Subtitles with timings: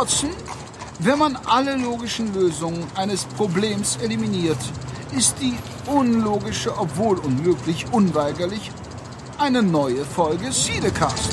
[0.00, 0.30] Watson,
[1.00, 4.58] wenn man alle logischen Lösungen eines Problems eliminiert,
[5.16, 8.70] ist die unlogische, obwohl unmöglich, unweigerlich
[9.38, 11.30] eine neue Folge Siedecast.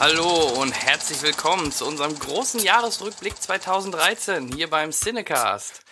[0.00, 5.82] Hallo und herzlich willkommen zu unserem großen Jahresrückblick 2013 hier beim Cinecast.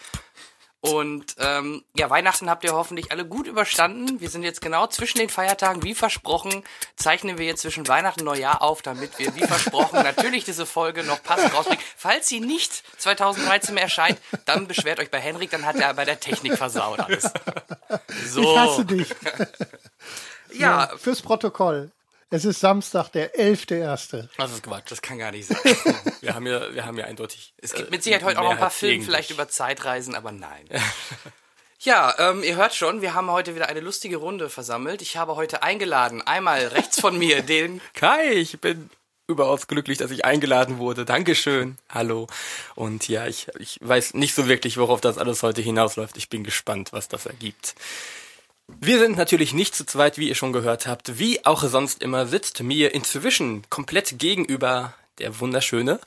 [0.86, 4.20] Und ähm, ja, Weihnachten habt ihr hoffentlich alle gut überstanden.
[4.20, 6.62] Wir sind jetzt genau zwischen den Feiertagen, wie versprochen,
[6.96, 11.02] zeichnen wir jetzt zwischen Weihnachten und Neujahr auf, damit wir, wie versprochen, natürlich diese Folge
[11.02, 11.82] noch passend rausbringen.
[11.96, 16.04] Falls sie nicht 2013 mehr erscheint, dann beschwert euch bei Henrik, dann hat er bei
[16.04, 17.30] der Technik versaut alles.
[18.26, 18.42] So.
[18.42, 19.09] Ich hasse dich.
[20.52, 20.88] ja.
[20.90, 20.96] ja.
[20.96, 21.90] Fürs Protokoll.
[22.29, 24.29] Es ist Samstag, der 11.1.
[24.37, 25.59] Das ist Quatsch, das kann gar nicht sein.
[26.21, 27.55] wir haben ja, wir haben ja eindeutig.
[27.59, 30.68] Es gibt mit Sicherheit heute auch noch ein paar Filme, vielleicht über Zeitreisen, aber nein.
[31.80, 35.02] Ja, ähm, ihr hört schon, wir haben heute wieder eine lustige Runde versammelt.
[35.02, 38.33] Ich habe heute eingeladen, einmal rechts von mir den Kai.
[38.33, 38.88] Ich bin
[39.29, 41.05] überaus glücklich, dass ich eingeladen wurde.
[41.05, 41.77] Dankeschön.
[41.90, 42.29] Hallo.
[42.74, 46.16] Und ja, ich, ich weiß nicht so wirklich, worauf das alles heute hinausläuft.
[46.16, 47.74] Ich bin gespannt, was das ergibt.
[48.68, 51.18] Wir sind natürlich nicht zu zweit, wie ihr schon gehört habt.
[51.18, 56.00] Wie auch sonst immer sitzt mir inzwischen komplett gegenüber der wunderschöne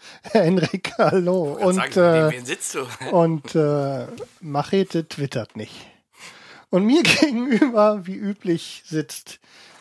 [0.22, 1.52] Henrik, hallo.
[1.54, 2.86] Und, sagen, äh, wen sitzt du?
[3.10, 4.06] und äh,
[4.40, 5.74] Machete twittert nicht.
[6.70, 9.40] Und mir gegenüber, wie üblich, sitzt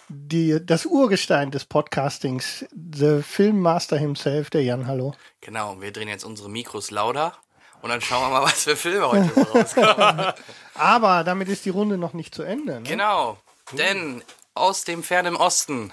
[0.10, 5.14] die, das Urgestein des Podcastings, the Filmmaster himself, der Jan, hallo.
[5.42, 7.38] Genau, wir drehen jetzt unsere Mikros lauter
[7.82, 10.34] und dann schauen wir mal, was für Filme heute so rauskommen.
[10.76, 12.82] Aber damit ist die Runde noch nicht zu Ende.
[12.82, 12.88] Ne?
[12.88, 13.38] Genau.
[13.74, 15.90] Denn aus dem fernen Osten.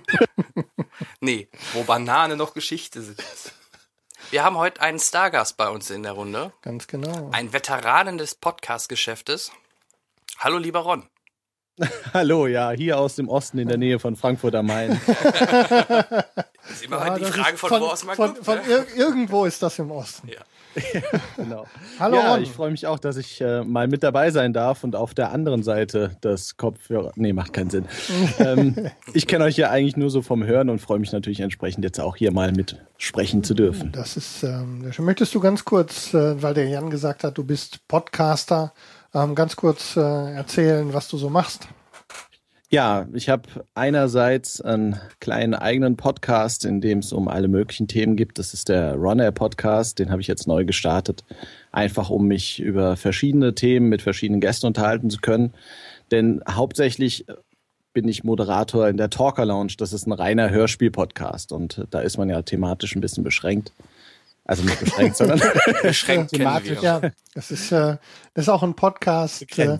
[1.20, 3.22] nee, wo Banane noch Geschichte sind.
[4.30, 6.52] Wir haben heute einen Stargast bei uns in der Runde.
[6.62, 7.30] Ganz genau.
[7.32, 9.52] Ein Veteranen des Podcast-Geschäftes.
[10.38, 11.08] Hallo, lieber Ron.
[12.12, 14.92] Hallo, ja, hier aus dem Osten in der Nähe von Frankfurt am Main.
[16.70, 18.44] ist immer ja, die Frage, von, von, wo aus man von, kommt.
[18.44, 18.64] Von ne?
[18.66, 20.28] ir irgendwo ist das im Osten.
[20.28, 20.40] Ja.
[21.36, 21.66] genau.
[21.98, 22.42] Hallo ja, Ron.
[22.42, 25.32] ich freue mich auch, dass ich äh, mal mit dabei sein darf und auf der
[25.32, 27.12] anderen Seite des Kopfhörer.
[27.16, 27.86] Nee, macht keinen Sinn.
[28.38, 31.84] ähm, ich kenne euch ja eigentlich nur so vom Hören und freue mich natürlich entsprechend
[31.84, 33.92] jetzt auch hier mal mit sprechen zu dürfen.
[33.92, 37.86] Das ist, ähm, möchtest du ganz kurz, äh, weil der Jan gesagt hat, du bist
[37.88, 38.72] Podcaster,
[39.14, 41.68] ähm, ganz kurz äh, erzählen, was du so machst?
[42.68, 48.16] Ja, ich habe einerseits einen kleinen eigenen Podcast, in dem es um alle möglichen Themen
[48.16, 48.40] gibt.
[48.40, 51.24] Das ist der Runner Podcast, den habe ich jetzt neu gestartet,
[51.70, 55.54] einfach um mich über verschiedene Themen mit verschiedenen Gästen unterhalten zu können.
[56.10, 57.24] Denn hauptsächlich
[57.92, 59.74] bin ich Moderator in der Talker Lounge.
[59.78, 63.72] Das ist ein reiner Hörspiel-Podcast und da ist man ja thematisch ein bisschen beschränkt.
[64.44, 65.40] Also nicht beschränkt, sondern
[65.82, 66.82] beschränkt thematisch.
[66.82, 67.00] Ja,
[67.34, 67.96] das ist, äh,
[68.34, 69.78] das ist auch ein Podcast, äh,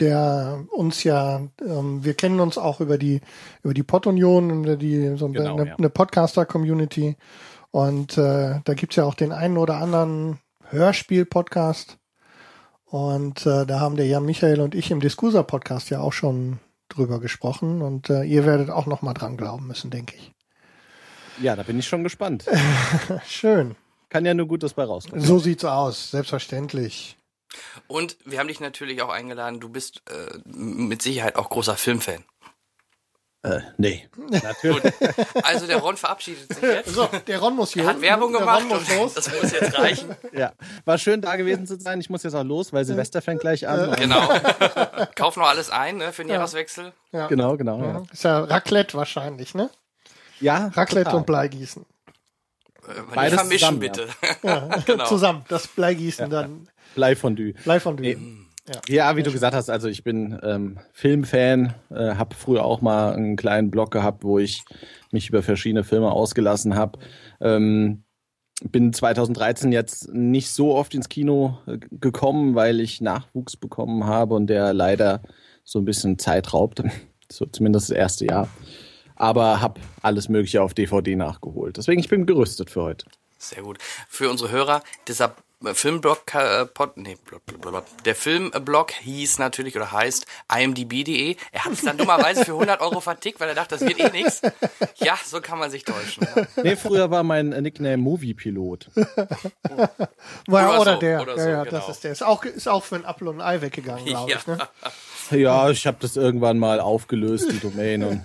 [0.00, 3.20] der uns ja, ähm, wir kennen uns auch über die
[3.62, 5.76] über die Pod-Union, die so genau, eine, ja.
[5.76, 7.16] eine Podcaster-Community.
[7.70, 10.38] Und äh, da gibt's ja auch den einen oder anderen
[10.70, 11.98] Hörspiel-Podcast.
[12.86, 16.58] Und äh, da haben der Jan Michael und ich im Discusa-Podcast ja auch schon
[16.88, 17.82] drüber gesprochen.
[17.82, 20.32] Und äh, ihr werdet auch noch mal dran glauben müssen, denke ich.
[21.42, 22.46] Ja, da bin ich schon gespannt.
[23.26, 23.76] Schön.
[24.08, 25.22] Kann ja nur Gutes bei rauskommen.
[25.22, 27.17] So sieht's aus, selbstverständlich.
[27.86, 29.60] Und wir haben dich natürlich auch eingeladen.
[29.60, 32.24] Du bist äh, mit Sicherheit auch großer Filmfan.
[33.42, 34.08] Äh, nee.
[34.16, 34.92] Natürlich.
[35.42, 36.90] Also der Ron verabschiedet sich jetzt.
[36.90, 37.84] So, der Ron muss hier.
[37.84, 39.14] Er hat Werbung gemacht muss los.
[39.14, 40.16] das muss jetzt reichen.
[40.32, 40.52] Ja,
[40.84, 42.00] war schön da gewesen zu sein.
[42.00, 43.94] Ich muss jetzt auch los, weil Silvester fängt gleich an.
[43.96, 44.28] Genau.
[45.14, 46.36] Kauf noch alles ein, ne, für den ja.
[46.36, 46.92] Jahreswechsel.
[47.12, 47.28] Ja.
[47.28, 47.80] Genau, genau.
[47.80, 48.02] Ja.
[48.12, 49.70] Ist ja Raclette wahrscheinlich, ne?
[50.40, 50.72] Ja.
[50.74, 51.20] Raclette total.
[51.20, 51.86] und Bleigießen.
[52.88, 54.08] Äh, Beides vermischen zusammen, bitte.
[54.42, 54.68] Ja.
[54.86, 55.06] genau.
[55.06, 57.54] Zusammen, das Bleigießen dann Bleifondue.
[57.64, 58.16] Bleifondue.
[58.68, 58.80] Ja.
[58.88, 63.14] ja, wie du gesagt hast, also ich bin ähm, Filmfan, äh, habe früher auch mal
[63.14, 64.62] einen kleinen Blog gehabt, wo ich
[65.10, 66.98] mich über verschiedene Filme ausgelassen habe.
[67.40, 68.04] Ähm,
[68.62, 74.34] bin 2013 jetzt nicht so oft ins Kino äh, gekommen, weil ich Nachwuchs bekommen habe
[74.34, 75.22] und der leider
[75.64, 76.82] so ein bisschen Zeit raubt,
[77.30, 78.48] so zumindest das erste Jahr.
[79.16, 81.76] Aber habe alles Mögliche auf DVD nachgeholt.
[81.76, 83.06] Deswegen ich bin gerüstet für heute.
[83.38, 83.78] Sehr gut.
[84.08, 85.34] Für unsere Hörer, dieser
[85.72, 87.18] Filmblog, äh, Pod, nee,
[88.04, 90.24] der Filmblog hieß natürlich oder heißt
[90.56, 91.36] imdb.de.
[91.50, 94.10] Er hat es dann dummerweise für 100 Euro vertickt, weil er dachte, das wird eh
[94.10, 94.40] nichts.
[94.98, 96.26] Ja, so kann man sich täuschen.
[96.36, 96.46] Ja.
[96.62, 98.88] Nee, früher war mein Nickname Movie Pilot.
[100.48, 101.22] oder, oder so, der.
[101.22, 101.78] Oder ja, so, ja, genau.
[101.78, 102.12] das ist der.
[102.12, 104.38] Ist auch, ist auch für ein Apfel und ein Ei weggegangen, glaube ja.
[104.38, 104.46] ich.
[104.46, 104.58] Ne?
[105.30, 108.04] Ja, ich habe das irgendwann mal aufgelöst, die Domain.
[108.04, 108.22] Und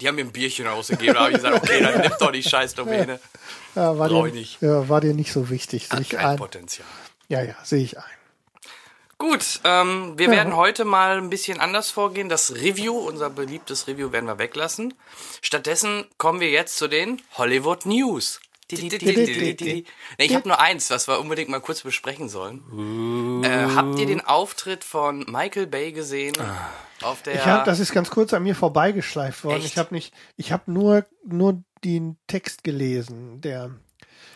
[0.00, 1.14] die haben mir ein Bierchen rausgegeben.
[1.14, 3.18] Da habe ich gesagt, okay, dann nimm doch die scheiß Domäne.
[3.74, 4.60] Ja, war, dir, nicht.
[4.60, 5.90] Ja, war dir nicht so wichtig.
[5.90, 6.36] Hat kein ein.
[6.36, 6.86] Potenzial.
[7.28, 8.04] Ja, ja, sehe ich ein.
[9.18, 10.32] Gut, ähm, wir ja.
[10.32, 12.28] werden heute mal ein bisschen anders vorgehen.
[12.28, 14.94] Das Review, unser beliebtes Review, werden wir weglassen.
[15.42, 18.40] Stattdessen kommen wir jetzt zu den Hollywood News.
[18.70, 23.42] Ich habe nur eins, was wir unbedingt mal kurz besprechen sollen.
[23.42, 26.34] Äh, habt ihr den Auftritt von Michael Bay gesehen?
[26.38, 26.68] Ah.
[27.02, 29.58] Auf der ich hab, das ist ganz kurz an mir vorbeigeschleift worden.
[29.58, 29.66] Echt?
[29.66, 33.70] Ich habe nicht, ich habe nur nur den Text gelesen, der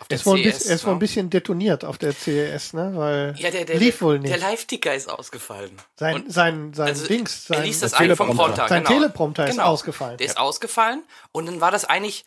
[0.09, 2.93] er ist, wohl ein bisschen, er ist wohl ein bisschen detoniert auf der CES, ne?
[2.95, 4.33] Weil ja, der, der, lief wohl nicht.
[4.33, 5.77] Der Live-Ticker ist ausgefallen.
[5.97, 8.69] Sein, und sein, sein also Dings, sein, er liest das eigentlich vom Prompter.
[8.69, 8.99] Sein genau.
[8.99, 9.67] Teleprompter ist genau.
[9.67, 10.19] ausgefallen.
[10.19, 12.25] Der ist ausgefallen und dann war das eigentlich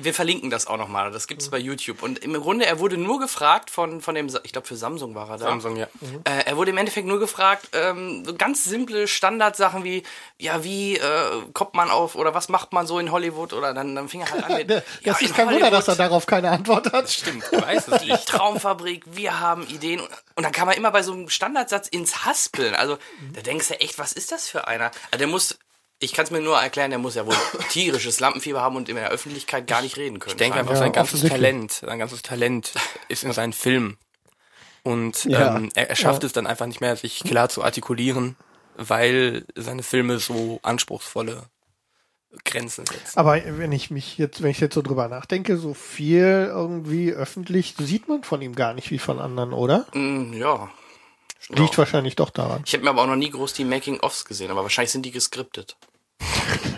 [0.00, 1.50] wir verlinken das auch nochmal, das gibt's mhm.
[1.52, 2.02] bei YouTube.
[2.02, 5.30] Und im Grunde, er wurde nur gefragt von, von dem, ich glaube für Samsung war
[5.30, 5.44] er da.
[5.44, 5.86] Samsung, ja.
[6.00, 6.22] Mhm.
[6.24, 10.02] Äh, er wurde im Endeffekt nur gefragt, ähm, so ganz simple Standardsachen wie,
[10.38, 13.94] ja, wie äh, kommt man auf oder was macht man so in Hollywood oder dann,
[13.94, 16.50] dann fing er halt an mit, Das ja, ist kein Wunder, dass er darauf keine
[16.50, 17.08] Antwort hat.
[17.08, 18.26] Stimmt, du weißt es nicht.
[18.26, 20.00] Traumfabrik, wir haben Ideen.
[20.34, 22.74] Und dann kam er immer bei so einem Standardsatz ins Haspeln.
[22.74, 22.98] Also,
[23.34, 24.90] da denkst du echt, was ist das für einer?
[25.10, 25.58] Also, der muss
[26.02, 27.36] ich kann es mir nur erklären, der muss ja wohl
[27.70, 30.32] tierisches Lampenfieber haben und in der Öffentlichkeit gar nicht reden können.
[30.32, 32.72] Ich denke einfach, ja, sein ganzes Talent, sein ganzes Talent
[33.08, 33.96] ist in seinen Filmen.
[34.82, 35.56] Und ja.
[35.56, 36.26] ähm, er, er schafft ja.
[36.26, 38.36] es dann einfach nicht mehr, sich klar zu artikulieren,
[38.76, 41.44] weil seine Filme so anspruchsvolle
[42.44, 43.16] Grenzen setzen.
[43.16, 47.74] Aber wenn ich mich jetzt, wenn ich jetzt so drüber nachdenke, so viel irgendwie öffentlich
[47.78, 49.86] sieht man von ihm gar nicht wie von anderen, oder?
[49.92, 50.70] Mm, ja.
[51.48, 52.62] Liegt wahrscheinlich doch daran.
[52.64, 55.10] Ich habe mir aber auch noch nie groß die Making-ofs gesehen, aber wahrscheinlich sind die
[55.10, 55.76] geskriptet.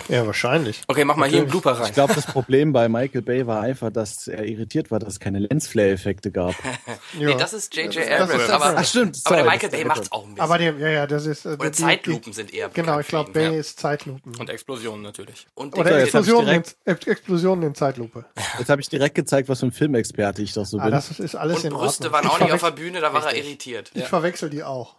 [0.09, 0.83] Ja, wahrscheinlich.
[0.87, 1.33] Okay, mach mal Natürlich.
[1.33, 1.87] hier einen Blooper rein.
[1.87, 5.21] Ich glaube, das Problem bei Michael Bay war einfach, dass er irritiert war, dass es
[5.21, 6.55] keine Lensflare-Effekte gab.
[7.19, 7.29] ja.
[7.29, 8.11] Nee, das ist J.J.
[8.11, 8.51] Abrams.
[8.51, 10.41] Aber, Ach, stimmt, sorry, aber der Michael Bay macht's auch ein bisschen.
[10.41, 11.47] Aber der, ja, ja, das ist.
[11.47, 13.59] Äh, Oder die, Zeitlupen die, sind eher Genau, ich glaube, Bay ja.
[13.59, 14.37] ist Zeitlupen.
[14.37, 15.47] Und Explosionen natürlich.
[15.55, 18.27] Und Oder Explosionen, direkt, in, Explosionen in Zeitlupe.
[18.59, 20.93] Jetzt habe ich direkt gezeigt, was für ein Filmexperte ich doch so ah, bin.
[20.93, 22.13] Das ist alles Und in Brüste Ordnung.
[22.13, 23.91] waren auch nicht auf der Bühne, da war er irritiert.
[23.95, 24.97] Ich verwechsel die auch.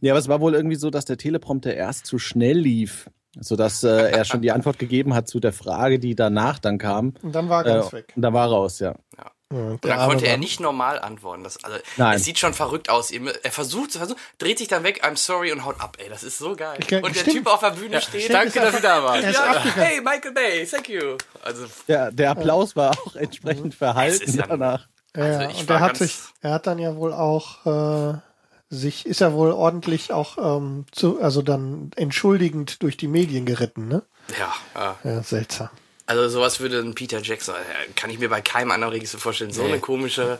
[0.00, 3.08] Ja, aber es war wohl irgendwie so, dass der Teleprompter erst zu schnell lief,
[3.40, 7.14] sodass äh, er schon die Antwort gegeben hat zu der Frage, die danach dann kam.
[7.22, 8.12] Und dann war er ganz äh, weg.
[8.16, 8.94] Und da war er raus, ja.
[9.16, 9.30] ja.
[9.48, 11.44] Und dann konnte er nicht normal antworten.
[11.44, 12.16] Das, also, Nein.
[12.16, 13.12] Es sieht schon verrückt aus.
[13.12, 15.98] Er versucht, versucht, dreht sich dann weg, I'm sorry und haut ab.
[16.00, 16.80] Ey, das ist so geil.
[16.88, 17.36] Kann, und der stimmt.
[17.36, 18.32] Typ auf der Bühne ja, steht.
[18.32, 19.22] Danke, dass du da warst.
[19.22, 19.64] Ja.
[19.76, 21.16] Hey, Michael Bay, thank you.
[21.42, 24.88] Also, ja, der Applaus war auch entsprechend verhalten danach.
[25.12, 28.18] Also ja, und er hat sich, er hat dann ja wohl auch äh,
[28.68, 33.88] sich, ist er wohl ordentlich auch ähm, zu, also dann entschuldigend durch die Medien geritten,
[33.88, 34.02] ne?
[34.38, 34.98] Ja, ja.
[35.04, 35.70] ja seltsam.
[36.06, 39.52] Also sowas würde ein Peter Jackson, äh, kann ich mir bei keinem anderen Regisseur vorstellen.
[39.52, 39.68] So nee.
[39.68, 40.38] eine komische,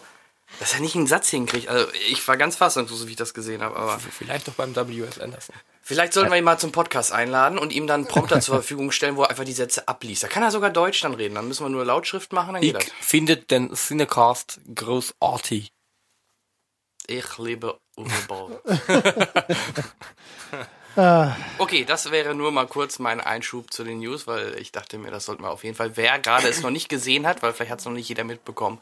[0.61, 1.69] dass er nicht einen Satz hinkriegt.
[1.69, 3.77] Also ich war ganz fassungslos, wie ich das gesehen habe.
[3.77, 5.19] Aber vielleicht doch beim W.S.
[5.19, 5.55] Anderson.
[5.83, 9.17] Vielleicht sollten wir ihn mal zum Podcast einladen und ihm dann Prompter zur Verfügung stellen,
[9.17, 10.25] wo er einfach die Sätze abliest.
[10.25, 11.37] Da kann er sogar Deutsch dann reden.
[11.37, 12.93] Dann müssen wir nur Lautschrift machen, dann geht ich das.
[13.01, 15.73] finde den Cinecast großartig.
[17.07, 18.61] Ich liebe Uwe Boll.
[21.59, 25.11] Okay, das wäre nur mal kurz mein Einschub zu den News, weil ich dachte mir,
[25.11, 27.71] das sollten wir auf jeden Fall, wer gerade es noch nicht gesehen hat, weil vielleicht
[27.71, 28.79] hat es noch nicht jeder mitbekommen,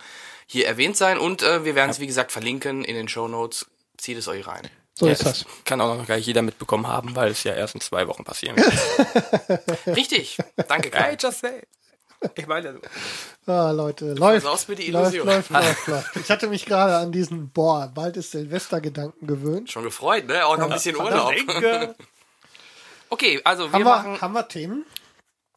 [0.47, 1.19] hier erwähnt sein.
[1.19, 3.67] Und äh, wir werden es, wie gesagt, verlinken in den Show Notes.
[3.97, 4.69] Zieht es euch rein.
[4.95, 5.45] So ja, ist das.
[5.65, 8.23] Kann auch noch gar nicht jeder mitbekommen haben, weil es ja erst in zwei Wochen
[8.23, 8.57] passieren
[9.87, 9.97] wird.
[9.97, 10.39] Richtig.
[10.69, 11.15] Danke, Kai.
[11.15, 11.63] I just say.
[12.37, 12.81] Ich meine,
[13.47, 16.17] ah, Leute, läuft, läuft, läuft, läuft, läuft.
[16.17, 19.71] Ich hatte mich gerade an diesen, boah, bald ist Silvester-Gedanken gewöhnt.
[19.71, 20.47] Schon gefreut, ne?
[20.47, 21.33] Auch noch ein bisschen Urlaub.
[23.11, 24.13] okay, also wir haben machen...
[24.15, 24.85] Wir, haben wir Themen?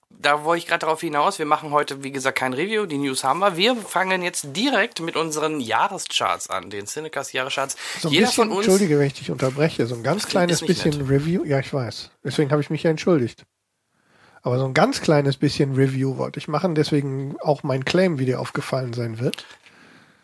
[0.10, 1.38] Da wollte ich gerade darauf hinaus.
[1.38, 2.86] Wir machen heute, wie gesagt, kein Review.
[2.88, 3.56] Die News haben wir.
[3.56, 7.76] Wir fangen jetzt direkt mit unseren Jahrescharts an, den Cinecast Jahrescharts.
[8.00, 8.66] So ein Jeder bisschen, von uns.
[8.66, 9.86] Entschuldige, wenn ich dich unterbreche.
[9.86, 11.10] So ein ganz kleines bisschen nett.
[11.10, 11.44] Review.
[11.44, 12.10] Ja, ich weiß.
[12.24, 13.46] Deswegen habe ich mich ja entschuldigt.
[14.48, 18.24] Aber so ein ganz kleines bisschen Review wollte ich machen, deswegen auch mein Claim, wie
[18.24, 19.46] dir aufgefallen sein wird.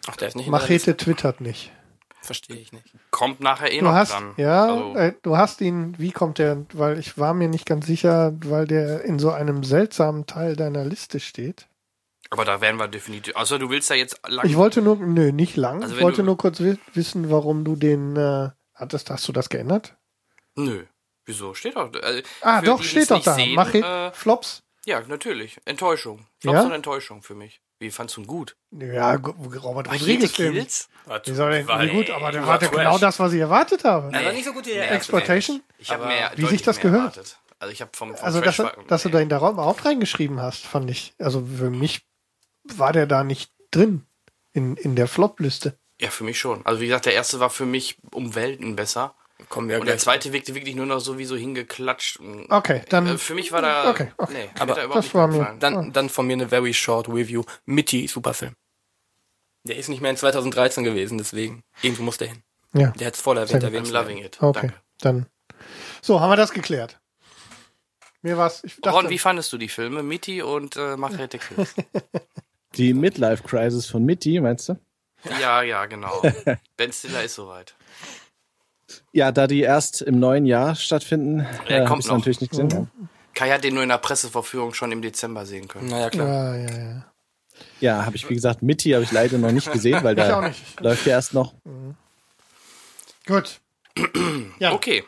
[0.07, 1.73] Ach, der ist nicht Machete twittert nicht.
[2.21, 2.85] Verstehe ich nicht.
[3.11, 4.33] Kommt nachher eh du noch hast, dran.
[4.37, 4.95] Ja, also.
[4.95, 8.65] äh, du hast ihn, wie kommt der, weil ich war mir nicht ganz sicher, weil
[8.65, 11.67] der in so einem seltsamen Teil deiner Liste steht.
[12.29, 14.45] Aber da werden wir definitiv, also du willst da jetzt lang.
[14.45, 15.83] Ich wollte nur, nö, nicht lang.
[15.83, 16.61] Also ich wollte nur kurz
[16.93, 19.97] wissen, warum du den, äh, hattest, hast du das geändert?
[20.55, 20.85] Nö.
[21.25, 21.53] Wieso?
[21.53, 21.91] Steht doch.
[22.01, 23.33] Also ah, doch, die, steht doch da.
[23.35, 24.63] Sehen, Mach äh, Flops.
[24.85, 25.59] Ja, natürlich.
[25.65, 26.25] Enttäuschung.
[26.39, 26.63] Flops ja?
[26.63, 27.61] und Enttäuschung für mich.
[27.79, 28.55] Wie fandst du ihn gut?
[28.71, 30.53] Ja, Robert Rodriguez Film.
[30.53, 30.89] Kills?
[31.25, 34.07] Wie soll der wie gut, aber der war genau das, was ich erwartet habe.
[34.07, 35.61] Nee, war nicht so gut wie der nee, Exploitation?
[35.77, 37.17] Ich habe mehr wie sich das gehört.
[37.17, 37.39] Erwartet.
[37.59, 40.41] Also ich habe vom, vom Also dass, dass du da in der Raum auch reingeschrieben
[40.41, 41.13] hast, fand ich.
[41.17, 42.05] Also für mich
[42.63, 44.05] war der da nicht drin
[44.51, 45.77] in in der Flop-Liste.
[45.99, 46.65] Ja, für mich schon.
[46.65, 49.15] Also wie gesagt, der erste war für mich um Welten besser.
[49.49, 52.19] Kommen wir und der zweite wirkte wirklich nur noch so wie so hingeklatscht.
[52.49, 53.07] Okay, dann.
[53.07, 53.89] Äh, für mich war da.
[53.89, 54.33] Okay, okay.
[54.33, 55.55] Nee, aber da das war mir.
[55.59, 57.43] Dann, dann von mir eine very short Review.
[57.65, 58.53] Mitty, super Film.
[59.63, 61.63] Der ist nicht mehr in 2013 gewesen, deswegen.
[61.81, 62.43] Irgendwo muss der hin.
[62.73, 62.91] Ja.
[62.91, 63.89] Der hat's voll erwähnt, erwähnt.
[63.89, 64.41] Loving it.
[64.41, 64.81] Okay, Danke.
[64.99, 65.25] dann.
[66.01, 66.99] So, haben wir das geklärt.
[68.21, 68.63] Mir war's.
[68.63, 70.01] Ich dachte, Ron, wie fandest du die Filme?
[70.01, 71.75] Mitty und äh, Machete Kills?
[72.75, 74.79] Die Midlife Crisis von Mitty, meinst du?
[75.39, 76.23] Ja, ja, genau.
[76.77, 77.75] ben Stiller ist soweit.
[79.11, 82.17] Ja, da die erst im neuen Jahr stattfinden, er äh, kommt noch.
[82.17, 82.67] natürlich nicht gesehen.
[82.67, 83.09] Mhm.
[83.33, 85.87] Kai hat den nur in der Presseverführung schon im Dezember sehen können.
[85.87, 86.55] Naja, klar.
[86.55, 87.05] Ja, ja, ja.
[87.79, 91.05] Ja, habe ich wie gesagt, Mitty habe ich leider noch nicht gesehen, weil da läuft
[91.05, 91.53] ja erst noch.
[91.63, 91.95] Mhm.
[93.25, 93.59] Gut.
[94.59, 94.73] ja.
[94.73, 95.03] Okay.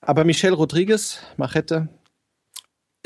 [0.00, 1.88] Aber Michelle Rodriguez, Machete,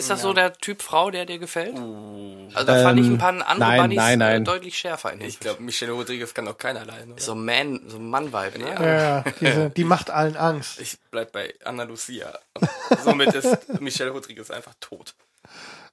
[0.01, 0.29] ist das ja.
[0.29, 1.79] so der Typ Frau, der dir gefällt?
[1.79, 2.49] Uh.
[2.53, 4.45] Also da fand ich ein paar andere nein, Bunnies nein, nein.
[4.45, 5.13] deutlich schärfer.
[5.13, 7.13] In ich glaube, Michelle Rodriguez kann auch keiner leiden.
[7.13, 7.23] Oder?
[7.23, 8.75] So Man, so Mann-Vibe, ne?
[8.75, 10.81] Ja, ja diese, die macht allen Angst.
[10.81, 12.33] Ich bleib bei Anna Lucia.
[13.05, 15.15] somit ist Michelle Rodriguez einfach tot.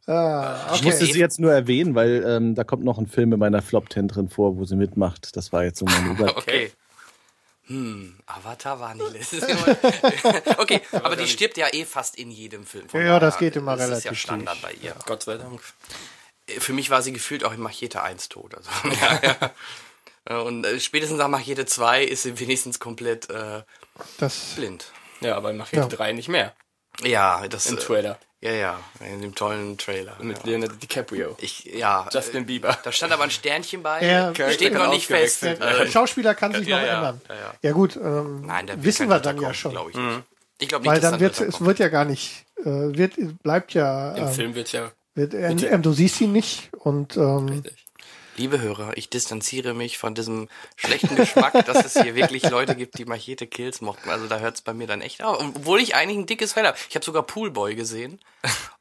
[0.08, 0.76] Ah, okay.
[0.76, 3.62] Ich musste sie jetzt nur erwähnen, weil ähm, da kommt noch ein Film in meiner
[3.62, 5.36] Flop 10 drin vor, wo sie mitmacht.
[5.36, 6.38] Das war jetzt so mein Über.
[6.38, 6.72] okay.
[7.68, 9.34] Hm, Avatar war nicht.
[10.58, 12.88] okay, aber die stirbt ja eh fast in jedem Film.
[12.94, 14.04] ja, ja, das geht immer das relativ.
[14.10, 14.96] Das ist ja Standard bei ihr.
[15.06, 15.62] Gott sei Dank.
[16.48, 18.56] Äh, für mich war sie gefühlt auch in Machete 1 tot.
[18.56, 18.70] Also,
[19.02, 19.52] ja, ja.
[20.44, 23.64] Und äh, spätestens nach Machete 2 ist sie wenigstens komplett äh,
[24.18, 24.92] das, blind.
[25.22, 25.88] Ja, aber in Machete ja.
[25.88, 26.54] 3 nicht mehr.
[27.02, 27.68] Ja, das.
[27.68, 28.18] Im Trailer.
[28.40, 30.16] Ja, ja, in dem tollen Trailer.
[30.22, 30.44] Mit ja.
[30.46, 31.36] Leonardo DiCaprio.
[31.40, 32.08] Ich, ja.
[32.14, 32.78] Justin Bieber.
[32.84, 34.06] Da stand aber ein Sternchen bei.
[34.06, 35.42] Ja, steht noch nicht fest.
[35.42, 37.22] Der Schauspieler kann sich ja, noch ja, ändern.
[37.30, 37.72] Ja, ja.
[37.72, 39.72] gut, ähm, Nein, wissen wir dann ja schon.
[39.72, 40.24] Glaube ich mhm.
[40.60, 43.14] Ich glaube nicht, Weil dann wird es wird ja gar nicht, äh, wird
[43.44, 44.14] bleibt ja.
[44.16, 44.92] Im ähm, Film wird ja.
[45.16, 47.87] Wird, äh, du siehst ihn nicht und ähm, Richtig.
[48.38, 53.00] Liebe Hörer, ich distanziere mich von diesem schlechten Geschmack, dass es hier wirklich Leute gibt,
[53.00, 54.10] die Machete Kills mochten.
[54.12, 55.40] Also da hört es bei mir dann echt auf.
[55.40, 56.78] Obwohl ich eigentlich ein dickes Fell habe.
[56.88, 58.20] Ich habe sogar Poolboy gesehen.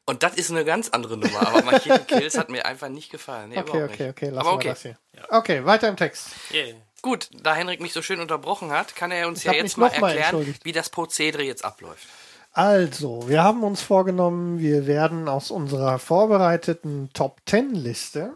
[0.05, 1.49] Und das ist eine ganz andere Nummer.
[1.49, 3.49] Aber Machete Kills hat mir einfach nicht gefallen.
[3.49, 4.29] Nee, okay, okay, okay.
[4.29, 4.65] Lassen aber okay.
[4.65, 4.99] Wir das hier.
[5.31, 6.29] Okay, weiter im Text.
[6.53, 6.75] Yeah.
[7.01, 9.89] Gut, da Henrik mich so schön unterbrochen hat, kann er uns ich ja jetzt mal
[9.89, 12.07] erklären, mal wie das Prozedere jetzt abläuft.
[12.53, 18.33] Also, wir haben uns vorgenommen, wir werden aus unserer vorbereiteten Top Ten Liste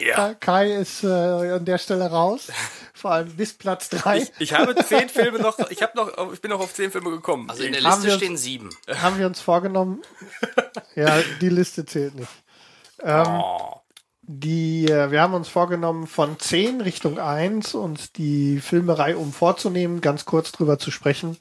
[0.00, 0.34] ja.
[0.34, 2.48] Kai ist äh, an der Stelle raus.
[2.92, 4.18] Vor allem bis Platz 3.
[4.18, 7.10] Ich, ich, habe zehn Filme noch, ich habe noch, ich bin noch auf zehn Filme
[7.10, 7.50] gekommen.
[7.50, 8.70] Also in der Liste stehen uns, sieben.
[8.88, 10.02] Haben wir uns vorgenommen.
[10.94, 12.30] ja, die Liste zählt nicht.
[13.02, 13.80] Ähm, oh.
[14.22, 20.00] Die, äh, wir haben uns vorgenommen, von 10 Richtung 1 und die Filmerei um vorzunehmen,
[20.00, 21.36] ganz kurz drüber zu sprechen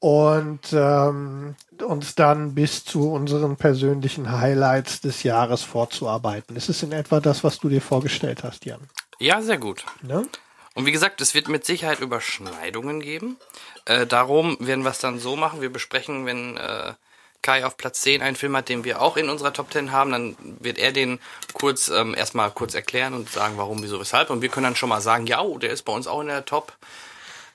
[0.00, 6.56] und ähm, uns dann bis zu unseren persönlichen Highlights des Jahres vorzuarbeiten.
[6.56, 8.80] Ist es in etwa das, was du dir vorgestellt hast, Jan?
[9.18, 9.84] Ja, sehr gut.
[10.02, 10.26] Ne?
[10.74, 13.36] Und wie gesagt, es wird mit Sicherheit Überschneidungen geben.
[13.84, 15.60] Äh, darum werden wir es dann so machen.
[15.60, 16.94] Wir besprechen, wenn äh,
[17.42, 20.12] Kai auf Platz 10 einen Film hat, den wir auch in unserer Top 10 haben,
[20.12, 21.18] dann wird er den
[21.54, 24.30] kurz ähm, erstmal kurz erklären und sagen, warum, wieso, weshalb.
[24.30, 26.28] Und wir können dann schon mal sagen, ja, oh, der ist bei uns auch in
[26.28, 26.72] der Top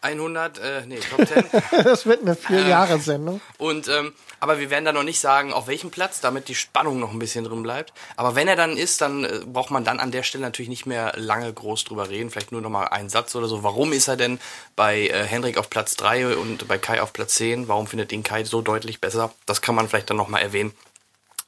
[0.05, 1.45] 100, äh, nee, Top 10.
[1.83, 3.41] das wird eine vier Jahre Sendung.
[3.57, 6.99] Und ähm, aber wir werden da noch nicht sagen, auf welchem Platz, damit die Spannung
[6.99, 7.93] noch ein bisschen drin bleibt.
[8.15, 10.85] Aber wenn er dann ist, dann äh, braucht man dann an der Stelle natürlich nicht
[10.85, 12.29] mehr lange groß drüber reden.
[12.29, 13.63] Vielleicht nur noch mal einen Satz oder so.
[13.63, 14.39] Warum ist er denn
[14.75, 17.67] bei äh, Henrik auf Platz 3 und bei Kai auf Platz 10?
[17.67, 19.33] Warum findet ihn Kai so deutlich besser?
[19.47, 20.73] Das kann man vielleicht dann noch mal erwähnen.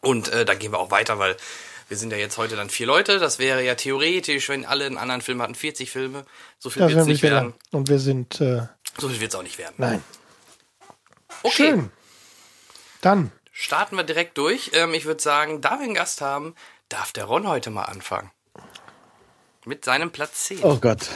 [0.01, 1.35] Und äh, da gehen wir auch weiter, weil
[1.88, 3.20] wir sind ja jetzt heute dann vier Leute.
[3.20, 6.25] Das wäre ja theoretisch, wenn alle einen anderen Film hatten, 40 Filme.
[6.60, 7.53] So viel wird es nicht werden.
[7.72, 8.41] Und wir sind.
[8.41, 8.67] Äh,
[8.98, 9.75] so viel wird es auch nicht werden.
[9.77, 10.03] Nein.
[11.44, 11.51] Okay.
[11.51, 11.91] Schön.
[13.01, 13.32] Dann.
[13.51, 14.72] Starten wir direkt durch.
[14.74, 16.56] Ähm, ich würde sagen, da wir einen Gast haben,
[16.89, 18.32] darf der Ron heute mal anfangen.
[19.65, 20.63] Mit seinem Platz 10.
[20.63, 21.10] Oh Gott.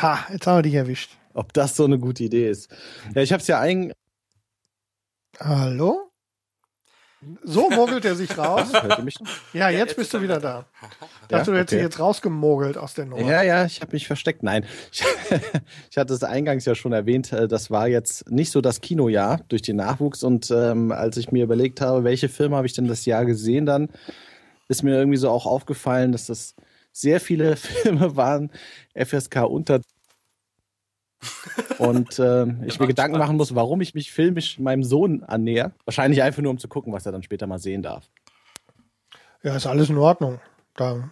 [0.00, 1.16] Ha, jetzt haben wir dich erwischt.
[1.34, 2.70] Ob das so eine gute Idee ist.
[3.14, 3.92] Ja, ich habe es ja ein.
[5.38, 6.09] Hallo?
[7.42, 8.72] So mogelt er sich raus.
[9.52, 10.64] Ja, jetzt, jetzt bist du wieder da.
[11.28, 11.54] Dachte, ja?
[11.54, 11.82] du hättest okay.
[11.82, 13.30] jetzt rausgemogelt aus der Nummer.
[13.30, 14.42] Ja, ja, ich habe mich versteckt.
[14.42, 15.04] Nein, ich,
[15.90, 19.40] ich, hatte es eingangs ja schon erwähnt, äh, das war jetzt nicht so das Kinojahr
[19.48, 20.22] durch den Nachwuchs.
[20.22, 23.66] Und ähm, als ich mir überlegt habe, welche Filme habe ich denn das Jahr gesehen,
[23.66, 23.90] dann
[24.68, 26.54] ist mir irgendwie so auch aufgefallen, dass das
[26.92, 28.50] sehr viele Filme waren,
[28.94, 29.82] FSK unter
[31.78, 35.72] und äh, ich mir Gedanken machen muss, warum ich mich filmisch meinem Sohn annäher.
[35.84, 38.08] Wahrscheinlich einfach nur, um zu gucken, was er dann später mal sehen darf.
[39.42, 40.40] Ja, ist alles in Ordnung.
[40.74, 41.10] Da.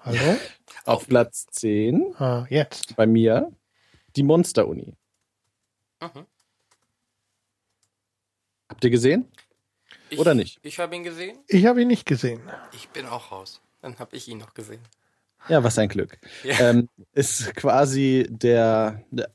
[0.00, 0.36] Hallo?
[0.84, 2.14] Auf Platz 10.
[2.18, 2.96] Ah, jetzt.
[2.96, 3.52] Bei mir
[4.16, 4.94] die Monster-Uni.
[6.00, 6.26] Mhm.
[8.68, 9.30] Habt ihr gesehen?
[10.10, 10.58] Ich, Oder nicht?
[10.62, 11.38] Ich habe ihn gesehen.
[11.46, 12.40] Ich habe ihn nicht gesehen.
[12.72, 13.60] Ich bin auch raus.
[13.80, 14.82] Dann habe ich ihn noch gesehen.
[15.48, 16.18] Ja, was ein Glück.
[16.44, 16.70] Ja.
[16.70, 19.30] Ähm, ist quasi der, der,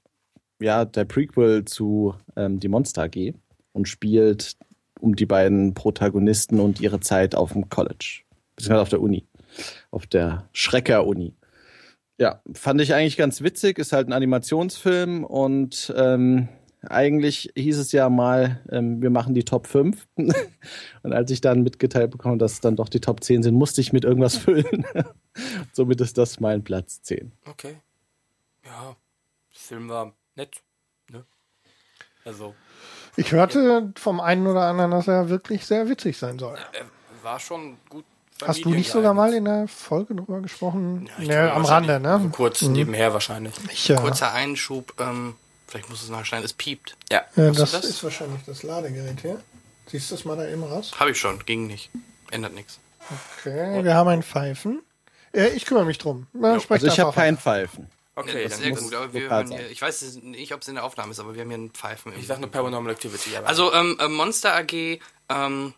[0.61, 3.33] ja, der Prequel zu ähm, Die Monster AG
[3.73, 4.57] und spielt
[4.99, 8.21] um die beiden Protagonisten und ihre Zeit auf dem College.
[8.55, 9.27] Beziehungsweise auf der Uni.
[9.91, 11.35] Auf der Schrecker-Uni.
[12.17, 13.79] Ja, fand ich eigentlich ganz witzig.
[13.79, 16.47] Ist halt ein Animationsfilm und ähm,
[16.89, 20.07] eigentlich hieß es ja mal, ähm, wir machen die Top 5.
[20.15, 23.81] und als ich dann mitgeteilt bekomme, dass es dann doch die Top 10 sind, musste
[23.81, 24.85] ich mit irgendwas füllen.
[25.73, 27.31] Somit ist das mein Platz 10.
[27.49, 27.77] Okay.
[28.65, 28.95] Ja,
[29.53, 30.61] der Film war nett.
[31.11, 31.25] Ne?
[32.25, 32.55] Also.
[33.15, 36.57] Ich hörte vom einen oder anderen, dass er wirklich sehr witzig sein soll.
[36.73, 36.85] Er
[37.23, 38.05] war schon gut
[38.45, 41.09] Hast du nicht sogar mal in der Folge drüber gesprochen?
[41.19, 42.29] Ja, nee, am Rande, ne?
[42.33, 42.73] Kurz mhm.
[42.73, 43.53] nebenher wahrscheinlich.
[43.71, 43.99] Ich, ja.
[43.99, 45.35] Kurzer Einschub, ähm,
[45.73, 46.95] vielleicht muss es nachschneiden, es piept.
[47.11, 47.23] Ja.
[47.35, 49.41] ja das, das, ist wahrscheinlich das Ladegerät hier.
[49.87, 50.91] Siehst du das mal da eben raus?
[50.99, 51.89] Habe ich schon, ging nicht.
[52.31, 52.79] Ändert nichts.
[53.39, 53.83] Okay, Und?
[53.83, 54.81] wir haben ein Pfeifen.
[55.33, 56.27] Äh, ich kümmere mich drum.
[56.33, 57.89] Na, also ich habe kein Pfeifen.
[58.15, 58.93] Okay, das sehr gut.
[58.93, 61.41] Aber wir hören hier, ich weiß nicht, ob es in der Aufnahme ist, aber wir
[61.41, 62.13] haben hier einen Pfeifen.
[62.17, 63.35] Ich sage eine Paranormal Activity.
[63.43, 64.99] Also ähm, äh, Monster AG
[65.29, 65.73] ähm,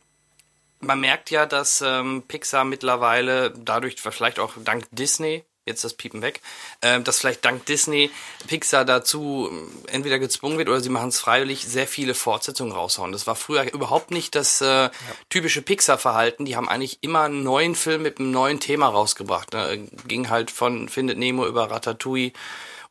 [0.81, 6.21] man merkt ja, dass ähm, Pixar mittlerweile dadurch, vielleicht auch dank Disney, jetzt das Piepen
[6.21, 6.41] weg,
[6.81, 8.11] äh, dass vielleicht dank Disney
[8.47, 13.11] Pixar dazu ähm, entweder gezwungen wird oder sie machen es freiwillig, sehr viele Fortsetzungen raushauen.
[13.11, 14.91] Das war früher überhaupt nicht das äh, ja.
[15.29, 16.45] typische Pixar-Verhalten.
[16.45, 19.53] Die haben eigentlich immer einen neuen Film mit einem neuen Thema rausgebracht.
[19.53, 19.87] Ne?
[20.07, 22.31] Ging halt von Findet Nemo über Ratatouille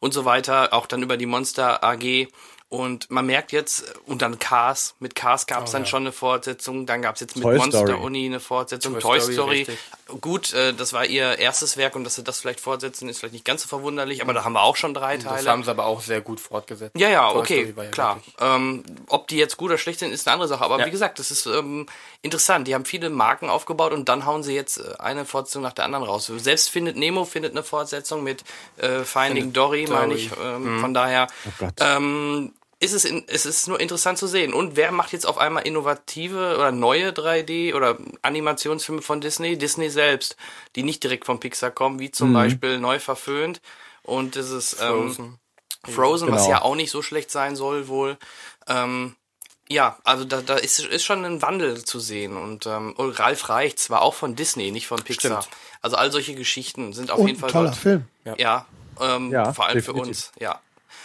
[0.00, 2.28] und so weiter, auch dann über die Monster AG.
[2.74, 5.86] Und man merkt jetzt, und dann Cars, mit Cars gab es oh, dann ja.
[5.86, 7.92] schon eine Fortsetzung, dann gab es jetzt mit Toy Monster Story.
[7.92, 9.64] Uni eine Fortsetzung, Toy, Toy Story.
[9.64, 10.18] Story.
[10.20, 13.34] Gut, äh, das war ihr erstes Werk und dass sie das vielleicht fortsetzen, ist vielleicht
[13.34, 15.36] nicht ganz so verwunderlich, aber da haben wir auch schon drei Teile.
[15.36, 16.98] Das haben sie aber auch sehr gut fortgesetzt.
[16.98, 18.20] Ja, ja, Toy okay, ja klar.
[18.40, 20.64] Ähm, ob die jetzt gut oder schlecht sind, ist eine andere Sache.
[20.64, 20.86] Aber ja.
[20.86, 21.86] wie gesagt, das ist ähm,
[22.22, 22.66] interessant.
[22.66, 25.84] Die haben viele Marken aufgebaut und dann hauen sie jetzt äh, eine Fortsetzung nach der
[25.84, 26.26] anderen raus.
[26.26, 28.42] Selbst findet Nemo findet eine Fortsetzung mit
[28.78, 29.96] äh, Finding Dory, Dory.
[29.96, 30.30] meine ich.
[30.42, 30.80] Ähm, mhm.
[30.80, 31.28] Von daher.
[31.60, 34.52] Oh ähm, ist es, in, es ist nur interessant zu sehen.
[34.52, 39.56] Und wer macht jetzt auf einmal innovative oder neue 3D oder Animationsfilme von Disney?
[39.56, 40.36] Disney selbst,
[40.76, 42.34] die nicht direkt von Pixar kommen, wie zum mhm.
[42.34, 43.60] Beispiel Neu verföhnt
[44.02, 45.38] und dieses ähm, Frozen,
[45.86, 46.38] Frozen genau.
[46.38, 48.18] was ja auch nicht so schlecht sein soll wohl.
[48.68, 49.16] Ähm,
[49.68, 52.36] ja, also da, da ist, ist schon ein Wandel zu sehen.
[52.36, 55.42] Und, ähm, Ralf Reich zwar auch von Disney, nicht von Pixar.
[55.42, 55.56] Stimmt.
[55.80, 57.50] Also all solche Geschichten sind auf und jeden Fall.
[57.50, 57.76] Toller dort.
[57.76, 58.04] Film.
[58.24, 58.66] Ja, ja,
[59.00, 60.02] ähm, ja vor allem definitiv.
[60.02, 60.60] für uns, ja.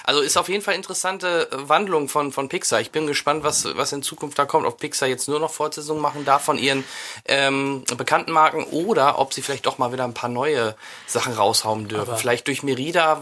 [0.10, 2.82] Also ist auf jeden Fall interessante äh, Wandlung von, von Pixar.
[2.82, 4.66] Ich bin gespannt, was, was in Zukunft da kommt.
[4.66, 6.84] Ob Pixar jetzt nur noch Fortsetzungen machen darf von ihren
[7.26, 11.88] ähm, bekannten Marken oder ob sie vielleicht doch mal wieder ein paar neue Sachen raushauen
[11.88, 12.10] dürfen.
[12.10, 13.22] Aber vielleicht durch Merida,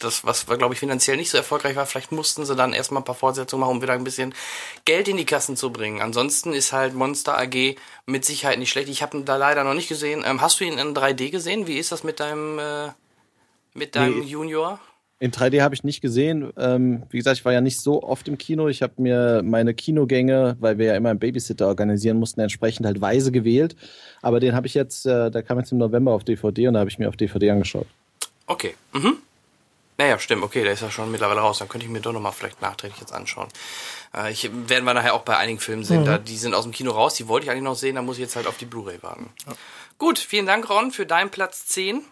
[0.00, 3.04] das was glaube ich finanziell nicht so erfolgreich war, vielleicht mussten sie dann erstmal ein
[3.04, 4.34] paar Fortsetzungen machen, um wieder ein bisschen
[4.84, 6.02] Geld in die Kassen zu bringen.
[6.02, 8.88] Ansonsten ist halt Monster AG mit Sicherheit nicht schlecht.
[8.88, 10.24] Ich habe ihn da leider noch nicht gesehen.
[10.26, 11.68] Ähm, hast du ihn in 3D gesehen?
[11.68, 12.88] Wie ist das mit deinem äh,
[13.74, 14.26] mit deinem nee.
[14.26, 14.80] Junior?
[15.18, 16.52] In 3D habe ich nicht gesehen.
[16.58, 18.68] Ähm, wie gesagt, ich war ja nicht so oft im Kino.
[18.68, 23.00] Ich habe mir meine Kinogänge, weil wir ja immer einen Babysitter organisieren mussten, entsprechend halt
[23.00, 23.76] weise gewählt.
[24.20, 26.80] Aber den habe ich jetzt, äh, der kam jetzt im November auf DVD und da
[26.80, 27.86] habe ich mir auf DVD angeschaut.
[28.46, 28.74] Okay.
[28.92, 29.16] Mhm.
[29.98, 31.58] Naja, stimmt, okay, der ist ja schon mittlerweile raus.
[31.58, 33.48] Dann könnte ich mir doch nochmal vielleicht nachträglich jetzt anschauen.
[34.14, 36.02] Äh, ich werden wir nachher auch bei einigen Filmen sehen.
[36.02, 36.06] Mhm.
[36.06, 38.16] Da, die sind aus dem Kino raus, die wollte ich eigentlich noch sehen, da muss
[38.16, 39.30] ich jetzt halt auf die Blu-ray warten.
[39.46, 39.54] Ja.
[39.96, 42.02] Gut, vielen Dank, Ron, für deinen Platz 10.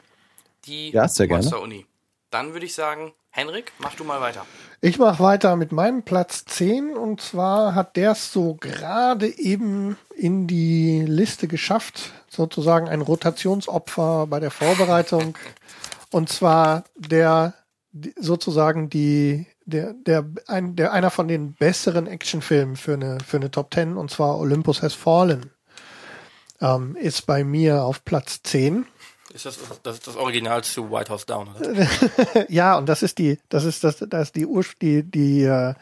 [0.64, 1.64] Die ja, sehr Monster gerne.
[1.64, 1.86] Uni.
[2.34, 4.44] Dann würde ich sagen, Henrik, mach du mal weiter.
[4.80, 9.96] Ich mache weiter mit meinem Platz 10 und zwar hat der es so gerade eben
[10.16, 15.38] in die Liste geschafft, sozusagen ein Rotationsopfer bei der Vorbereitung.
[16.10, 17.54] Und zwar der
[18.18, 23.52] sozusagen die der der ein der einer von den besseren Actionfilmen für eine für eine
[23.52, 25.52] Top 10 und zwar Olympus Has Fallen
[26.60, 28.86] ähm, ist bei mir auf Platz 10
[29.34, 31.86] ist das, das das Original zu White House Down, oder?
[32.48, 35.74] ja, und das ist die, das ist das, das ist die Ur die, die, äh,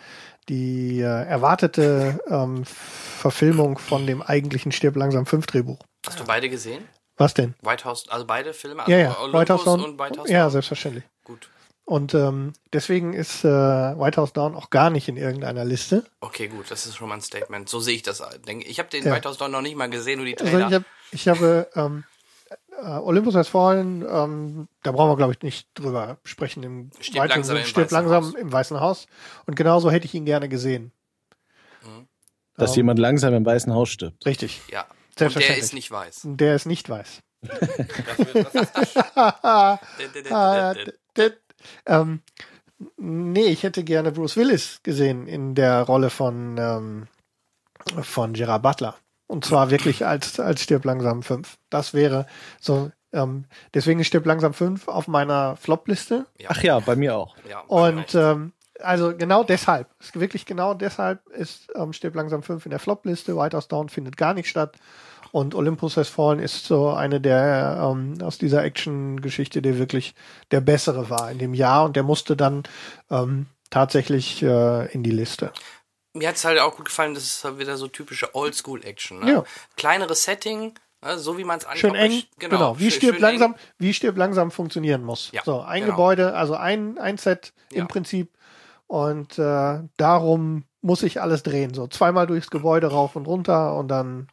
[0.48, 5.78] die äh, erwartete ähm, Verfilmung von dem eigentlichen Stirb langsam 5 Drehbuch.
[6.06, 6.88] Hast du beide gesehen?
[7.18, 7.54] Was denn?
[7.60, 8.80] White House, also beide Filme?
[8.80, 9.18] Also ja, ja.
[9.20, 10.34] Olympus White House Down, und White House Down?
[10.34, 11.04] Ja, selbstverständlich.
[11.22, 11.48] Gut.
[11.84, 16.04] Und ähm, deswegen ist äh, White House Down auch gar nicht in irgendeiner Liste.
[16.20, 17.68] Okay, gut, das ist schon mal ein Statement.
[17.68, 18.22] So sehe ich das.
[18.60, 19.12] Ich habe den ja.
[19.12, 20.66] White House Down noch nicht mal gesehen, nur die Trailer.
[20.66, 22.04] Also ich, hab, ich habe ähm,
[22.80, 26.62] äh, Olympus Has Fallen, ähm, da brauchen wir, glaube ich, nicht drüber sprechen.
[26.62, 29.06] Im stirbt langsam, im, stirbt Weißen langsam im Weißen Haus.
[29.46, 30.92] Und genauso hätte ich ihn gerne gesehen.
[31.82, 32.06] Mhm.
[32.56, 34.24] Dass um, jemand langsam im Weißen Haus stirbt.
[34.26, 34.62] Richtig.
[34.70, 34.86] Ja.
[35.20, 36.22] Und der ist nicht weiß.
[36.24, 37.20] Der ist nicht weiß.
[41.86, 42.20] ähm,
[42.96, 47.08] nee, ich hätte gerne Bruce Willis gesehen in der Rolle von, ähm,
[48.02, 48.96] von Gerard Butler.
[49.32, 51.56] Und zwar wirklich als, als Stirb langsam 5.
[51.70, 52.26] Das wäre
[52.60, 56.26] so, ähm, deswegen ist Stirb langsam 5 auf meiner Flop-Liste.
[56.38, 56.50] Ja.
[56.52, 57.34] Ach ja, bei mir auch.
[57.48, 62.70] Ja, und ähm, also genau deshalb, wirklich genau deshalb ist ähm, Stirb langsam 5 in
[62.72, 64.76] der Flop-Liste, White House Down findet gar nicht statt.
[65.30, 70.14] Und Olympus Has Fallen ist so eine der ähm, aus dieser Action-Geschichte, der wirklich
[70.50, 72.64] der bessere war in dem Jahr und der musste dann
[73.10, 75.52] ähm, tatsächlich äh, in die Liste.
[76.14, 79.20] Mir hat es halt auch gut gefallen, das ist halt wieder so typische Oldschool-Action.
[79.20, 79.32] Ne?
[79.32, 79.44] Ja.
[79.76, 81.18] Kleineres Setting, ne?
[81.18, 82.56] so wie man es Schön eng, genau.
[82.56, 82.78] genau.
[82.78, 83.58] Wie stirbt langsam, eng.
[83.78, 85.30] wie stirbt langsam funktionieren muss.
[85.32, 85.94] Ja, so, ein genau.
[85.94, 87.80] Gebäude, also ein, ein Set ja.
[87.80, 88.30] im Prinzip.
[88.86, 91.72] Und äh, darum muss ich alles drehen.
[91.72, 94.28] So zweimal durchs Gebäude rauf und runter und dann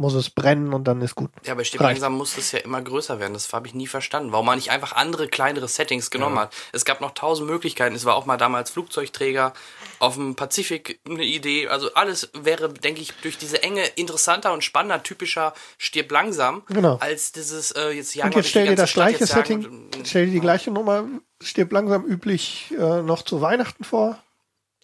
[0.00, 1.30] muss es brennen und dann ist gut.
[1.44, 3.34] Ja, aber stimmt, langsam muss es ja immer größer werden.
[3.34, 4.32] Das habe ich nie verstanden.
[4.32, 6.42] Warum man nicht einfach andere, kleinere Settings genommen ja.
[6.42, 6.54] hat.
[6.72, 7.94] Es gab noch tausend Möglichkeiten.
[7.94, 9.52] Es war auch mal damals Flugzeugträger
[9.98, 11.68] auf dem Pazifik eine Idee.
[11.68, 16.62] Also alles wäre, denke ich, durch diese Enge interessanter und spannender, typischer stirb langsam.
[16.68, 16.96] Genau.
[16.96, 20.32] Als dieses, äh, jetzt jagen Und jetzt stell dir das gleiche Setting, und, stell dir
[20.32, 21.04] die gleiche Nummer,
[21.42, 24.18] stirb langsam üblich äh, noch zu Weihnachten vor.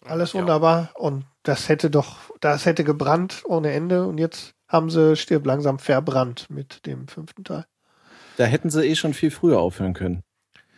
[0.05, 0.91] Alles wunderbar.
[0.93, 1.01] Ja.
[1.01, 5.79] Und das hätte doch, das hätte gebrannt ohne Ende und jetzt haben sie Stirb langsam
[5.79, 7.65] verbrannt mit dem fünften Teil.
[8.37, 10.23] Da hätten sie eh schon viel früher aufhören können.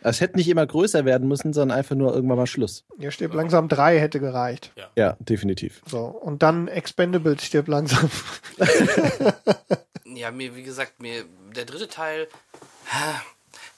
[0.02, 2.84] Es hätte nicht immer größer werden müssen, sondern einfach nur irgendwann mal Schluss.
[2.98, 4.72] Ja, Stirb langsam drei hätte gereicht.
[4.76, 5.82] Ja, ja definitiv.
[5.86, 8.10] So, und dann Expendables Stirb langsam.
[10.04, 11.24] ja, mir, wie gesagt, mir,
[11.54, 12.28] der dritte Teil,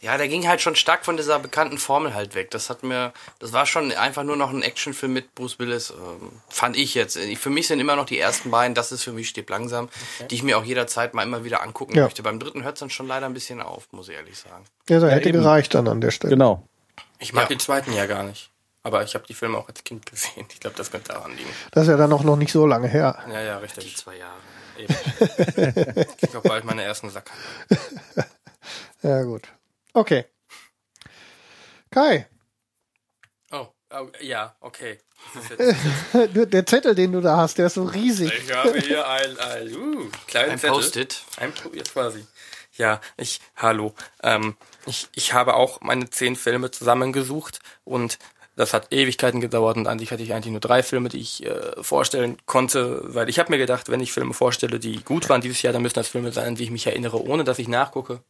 [0.02, 2.50] ja, der ging halt schon stark von dieser bekannten Formel halt weg.
[2.50, 6.32] Das hat mir, das war schon einfach nur noch ein Actionfilm mit Bruce Willis, ähm,
[6.48, 7.16] fand ich jetzt.
[7.38, 10.26] Für mich sind immer noch die ersten beiden, das ist für mich steht langsam, okay.
[10.28, 12.02] die ich mir auch jederzeit mal immer wieder angucken ja.
[12.02, 12.24] möchte.
[12.24, 14.64] Beim dritten hört es dann schon leider ein bisschen auf, muss ich ehrlich sagen.
[14.88, 15.38] Ja, da hätte eben.
[15.38, 16.32] gereicht dann an der Stelle.
[16.32, 16.66] Genau.
[17.20, 17.48] Ich mag ja.
[17.50, 18.50] den zweiten ja gar nicht.
[18.82, 20.46] Aber ich habe die Filme auch als Kind gesehen.
[20.52, 21.50] Ich glaube, das könnte daran liegen.
[21.70, 23.16] Das ist ja dann auch noch nicht so lange her.
[23.30, 23.84] Ja, ja, richtig.
[23.84, 24.40] Die zwei Jahre.
[24.76, 24.92] Eben.
[26.00, 27.32] ich krieg auch bald meine ersten Sacker.
[29.02, 29.46] ja, gut.
[29.94, 30.24] Okay.
[31.90, 32.26] Kai.
[33.50, 34.98] Oh, oh ja, okay.
[36.34, 38.32] der Zettel, den du da hast, der ist so riesig.
[38.32, 40.74] Ich habe hier ein, ein, uh, kleinen ein Zettel.
[40.76, 41.22] Post-it.
[41.36, 42.26] Ein jetzt quasi.
[42.76, 43.94] Ja, ich, hallo.
[44.22, 48.18] Ähm, ich, ich habe auch meine zehn Filme zusammengesucht und
[48.56, 51.44] das hat Ewigkeiten gedauert und an sich hatte ich eigentlich nur drei Filme, die ich
[51.44, 55.40] äh, vorstellen konnte, weil ich habe mir gedacht, wenn ich Filme vorstelle, die gut waren
[55.40, 57.68] dieses Jahr, dann müssen das Filme sein, an die ich mich erinnere, ohne dass ich
[57.68, 58.22] nachgucke.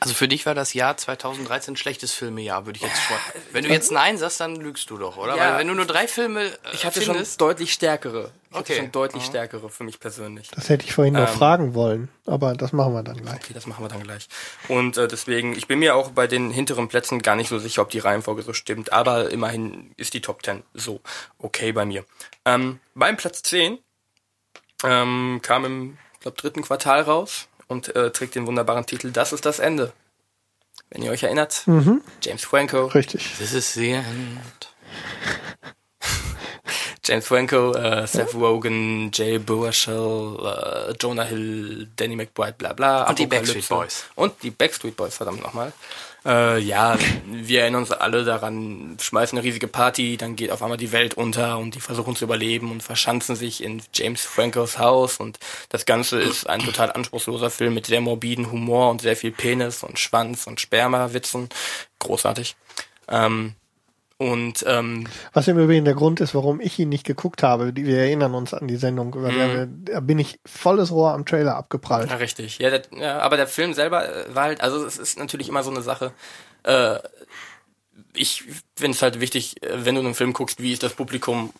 [0.00, 3.16] Also für dich war das Jahr 2013 ein schlechtes Filmejahr, würde ich jetzt schon.
[3.52, 5.36] Wenn du jetzt Nein sagst, dann lügst du doch, oder?
[5.36, 6.44] Ja, Weil wenn du nur drei Filme.
[6.44, 8.30] Äh, ich hatte findest, schon deutlich stärkere.
[8.50, 8.76] Ich okay.
[8.76, 9.28] schon deutlich mhm.
[9.28, 10.50] stärkere für mich persönlich.
[10.50, 13.36] Das hätte ich vorhin ähm, noch fragen wollen, aber das machen wir dann gleich.
[13.36, 14.28] Okay, das machen wir dann gleich.
[14.68, 17.80] Und äh, deswegen, ich bin mir auch bei den hinteren Plätzen gar nicht so sicher,
[17.80, 21.00] ob die Reihenfolge so stimmt, aber immerhin ist die Top 10 so
[21.38, 22.04] okay bei mir.
[22.44, 23.78] Ähm, beim Platz 10
[24.84, 29.46] ähm, kam im, glaube dritten Quartal raus und äh, trägt den wunderbaren Titel Das ist
[29.46, 29.92] das Ende.
[30.90, 32.02] Wenn ihr euch erinnert, mhm.
[32.22, 32.86] James Franco.
[32.86, 33.34] Richtig.
[33.38, 34.04] This is the end.
[37.06, 38.38] James Franco, äh, Seth ja.
[38.38, 43.08] Rogen, Jay Baruchel, äh, Jonah Hill, Danny McBride, bla bla.
[43.08, 44.06] Und die Backstreet Boys.
[44.16, 45.72] Und die Backstreet Boys, verdammt nochmal.
[46.26, 50.76] Äh, ja, wir erinnern uns alle daran, schmeißen eine riesige Party, dann geht auf einmal
[50.76, 55.18] die Welt unter und die versuchen zu überleben und verschanzen sich in James Francos Haus
[55.18, 55.38] und
[55.68, 59.84] das Ganze ist ein total anspruchsloser Film mit sehr morbiden Humor und sehr viel Penis
[59.84, 61.48] und Schwanz und Sperma-Witzen.
[62.00, 62.56] Großartig.
[63.08, 63.54] Ähm,
[64.18, 67.76] und ähm, was im Übrigen der Grund ist, warum ich ihn nicht geguckt habe.
[67.76, 69.84] Wir erinnern uns an die Sendung, über mhm.
[69.84, 72.08] da bin ich volles Rohr am Trailer abgeprallt.
[72.08, 72.58] Ja, richtig.
[72.58, 75.62] Ja, der, ja, aber der Film selber äh, war halt, also es ist natürlich immer
[75.62, 76.12] so eine Sache.
[76.62, 76.98] Äh,
[78.14, 81.52] ich finde es halt wichtig, äh, wenn du einen Film guckst, wie ist das Publikum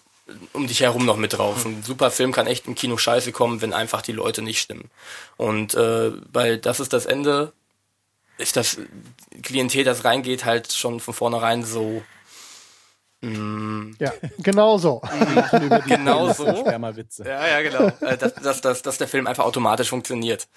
[0.52, 1.64] um dich herum noch mit drauf.
[1.66, 4.90] Ein super Film kann echt im Kino scheiße kommen, wenn einfach die Leute nicht stimmen.
[5.36, 7.52] Und äh, weil das ist das Ende,
[8.38, 8.78] ist das
[9.42, 12.02] Klientel, das reingeht, halt schon von vornherein so
[13.22, 13.92] Mm.
[13.98, 15.00] Ja, genau so.
[15.86, 16.64] genau so.
[17.24, 17.90] Ja, ja, genau.
[18.00, 20.48] Äh, dass, dass, dass, dass der Film einfach automatisch funktioniert.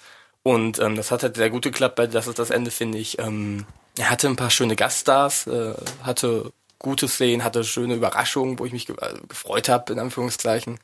[0.42, 3.18] Und ähm, das hat halt sehr gut geklappt, weil das ist das Ende, finde ich.
[3.18, 3.66] Ähm,
[3.98, 8.72] er hatte ein paar schöne Gaststars, äh, hatte gute Szenen, hatte schöne Überraschungen, wo ich
[8.72, 10.78] mich ge äh, gefreut habe, in Anführungszeichen.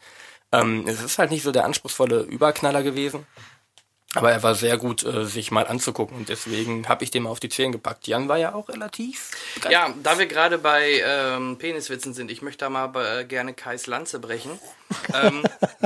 [0.52, 3.26] Ähm, es ist halt nicht so der anspruchsvolle Überknaller gewesen.
[4.16, 7.30] Aber er war sehr gut, äh, sich mal anzugucken und deswegen habe ich den mal
[7.30, 8.06] auf die Zehen gepackt.
[8.06, 9.30] Jan war ja auch relativ.
[9.70, 13.86] Ja, da wir gerade bei ähm, Peniswitzen sind, ich möchte da mal äh, gerne Kais
[13.86, 14.58] Lanze brechen.
[15.14, 15.42] ähm,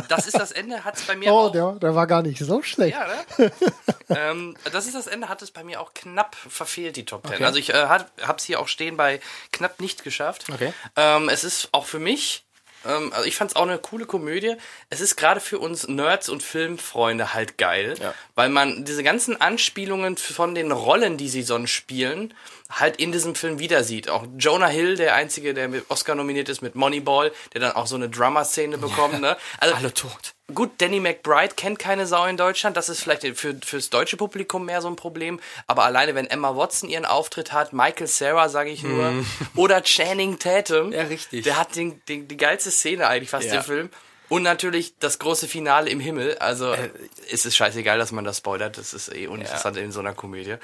[0.09, 1.49] das ist das Ende, hat es bei mir oh, auch.
[1.49, 2.97] Oh, der, der war gar nicht so schlecht.
[2.97, 3.07] Ja,
[3.39, 3.53] ne?
[4.09, 7.37] ähm, das ist das Ende, hat es bei mir auch knapp verfehlt, die Top Ten.
[7.37, 7.45] Okay.
[7.45, 9.21] Also ich äh, habe es hier auch stehen bei
[9.53, 10.47] knapp nicht geschafft.
[10.53, 10.73] Okay.
[10.97, 12.45] Ähm, es ist auch für mich
[12.87, 14.57] Ähm, also ich fand es auch eine coole Komödie.
[14.89, 18.15] Es ist gerade für uns Nerds und Filmfreunde halt geil, ja.
[18.35, 22.35] weil man diese ganzen Anspielungen von den Rollen, die sie sonst spielen,
[22.71, 24.09] halt in diesem Film wieder sieht.
[24.09, 27.87] Auch Jonah Hill, der einzige, der mit Oscar nominiert ist mit Moneyball, der dann auch
[27.87, 29.15] so eine Drummer-Szene bekommt.
[29.15, 29.21] Ja.
[29.21, 29.37] Ne?
[29.59, 30.35] Also, Alle tot.
[30.55, 32.77] Gut, Danny McBride kennt keine Sau in Deutschland.
[32.77, 35.41] Das ist vielleicht für, fürs deutsche Publikum mehr so ein Problem.
[35.67, 39.27] Aber alleine, wenn Emma Watson ihren Auftritt hat, Michael Sarah, sage ich nur, mm.
[39.57, 40.93] oder Channing Tatum.
[40.93, 41.45] Ja, richtig.
[41.45, 43.57] Der hat den, den, die geilste Szene eigentlich fast ja.
[43.57, 43.91] im Film.
[44.31, 46.39] Und natürlich das große Finale im Himmel.
[46.39, 46.89] Also äh,
[47.33, 48.79] es ist scheißegal, dass man das spoilert.
[48.79, 49.83] Das ist eh uninteressant ja.
[49.83, 50.55] in so einer Komödie.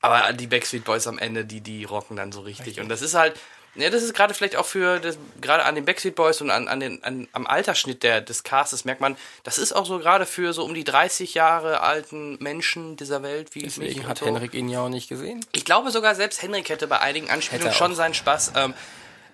[0.00, 2.66] Aber die Backstreet Boys am Ende, die, die rocken dann so richtig.
[2.66, 2.82] richtig.
[2.84, 3.34] Und das ist halt,
[3.74, 6.68] ja, das ist gerade vielleicht auch für das, gerade an den Backstreet Boys und an,
[6.68, 10.24] an den an, am Altersschnitt der des Castes merkt man, das ist auch so gerade
[10.24, 14.22] für so um die 30 Jahre alten Menschen dieser Welt wie Deswegen mich hat.
[14.22, 15.44] Henrik ihn ja auch nicht gesehen.
[15.50, 18.52] Ich glaube sogar selbst Henrik hätte bei einigen Anspielungen schon seinen Spaß.
[18.54, 18.74] Ähm,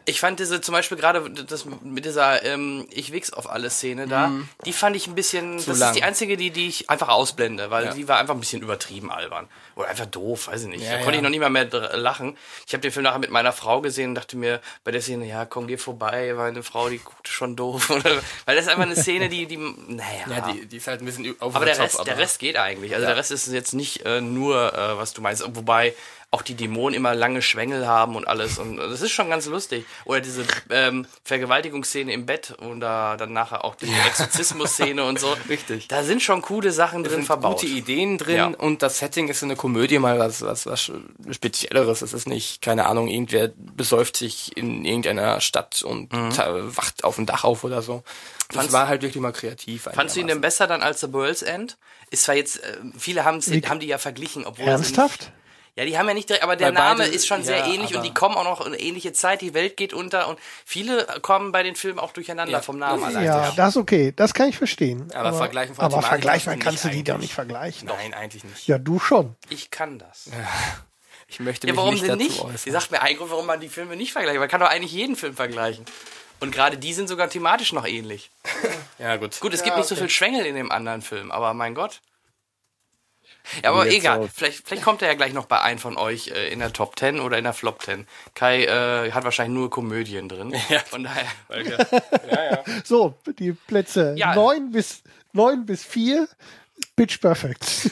[0.04, 4.06] ich fand diese zum Beispiel gerade das mit dieser ähm, ich wichs auf alle Szene
[4.06, 4.48] da, mm.
[4.64, 5.58] die fand ich ein bisschen.
[5.58, 5.90] Zu das lang.
[5.90, 7.94] ist die einzige, die die ich einfach ausblende, weil ja.
[7.94, 10.84] die war einfach ein bisschen übertrieben albern oder einfach doof, weiß ich nicht.
[10.84, 11.16] Ja, da konnte ja.
[11.16, 12.36] ich noch nicht mal mehr lachen.
[12.66, 15.26] Ich habe den Film nachher mit meiner Frau gesehen und dachte mir bei der Szene,
[15.26, 17.90] ja komm geh vorbei, weil eine Frau die guckte schon doof,
[18.44, 20.02] weil das ist einfach eine Szene, die die naja.
[20.28, 22.56] Ja, die, die ist halt ein bisschen auf Aber der Rest, aber der Rest geht
[22.56, 22.94] eigentlich.
[22.94, 25.94] Also der Rest ist jetzt nicht äh, nur äh, was du meinst, wobei
[26.32, 28.58] auch die Dämonen immer lange Schwängel haben und alles.
[28.58, 29.84] Und das ist schon ganz lustig.
[30.06, 35.36] Oder diese ähm, Vergewaltigungsszene im Bett und da dann nachher auch die Exorzismus-Szene und so.
[35.50, 35.88] Richtig.
[35.88, 37.60] Da sind schon coole Sachen drin verbaut.
[37.60, 38.46] Gute Ideen drin ja.
[38.46, 40.90] und das Setting ist eine Komödie mal was, was, was
[41.30, 42.00] Spezielleres.
[42.00, 46.30] Es ist nicht, keine Ahnung, irgendwer besäuft sich in irgendeiner Stadt und mhm.
[46.74, 48.02] wacht auf dem Dach auf oder so.
[48.48, 49.82] Das fandst, war halt wirklich mal kreativ.
[49.92, 51.76] Fandst du ihn denn besser dann als The World's End?
[52.10, 55.30] Ist zwar jetzt, äh, viele haben die ja verglichen, obwohl Ernsthaft?
[55.74, 57.72] Ja, die haben ja nicht direkt, aber der bei Name beide, ist schon sehr ja,
[57.72, 61.06] ähnlich und die kommen auch noch in ähnliche Zeit, die Welt geht unter und viele
[61.22, 62.60] kommen bei den Filmen auch durcheinander ja.
[62.60, 63.24] vom Namen allein.
[63.24, 65.10] Ja, das ist okay, das kann ich verstehen.
[65.14, 67.88] Aber, aber vergleichen Aber vergleichen kannst du die doch nicht vergleichen.
[67.88, 68.66] Nein, eigentlich nicht.
[68.66, 69.34] Ja, du schon.
[69.48, 70.28] Ich kann das.
[71.28, 72.40] Ich möchte mich ja, warum nicht denn nicht?
[72.40, 72.58] Äußern.
[72.58, 74.38] Sie sagt mir einen Grund, warum man die Filme nicht vergleicht.
[74.38, 75.86] Man kann doch eigentlich jeden Film vergleichen.
[76.40, 78.30] Und gerade die sind sogar thematisch noch ähnlich.
[78.98, 79.40] ja, gut.
[79.40, 79.94] Gut, es ja, gibt nicht okay.
[79.94, 82.02] so viel Schwengel in dem anderen Film, aber mein Gott.
[83.62, 84.28] Ja, aber egal.
[84.32, 86.98] Vielleicht, vielleicht kommt er ja gleich noch bei einem von euch äh, in der Top
[86.98, 88.06] 10 oder in der Flop 10.
[88.34, 90.54] Kai äh, hat wahrscheinlich nur Komödien drin.
[90.68, 90.78] Ja.
[90.78, 91.26] Von daher.
[92.30, 92.64] ja, ja.
[92.84, 94.34] So, die Plätze ja.
[94.34, 95.02] 9 bis
[95.32, 96.28] 9 bis 4.
[96.96, 97.90] Pitch Perfect.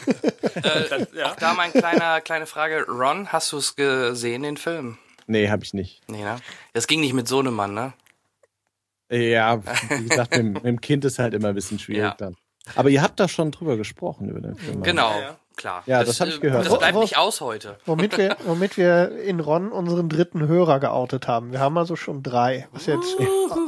[0.57, 1.33] äh, ja.
[1.33, 2.87] Auch da mal eine kleine, kleine Frage.
[2.87, 4.99] Ron, hast du es gesehen, den Film?
[5.27, 6.01] Nee, hab ich nicht.
[6.09, 6.37] Nee, ne?
[6.73, 7.93] Das ging nicht mit so einem Mann, ne?
[9.11, 12.15] Ja, wie gesagt, mit, mit, dem Kind ist halt immer ein bisschen schwierig ja.
[12.17, 12.37] dann.
[12.77, 14.83] Aber ihr habt da schon drüber gesprochen über den Film.
[14.83, 15.83] Genau, ja, klar.
[15.87, 16.67] Ja, das, das habe ich gehört.
[16.67, 17.79] Das bleibt nicht aus heute.
[17.87, 21.53] Womit wir, womit wir in Ron unseren dritten Hörer geoutet haben.
[21.53, 22.69] Wir haben also schon drei.
[22.73, 23.17] Was jetzt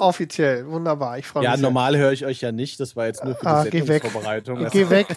[0.00, 0.66] offiziell.
[0.66, 1.18] Wunderbar.
[1.18, 1.50] Ich freue mich.
[1.50, 2.80] Ja, normal höre ich euch ja nicht.
[2.80, 4.68] Das war jetzt nur für ah, die Sendungsvorbereitung.
[4.70, 5.08] Geh weg.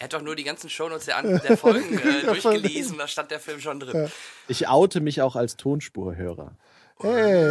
[0.00, 3.38] Er hat doch nur die ganzen Shownotes der, der Folgen äh, durchgelesen, da stand der
[3.38, 4.10] Film schon drin.
[4.48, 6.52] Ich oute mich auch als Tonspurhörer.
[7.02, 7.44] Hey,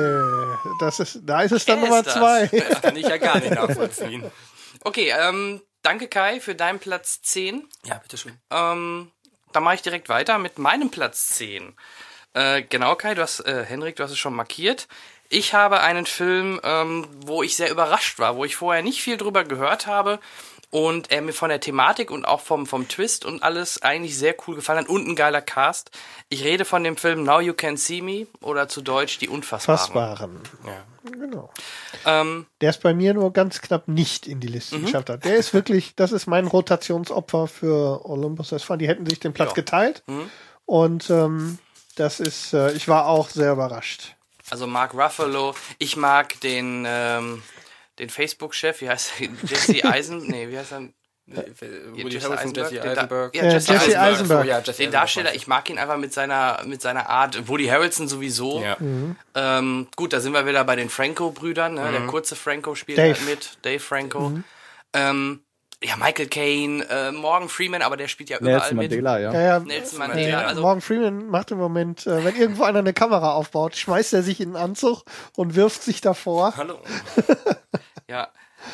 [0.79, 2.47] das ist, da ist es dann Nummer zwei.
[2.47, 4.23] Das kann ich ja gar nicht nachvollziehen.
[4.83, 7.67] Okay, ähm, danke Kai für deinen Platz 10.
[7.85, 8.37] Ja, bitteschön.
[8.51, 9.11] Ähm,
[9.51, 11.75] dann mache ich direkt weiter mit meinem Platz 10.
[12.33, 14.87] Äh, genau, Kai, du hast, äh, Henrik, du hast es schon markiert.
[15.29, 19.17] Ich habe einen Film, ähm, wo ich sehr überrascht war, wo ich vorher nicht viel
[19.17, 20.19] drüber gehört habe
[20.71, 24.35] und er mir von der Thematik und auch vom, vom Twist und alles eigentlich sehr
[24.47, 25.91] cool gefallen hat und ein geiler Cast.
[26.29, 29.79] Ich rede von dem Film Now You Can See Me oder zu Deutsch Die Unfassbaren.
[29.79, 30.39] Fassbaren.
[30.65, 30.85] Ja.
[31.11, 31.49] Genau.
[32.05, 34.85] Ähm, der ist bei mir nur ganz knapp nicht in die Liste mhm.
[34.85, 35.25] geschafft hat.
[35.25, 38.67] Der ist wirklich, das ist mein Rotationsopfer für Olympus S.
[38.79, 39.55] Die hätten sich den Platz ja.
[39.55, 40.03] geteilt.
[40.07, 40.29] Mhm.
[40.65, 41.57] Und ähm,
[41.95, 44.15] das ist, äh, ich war auch sehr überrascht.
[44.49, 47.43] Also Mark Ruffalo, ich mag den ähm,
[47.99, 49.27] den Facebook-Chef, wie heißt er?
[49.49, 50.89] Jesse Eisen, nee, wie heißt er?
[51.31, 53.35] Woody Jesse Harrison, Jesse Eisenberg.
[53.35, 54.45] Ja, Jesse, Jesse Eisenberg.
[54.47, 57.47] Ja, Jesse den Darsteller, ich mag ihn einfach mit seiner, mit seiner Art.
[57.47, 58.61] Woody Harrelson sowieso.
[58.61, 58.77] Ja.
[58.79, 59.15] Mhm.
[59.35, 61.75] Ähm, gut, da sind wir wieder bei den Franco-Brüdern.
[61.75, 61.81] Ne?
[61.81, 61.91] Mhm.
[61.91, 63.15] Der kurze Franco spielt Dave.
[63.15, 63.57] halt mit.
[63.61, 64.29] Dave Franco.
[64.29, 64.43] Mhm.
[64.93, 65.43] Ähm,
[65.81, 69.23] ja, Michael Caine, äh, Morgan Freeman, aber der spielt ja überall Nelson Mandela, mit.
[69.23, 69.33] Ja.
[69.33, 69.59] Ja, ja.
[69.59, 70.41] Nelson Mandela.
[70.41, 74.23] Also Morgan Freeman macht im Moment, äh, wenn irgendwo einer eine Kamera aufbaut, schmeißt er
[74.23, 75.03] sich in den Anzug
[75.37, 76.55] und wirft sich davor.
[76.57, 76.79] Hallo.
[78.09, 78.29] Ja.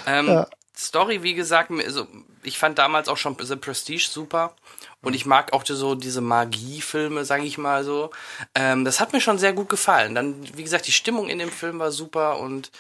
[0.08, 0.48] Ähm, ja.
[0.78, 2.08] Story, wie gesagt, also
[2.44, 4.56] ich fand damals auch schon The Prestige super.
[5.02, 8.12] Und ich mag auch so diese Magiefilme, sage ich mal so.
[8.56, 10.16] Ähm, das hat mir schon sehr gut gefallen.
[10.16, 12.72] Dann, wie gesagt, die Stimmung in dem Film war super und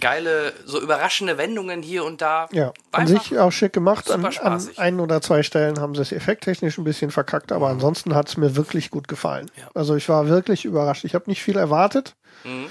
[0.00, 2.48] geile, so überraschende Wendungen hier und da.
[2.52, 4.10] Ja, an sich auch schick gemacht.
[4.10, 8.14] An, an ein oder zwei Stellen haben sie es effekttechnisch ein bisschen verkackt, aber ansonsten
[8.14, 9.50] hat es mir wirklich gut gefallen.
[9.56, 9.68] Ja.
[9.74, 11.04] Also ich war wirklich überrascht.
[11.04, 12.16] Ich habe nicht viel erwartet.
[12.44, 12.66] Mhm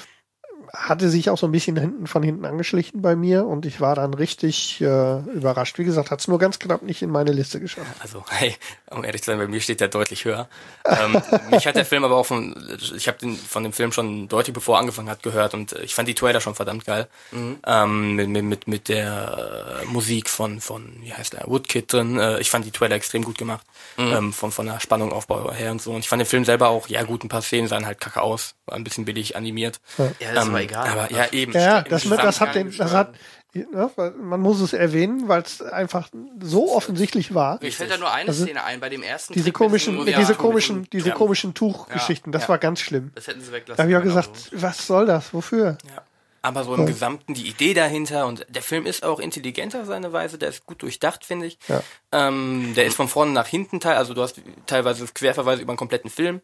[0.75, 3.95] hatte sich auch so ein bisschen hinten von hinten angeschlichen bei mir und ich war
[3.95, 5.77] dann richtig äh, überrascht.
[5.79, 7.87] Wie gesagt, hat es nur ganz knapp nicht in meine Liste geschafft.
[7.99, 8.55] Also, hey,
[8.91, 10.47] um ehrlich zu sein, bei mir steht der deutlich höher.
[10.85, 12.55] ähm, mich hat der Film aber auch von,
[12.95, 15.95] ich habe den von dem Film schon deutlich bevor er angefangen hat gehört und ich
[15.95, 17.07] fand die Trailer schon verdammt geil.
[17.31, 17.57] Mhm.
[17.65, 22.19] Ähm, mit, mit, mit der äh, Musik von, von, wie heißt der, Woodkid drin.
[22.19, 23.65] Äh, ich fand die Trailer extrem gut gemacht.
[23.97, 24.13] Mhm.
[24.13, 25.91] Ähm, von, von der Spannung Aufbau her und so.
[25.91, 28.21] Und ich fand den Film selber auch, ja gut, ein paar Szenen sahen halt kacke
[28.21, 28.55] aus.
[28.65, 29.79] War ein bisschen billig animiert.
[29.97, 30.87] Ja, das ähm, war egal.
[30.87, 31.53] Aber ja, eben.
[31.53, 33.15] Ja, das, mit, das hat den, das hat,
[33.55, 33.89] ja,
[34.21, 36.09] man muss es erwähnen, weil es einfach
[36.41, 37.57] so offensichtlich war.
[37.61, 40.35] Mir fällt da nur eine also, Szene ein, bei dem ersten Diese komischen, ja, diese
[40.35, 43.11] komischen, diese komischen Tuchgeschichten, das war ganz schlimm.
[43.15, 44.61] Das hätten sie weglassen Da habe ich auch gesagt, so.
[44.61, 45.33] was soll das?
[45.33, 45.77] Wofür?
[45.85, 46.03] Ja.
[46.45, 46.85] Aber so im ja.
[46.85, 50.67] Gesamten die Idee dahinter und der Film ist auch intelligenter auf seine Weise, der ist
[50.67, 51.57] gut durchdacht, finde ich.
[51.67, 51.81] Ja.
[52.11, 55.77] Ähm, der ist von vorne nach hinten teil, also du hast teilweise Querverweise über einen
[55.77, 56.41] kompletten Film.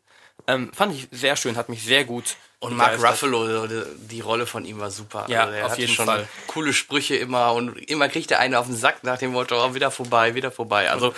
[0.48, 2.36] Ähm, fand ich sehr schön, hat mich sehr gut.
[2.58, 5.26] Und Mark Ruffalo, die Rolle von ihm war super.
[5.28, 6.28] Ja, also auf jeden Fall.
[6.48, 9.76] Coole Sprüche immer und immer kriegt er einen auf den Sack nach dem Motto, oh,
[9.76, 10.90] wieder vorbei, wieder vorbei.
[10.90, 11.14] Also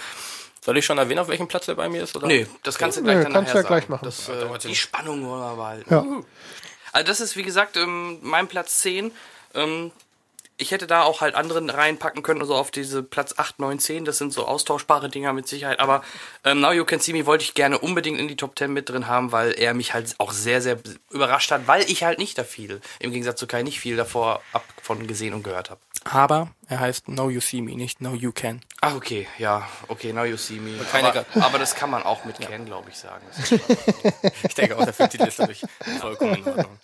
[0.60, 2.18] soll ich schon erwähnen, auf welchem Platz er bei mir ist?
[2.18, 2.28] Oder?
[2.28, 4.04] Nee, das kannst du gleich nee, dann kannst nachher ja gleich machen.
[4.04, 5.90] Das, äh, die Spannung war halt.
[5.90, 6.06] Ja.
[6.94, 9.12] Also das ist, wie gesagt, ähm, mein Platz 10.
[9.56, 9.92] Ähm,
[10.58, 14.06] ich hätte da auch halt anderen reinpacken können, also auf diese Platz 8, 9, 10.
[14.06, 15.80] Das sind so austauschbare Dinger mit Sicherheit.
[15.80, 16.04] Aber
[16.44, 18.90] ähm, Now You Can See Me wollte ich gerne unbedingt in die Top 10 mit
[18.90, 20.78] drin haben, weil er mich halt auch sehr, sehr
[21.10, 24.42] überrascht hat, weil ich halt nicht da viel, im Gegensatz zu Kai, nicht viel davor
[24.54, 25.82] ab von gesehen und gehört habe.
[26.06, 28.62] Aber er heißt Now You See Me, nicht Now You Can.
[28.82, 30.72] Ach, okay, ja, okay, Now You See Me.
[30.92, 32.48] Aber, aber das kann man auch mit ja.
[32.48, 33.24] Ken, glaube ich, sagen.
[34.44, 35.64] ich denke auch, der Filmtitel ist dadurch
[36.00, 36.80] vollkommen in Ordnung.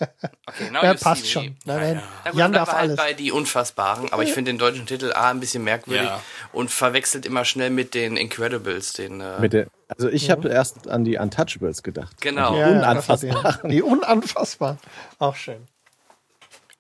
[0.46, 1.46] Okay, Now ja, You passt See schon.
[1.46, 1.56] Me.
[1.66, 2.04] Nein, nein.
[2.26, 2.96] Ja, Jan darf halt alles.
[2.98, 6.22] bei Die Unfassbaren, aber ich finde den deutschen Titel A ein bisschen merkwürdig ja.
[6.54, 9.22] und verwechselt immer schnell mit den Incredibles, den...
[9.22, 12.22] Äh, mit der, also ich habe erst an die Untouchables gedacht.
[12.22, 12.54] Genau.
[12.54, 13.70] Die Unanfassbaren.
[13.70, 14.78] Die Unanfassbaren.
[15.18, 15.68] Auch schön.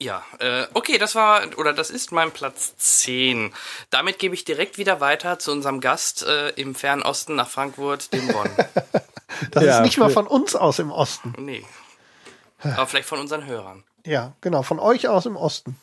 [0.01, 3.53] Ja, äh, okay, das war oder das ist mein Platz 10.
[3.89, 8.13] Damit gebe ich direkt wieder weiter zu unserem Gast äh, im fernen Osten nach Frankfurt,
[8.13, 8.49] dem Bonn.
[9.51, 11.33] das ja, ist nicht mal von uns aus im Osten.
[11.37, 11.65] Nee.
[12.61, 13.83] Aber vielleicht von unseren Hörern.
[14.05, 15.77] Ja, genau, von euch aus im Osten.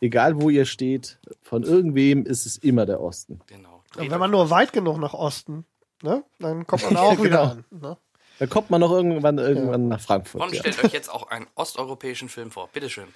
[0.00, 3.40] Egal wo ihr steht, von irgendwem ist es immer der Osten.
[3.46, 3.84] Genau.
[3.96, 5.66] Und wenn man nur weit genug nach Osten,
[6.02, 7.22] ne, dann kommt man auch genau.
[7.22, 7.64] wieder an.
[7.70, 7.96] Ne?
[8.38, 9.88] Da kommt man noch irgendwann irgendwann ja.
[9.88, 10.42] nach Frankfurt.
[10.42, 10.60] Und ja.
[10.60, 12.68] stellt euch jetzt auch einen osteuropäischen Film vor.
[12.72, 13.08] Bitteschön.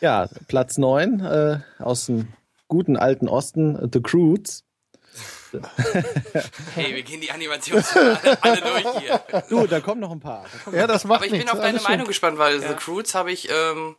[0.00, 2.32] Ja, Platz 9 äh, aus dem
[2.68, 4.64] guten alten Osten, The Croods.
[6.74, 9.22] hey, wir gehen die Animationsfilme alle, alle durch hier.
[9.50, 10.46] Du, da kommen noch ein paar.
[10.64, 11.50] Da ja, das macht Aber ich nichts.
[11.50, 12.68] bin auf deine Meinung gespannt, weil ja.
[12.68, 13.96] The Croods habe ich ähm,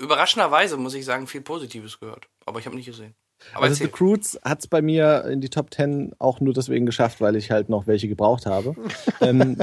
[0.00, 2.28] überraschenderweise, muss ich sagen, viel Positives gehört.
[2.46, 3.16] Aber ich habe nicht gesehen.
[3.54, 6.86] Aber also The Croods hat es bei mir in die Top 10 auch nur deswegen
[6.86, 8.74] geschafft, weil ich halt noch welche gebraucht habe.
[9.20, 9.56] ähm,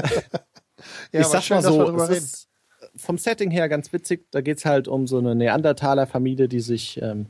[1.12, 2.48] ja, ich sag schön, mal so, es ist
[2.96, 4.26] vom Setting her ganz witzig.
[4.30, 7.26] Da geht es halt um so eine Neandertaler-Familie, die sich ähm,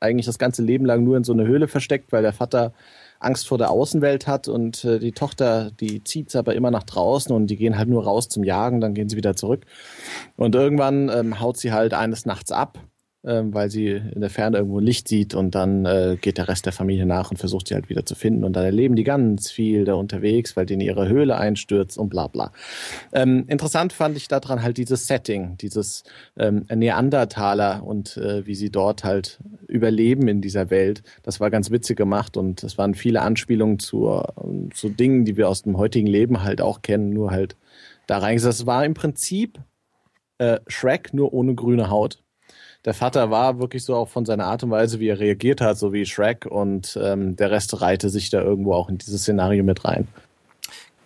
[0.00, 2.72] eigentlich das ganze Leben lang nur in so eine Höhle versteckt, weil der Vater
[3.20, 7.34] Angst vor der Außenwelt hat und äh, die Tochter, die zieht aber immer nach draußen
[7.34, 9.64] und die gehen halt nur raus zum Jagen, dann gehen sie wieder zurück.
[10.36, 12.78] Und irgendwann ähm, haut sie halt eines Nachts ab
[13.24, 16.72] weil sie in der Ferne irgendwo Licht sieht und dann äh, geht der Rest der
[16.72, 18.44] Familie nach und versucht sie halt wieder zu finden.
[18.44, 22.10] Und dann erleben die ganz viel da unterwegs, weil die in ihre Höhle einstürzt und
[22.10, 22.52] bla bla.
[23.12, 26.04] Ähm, interessant fand ich daran halt dieses Setting, dieses
[26.36, 31.02] ähm, Neandertaler und äh, wie sie dort halt überleben in dieser Welt.
[31.22, 34.22] Das war ganz witzig gemacht und es waren viele Anspielungen zu,
[34.74, 37.56] zu Dingen, die wir aus dem heutigen Leben halt auch kennen, nur halt
[38.06, 38.60] da reingesetzt.
[38.60, 39.58] Das war im Prinzip
[40.38, 42.23] äh, Shrek, nur ohne grüne Haut
[42.84, 45.78] der Vater war wirklich so auch von seiner Art und Weise, wie er reagiert hat,
[45.78, 49.64] so wie Shrek und ähm, der Rest reihte sich da irgendwo auch in dieses Szenario
[49.64, 50.08] mit rein.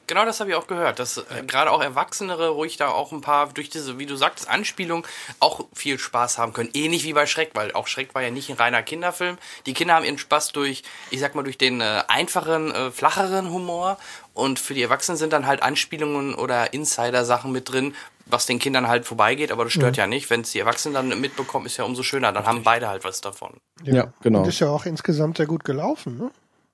[0.09, 3.21] Genau das habe ich auch gehört, dass äh, gerade auch Erwachsenere ruhig da auch ein
[3.21, 5.07] paar durch diese, wie du sagtest, Anspielung
[5.39, 6.71] auch viel Spaß haben können.
[6.73, 9.37] Ähnlich wie bei Schreck, weil auch Schreck war ja nicht ein reiner Kinderfilm.
[9.67, 13.51] Die Kinder haben ihren Spaß durch, ich sag mal, durch den äh, einfachen, äh, flacheren
[13.51, 13.99] Humor
[14.33, 17.95] und für die Erwachsenen sind dann halt Anspielungen oder Insider-Sachen mit drin,
[18.31, 20.31] was den Kindern halt vorbeigeht, aber das stört ja, ja nicht.
[20.31, 22.33] Wenn es die Erwachsenen dann mitbekommen, ist ja umso schöner.
[22.33, 23.55] Dann haben beide halt was davon.
[23.83, 24.41] Ja, ja genau.
[24.41, 26.19] Und ist ja auch insgesamt sehr gut gelaufen.
[26.19, 26.31] Ne?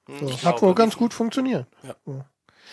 [0.06, 1.66] Hm, so, hat wohl ganz gut funktioniert.
[1.82, 1.94] Ja.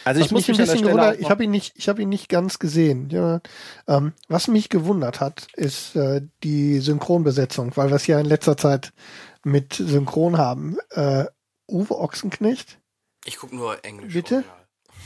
[0.03, 2.09] Also ich was muss mich ein bisschen gewundert, ich habe ihn nicht, ich habe ihn
[2.09, 3.09] nicht ganz gesehen.
[3.11, 3.41] Ja,
[3.87, 8.57] ähm, was mich gewundert hat, ist äh, die Synchronbesetzung, weil wir es ja in letzter
[8.57, 8.93] Zeit
[9.43, 10.77] mit Synchron haben.
[10.89, 11.25] Äh,
[11.67, 12.79] Uwe Ochsenknecht.
[13.25, 14.13] Ich gucke nur Englisch.
[14.13, 14.43] Bitte.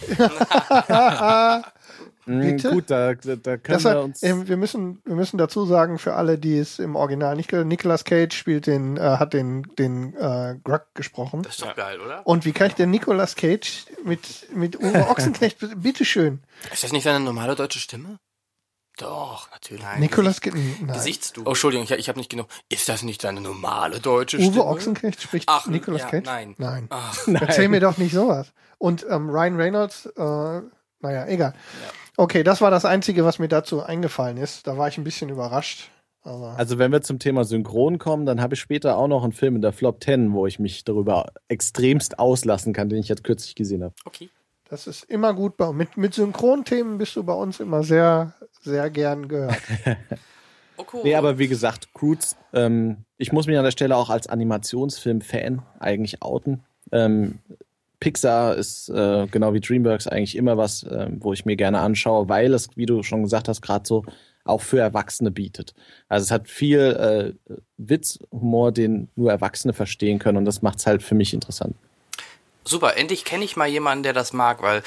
[2.26, 2.72] Hm, Bitte?
[2.72, 4.24] Gut, da, da können wir uns.
[4.24, 8.04] Ähm, wir müssen, wir müssen dazu sagen für alle, die es im Original nicht Nicolas
[8.04, 11.44] Cage spielt den, äh, hat den, den äh, Grug gesprochen.
[11.44, 12.26] Das ist doch geil, oder?
[12.26, 15.58] Und wie kann ich den Nicolas Cage mit mit Uwe Ochsenknecht?
[15.82, 16.42] Bitteschön.
[16.74, 18.20] Ist das nicht seine normale deutsche Stimme?
[18.98, 19.84] Doch, natürlich.
[19.84, 20.96] Nein, Nicolas Gesicht, nein.
[20.96, 21.42] Gesichtsdu.
[21.46, 22.48] Oh, Entschuldigung, ich, ich habe nicht genug.
[22.70, 24.64] Ist das nicht deine normale deutsche Uwe Stimme?
[24.64, 26.26] Uwe Ochsenknecht spricht Ach, Nicolas ja, Cage?
[26.26, 26.56] Nein.
[26.58, 26.88] Nein.
[26.90, 27.44] Ach, nein.
[27.46, 28.54] Erzähl mir doch nicht sowas.
[28.78, 30.62] Und ähm, Ryan Reynolds, äh,
[31.02, 31.54] naja, egal.
[31.54, 31.92] Ja.
[32.18, 34.68] Okay, das war das Einzige, was mir dazu eingefallen ist.
[34.68, 35.90] Da war ich ein bisschen überrascht.
[36.24, 39.32] Aber also wenn wir zum Thema Synchron kommen, dann habe ich später auch noch einen
[39.32, 43.24] Film in der Flop 10, wo ich mich darüber extremst auslassen kann, den ich jetzt
[43.24, 43.94] kürzlich gesehen habe.
[44.06, 44.30] Okay.
[44.68, 48.90] Das ist immer gut bei mit mit Synchronthemen bist du bei uns immer sehr sehr
[48.90, 49.62] gern gehört.
[50.78, 51.02] okay.
[51.04, 55.62] Nee, aber wie gesagt, Croods, ähm, ich muss mich an der Stelle auch als Animationsfilm-Fan
[55.80, 56.64] eigentlich outen.
[56.92, 57.40] Ähm,
[58.00, 62.30] Pixar ist äh, genau wie DreamWorks eigentlich immer was, äh, wo ich mir gerne anschaue,
[62.30, 64.04] weil es, wie du schon gesagt hast, gerade so
[64.44, 65.74] auch für Erwachsene bietet.
[66.08, 70.80] Also es hat viel äh, Witz, Humor, den nur Erwachsene verstehen können und das macht
[70.80, 71.76] es halt für mich interessant.
[72.68, 74.82] Super, endlich kenne ich mal jemanden, der das mag, weil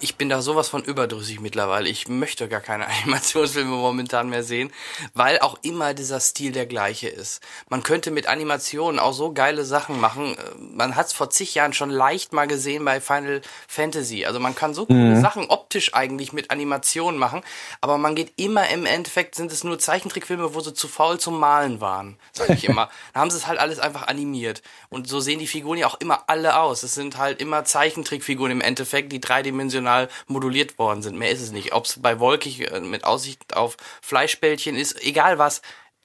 [0.00, 1.88] ich bin da sowas von überdrüssig mittlerweile.
[1.88, 4.72] Ich möchte gar keine Animationsfilme momentan mehr sehen,
[5.14, 7.40] weil auch immer dieser Stil der gleiche ist.
[7.68, 10.36] Man könnte mit Animationen auch so geile Sachen machen.
[10.58, 14.24] Man hat es vor zig Jahren schon leicht mal gesehen bei Final Fantasy.
[14.24, 15.20] Also man kann so coole mhm.
[15.20, 17.42] Sachen optisch eigentlich mit Animationen machen,
[17.80, 21.38] aber man geht immer im Endeffekt sind es nur Zeichentrickfilme, wo sie zu faul zum
[21.38, 22.90] Malen waren, sage ich immer.
[23.14, 26.00] da haben sie es halt alles einfach animiert und so sehen die Figuren ja auch
[26.00, 26.82] immer alle aus.
[27.04, 31.18] Sind halt immer Zeichentrickfiguren im Endeffekt, die dreidimensional moduliert worden sind.
[31.18, 31.74] Mehr ist es nicht.
[31.74, 35.60] Ob es bei Wolkig äh, mit Aussicht auf Fleischbällchen ist, egal was.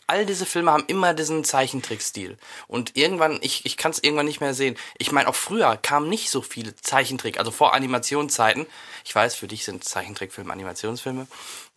[0.10, 2.38] All diese Filme haben immer diesen Zeichentrickstil.
[2.68, 4.76] Und irgendwann, ich, ich kann es irgendwann nicht mehr sehen.
[4.98, 8.66] Ich meine, auch früher kamen nicht so viele Zeichentrick, also vor Animationszeiten.
[9.06, 11.28] Ich weiß, für dich sind Zeichentrickfilme Animationsfilme.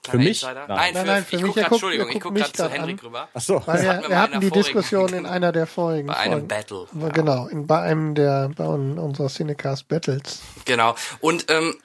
[0.02, 0.42] Für mich?
[0.42, 1.52] Nein, nein, für, nein, für ich mich.
[1.52, 3.06] Guck grad, Entschuldigung, ich gucke gerade zu Henrik an.
[3.06, 3.28] rüber.
[3.34, 3.62] Ach so.
[3.66, 6.08] Weil wir, wir hatten die Diskussion in einer der Folgen.
[6.08, 6.86] Bei einem Battle.
[7.12, 10.40] Genau, in, bei einem der bei unserer Cinecast Battles.
[10.64, 10.96] Genau.
[11.20, 11.76] Und ähm,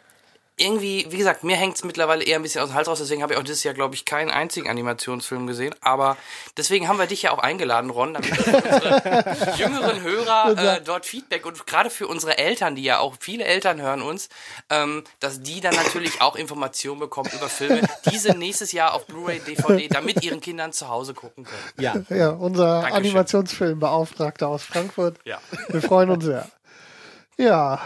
[0.57, 3.33] irgendwie, wie gesagt, mir hängt's mittlerweile eher ein bisschen aus dem Hals raus, deswegen habe
[3.33, 5.75] ich auch dieses Jahr, glaube ich, keinen einzigen Animationsfilm gesehen.
[5.81, 6.17] Aber
[6.57, 11.45] deswegen haben wir dich ja auch eingeladen, Ron, damit unsere jüngeren Hörer äh, dort Feedback
[11.45, 14.29] und gerade für unsere Eltern, die ja auch viele Eltern hören uns,
[14.71, 17.81] ähm, dass die dann natürlich auch Informationen bekommen über Filme,
[18.11, 21.71] diese nächstes Jahr auf Blu-ray, DVD, damit ihren Kindern zu Hause gucken können.
[21.79, 22.83] Ja, ja unser.
[22.91, 25.17] Animationsfilmbeauftragter aus Frankfurt.
[25.23, 25.39] Ja.
[25.69, 26.49] Wir freuen uns sehr.
[27.37, 27.81] Ja.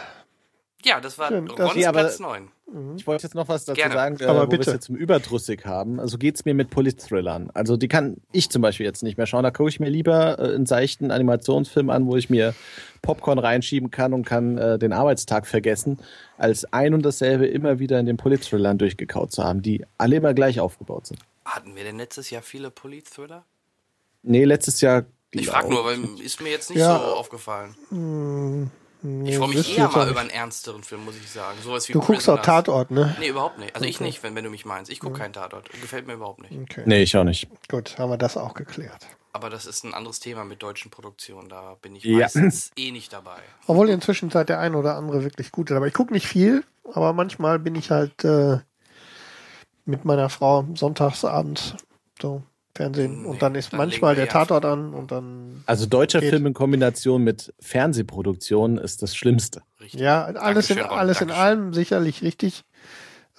[0.83, 2.49] Ja, das war Schön, Rons Platz 9.
[2.71, 2.95] Mhm.
[2.95, 3.93] Ich wollte jetzt noch was dazu Gerne.
[3.93, 5.99] sagen, äh, Aber wo wir es jetzt zum Überdrüssig haben.
[5.99, 7.51] Also geht's mir mit Polit-Thrillern.
[7.53, 9.43] Also die kann ich zum Beispiel jetzt nicht mehr schauen.
[9.43, 12.55] Da gucke ich mir lieber äh, einen seichten Animationsfilm an, wo ich mir
[13.01, 15.99] Popcorn reinschieben kann und kann äh, den Arbeitstag vergessen,
[16.37, 20.33] als ein und dasselbe immer wieder in den Polit-Thrillern durchgekaut zu haben, die alle immer
[20.33, 21.19] gleich aufgebaut sind.
[21.45, 23.43] Hatten wir denn letztes Jahr viele Polit-Thriller?
[24.23, 25.05] Nee, letztes Jahr.
[25.31, 26.97] Ich frage nur, weil ist mir jetzt nicht ja.
[26.97, 27.75] so aufgefallen.
[27.89, 28.71] Hm.
[29.03, 31.57] Nee, ich freue mich eher mal über einen ernsteren Film, muss ich sagen.
[31.63, 33.15] Sowas wie du guckst auch Tatort, ne?
[33.19, 33.73] Nee, überhaupt nicht.
[33.75, 33.89] Also okay.
[33.89, 34.91] ich nicht, wenn, wenn du mich meinst.
[34.91, 35.69] Ich gucke keinen Tatort.
[35.81, 36.53] Gefällt mir überhaupt nicht.
[36.53, 36.83] Okay.
[36.85, 37.49] Nee, ich auch nicht.
[37.67, 39.07] Gut, haben wir das auch geklärt.
[39.33, 41.49] Aber das ist ein anderes Thema mit deutschen Produktionen.
[41.49, 42.19] Da bin ich ja.
[42.19, 43.39] meistens eh nicht dabei.
[43.65, 45.77] Obwohl inzwischen seit der ein oder andere wirklich gut ist.
[45.77, 48.59] Aber ich gucke nicht viel, aber manchmal bin ich halt äh,
[49.85, 51.75] mit meiner Frau sonntagsabends
[52.21, 52.43] so
[52.73, 53.23] Fernsehen.
[53.23, 55.63] Nee, und dann ist dann manchmal der Tatort an und dann.
[55.65, 56.29] Also deutscher geht.
[56.29, 59.61] Film in Kombination mit Fernsehproduktion ist das Schlimmste.
[59.79, 59.99] Richtig.
[59.99, 62.63] Ja, alles, in, alles in allem sicherlich richtig.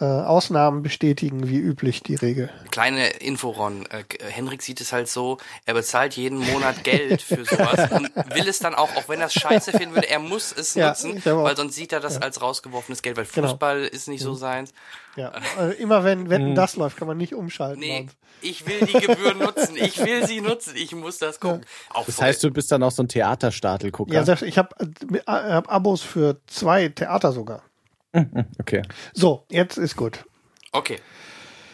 [0.03, 2.50] Äh, Ausnahmen bestätigen wie üblich die Regel.
[2.72, 3.86] Kleine Info, Ron.
[3.86, 8.48] Äh, Henrik sieht es halt so, er bezahlt jeden Monat Geld für sowas und will
[8.48, 11.22] es dann auch, auch wenn er es scheiße finden würde, er muss es ja, nutzen,
[11.24, 12.22] weil sonst sieht er das ja.
[12.22, 13.46] als rausgeworfenes Geld, weil genau.
[13.46, 13.92] Fußball genau.
[13.92, 14.38] ist nicht so mhm.
[14.38, 14.74] seins.
[15.14, 16.55] Ja, also immer wenn Wetten mhm.
[16.57, 17.78] das läuft, kann man nicht umschalten.
[17.78, 18.09] Nee,
[18.40, 21.64] ich will die Gebühren nutzen, ich will sie nutzen, ich muss das gucken.
[21.94, 22.03] Ja.
[22.05, 24.20] das heißt, du bist dann auch so ein Theaterstadel-Gucker?
[24.20, 24.74] Ja, ich habe
[25.12, 27.62] äh, hab Abos für zwei Theater sogar.
[28.60, 28.82] Okay.
[29.14, 30.24] So, jetzt ist gut.
[30.72, 30.98] Okay.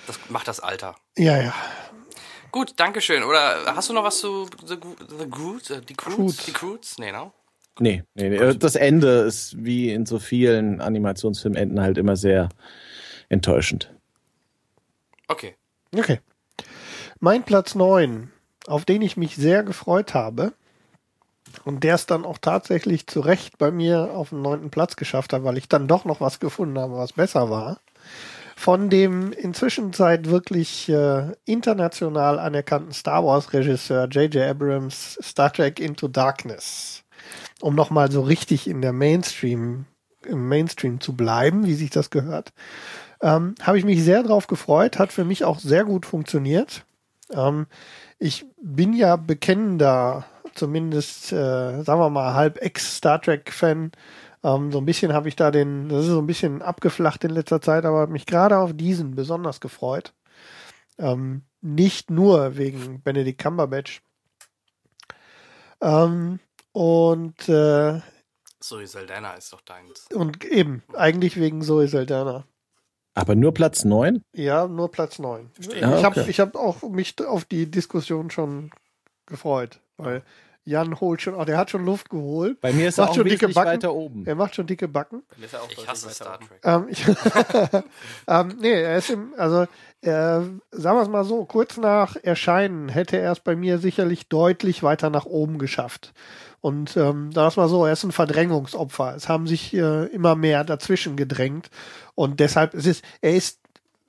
[0.07, 0.95] Das macht das Alter.
[1.17, 1.55] Ja, ja.
[2.51, 3.23] Gut, Dankeschön.
[3.23, 4.77] Oder hast du noch was zu The,
[5.19, 5.71] the Groots?
[5.71, 6.47] Äh, die Croods?
[6.47, 6.99] Die Croods?
[6.99, 7.33] Nee, no?
[7.79, 8.55] Nee, nee, nee.
[8.55, 12.49] Das Ende ist wie in so vielen Animationsfilmenden halt immer sehr
[13.29, 13.95] enttäuschend.
[15.29, 15.55] Okay.
[15.95, 16.21] Okay.
[17.21, 18.31] Mein Platz 9,
[18.67, 20.55] auf den ich mich sehr gefreut habe,
[21.65, 25.33] und der es dann auch tatsächlich zu Recht bei mir auf den neunten Platz geschafft
[25.33, 27.81] hat, weil ich dann doch noch was gefunden habe, was besser war.
[28.57, 34.51] Von dem inzwischen seit wirklich äh, international anerkannten Star Wars Regisseur J.J.
[34.51, 37.05] Abrams Star Trek Into Darkness.
[37.61, 39.87] Um nochmal so richtig in der Mainstream,
[40.27, 42.53] im Mainstream zu bleiben, wie sich das gehört.
[43.21, 46.85] Ähm, habe ich mich sehr drauf gefreut, hat für mich auch sehr gut funktioniert.
[47.33, 47.67] Ähm,
[48.19, 50.25] ich bin ja bekennender
[50.59, 53.93] zumindest, äh, sagen wir mal, halb Ex-Star Trek-Fan.
[54.45, 57.31] Ähm, so ein bisschen habe ich da den, das ist so ein bisschen abgeflacht in
[57.31, 60.13] letzter Zeit, aber mich gerade auf diesen besonders gefreut.
[60.99, 64.03] Ähm, nicht nur wegen Benedict Cumberbatch.
[65.81, 66.41] Ähm,
[66.73, 68.01] und äh,
[68.61, 70.07] Zoe Saldana ist doch deins.
[70.13, 72.45] Und eben, eigentlich wegen Zoe Saldana.
[73.15, 74.23] Aber nur Platz 9?
[74.33, 75.51] Ja, nur Platz 9.
[75.57, 76.03] Ah, ich okay.
[76.03, 78.71] habe ich hab auch mich auf die Diskussion schon
[79.27, 80.23] gefreut, weil
[80.69, 82.61] Jan holt schon, oh, der hat schon Luft geholt.
[82.61, 83.71] Bei mir ist er Macht auch schon dicke Backen.
[83.71, 84.27] weiter oben.
[84.27, 85.23] Er macht schon dicke Backen.
[85.31, 86.39] Dann ist er auch Ich hasse Star.
[86.39, 86.61] Trek.
[86.63, 87.07] Ähm, ich,
[88.29, 89.63] ähm, nee, er ist im, also
[90.03, 94.29] äh, sagen wir es mal so, kurz nach Erscheinen hätte er es bei mir sicherlich
[94.29, 96.13] deutlich weiter nach oben geschafft.
[96.61, 99.15] Und ähm, sagen wir es mal so, er ist ein Verdrängungsopfer.
[99.17, 101.71] Es haben sich äh, immer mehr dazwischen gedrängt.
[102.15, 103.61] Und deshalb es ist er ist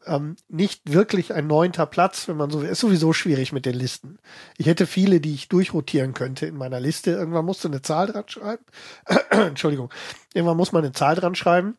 [0.09, 2.61] ähm, nicht wirklich ein neunter Platz, wenn man so.
[2.61, 4.19] Ist sowieso schwierig mit den Listen.
[4.57, 7.11] Ich hätte viele, die ich durchrotieren könnte in meiner Liste.
[7.11, 8.63] Irgendwann musst du eine Zahl dran schreiben.
[9.29, 9.91] Entschuldigung.
[10.33, 11.77] Irgendwann muss man eine Zahl dran schreiben.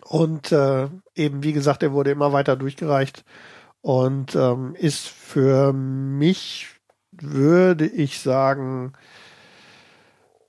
[0.00, 3.24] Und äh, eben, wie gesagt, er wurde immer weiter durchgereicht
[3.80, 6.68] und ähm, ist für mich,
[7.12, 8.94] würde ich sagen,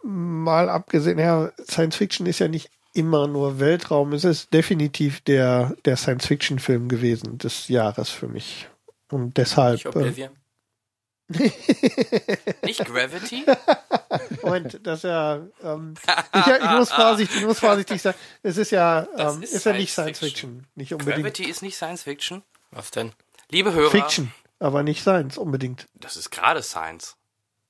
[0.03, 5.76] mal abgesehen, ja, Science Fiction ist ja nicht immer nur Weltraum, es ist definitiv der,
[5.86, 8.68] der Science-Fiction-Film gewesen des Jahres für mich.
[9.10, 9.84] Und deshalb.
[9.86, 10.30] Äh, Oblivion.
[12.64, 13.46] Nicht Gravity?
[14.43, 15.41] Moment, das ist ja.
[15.64, 15.96] Ähm,
[16.36, 18.14] ich, ich muss vorsichtig, ich muss vorsichtig sein.
[18.43, 21.64] Es ist ja, ähm, ist ist, ja nicht Science Science Fiction, nicht unbedingt Gravity ist
[21.64, 22.43] nicht Science Fiction.
[22.70, 23.12] Was denn?
[23.50, 25.88] Liebe Hörer, Fiction, aber nicht Science unbedingt.
[25.96, 27.16] das ist gerade Science.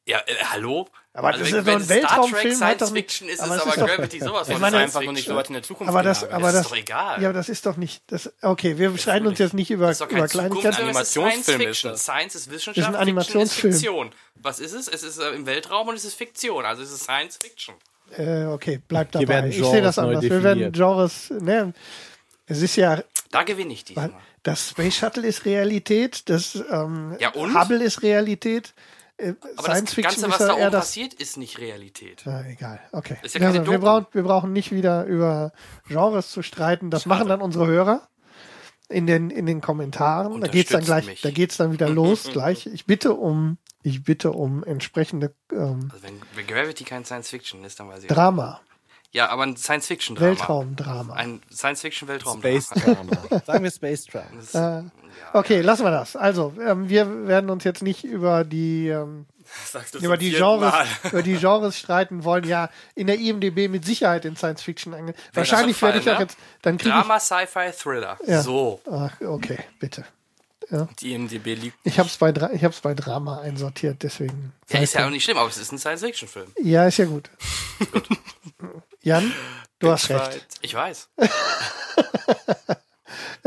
[0.05, 0.89] Ja, äh, hallo?
[1.17, 2.03] Aber Also das wenn- ist doch ein wenn Star Trek
[2.33, 4.61] Weltraumfilm, Science doch nicht- Fiction ist aber es aber ist doch- Gravity sowas Ich von
[4.61, 6.67] meine, einfach nur nicht so weit in der Zukunft Aber das, aber Das ist das,
[6.69, 7.21] doch egal.
[7.21, 9.93] ja, aber das ist doch nicht, das, okay, wir streiten uns jetzt nicht über, Das
[9.95, 10.75] ist doch kein über Zukunft, Kleinigkeiten.
[10.75, 11.91] ist Animationsfilm Science ist Fiction.
[11.91, 12.03] das.
[12.03, 13.73] Science ist Wissenschaft, Ist ein Animationsfilm.
[13.73, 14.11] Fiction ist Fiktion.
[14.43, 14.87] Was ist es?
[14.89, 17.75] Es ist äh, im Weltraum und es ist Fiktion, also es ist Science Fiction.
[18.17, 19.47] Äh, okay, bleibt dabei.
[19.47, 20.21] Ich sehe das anders.
[20.21, 20.71] Wir werden.
[20.73, 21.73] Genres, ne,
[22.45, 23.01] es ist ja,
[23.31, 24.11] Da gewinne ich diesmal.
[24.43, 27.57] das Space Shuttle ist Realität, das ähm, Ja, und?
[27.57, 28.73] Hubble ist Realität,
[29.17, 30.85] äh, Aber Science das Ganze, ist was ja da oben das.
[30.85, 32.23] passiert, ist nicht Realität.
[32.25, 33.17] Na, egal, okay.
[33.33, 35.53] Ja also, wir, brauchen, wir brauchen nicht wieder über
[35.87, 36.89] Genres zu streiten.
[36.91, 38.07] Das machen dann unsere Hörer
[38.89, 40.41] in den, in den Kommentaren.
[40.41, 41.21] Da geht's dann Unterstützt gleich, mich.
[41.21, 42.67] da geht's dann wieder los gleich.
[42.67, 47.63] Ich bitte um, ich bitte um entsprechende ähm, Also wenn, wenn Gravity kein Science Fiction
[47.63, 48.07] ist, dann weiß ich.
[48.09, 48.61] Drama,
[49.15, 50.31] Ja, aber ein Science Fiction Drama.
[50.31, 51.13] Weltraumdrama.
[51.13, 52.39] Ein Science Fiction Weltraum.
[52.39, 53.13] Space Drama.
[53.45, 54.81] Sagen wir Space Drama.
[54.81, 54.83] Äh,
[55.31, 56.17] okay, lassen wir das.
[56.17, 59.25] Also, ähm, wir werden uns jetzt nicht über die ähm,
[60.01, 60.73] über die Genres
[61.09, 62.43] über die Genres streiten wollen.
[62.43, 65.13] Ja, in der IMDb mit Sicherheit in Science Fiction ange.
[65.31, 66.25] Wahrscheinlich werde ich auch ne?
[66.25, 68.17] jetzt dann Drama, Sci-Fi, Thriller.
[68.27, 68.41] Ja.
[68.41, 68.81] So.
[68.91, 70.03] Ach, okay, bitte.
[70.99, 71.77] Die IMDB liegt.
[71.85, 74.51] Ich habe es bei Dra ich hab's bei Drama einsortiert, deswegen.
[74.67, 76.51] Ja, ist ja auch nicht schlimm, aber es ist ein Science-Fiction-Film.
[76.57, 77.29] Ja, ist ja gut.
[79.05, 79.31] Jan,
[79.79, 80.45] du hast recht.
[80.61, 81.09] Ich weiß.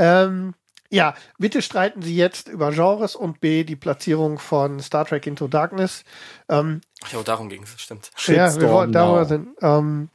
[0.00, 0.54] Ähm,
[0.90, 5.48] ja, bitte streiten Sie jetzt über Genres und B, die Platzierung von Star Trek Into
[5.48, 6.04] Darkness.
[6.48, 8.12] Ähm, Ach ja, darum ging es, stimmt.
[8.28, 9.48] ja, wir Shitstorm wollen darüber sind.
[9.60, 10.08] Ähm,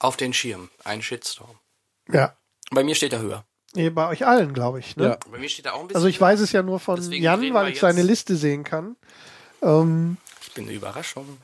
[0.00, 0.70] Auf den Schirm.
[0.82, 1.56] Ein Shitstorm.
[2.10, 2.36] ja,
[2.72, 3.44] Bei mir steht er höher.
[3.76, 4.96] nee, bei euch allen, glaube ich.
[4.96, 5.04] Ne?
[5.10, 5.18] Ja.
[5.30, 5.96] Bei mir steht da auch ein bisschen.
[5.96, 8.96] Also ich weiß es ja nur von Deswegen Jan, weil ich seine Liste sehen kann.
[9.62, 11.38] Ähm, Ich bin eine Überraschung.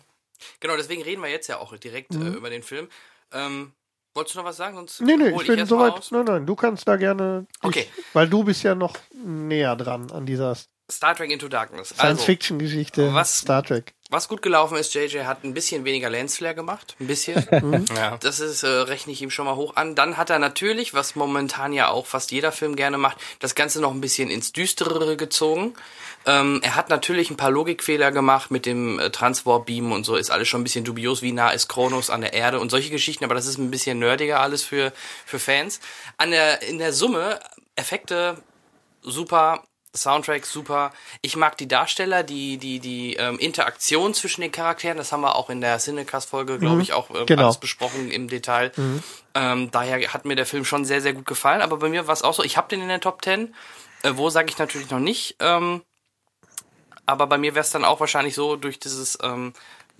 [0.61, 2.27] Genau, deswegen reden wir jetzt ja auch direkt Mhm.
[2.27, 2.89] äh, über den Film.
[3.33, 3.73] Ähm,
[4.15, 4.77] wolltest du noch was sagen?
[4.77, 6.11] Sonst nee, nee, ich bin soweit.
[6.11, 7.47] Nein, nein, du kannst da gerne.
[7.63, 7.87] Okay.
[7.97, 10.57] Ich, weil du bist ja noch näher dran an dieser
[10.91, 11.93] Star Trek Into Darkness.
[11.93, 13.95] Also, Science-Fiction-Geschichte was- Star Trek.
[14.11, 16.97] Was gut gelaufen ist, JJ hat ein bisschen weniger Lensflare gemacht.
[17.01, 17.47] Ein bisschen.
[17.97, 18.17] Ja.
[18.19, 19.95] Das ist, äh, rechne ich ihm schon mal hoch an.
[19.95, 23.81] Dann hat er natürlich, was momentan ja auch fast jeder Film gerne macht, das Ganze
[23.81, 25.75] noch ein bisschen ins Düsterere gezogen.
[26.27, 30.31] Ähm, er hat natürlich ein paar Logikfehler gemacht mit dem äh, Transwarp-Beam und so, ist
[30.31, 33.25] alles schon ein bisschen dubios, wie nah ist Kronos an der Erde und solche Geschichten,
[33.25, 34.93] aber das ist ein bisschen nerdiger alles für,
[35.25, 35.81] für Fans.
[36.19, 37.41] An der, in der Summe,
[37.75, 38.37] Effekte
[39.03, 39.65] super,
[39.97, 40.93] Soundtrack super.
[41.21, 44.97] Ich mag die Darsteller, die die die ähm, Interaktion zwischen den Charakteren.
[44.99, 47.45] Das haben wir auch in der Cinecast-Folge, glaube ich, auch äh, Genau.
[47.45, 48.73] alles besprochen im Detail.
[49.35, 51.61] Ähm, daher hat mir der Film schon sehr sehr gut gefallen.
[51.61, 52.45] Aber bei mir war es auch so.
[52.45, 53.55] Ich habe den in der Top 10.
[54.03, 55.37] Äh, wo sage ich natürlich noch nicht.
[55.41, 55.83] Ähm,
[57.07, 59.53] aber bei mir wäre es dann auch wahrscheinlich so durch dieses ähm,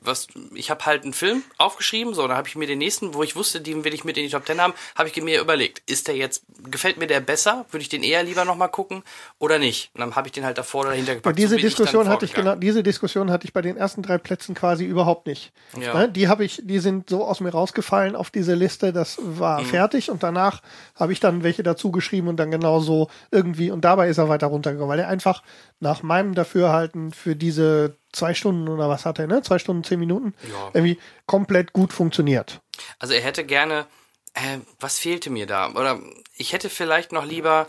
[0.03, 3.23] was ich habe halt einen Film aufgeschrieben, so, dann habe ich mir den nächsten, wo
[3.23, 5.83] ich wusste, den will ich mit in die Top 10 haben, habe ich mir überlegt,
[5.91, 7.67] ist der jetzt, gefällt mir der besser?
[7.71, 9.03] Würde ich den eher lieber nochmal gucken
[9.39, 9.91] oder nicht?
[9.95, 11.39] Und dann habe ich den halt davor oder dahinter Und gepackt.
[11.39, 14.55] diese So Diskussion hatte ich genau, diese Diskussion hatte ich bei den ersten drei Plätzen
[14.55, 15.53] quasi überhaupt nicht.
[15.79, 15.95] Ja.
[15.95, 19.39] Ne, Die habe ich, die sind so aus mir rausgefallen auf diese Liste, das Mhm.
[19.39, 20.63] war fertig und danach
[20.95, 24.47] habe ich dann welche dazu geschrieben und dann genauso irgendwie und dabei ist er weiter
[24.47, 25.43] runtergegangen, weil er einfach
[25.79, 29.43] nach meinem Dafürhalten für diese zwei Stunden oder was hat er, ne?
[29.43, 30.71] Zwei Stunden, zehn Minuten, Ja.
[30.75, 32.61] irgendwie komplett gut funktioniert.
[32.99, 33.87] Also er hätte gerne,
[34.35, 35.71] äh, was fehlte mir da?
[35.73, 36.01] Oder
[36.37, 37.69] ich hätte vielleicht noch lieber,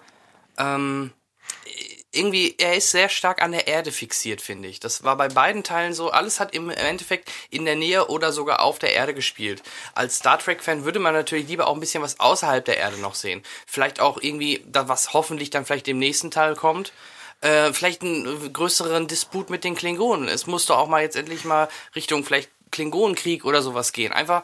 [0.58, 1.12] ähm,
[2.14, 4.82] irgendwie, er ist sehr stark an der Erde fixiert, finde ich.
[4.82, 6.10] Das war bei beiden Teilen so.
[6.12, 9.64] Alles hat im Endeffekt in der Nähe oder sogar auf der Erde gespielt.
[9.96, 13.16] Als Star Trek-Fan würde man natürlich lieber auch ein bisschen was außerhalb der Erde noch
[13.16, 13.44] sehen.
[13.66, 16.92] Vielleicht auch irgendwie, da was hoffentlich dann vielleicht im nächsten Teil kommt.
[17.42, 20.28] Äh, vielleicht einen größeren Disput mit den Klingonen.
[20.28, 24.14] Es muss doch auch mal jetzt endlich mal Richtung vielleicht Klingonenkrieg oder sowas gehen.
[24.14, 24.44] Einfach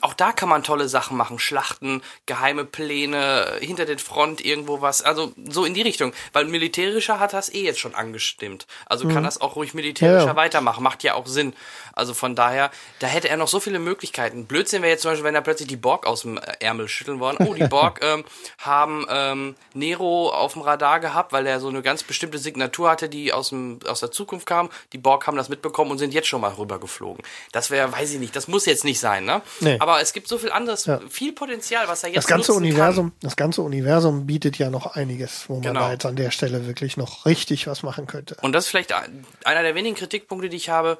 [0.00, 1.38] auch da kann man tolle Sachen machen.
[1.38, 5.02] Schlachten, geheime Pläne, hinter der Front irgendwo was.
[5.02, 6.12] Also so in die Richtung.
[6.32, 8.66] Weil militärischer hat das eh jetzt schon angestimmt.
[8.86, 9.14] Also mhm.
[9.14, 10.36] kann das auch ruhig militärischer ja.
[10.36, 10.82] weitermachen.
[10.82, 11.54] Macht ja auch Sinn.
[12.00, 14.46] Also von daher, da hätte er noch so viele Möglichkeiten.
[14.46, 17.36] Blödsinn wäre jetzt zum Beispiel, wenn er plötzlich die Borg aus dem Ärmel schütteln wollen.
[17.38, 18.24] Oh, die Borg ähm,
[18.58, 23.10] haben ähm, Nero auf dem Radar gehabt, weil er so eine ganz bestimmte Signatur hatte,
[23.10, 24.70] die aus, dem, aus der Zukunft kam.
[24.94, 27.22] Die Borg haben das mitbekommen und sind jetzt schon mal rübergeflogen.
[27.52, 29.42] Das wäre, weiß ich nicht, das muss jetzt nicht sein, ne?
[29.60, 29.76] Nee.
[29.78, 31.00] Aber es gibt so viel anderes, ja.
[31.10, 33.18] viel Potenzial, was er jetzt das ganze Universum, kann.
[33.20, 35.80] Das ganze Universum bietet ja noch einiges, wo man genau.
[35.80, 38.36] da jetzt an der Stelle wirklich noch richtig was machen könnte.
[38.40, 40.96] Und das ist vielleicht einer der wenigen Kritikpunkte, die ich habe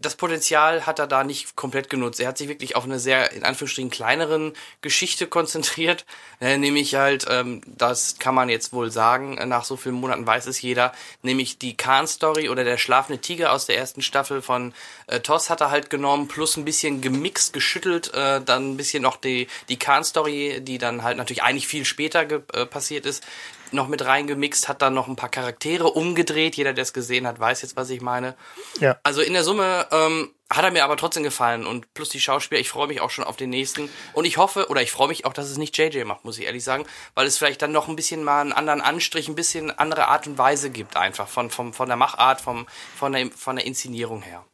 [0.00, 2.20] das Potenzial hat er da nicht komplett genutzt.
[2.20, 6.04] Er hat sich wirklich auf eine sehr, in Anführungsstrichen, kleineren Geschichte konzentriert.
[6.40, 10.46] Äh, nämlich halt, ähm, das kann man jetzt wohl sagen, nach so vielen Monaten weiß
[10.46, 10.92] es jeder,
[11.22, 14.72] nämlich die Khan-Story oder der schlafende Tiger aus der ersten Staffel von
[15.08, 19.02] äh, Toss hat er halt genommen, plus ein bisschen gemixt, geschüttelt, äh, dann ein bisschen
[19.02, 23.24] noch die, die Khan-Story, die dann halt natürlich eigentlich viel später äh, passiert ist,
[23.72, 26.56] noch mit reingemixt, hat dann noch ein paar Charaktere umgedreht.
[26.56, 28.34] Jeder, der es gesehen hat, weiß jetzt, was ich meine.
[28.80, 28.98] Ja.
[29.02, 32.60] Also in der Summe ähm, hat er mir aber trotzdem gefallen und plus die Schauspieler,
[32.60, 35.26] ich freue mich auch schon auf den nächsten und ich hoffe oder ich freue mich
[35.26, 37.88] auch, dass es nicht JJ macht, muss ich ehrlich sagen, weil es vielleicht dann noch
[37.88, 41.50] ein bisschen mal einen anderen Anstrich, ein bisschen andere Art und Weise gibt einfach von
[41.50, 42.66] von von der Machart, vom
[42.96, 44.44] von der von der Inszenierung her.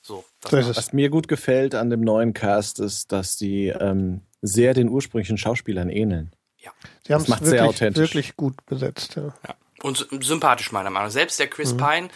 [0.00, 0.24] So.
[0.44, 4.88] so was mir gut gefällt an dem neuen Cast ist, dass die ähm, sehr den
[4.88, 6.32] ursprünglichen Schauspielern ähneln.
[6.62, 6.70] Ja.
[7.06, 9.16] Sie haben es wirklich, wirklich gut besetzt.
[9.16, 9.34] Ja.
[9.46, 9.54] ja.
[9.82, 11.12] Und sympathisch meiner Meinung nach.
[11.12, 11.78] Selbst der Chris mhm.
[11.78, 12.08] Pine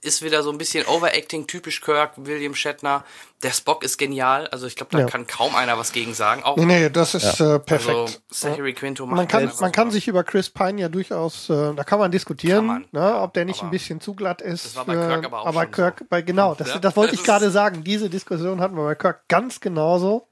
[0.00, 3.04] ist wieder so ein bisschen Overacting, typisch Kirk, William Shatner.
[3.44, 4.48] Der Spock ist genial.
[4.48, 5.06] Also ich glaube, da ja.
[5.06, 6.42] kann kaum einer was gegen sagen.
[6.42, 7.56] Auch nee, nee, das ist ja.
[7.56, 7.96] äh, perfekt.
[7.96, 11.74] Also, Zachary Quinto macht man kann, man kann sich über Chris Pine ja durchaus, äh,
[11.74, 14.66] da kann man diskutieren, kann man, ne, ob der nicht ein bisschen zu glatt ist.
[14.66, 16.06] Das war bei Kirk aber auch Aber Kirk, so.
[16.08, 17.84] bei, genau, das, das wollte ich gerade sagen.
[17.84, 20.26] Diese Diskussion hatten wir bei Kirk ganz genauso.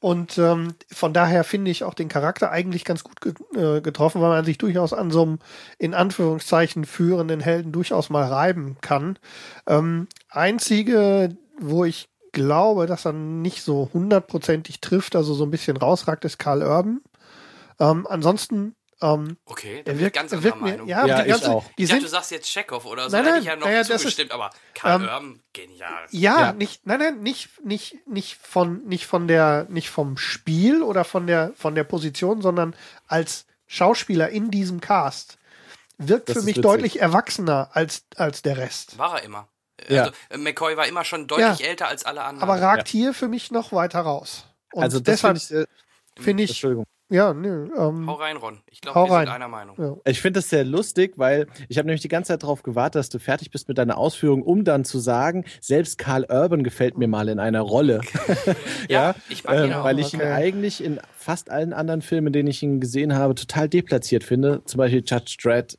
[0.00, 4.20] Und ähm, von daher finde ich auch den Charakter eigentlich ganz gut ge äh, getroffen,
[4.20, 5.38] weil man sich durchaus an so einem
[5.78, 9.18] in Anführungszeichen führenden Helden durchaus mal reiben kann.
[9.66, 15.76] Ähm, einzige, wo ich glaube, dass er nicht so hundertprozentig trifft, also so ein bisschen
[15.76, 17.00] rausragt, ist Karl Urban.
[17.80, 20.86] Ähm, ansonsten ähm, okay, da wirkt ganz anderer Meinung.
[20.86, 21.64] Mir, ja, ja die ganze, auch.
[21.78, 23.56] Die ich sind, dachte, du sagst jetzt Chekhov oder so, nein, nein, hätte ich ja
[23.56, 26.06] noch naja, zugestimmt, ist, aber Karl ähm, Urban, genial.
[26.10, 30.82] Ja, ja, nicht, nein, nein, nicht, nicht, nicht von, nicht von der, nicht vom Spiel
[30.82, 32.74] oder von der, von der Position, sondern
[33.06, 35.38] als Schauspieler in diesem Cast
[35.98, 36.62] wirkt das für mich witzig.
[36.62, 38.98] deutlich erwachsener als, als der Rest.
[38.98, 39.48] War er immer.
[39.88, 40.04] Ja.
[40.04, 42.48] Also, äh, McCoy war immer schon deutlich älter als alle anderen.
[42.48, 44.46] Aber ragt hier für mich noch weiter raus.
[44.72, 47.68] Und also deshalb finde ich, find ich ja, nö.
[47.76, 48.58] Ähm, hau rein, Ron.
[48.70, 49.26] Ich glaube, wir rein.
[49.26, 49.76] sind einer Meinung.
[49.78, 49.96] Ja.
[50.04, 53.08] Ich finde das sehr lustig, weil ich habe nämlich die ganze Zeit darauf gewartet, dass
[53.08, 57.08] du fertig bist mit deiner Ausführung, um dann zu sagen, selbst Carl Urban gefällt mir
[57.08, 58.02] mal in einer Rolle.
[58.88, 59.84] ja, ich mag ihn ähm, auch.
[59.84, 60.16] Weil ich okay.
[60.16, 64.22] ihn eigentlich in fast allen anderen Filmen, in denen ich ihn gesehen habe, total deplatziert
[64.22, 64.62] finde.
[64.66, 65.78] Zum Beispiel Judge Dredd.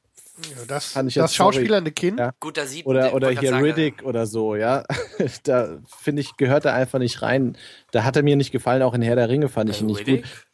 [0.50, 2.20] Ja, das fand ich das schauspielernde Kind.
[2.20, 2.32] Ja.
[2.40, 4.84] Gut, da sieht Oder, oder hier sagen, Riddick oder so, ja.
[5.44, 7.58] da finde ich, gehört er einfach nicht rein.
[7.92, 10.00] Da hat er mir nicht gefallen, auch in Herr der Ringe fand ich ihn nicht
[10.02, 10.24] Riddick?
[10.24, 10.49] gut.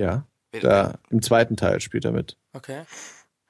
[0.00, 0.24] Ja.
[0.62, 2.36] Da, Im zweiten Teil spielt er mit.
[2.54, 2.82] Okay.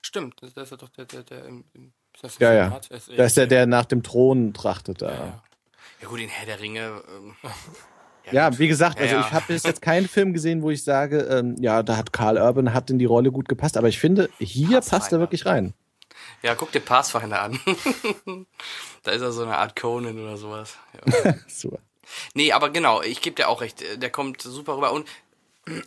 [0.02, 1.92] Stimmt, das, ist doch der, der, der im, im
[2.38, 2.80] Ja, ja.
[3.16, 5.10] Da ist der, der nach dem Thron trachtet da.
[5.10, 5.42] Ja,
[6.02, 6.08] ja.
[6.08, 7.02] gut, in Herr der Ringe.
[7.08, 7.34] Ähm,
[8.26, 10.82] ja, ja wie gesagt, also ja, ich habe bis jetzt keinen Film gesehen, wo ich
[10.82, 13.98] sage, ähm, ja, da hat Karl Urban hat in die Rolle gut gepasst, aber ich
[13.98, 15.72] finde, hier passt er wirklich rein.
[16.42, 17.60] Ja, guck dir Pathfinder an.
[19.04, 20.76] da ist er so eine Art Conan oder sowas.
[21.06, 21.34] Ja.
[21.48, 21.78] super.
[22.34, 24.92] Nee, aber genau, ich gebe dir auch recht, der kommt super rüber.
[24.92, 25.06] Und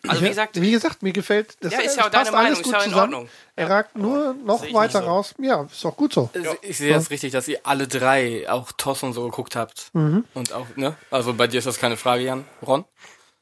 [0.07, 1.73] also wie gesagt, wie gesagt, mir gefällt das.
[1.73, 3.29] Ja, ist ja auch deine Meinung, ist ja in Ordnung.
[3.55, 5.07] Er ragt nur noch weiter so.
[5.07, 5.35] raus.
[5.39, 6.29] Ja, ist doch gut so.
[6.33, 6.53] Ja.
[6.61, 9.91] Ich sehe das richtig, dass ihr alle drei auch Toss und so geguckt habt.
[9.93, 10.25] Mhm.
[10.33, 10.95] Und auch, ne?
[11.11, 12.45] Also bei dir ist das keine Frage, Jan.
[12.65, 12.85] Ron?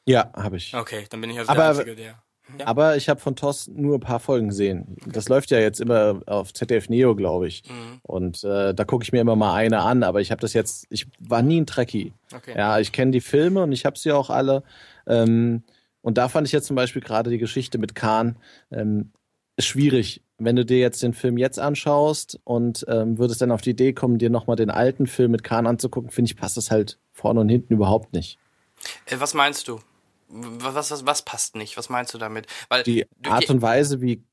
[0.06, 0.74] Ja, habe ich.
[0.76, 2.24] Okay, dann bin ich also aber, der Einzige, der.
[2.58, 2.68] Ja.
[2.68, 4.98] Aber ich habe von Toss nur ein paar Folgen gesehen.
[5.06, 7.64] Das läuft ja jetzt immer auf ZDF Neo, glaube ich.
[7.70, 8.00] Mhm.
[8.04, 10.86] Und äh, da gucke ich mir immer mal eine an, aber ich habe das jetzt,
[10.90, 12.14] ich war nie ein Trekkie.
[12.36, 12.54] Okay.
[12.58, 14.64] Ja, ich kenne die Filme und ich habe sie auch alle.
[15.08, 15.64] Ähm,
[16.02, 18.38] und da fand ich jetzt zum Beispiel gerade die Geschichte mit Khan
[18.72, 19.12] ähm,
[19.60, 20.24] schwierig.
[20.38, 23.94] Wenn du dir jetzt den Film jetzt anschaust und ähm, würdest dann auf die Idee
[23.94, 27.40] kommen, dir nochmal den alten Film mit Khan anzugucken, finde ich, passt das halt vorne
[27.42, 28.40] und hinten überhaupt nicht.
[29.06, 29.80] Äh, was meinst du?
[30.30, 31.78] Was, was, was passt nicht?
[31.78, 32.48] Was meinst du damit?
[32.70, 34.24] Weil die Art und Weise, wie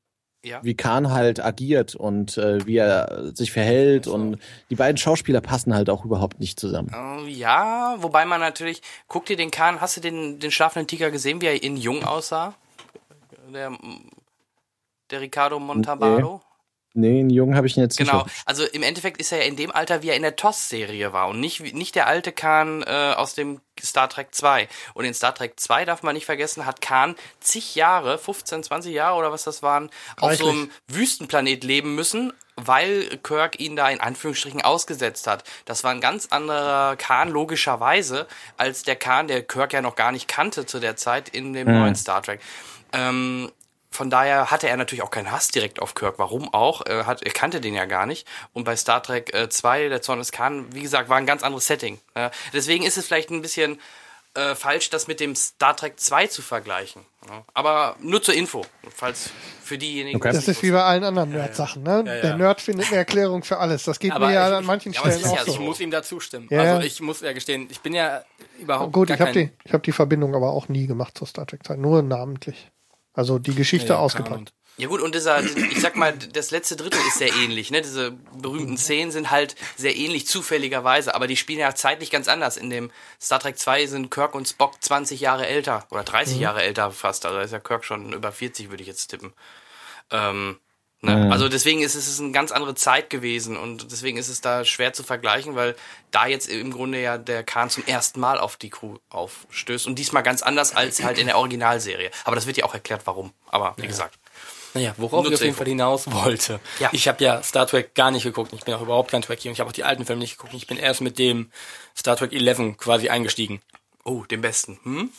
[0.43, 0.59] ja.
[0.63, 4.15] wie Khan halt agiert und äh, wie er sich verhält also.
[4.15, 6.91] und die beiden Schauspieler passen halt auch überhaupt nicht zusammen.
[6.93, 11.11] Uh, ja, wobei man natürlich, guck dir den Khan, hast du den, den schlafenden Tiger
[11.11, 12.53] gesehen, wie er in Jung aussah?
[13.53, 13.71] Der,
[15.09, 16.41] der Ricardo Montalbano?
[16.99, 18.23] Nee, einen Jungen habe ich jetzt genau.
[18.23, 18.25] nicht.
[18.25, 21.13] Genau, also im Endeffekt ist er ja in dem Alter, wie er in der TOS-Serie
[21.13, 24.67] war und nicht, nicht der alte Khan äh, aus dem Star Trek 2.
[24.93, 28.93] Und in Star Trek 2 darf man nicht vergessen, hat Khan zig Jahre, 15, 20
[28.93, 30.41] Jahre oder was das waren, Reichlich.
[30.41, 35.43] auf so einem Wüstenplanet leben müssen, weil Kirk ihn da in Anführungsstrichen ausgesetzt hat.
[35.65, 38.27] Das war ein ganz anderer Khan logischerweise
[38.57, 41.67] als der Khan, der Kirk ja noch gar nicht kannte zu der Zeit in dem
[41.67, 41.79] mhm.
[41.79, 42.41] neuen Star Trek.
[42.91, 43.51] Ähm,
[43.99, 46.19] von daher hatte er natürlich auch keinen Hass direkt auf Kirk.
[46.19, 46.85] Warum auch?
[46.85, 48.25] Er, hat, er kannte den ja gar nicht.
[48.53, 51.43] Und bei Star Trek 2, äh, der Zorn des Khan, wie gesagt, war ein ganz
[51.43, 51.99] anderes Setting.
[52.13, 53.77] Äh, deswegen ist es vielleicht ein bisschen
[54.35, 57.01] äh, falsch, das mit dem Star Trek 2 zu vergleichen.
[57.27, 57.43] Ja.
[57.53, 59.31] Aber nur zur Info, falls
[59.61, 60.15] für diejenigen.
[60.15, 60.31] Okay.
[60.31, 61.83] Das ist wie bei allen anderen Nerd-Sachen.
[61.83, 62.05] Ne?
[62.05, 62.21] Ja, ja.
[62.21, 63.83] Der Nerd findet eine Erklärung für alles.
[63.83, 65.51] Das geht aber mir ja ich, an manchen Stellen auch so.
[65.51, 66.47] Ich muss ihm da zustimmen.
[66.51, 68.23] Also ich muss ja gestehen, ich bin ja
[68.61, 71.45] überhaupt Gut, ich habe die, ich hab die Verbindung aber auch nie gemacht zur Star
[71.45, 72.71] Trek 2, nur namentlich.
[73.13, 74.53] Also die Geschichte ja, ausgepackt.
[74.79, 77.81] Ja gut, und dieser, ich sag mal, das letzte Drittel ist sehr ähnlich, ne?
[77.81, 82.55] Diese berühmten Szenen sind halt sehr ähnlich, zufälligerweise, aber die spielen ja zeitlich ganz anders.
[82.55, 82.89] In dem
[83.21, 86.43] Star Trek 2 sind Kirk und Spock 20 Jahre älter oder 30 mhm.
[86.43, 89.33] Jahre älter fast, also da ist ja Kirk schon über 40, würde ich jetzt tippen.
[90.11, 90.59] Ähm,
[91.01, 91.15] Ne?
[91.15, 91.31] Mhm.
[91.31, 94.91] Also deswegen ist es eine ganz andere Zeit gewesen und deswegen ist es da schwer
[94.91, 95.75] zu vergleichen, weil
[96.11, 99.95] da jetzt im Grunde ja der Khan zum ersten Mal auf die Crew aufstößt und
[99.95, 102.11] diesmal ganz anders als halt in der Originalserie.
[102.25, 103.31] Aber das wird ja auch erklärt, warum.
[103.49, 103.87] Aber wie ja.
[103.87, 104.19] gesagt.
[104.73, 106.59] Naja, worauf ich auf jeden Fall hinaus wollte.
[106.79, 106.89] Ja.
[106.91, 108.53] Ich habe ja Star Trek gar nicht geguckt.
[108.53, 110.53] Ich bin auch überhaupt kein Trekkie und ich habe auch die alten Filme nicht geguckt.
[110.53, 111.49] Ich bin erst mit dem
[111.97, 113.61] Star Trek 11 quasi eingestiegen.
[114.03, 114.79] Oh, dem besten.
[114.83, 115.09] Hm?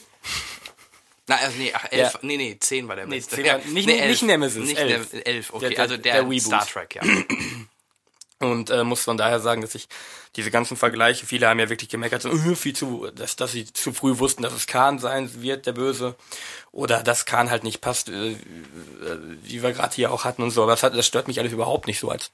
[1.30, 2.18] Na, also nee, ach, elf, ja.
[2.22, 3.40] nee, nee, zehn war der nee, beste.
[3.40, 5.14] Ja, nicht, nee, elf, nicht Nemesis, nicht elf.
[5.24, 7.02] elf okay, der, der, also der, der Star Trek, ja.
[8.40, 9.86] Und äh, muss von daher sagen, dass ich
[10.34, 13.72] diese ganzen Vergleiche, viele haben ja wirklich gemeckert, so, äh, viel zu, dass, dass sie
[13.72, 16.16] zu früh wussten, dass es Khan sein wird, der Böse,
[16.72, 18.34] oder dass Khan halt nicht passt, äh,
[19.44, 20.64] wie wir gerade hier auch hatten und so.
[20.64, 22.32] Aber das, hat, das stört mich alles überhaupt nicht so als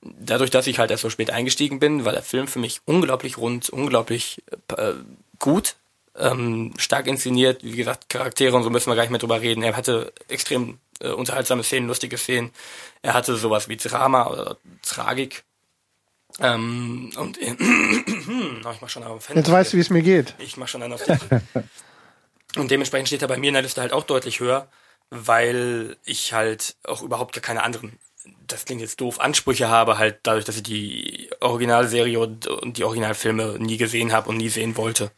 [0.00, 3.36] dadurch, dass ich halt erst so spät eingestiegen bin, war der Film für mich unglaublich
[3.36, 4.44] rund, unglaublich
[4.76, 4.92] äh,
[5.40, 5.74] gut
[6.18, 9.62] ähm, stark inszeniert, wie gesagt, Charaktere und so müssen wir gar nicht mehr drüber reden.
[9.62, 12.50] Er hatte extrem äh, unterhaltsame Szenen, lustige Szenen.
[13.02, 15.44] Er hatte sowas wie Drama oder Tragik.
[16.40, 17.56] Ähm, und in,
[18.64, 20.34] oh, ich mach schon auf Jetzt weißt du, wie es mir geht.
[20.38, 21.02] Ich mach schon einen auf
[22.56, 24.68] und dementsprechend steht er bei mir in der Liste halt auch deutlich höher,
[25.10, 27.98] weil ich halt auch überhaupt gar keine anderen
[28.46, 32.84] das klingt jetzt doof, Ansprüche habe, halt dadurch, dass ich die Originalserie und, und die
[32.84, 35.10] Originalfilme nie gesehen habe und nie sehen wollte.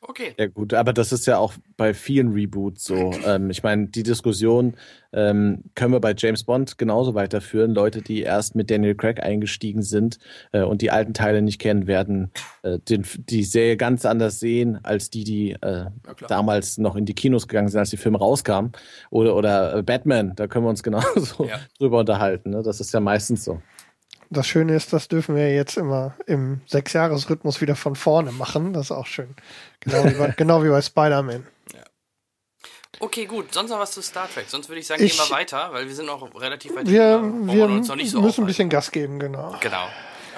[0.00, 0.34] Okay.
[0.38, 3.12] Ja gut, aber das ist ja auch bei vielen Reboots so.
[3.26, 4.74] Ähm, ich meine, die Diskussion
[5.12, 7.74] ähm, können wir bei James Bond genauso weiterführen.
[7.74, 10.18] Leute, die erst mit Daniel Craig eingestiegen sind
[10.52, 12.30] äh, und die alten Teile nicht kennen, werden
[12.62, 15.86] äh, den, die Serie ganz anders sehen als die, die äh,
[16.28, 18.72] damals noch in die Kinos gegangen sind, als die Filme rauskamen.
[19.10, 21.58] Oder, oder äh, Batman, da können wir uns genauso ja.
[21.78, 22.50] drüber unterhalten.
[22.50, 22.62] Ne?
[22.62, 23.60] Das ist ja meistens so.
[24.30, 28.72] Das Schöne ist, das dürfen wir jetzt immer im Sechsjahresrhythmus wieder von vorne machen.
[28.72, 29.34] Das ist auch schön.
[29.80, 31.46] Genau wie bei, genau wie bei Spider-Man.
[31.72, 31.84] Ja.
[33.00, 33.54] Okay, gut.
[33.54, 34.46] Sonst noch was zu Star Trek.
[34.48, 36.86] Sonst würde ich sagen, ich, gehen wir weiter, weil wir sind noch relativ weit.
[36.86, 39.56] Wir, wir uns noch nicht so müssen ein bisschen Gas geben, genau.
[39.60, 39.88] Genau.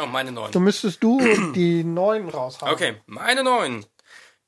[0.00, 0.52] Oh, meine neun.
[0.52, 1.20] Du müsstest du
[1.54, 2.72] die neun raushauen.
[2.72, 3.84] Okay, meine neun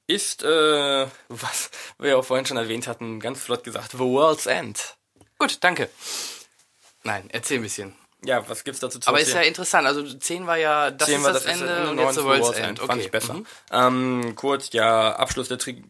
[0.06, 4.96] ist, äh, was wir auch vorhin schon erwähnt hatten, ganz flott gesagt, The World's End.
[5.38, 5.88] Gut, danke.
[7.02, 7.94] Nein, erzähl ein bisschen.
[8.24, 9.38] Ja, was gibt's dazu zu Aber erzählen?
[9.38, 9.86] ist ja interessant.
[9.86, 12.46] Also 10 war ja, das 10 ist war das, das Ende und jetzt The World's,
[12.46, 12.68] World's End.
[12.68, 12.78] End.
[12.80, 12.86] Okay.
[12.86, 13.34] Fand ich besser.
[13.34, 13.46] Mhm.
[13.72, 15.82] Ähm, kurz, ja, Abschluss der Tri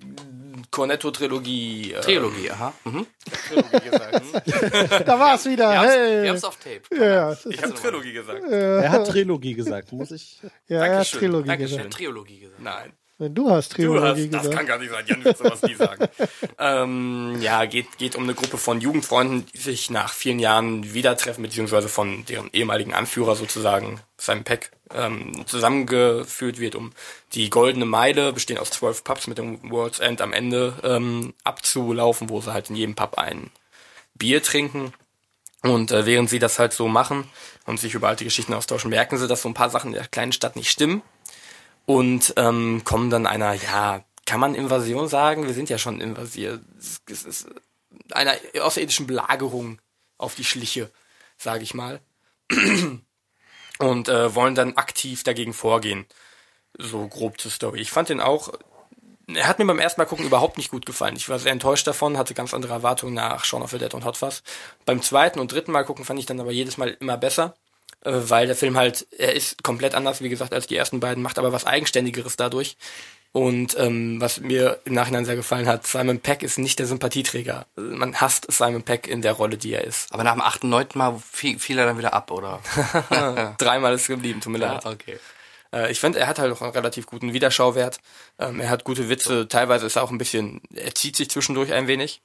[0.70, 1.92] Cornetto-Trilogie.
[1.92, 2.72] Äh, Trilogie, aha.
[2.84, 3.06] Mhm.
[3.48, 5.06] Trilogie gesagt.
[5.08, 5.70] da war's wieder.
[5.70, 6.28] Wir hey.
[6.28, 6.82] haben's auf Tape.
[6.90, 8.42] Ja, ich habe Trilogie gesagt.
[8.42, 10.40] Er hat Trilogie gesagt, muss ich.
[10.68, 11.76] Ja, er hat Trilogie Dankeschön.
[11.76, 11.94] gesagt.
[11.94, 12.62] Trilogie gesagt.
[12.62, 12.92] Nein.
[13.30, 15.04] Du hast Trilogie du hast, Das kann gar nicht sein.
[15.06, 16.08] Jan wird sowas nie sagen.
[16.58, 21.16] ähm, ja, geht, geht um eine Gruppe von Jugendfreunden, die sich nach vielen Jahren wieder
[21.16, 26.92] treffen, beziehungsweise von deren ehemaligen Anführer sozusagen, Simon Peck, ähm, zusammengeführt wird, um
[27.32, 32.28] die goldene Meile, bestehend aus zwölf Pubs mit dem World's End am Ende, ähm, abzulaufen,
[32.28, 33.50] wo sie halt in jedem Pub ein
[34.14, 34.92] Bier trinken.
[35.62, 37.24] Und äh, während sie das halt so machen
[37.66, 40.08] und sich über alte Geschichten austauschen, merken sie, dass so ein paar Sachen in der
[40.08, 41.02] kleinen Stadt nicht stimmen
[41.86, 45.46] und ähm, kommen dann einer, ja, kann man Invasion sagen?
[45.46, 46.60] Wir sind ja schon invasiert.
[47.06, 47.48] Es ist
[48.12, 49.80] einer außerirdischen Belagerung
[50.18, 50.90] auf die Schliche,
[51.36, 52.00] sage ich mal.
[53.78, 56.06] Und äh, wollen dann aktiv dagegen vorgehen.
[56.78, 57.80] So grob zur Story.
[57.80, 58.52] Ich fand den auch
[59.28, 61.16] er hat mir beim ersten Mal gucken überhaupt nicht gut gefallen.
[61.16, 64.04] Ich war sehr enttäuscht davon, hatte ganz andere Erwartungen nach Shaun of the Dead und
[64.04, 64.42] Hot Fuzz.
[64.84, 67.54] Beim zweiten und dritten Mal gucken fand ich dann aber jedes Mal immer besser,
[68.04, 71.22] äh, weil der Film halt, er ist komplett anders, wie gesagt, als die ersten beiden,
[71.22, 72.76] macht aber was Eigenständigeres dadurch.
[73.32, 77.66] Und ähm, was mir im Nachhinein sehr gefallen hat, Simon Peck ist nicht der Sympathieträger.
[77.76, 80.12] Man hasst Simon Peck in der Rolle, die er ist.
[80.12, 82.60] Aber nach dem achten, neunten Mal fiel, fiel er dann wieder ab, oder?
[83.58, 84.84] Dreimal ist geblieben, tut mir leid.
[84.84, 85.18] okay.
[85.72, 88.00] Äh, ich finde, er hat halt auch einen relativ guten Wiederschauwert.
[88.38, 91.72] Ähm, er hat gute Witze, teilweise ist er auch ein bisschen, er zieht sich zwischendurch
[91.72, 92.20] ein wenig.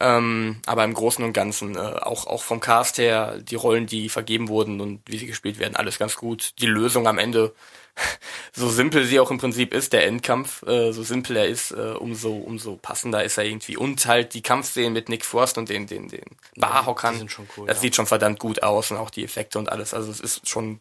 [0.00, 4.08] Ähm, aber im Großen und Ganzen, äh, auch, auch vom Cast her, die Rollen, die
[4.08, 6.54] vergeben wurden und wie sie gespielt werden, alles ganz gut.
[6.58, 7.52] Die Lösung am Ende,
[8.52, 11.94] so simpel sie auch im Prinzip ist, der Endkampf, äh, so simpel er ist, äh,
[11.98, 13.76] umso, umso passender ist er irgendwie.
[13.76, 16.24] Und halt die Kampfszenen mit Nick Forst und den, den, den
[16.56, 17.82] Barhockern, sind schon cool, das ja.
[17.82, 19.92] sieht schon verdammt gut aus und auch die Effekte und alles.
[19.92, 20.80] Also es ist schon,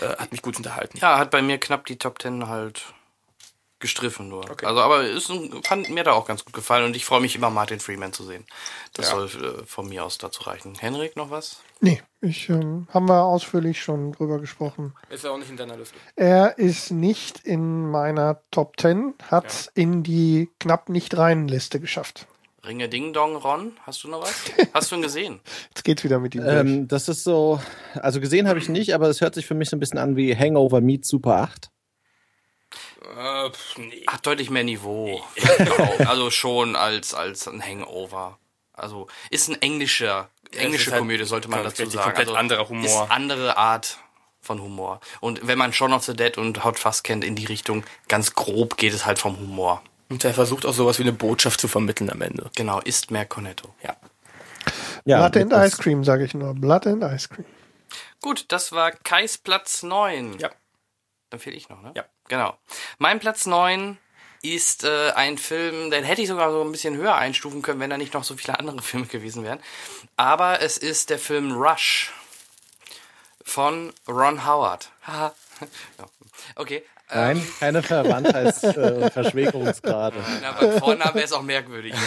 [0.00, 0.98] äh, hat mich gut unterhalten.
[0.98, 2.82] Ja, hat bei mir knapp die Top Ten halt
[3.78, 4.50] gestriffen nur.
[4.50, 4.66] Okay.
[4.66, 7.36] Also, aber ist ein, fand mir da auch ganz gut gefallen und ich freue mich
[7.36, 8.46] immer, Martin Freeman zu sehen.
[8.94, 9.16] Das ja.
[9.16, 10.74] soll äh, von mir aus dazu reichen.
[10.78, 11.60] Henrik, noch was?
[11.80, 14.94] Nee, ich ähm, haben wir ausführlich schon drüber gesprochen.
[15.10, 15.94] Ist er auch nicht in deiner Liste?
[16.16, 19.82] Er ist nicht in meiner Top 10, hat ja.
[19.82, 22.26] in die knapp nicht reinen Liste geschafft.
[22.66, 24.50] Ringe Ding Dong Ron, hast du noch was?
[24.74, 25.40] Hast du ihn gesehen?
[25.68, 26.42] Jetzt geht's wieder mit ihm.
[26.44, 27.60] Ähm, das ist so,
[27.94, 30.16] also gesehen habe ich nicht, aber es hört sich für mich so ein bisschen an
[30.16, 31.70] wie Hangover Meets Super 8.
[33.16, 34.04] Äh, nee.
[34.06, 35.22] Hat deutlich mehr Niveau.
[36.06, 38.38] also schon als, als ein Hangover.
[38.72, 42.04] Also ist ein englischer, englische ja, Komödie, sollte man dazu sagen.
[42.04, 42.84] Komplett also, anderer Humor.
[42.84, 43.98] Ist andere Art
[44.40, 45.00] von Humor.
[45.20, 48.34] Und wenn man Shaun of the Dead und Hot Fuzz kennt in die Richtung, ganz
[48.34, 49.82] grob geht es halt vom Humor.
[50.08, 52.50] Und er versucht auch sowas wie eine Botschaft zu vermitteln am Ende.
[52.54, 53.74] Genau, ist mehr Cornetto.
[53.82, 53.96] Ja.
[55.04, 56.54] ja Blood and Ice Cream, sage ich nur.
[56.54, 57.46] Blood and Ice Cream.
[58.20, 60.38] Gut, das war Kais Platz 9.
[60.38, 60.50] Ja.
[61.30, 61.92] Dann fehle ich noch, ne?
[61.96, 62.04] Ja.
[62.28, 62.56] Genau.
[62.98, 63.98] Mein Platz 9
[64.42, 67.90] ist äh, ein Film, den hätte ich sogar so ein bisschen höher einstufen können, wenn
[67.90, 69.60] da nicht noch so viele andere Filme gewesen wären.
[70.16, 72.12] Aber es ist der Film Rush
[73.42, 74.90] von Ron Howard.
[75.06, 75.34] Haha.
[76.56, 76.82] okay.
[77.08, 77.46] Nein, ähm.
[77.60, 80.18] keine Verwandtheitsverschwägerungsgrade.
[80.18, 81.94] Äh, Na, beim Vornamen wäre es auch merkwürdig.
[81.94, 82.00] Ja.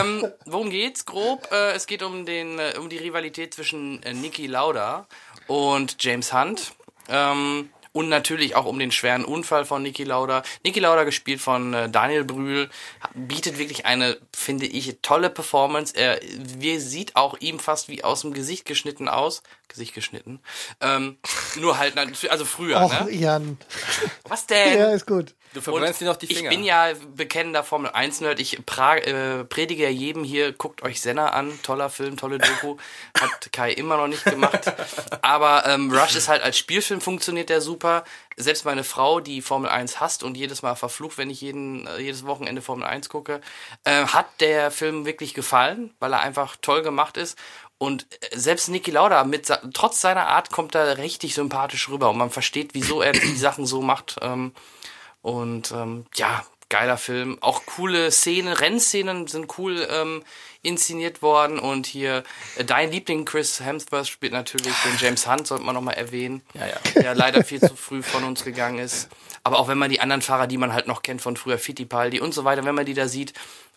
[0.00, 1.46] ähm, worum geht's grob?
[1.52, 5.06] Äh, es geht um den äh, um die Rivalität zwischen äh, Niki Lauda
[5.46, 6.72] und James Hunt.
[7.08, 10.42] Ähm, und natürlich auch um den schweren Unfall von Niki Lauda.
[10.62, 12.68] Niki Lauda, gespielt von äh, Daniel Brühl,
[13.14, 15.96] bietet wirklich eine, finde ich, tolle Performance.
[15.96, 19.42] Er wir sieht auch ihm fast wie aus dem Gesicht geschnitten aus.
[19.68, 20.40] Gesicht geschnitten.
[20.82, 21.16] Ähm,
[21.56, 21.94] nur halt,
[22.28, 22.82] also früher.
[22.82, 23.12] Och, ne?
[23.12, 23.56] Jan.
[24.24, 24.78] Was denn?
[24.78, 25.34] Ja, ist gut.
[25.56, 26.50] Du verbrennst dir noch die Finger.
[26.50, 28.40] Ich bin ja bekennender Formel 1 Nerd.
[28.40, 31.58] Ich pra äh, predige ja jedem hier, guckt euch Senna an.
[31.62, 32.76] Toller Film, tolle Doku.
[33.18, 34.70] Hat Kai immer noch nicht gemacht.
[35.22, 38.04] Aber ähm, Rush ist halt als Spielfilm funktioniert der super.
[38.36, 42.00] Selbst meine Frau, die Formel 1 hasst und jedes Mal verflucht, wenn ich jeden, äh,
[42.00, 43.40] jedes Wochenende Formel 1 gucke,
[43.84, 47.38] äh, hat der Film wirklich gefallen, weil er einfach toll gemacht ist.
[47.78, 52.18] Und äh, selbst Niki Lauda, mit, trotz seiner Art, kommt er richtig sympathisch rüber und
[52.18, 54.16] man versteht, wieso er die Sachen so macht.
[54.20, 54.52] Ähm,
[55.26, 57.38] und ähm, ja, geiler Film.
[57.40, 60.22] Auch coole Szenen, Rennszenen sind cool ähm,
[60.62, 61.58] inszeniert worden.
[61.58, 62.22] Und hier
[62.56, 66.42] äh, dein Liebling Chris Hemsworth spielt natürlich den James Hunt, sollte man nochmal erwähnen.
[66.54, 67.02] Ja, ja.
[67.02, 69.08] Der leider viel zu früh von uns gegangen ist.
[69.42, 72.20] Aber auch wenn man die anderen Fahrer, die man halt noch kennt von früher, Fittipaldi
[72.20, 73.32] und so weiter, wenn man die da sieht,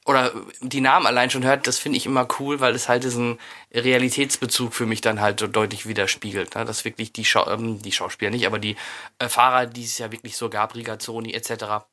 [0.10, 3.38] oder die Namen allein schon hört, das finde ich immer cool, weil es halt diesen
[3.72, 6.56] Realitätsbezug für mich dann halt so deutlich widerspiegelt.
[6.56, 6.66] Ne?
[6.66, 8.76] Dass wirklich die, Schau ähm, die Schauspieler nicht, aber die
[9.20, 11.86] äh, Fahrer, die es ja wirklich so gab, Rigazzoni etc.,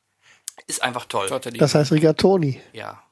[0.66, 1.28] ist einfach toll.
[1.58, 2.58] Das heißt Rigatoni.
[2.72, 3.02] Ja.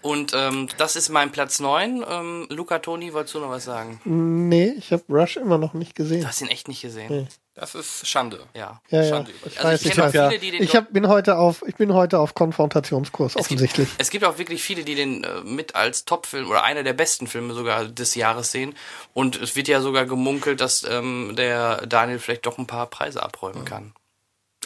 [0.00, 2.02] Und ähm, das ist mein Platz 9.
[2.08, 4.00] Ähm, Luca Toni, wolltest du noch was sagen?
[4.06, 6.22] Nee, ich habe Rush immer noch nicht gesehen.
[6.22, 7.10] Du hast ihn echt nicht gesehen.
[7.10, 7.28] Nee.
[7.54, 8.46] Das ist Schande.
[8.54, 8.80] Ja.
[8.90, 9.32] Ja, Schande.
[9.32, 9.36] ja.
[9.46, 11.74] Ich, also weiß, ich ich, kenne viele, die den ich hab, bin heute auf, ich
[11.74, 13.88] bin heute auf Konfrontationskurs, Es offensichtlich.
[13.88, 16.92] Gibt, es gibt auch wirklich viele, die den äh, mit als Topfilm oder einer der
[16.92, 18.74] besten Filme sogar des Jahres sehen.
[19.14, 23.22] Und es wird ja sogar gemunkelt, dass ähm, der Daniel vielleicht doch ein paar Preise
[23.22, 23.94] abräumen kann.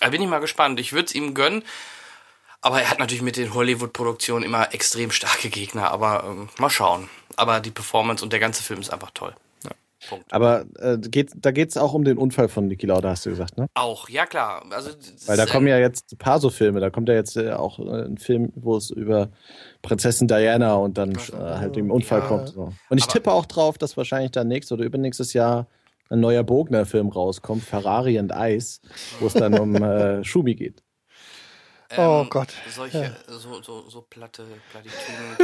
[0.01, 0.79] Da bin ich mal gespannt.
[0.79, 1.65] Ich würde es ihm gönnen.
[2.61, 5.91] Aber er hat natürlich mit den Hollywood-Produktionen immer extrem starke Gegner.
[5.91, 7.09] Aber ähm, mal schauen.
[7.37, 9.35] Aber die Performance und der ganze Film ist einfach toll.
[10.09, 10.33] Punkt.
[10.33, 13.57] Aber äh, geht, da geht's auch um den Unfall von Niki Lauda, hast du gesagt,
[13.59, 13.67] ne?
[13.75, 14.65] Auch, ja klar.
[14.71, 14.91] Also,
[15.27, 16.81] Weil da kommen ja jetzt ein paar so Filme.
[16.81, 19.31] Da kommt ja jetzt äh, auch äh, ein Film, wo es über
[19.83, 22.27] Prinzessin Diana und dann äh, halt dem Unfall Ja.
[22.27, 22.49] kommt.
[22.51, 22.73] So.
[22.91, 25.67] Und ich Aber- tippe auch drauf, dass wahrscheinlich dann nächstes oder übernächstes Jahr
[26.11, 28.81] ein neuer Bogner-Film rauskommt, Ferrari and Ice,
[29.21, 30.84] wo es dann um äh, Schubi geht.
[31.97, 32.49] Oh Gott.
[32.69, 35.35] Solche, so, so, so platte Plattitüden.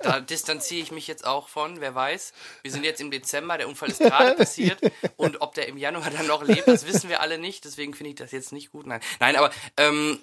[0.00, 2.32] Da distanziere ich mich jetzt auch von, wer weiß.
[2.62, 4.78] Wir sind jetzt im Dezember, der Unfall ist gerade passiert
[5.16, 8.10] und ob der im Januar dann noch lebt, das wissen wir alle nicht, deswegen finde
[8.10, 8.86] ich das jetzt nicht gut.
[8.86, 10.18] Nein, Nein aber ähm,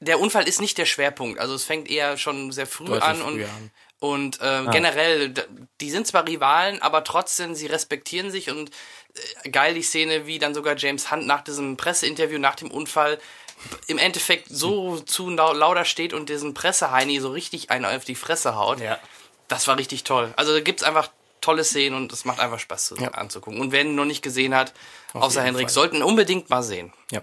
[0.00, 1.40] der Unfall ist nicht der Schwerpunkt.
[1.40, 3.70] Also es fängt eher schon sehr früh Deutlich an und an.
[3.98, 4.70] Und äh, ah.
[4.70, 5.32] generell,
[5.80, 8.70] die sind zwar Rivalen, aber trotzdem, sie respektieren sich und
[9.42, 13.18] äh, geil die Szene, wie dann sogar James Hunt nach diesem Presseinterview, nach dem Unfall,
[13.86, 18.56] im Endeffekt so zu lauter steht und diesen Presseheini so richtig einen auf die Fresse
[18.56, 18.80] haut.
[18.80, 18.98] Ja.
[19.48, 20.32] Das war richtig toll.
[20.36, 23.08] Also da gibt's einfach tolle Szenen und es macht einfach Spaß zu, ja.
[23.10, 23.60] anzugucken.
[23.60, 24.72] Und wer ihn noch nicht gesehen hat,
[25.12, 25.74] auf außer Henrik, Fall.
[25.74, 26.92] sollten unbedingt mal sehen.
[27.10, 27.22] Ja.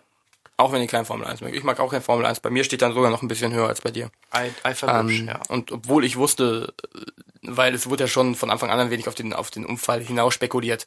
[0.55, 1.53] Auch wenn ich kein Formel 1 mag.
[1.53, 2.39] Ich mag auch kein Formel 1.
[2.39, 4.11] Bei mir steht dann sogar noch ein bisschen höher als bei dir.
[4.36, 4.51] I
[4.88, 5.39] ähm, ja.
[5.49, 6.73] Und obwohl ich wusste,
[7.41, 10.01] weil es wurde ja schon von Anfang an ein wenig auf den, auf den Unfall
[10.01, 10.86] hinaus spekuliert,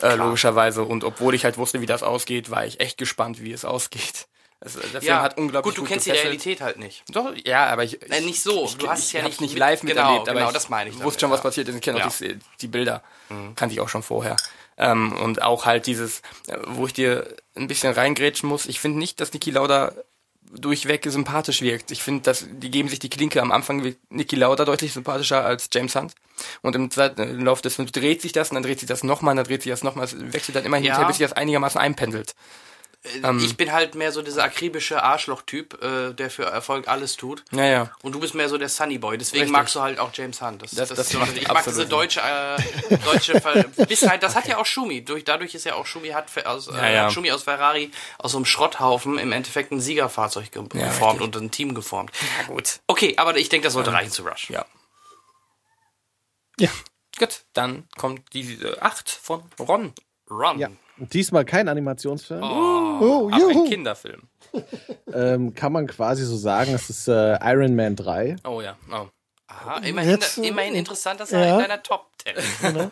[0.00, 0.84] äh, logischerweise.
[0.84, 4.26] Und obwohl ich halt wusste, wie das ausgeht, war ich echt gespannt, wie es ausgeht.
[4.62, 5.78] Also, der Film ja, hat unglaublich gut.
[5.78, 6.24] Du gut kennst gefesselt.
[6.24, 7.02] die Realität halt nicht.
[7.10, 7.98] Doch, ja, aber ich.
[8.08, 8.66] Nein, nicht so.
[8.66, 10.96] Ich, du hast es ja nicht, nicht live genau, miterlebt, aber genau, das meine ich.
[10.96, 11.76] Ich wusste schon, was passiert ist.
[11.76, 12.06] Ich kenne ja.
[12.06, 13.02] auch die, die Bilder.
[13.30, 13.54] Mhm.
[13.54, 14.36] Kannte ich auch schon vorher.
[14.76, 18.66] Ähm, und auch halt dieses, äh, wo ich dir ein bisschen reingrätschen muss.
[18.66, 19.92] Ich finde nicht, dass Niki Lauda
[20.52, 21.90] durchweg sympathisch wirkt.
[21.90, 25.44] Ich finde, dass die geben sich die Klinke am Anfang wirkt Niki Lauda deutlich sympathischer
[25.44, 26.14] als James Hunt.
[26.60, 29.04] Und im zweiten im Laufe des Films dreht sich das und dann dreht sich das
[29.04, 30.04] nochmal, dann dreht sich das nochmal.
[30.06, 32.34] Es wechselt dann immer hin und bis sich das einigermaßen einpendelt.
[33.02, 37.16] Äh, ähm, ich bin halt mehr so dieser akribische Arschloch-Typ, äh, der für Erfolg alles
[37.16, 37.44] tut.
[37.50, 37.90] Ja, ja.
[38.02, 39.16] Und du bist mehr so der Sunny Boy.
[39.16, 39.52] Deswegen Richtig.
[39.52, 40.62] magst du halt auch James Hunt.
[40.62, 43.40] Das, das, das, das macht ich mag diese deutsche, äh, deutsche
[43.88, 45.02] bis halt, das hat ja auch Schumi.
[45.02, 47.10] Durch, dadurch ist ja auch Schumi hat aus, äh, ja, ja.
[47.10, 51.36] Schumi aus Ferrari aus so einem Schrotthaufen im Endeffekt ein Siegerfahrzeug ge ja, geformt richtig.
[51.36, 52.12] und ein Team geformt.
[52.38, 52.80] Ja, gut.
[52.86, 54.50] Okay, aber ich denke, das sollte reichen zu Rush.
[54.50, 54.66] Ja.
[56.58, 56.68] Ja.
[57.18, 59.94] Gut, dann kommt die 8 von Ron.
[60.30, 60.58] Ron.
[60.58, 60.68] Ja.
[61.12, 62.42] Diesmal kein Animationsfilm.
[62.42, 64.22] Oh, oh aber ein Kinderfilm.
[65.14, 68.36] ähm, kann man quasi so sagen, es ist äh, Iron Man 3.
[68.44, 68.76] Oh ja.
[68.92, 69.06] Oh.
[69.46, 71.54] Aha, immerhin, Jetzt, immerhin interessant, dass er ja.
[71.54, 72.34] in deiner Top 10
[72.72, 72.90] genau.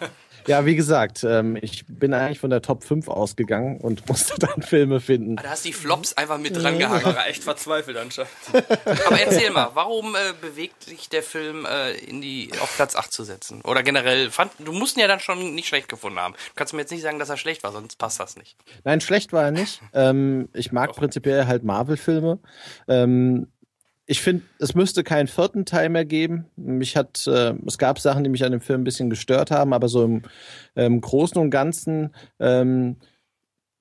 [0.49, 4.63] Ja, wie gesagt, ähm, ich bin eigentlich von der Top 5 ausgegangen und musste dann
[4.63, 5.39] Filme finden.
[5.39, 7.05] Ah, da hast du die Flops einfach mit dran gehangen.
[7.05, 8.31] War echt verzweifelt anscheinend.
[9.07, 13.13] Aber erzähl mal, warum äh, bewegt sich der Film äh, in die auf Platz 8
[13.13, 13.61] zu setzen?
[13.61, 16.33] Oder generell, fand, du musst ihn ja dann schon nicht schlecht gefunden haben.
[16.33, 18.57] Du kannst mir jetzt nicht sagen, dass er schlecht war, sonst passt das nicht.
[18.85, 19.83] Nein, schlecht war er nicht.
[19.93, 20.97] Ähm, ich mag Doch.
[20.97, 22.39] prinzipiell halt Marvel-Filme.
[22.89, 23.49] Ähm,
[24.11, 26.47] ich finde, es müsste keinen vierten Teil mehr geben.
[26.57, 29.75] Mich hat, äh, es gab Sachen, die mich an dem Film ein bisschen gestört haben,
[29.75, 30.23] aber so im
[30.77, 32.97] ähm, Großen und Ganzen ähm,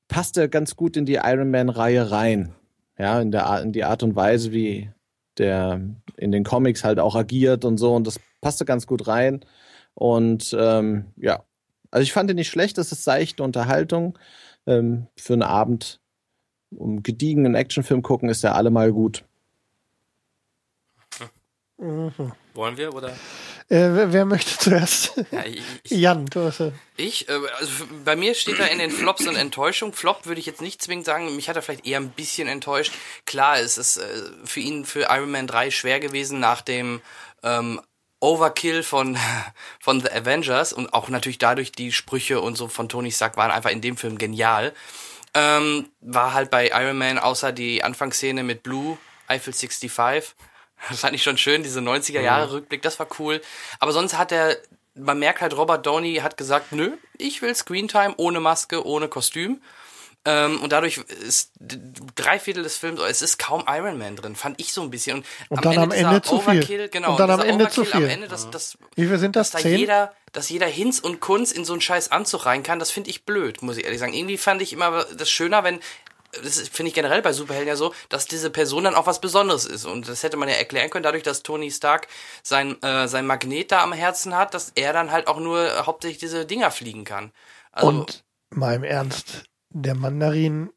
[0.10, 2.54] passt er ganz gut in die Iron Man-Reihe rein.
[3.00, 4.92] Ja, in, der Art, in die Art und Weise, wie
[5.38, 5.80] der
[6.18, 7.96] in den Comics halt auch agiert und so.
[7.96, 9.46] Und das passte ganz gut rein.
[9.94, 11.46] Und ähm, ja,
[11.90, 12.78] also ich fand ihn nicht schlecht.
[12.78, 14.20] Das ist seichte Unterhaltung.
[14.66, 16.02] Ähm, für einen Abend
[16.76, 19.24] um gediegenen Actionfilm gucken ist er allemal gut.
[21.78, 22.32] Mhm.
[22.54, 23.10] Wollen wir oder?
[23.70, 25.12] Äh, wer, wer, möchte zuerst?
[25.32, 26.72] Ja, ich, Jan, du hast ja.
[26.96, 29.94] Ich, äh, also bei mir steht da in den Flops und Enttäuschung.
[29.94, 31.36] Flop würde ich jetzt nicht zwingend sagen.
[31.36, 32.94] Mich hat er vielleicht eher ein bisschen enttäuscht.
[33.26, 34.04] Klar, es ist äh,
[34.46, 37.02] für ihn für Iron Man 3 schwer gewesen nach dem
[37.44, 37.80] ähm,
[38.22, 39.18] Overkill von,
[39.80, 43.52] von The Avengers und auch natürlich dadurch die Sprüche und so von Tony Stark waren
[43.52, 44.74] einfach in dem Film genial.
[45.36, 48.98] Ähm, war halt bei Iron Man außer die Anfangsszene mit Blue,
[49.28, 49.92] Eiffel 65
[50.90, 53.42] das fand ich schon schön, diese 90er Jahre Rückblick, das war cool.
[53.80, 54.58] Aber sonst hat er,
[54.96, 59.62] man merkt halt, Robert Downey hat gesagt, nö, ich will Screentime ohne Maske, ohne Kostüm.
[60.28, 61.54] Ähm, und dadurch ist
[62.16, 65.24] drei Viertel des Films, es ist kaum Iron Man drin, fand ich so ein bisschen.
[65.48, 66.90] Und, und dann am Ende zu viel.
[66.90, 68.04] Genau, und dann am Ende zu viel.
[68.04, 69.52] Am Ende, dass, dass, Wie viel sind das?
[69.52, 72.78] Dass da jeder, dass jeder Hinz und Kunz in so einen scheiß Anzug rein kann,
[72.78, 74.14] das finde ich blöd, muss ich ehrlich sagen.
[74.14, 75.80] Irgendwie fand ich immer das schöner, wenn
[76.44, 79.66] das finde ich generell bei Superhelden ja so, dass diese Person dann auch was Besonderes
[79.66, 79.86] ist.
[79.86, 82.08] Und das hätte man ja erklären können, dadurch, dass Tony Stark
[82.44, 86.20] sein, äh, sein Magnet da am Herzen hat, dass er dann halt auch nur hauptsächlich
[86.20, 87.32] diese Dinger fliegen kann.
[87.72, 90.72] Also, Und mal im Ernst, der Mandarin.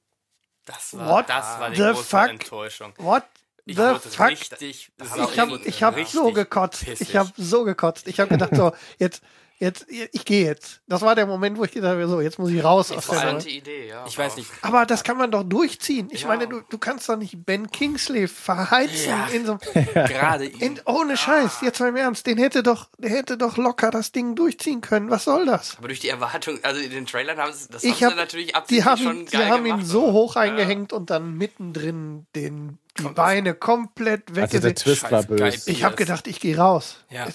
[0.67, 2.29] Das war, What das war die große fuck?
[2.29, 2.93] Enttäuschung.
[2.99, 3.25] What
[3.65, 4.29] ich the fuck?
[4.29, 6.85] Richtig, ich habe ich hab so gekotzt.
[6.85, 7.09] Pissig.
[7.09, 8.09] Ich habe so gekotzt.
[8.09, 9.23] Ich habe gedacht so, jetzt
[9.61, 10.81] jetzt, ich gehe jetzt.
[10.89, 13.47] Das war der Moment, wo ich gedacht habe, so, jetzt muss ich raus aus der
[13.47, 14.05] Idee, ja.
[14.07, 14.51] Ich weiß nicht.
[14.63, 16.09] Aber das kann man doch durchziehen.
[16.11, 16.29] Ich ja.
[16.29, 19.29] meine, du, du kannst doch nicht Ben Kingsley verheizen ja.
[19.29, 19.59] in so
[19.95, 23.91] gerade in, ohne Scheiß, jetzt mal im Ernst, den hätte doch, der hätte doch locker
[23.91, 25.11] das Ding durchziehen können.
[25.11, 25.77] Was soll das?
[25.79, 28.17] Aber durch die Erwartung, also in den Trailern haben sie das ich haben hab, sie
[28.17, 30.13] natürlich absichtlich die haben, schon geil Die haben gemacht, ihn so oder?
[30.15, 30.99] hoch eingehängt ja.
[30.99, 34.45] und dann mittendrin den die Beine komplett weg.
[34.45, 35.71] Also der Twist war böse.
[35.71, 36.97] Ich habe gedacht, ich gehe raus.
[37.09, 37.27] Ja.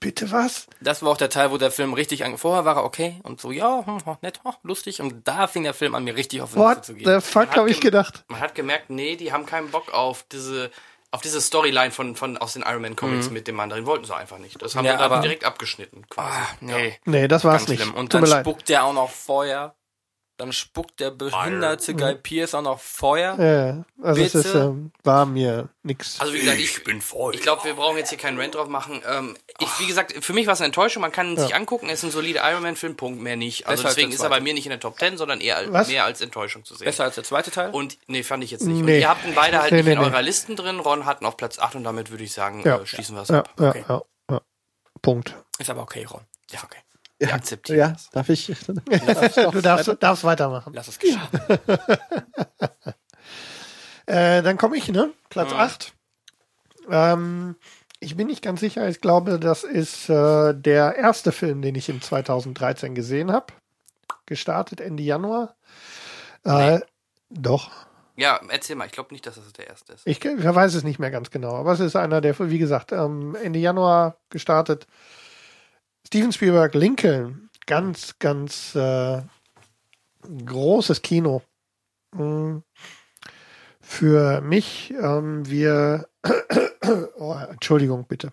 [0.00, 0.66] Bitte was?
[0.80, 2.38] Das war auch der Teil, wo der Film richtig an.
[2.38, 5.00] Vorher war er okay und so, ja, hm, hm, nett, hm, lustig.
[5.00, 7.04] Und da fing der Film an, mir richtig auf den What zu gehen.
[7.04, 8.24] The fuck habe ich gedacht.
[8.28, 10.70] Man hat gemerkt, nee, die haben keinen Bock auf diese
[11.10, 13.34] auf diese Storyline von, von aus den Iron Man Comics mhm.
[13.34, 14.60] mit dem Mandarin wollten sie einfach nicht.
[14.60, 16.04] Das haben ja, wir aber direkt abgeschnitten.
[16.08, 16.28] Quasi.
[16.28, 16.98] Ah, nee.
[17.04, 17.80] Nee, das war's nicht.
[17.80, 17.94] Schlimm.
[17.94, 19.76] Und Tut dann spuckt der auch noch Feuer.
[20.36, 23.38] Dann spuckt der behinderte Guy Pierce auch noch Feuer.
[23.38, 24.38] Ja, also Bitte?
[24.38, 26.20] es ist, ähm, war mir nix.
[26.20, 27.34] Also wie gesagt, ich, ich bin voll.
[27.34, 29.00] Ich glaube, wir brauchen jetzt hier keinen Rant drauf machen.
[29.08, 31.02] Ähm, ich, wie gesagt, für mich war es eine Enttäuschung.
[31.02, 31.44] Man kann ihn ja.
[31.44, 31.88] sich angucken.
[31.88, 33.68] Es ist ein solider Iron Man Film, Punkt, mehr nicht.
[33.68, 35.88] Also Besser deswegen ist er bei mir nicht in der Top 10, sondern eher Was?
[35.88, 36.84] mehr als Enttäuschung zu sehen.
[36.84, 37.70] Besser als der zweite Teil?
[37.70, 38.82] Und nee, fand ich jetzt nicht.
[38.82, 38.94] Nee.
[38.94, 40.80] Und ihr habt ihn beide halt nee, nicht nee, in eurer Listen drin.
[40.80, 42.78] Ron hat auf Platz 8 und damit würde ich sagen, ja.
[42.78, 43.50] äh, schließen wir es ab.
[43.58, 43.84] Okay.
[45.00, 45.36] Punkt.
[45.58, 46.22] Ist aber okay, Ron.
[46.50, 46.78] Ja, okay.
[47.20, 47.78] Ja, akzeptieren.
[47.78, 48.46] Ja, darf ich?
[48.66, 50.72] du darfst, darfst weitermachen.
[50.74, 51.20] Lass es geschehen.
[54.06, 55.12] äh, dann komme ich, ne?
[55.30, 55.58] Platz mhm.
[55.58, 55.92] 8.
[56.90, 57.56] Ähm,
[58.00, 58.88] ich bin nicht ganz sicher.
[58.88, 63.46] Ich glaube, das ist äh, der erste Film, den ich in 2013 gesehen habe.
[64.26, 65.54] Gestartet Ende Januar.
[66.44, 66.84] Äh, nee.
[67.30, 67.70] Doch.
[68.16, 68.86] Ja, erzähl mal.
[68.86, 70.06] Ich glaube nicht, dass das der erste ist.
[70.06, 71.54] Ich, ich, weiß es nicht mehr ganz genau.
[71.54, 74.86] Aber es ist einer, der, wie gesagt, ähm, Ende Januar gestartet.
[76.06, 79.22] Steven Spielberg, Lincoln, ganz, ganz äh,
[80.44, 81.42] großes Kino.
[82.14, 82.62] Hm.
[83.80, 86.08] Für mich, ähm, wir,
[87.18, 88.32] oh, Entschuldigung bitte,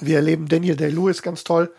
[0.00, 1.74] wir erleben Daniel Day-Lewis ganz toll.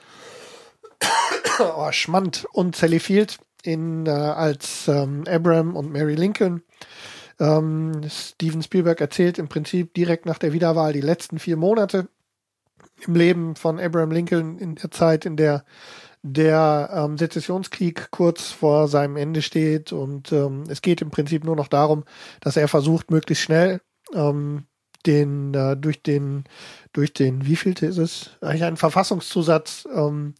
[1.59, 6.63] oh, Schmand und Sally Field in, äh, als ähm, Abraham und Mary Lincoln.
[7.39, 12.07] Ähm, Steven Spielberg erzählt im Prinzip direkt nach der Wiederwahl die letzten vier Monate
[13.05, 15.63] im Leben von Abraham Lincoln in der Zeit, in der
[16.25, 21.57] der ähm, Sezessionskrieg kurz vor seinem Ende steht und ähm, es geht im Prinzip nur
[21.57, 22.05] noch darum,
[22.39, 23.81] dass er versucht, möglichst schnell
[24.13, 24.63] ähm,
[25.05, 26.45] den äh, durch den
[26.93, 30.35] durch den wie viel ist es eigentlich einen Verfassungszusatz ähm,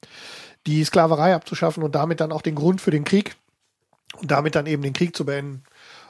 [0.66, 3.36] die Sklaverei abzuschaffen und damit dann auch den Grund für den Krieg
[4.22, 5.64] und damit dann eben den Krieg zu beenden.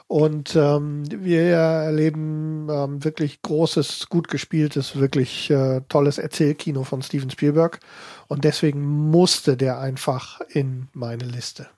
[0.06, 7.30] Und ähm, wir erleben ähm, wirklich großes, gut gespieltes, wirklich äh, tolles Erzählkino von Steven
[7.30, 7.80] Spielberg.
[8.28, 11.68] Und deswegen musste der einfach in meine Liste.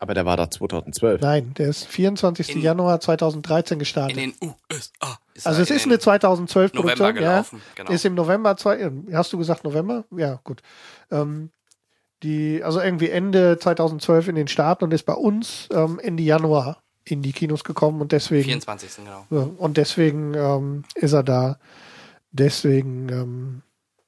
[0.00, 1.20] Aber der war da 2012.
[1.20, 2.56] Nein, der ist 24.
[2.56, 4.16] In, Januar 2013 gestartet.
[4.16, 4.34] In den
[4.70, 5.18] USA.
[5.34, 7.16] Ist also es ist eine 2012 Produktion.
[7.16, 7.44] Ja,
[7.74, 7.90] genau.
[7.90, 10.04] Ist im November, zwei, hast du gesagt November?
[10.16, 10.62] Ja, gut.
[11.10, 11.50] Ähm,
[12.22, 16.82] die, also irgendwie Ende 2012 in den Staaten und ist bei uns ähm, Ende Januar
[17.10, 18.44] in die Kinos gekommen und deswegen.
[18.44, 19.04] 24.
[19.04, 19.54] genau.
[19.58, 21.58] Und deswegen ähm, ist er da.
[22.30, 23.62] Deswegen ähm,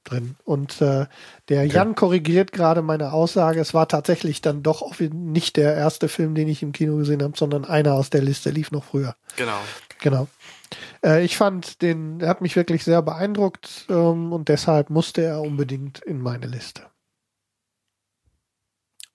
[0.05, 0.37] drin.
[0.45, 1.07] Und äh,
[1.49, 1.67] der okay.
[1.67, 3.61] Jan korrigiert gerade meine Aussage.
[3.61, 7.37] Es war tatsächlich dann doch nicht der erste Film, den ich im Kino gesehen habe,
[7.37, 9.15] sondern einer aus der Liste lief noch früher.
[9.37, 9.59] Genau.
[10.01, 10.29] Genau.
[11.05, 15.41] Äh, ich fand den, er hat mich wirklich sehr beeindruckt ähm, und deshalb musste er
[15.41, 16.83] unbedingt in meine Liste.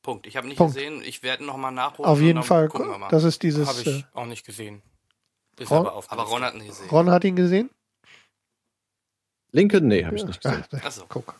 [0.05, 0.27] Punkt.
[0.27, 0.75] Ich habe nicht Punkt.
[0.75, 1.01] gesehen.
[1.03, 2.09] Ich werde noch mal nachholen.
[2.09, 2.69] Auf jeden Fall.
[3.09, 3.67] Das ist dieses.
[3.67, 4.83] Habe ich äh, auch nicht gesehen.
[5.57, 6.89] Ist Ron, aber, aber Ron hat ihn gesehen.
[6.89, 7.69] Ron hat ihn gesehen?
[9.51, 9.87] Lincoln?
[9.87, 10.63] Nee, habe ich nicht gesehen.
[10.83, 11.05] Ach, so.
[11.09, 11.33] Guck.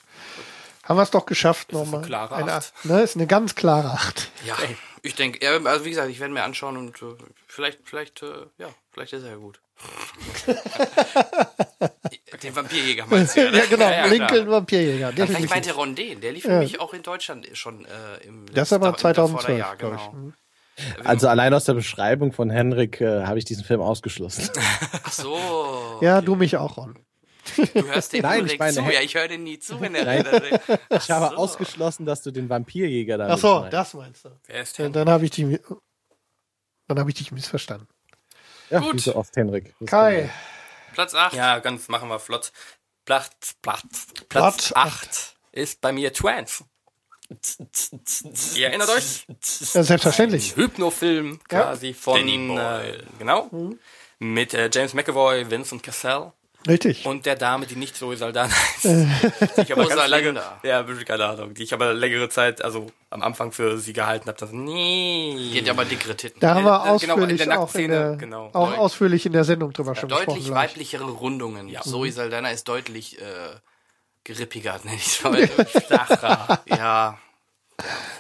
[0.84, 1.88] Haben wir es doch geschafft nochmal.
[1.88, 2.86] Ist eine klare Acht.
[2.86, 4.32] Ne, ist eine ganz klare Acht.
[4.46, 4.56] Ja,
[5.04, 7.16] ich denke, also wie gesagt, ich werde mir anschauen und äh,
[7.48, 9.60] vielleicht, vielleicht, äh, ja, vielleicht ist er ja gut.
[12.42, 13.58] den Vampirjäger meinst du ja, ne?
[13.58, 15.12] ja genau, ja, ja, Lincoln Vampirjäger.
[15.12, 18.72] Vielleicht meinte Ron den, der lief für mich auch in Deutschland schon äh, im Das
[18.74, 20.12] aber 2012, Jahr, genau.
[20.12, 20.34] Mhm.
[21.04, 24.50] Also allein aus der Beschreibung von Henrik äh, habe ich diesen Film ausgeschlossen.
[25.04, 26.00] Ach so.
[26.02, 27.00] Ja, du mich auch, Ron.
[27.56, 28.82] Du hörst den Nein, ich meine, zu.
[28.82, 30.62] Ja, ich höre den nie zu, wenn er redet.
[30.90, 31.36] Ich habe so.
[31.38, 33.74] ausgeschlossen, dass du den Vampirjäger da Ach so, meinst.
[33.74, 34.30] das meinst du.
[34.48, 34.94] Wer ist Henrik?
[34.94, 35.60] Dann habe ich dich,
[36.88, 37.88] dann habe ich dich missverstanden.
[38.70, 38.96] Ja, Gut.
[38.96, 39.74] wie so oft, Henrik.
[39.86, 40.30] Kai.
[40.94, 41.34] Platz 8.
[41.34, 42.52] Ja, ganz machen wir flott.
[43.06, 46.64] Platz, Platz, Platz 8 ist bei mir Trance.
[48.56, 49.26] Ihr erinnert euch?
[49.74, 50.56] Ja, selbstverständlich.
[50.56, 51.94] Ein Hypnofilm quasi ja.
[51.94, 53.80] von, äh, genau, mhm.
[54.20, 56.32] mit äh, James McAvoy, Vincent Cassell
[56.68, 57.06] Richtig.
[57.06, 58.86] Und der Dame, die nicht Zoe Saldana ist.
[58.86, 63.22] die ich aber ganz lange, ja, keine Ahnung, die ich aber längere Zeit, also am
[63.22, 65.36] Anfang für sie gehalten habe, das nee.
[65.38, 66.40] Die hat ja aber dickere Titten.
[66.40, 68.50] Da haben wir genau, ausführlich in der auch, in der, genau.
[68.54, 70.54] auch Deut ausführlich in der Sendung drüber ja, schon deutlich gesprochen.
[70.54, 71.68] Deutlich weiblichere Rundungen.
[71.68, 71.82] Ja.
[71.82, 73.24] Zoe Saldana ist deutlich äh,
[74.24, 75.48] gerippiger, nenne ich es mal.
[75.88, 76.64] Flacher.
[76.66, 77.20] ja.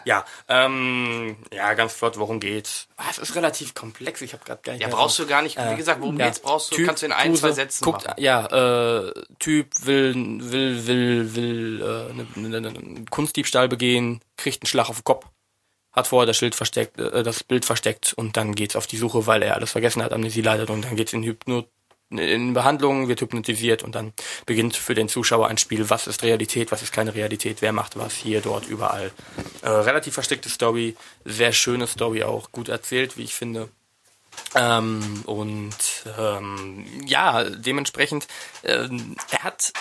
[0.03, 2.87] Ja, ähm, ja, ganz flott, worum geht's?
[2.97, 5.57] Ah, es ist relativ komplex, ich habe gerade gar nicht Ja, brauchst du gar nicht,
[5.57, 6.27] wie äh, gesagt, worum ja.
[6.27, 6.39] geht's?
[6.39, 8.21] Brauchst du, typ, kannst du in ein, zwei Sätzen guckt, machen.
[8.21, 8.45] Ja,
[9.07, 10.13] äh, Typ will,
[10.51, 15.05] will, will, will, äh, einen ne, ne, ne Kunstdiebstahl begehen, kriegt einen Schlag auf den
[15.05, 15.25] Kopf,
[15.91, 19.25] hat vorher das Schild versteckt, äh, das Bild versteckt und dann geht's auf die Suche,
[19.25, 21.65] weil er alles vergessen hat, Amnesie leidet und dann geht's in Hypno
[22.09, 24.13] in Behandlung, wird hypnotisiert und dann
[24.45, 27.97] beginnt für den Zuschauer ein Spiel, was ist Realität, was ist keine Realität, wer macht
[27.97, 29.11] was, hier, dort, überall.
[29.61, 33.69] Äh, relativ versteckte Story, sehr schöne Story auch, gut erzählt, wie ich finde.
[34.53, 35.75] Ähm, und
[36.17, 38.27] ähm, ja, dementsprechend,
[38.63, 38.87] äh,
[39.31, 39.73] er hat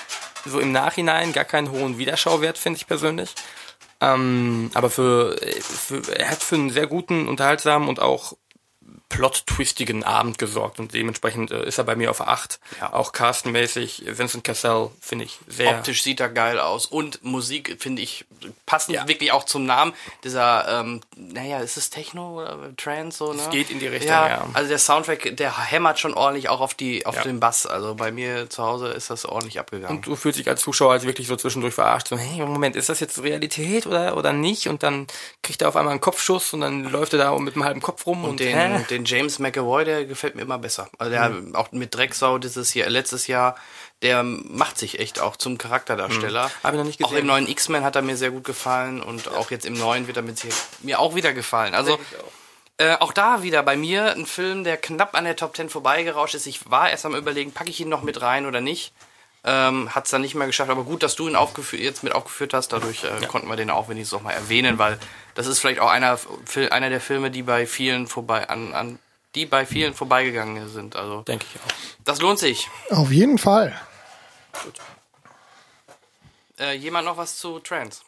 [0.44, 3.34] so im Nachhinein gar keinen hohen Wiederschauwert, finde ich persönlich.
[4.00, 8.34] Ähm, aber für, für, er hat für einen sehr guten, unterhaltsamen und auch
[9.08, 12.58] plot-twistigen Abend gesorgt und dementsprechend äh, ist er bei mir auf 8.
[12.80, 12.92] Ja.
[12.92, 15.76] Auch castenmäßig, Vincent Cassell finde ich sehr.
[15.78, 18.24] Optisch sieht er geil aus und Musik finde ich
[18.66, 19.06] passend ja.
[19.06, 19.92] wirklich auch zum Namen
[20.24, 23.42] dieser, ähm, naja, ist es Techno oder Trance so, ne?
[23.42, 24.28] Es geht in die Richtung, ja.
[24.28, 24.48] ja.
[24.52, 27.66] Also der Soundtrack, der hämmert schon ordentlich auch auf die, auf den Bass.
[27.66, 29.98] Also bei mir zu Hause ist das ordentlich abgegangen.
[29.98, 32.88] Und du fühlst dich als Zuschauer als wirklich so zwischendurch verarscht, so, hey, Moment, ist
[32.88, 34.68] das jetzt Realität oder, oder nicht?
[34.68, 35.06] Und dann
[35.42, 38.06] kriegt er auf einmal einen Kopfschuss und dann läuft er da mit einem halben Kopf
[38.06, 40.88] rum und, und den, den James McAvoy, der gefällt mir immer besser.
[40.98, 41.54] Also der mhm.
[41.54, 43.56] auch mit Drecksau dieses hier letztes Jahr,
[44.02, 46.48] der macht sich echt auch zum Charakterdarsteller.
[46.48, 46.64] Mhm.
[46.64, 47.14] Habe ich noch nicht gesehen.
[47.14, 50.06] Auch im neuen X-Men hat er mir sehr gut gefallen und auch jetzt im neuen
[50.06, 50.40] wird er mit
[50.82, 51.74] mir auch wieder gefallen.
[51.74, 52.00] Also auch.
[52.76, 56.34] Äh, auch da wieder bei mir ein Film, der knapp an der Top 10 vorbeigerauscht
[56.34, 56.46] ist.
[56.46, 58.92] Ich war erst am überlegen, packe ich ihn noch mit rein oder nicht.
[59.46, 61.36] Ähm, hat es dann nicht mehr geschafft, aber gut, dass du ihn
[61.72, 62.72] jetzt mit aufgeführt hast.
[62.72, 63.28] Dadurch äh, ja.
[63.28, 64.98] konnten wir den auch wenigstens auch mal erwähnen, weil
[65.34, 66.18] das ist vielleicht auch einer,
[66.70, 68.98] einer der Filme, die bei vielen vorbei an, an
[69.34, 70.96] die bei vielen vorbeigegangen sind.
[70.96, 71.76] Also denke ich auch.
[72.04, 72.68] Das lohnt sich.
[72.90, 73.78] Auf jeden Fall.
[74.62, 74.74] Gut.
[76.58, 78.02] Äh, jemand noch was zu Trans?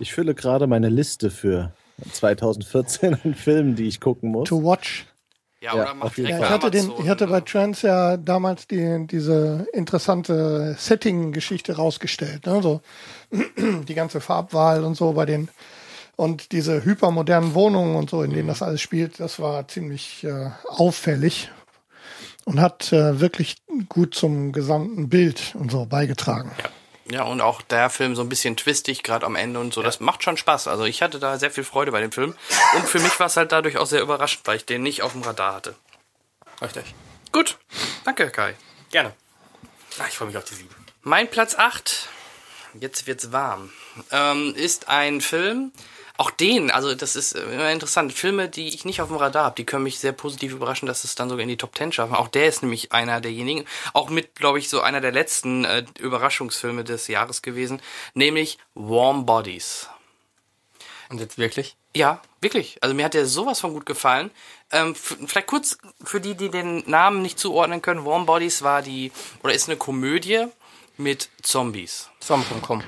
[0.00, 1.72] Ich fülle gerade meine Liste für
[2.12, 4.48] 2014 an Filmen, die ich gucken muss.
[4.48, 5.06] To watch.
[5.64, 9.06] Ja, ja, oder macht ja, ich hatte den, ich hatte bei Trans ja damals die,
[9.06, 12.44] diese interessante Setting-Geschichte rausgestellt.
[12.44, 12.60] Ne?
[12.60, 12.82] So,
[13.32, 15.48] die ganze Farbwahl und so bei den
[16.16, 20.50] und diese hypermodernen Wohnungen und so, in denen das alles spielt, das war ziemlich äh,
[20.68, 21.50] auffällig
[22.44, 23.56] und hat äh, wirklich
[23.88, 26.52] gut zum gesamten Bild und so beigetragen.
[26.62, 26.68] Ja.
[27.06, 29.80] Ja, und auch der Film so ein bisschen twistig, gerade am Ende und so.
[29.80, 29.86] Ja.
[29.86, 30.68] Das macht schon Spaß.
[30.68, 32.34] Also ich hatte da sehr viel Freude bei dem Film.
[32.74, 35.12] Und für mich war es halt dadurch auch sehr überraschend, weil ich den nicht auf
[35.12, 35.74] dem Radar hatte.
[36.62, 36.94] Richtig.
[37.32, 37.58] Gut.
[38.04, 38.54] Danke, Kai.
[38.90, 39.12] Gerne.
[39.98, 40.74] Ach, ich freue mich auf die Sieben.
[41.02, 42.08] Mein Platz 8,
[42.80, 43.70] jetzt wird's warm,
[44.10, 45.72] ähm, ist ein Film,
[46.16, 48.12] auch den, also das ist immer interessant.
[48.12, 51.02] Filme, die ich nicht auf dem Radar habe, die können mich sehr positiv überraschen, dass
[51.02, 52.14] es dann sogar in die Top Ten schaffen.
[52.14, 55.84] Auch der ist nämlich einer derjenigen, auch mit, glaube ich, so einer der letzten äh,
[55.98, 57.82] Überraschungsfilme des Jahres gewesen,
[58.14, 59.88] nämlich Warm Bodies.
[61.08, 61.76] Und jetzt wirklich?
[61.96, 62.78] Ja, wirklich.
[62.80, 64.30] Also mir hat der sowas von gut gefallen.
[64.70, 68.04] Ähm, vielleicht kurz für die, die den Namen nicht zuordnen können.
[68.04, 69.12] Warm Bodies war die,
[69.42, 70.46] oder ist eine Komödie
[70.96, 72.08] mit Zombies.
[72.20, 72.82] Zom-Rom-Com.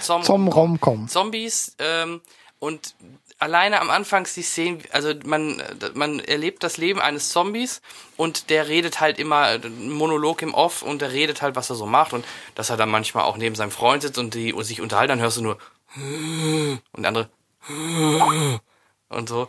[0.00, 1.08] Zom-Rom-Com.
[1.08, 2.20] Zombies, ähm,
[2.60, 2.94] und
[3.38, 5.62] alleine am Anfang die Szene, also man,
[5.94, 7.80] man erlebt das Leben eines Zombies
[8.16, 11.86] und der redet halt immer Monolog im Off und der redet halt, was er so
[11.86, 12.24] macht und
[12.54, 15.20] dass er dann manchmal auch neben seinem Freund sitzt und die und sich unterhalten, dann
[15.20, 15.58] hörst du nur
[16.92, 17.30] und andere
[19.08, 19.48] und so.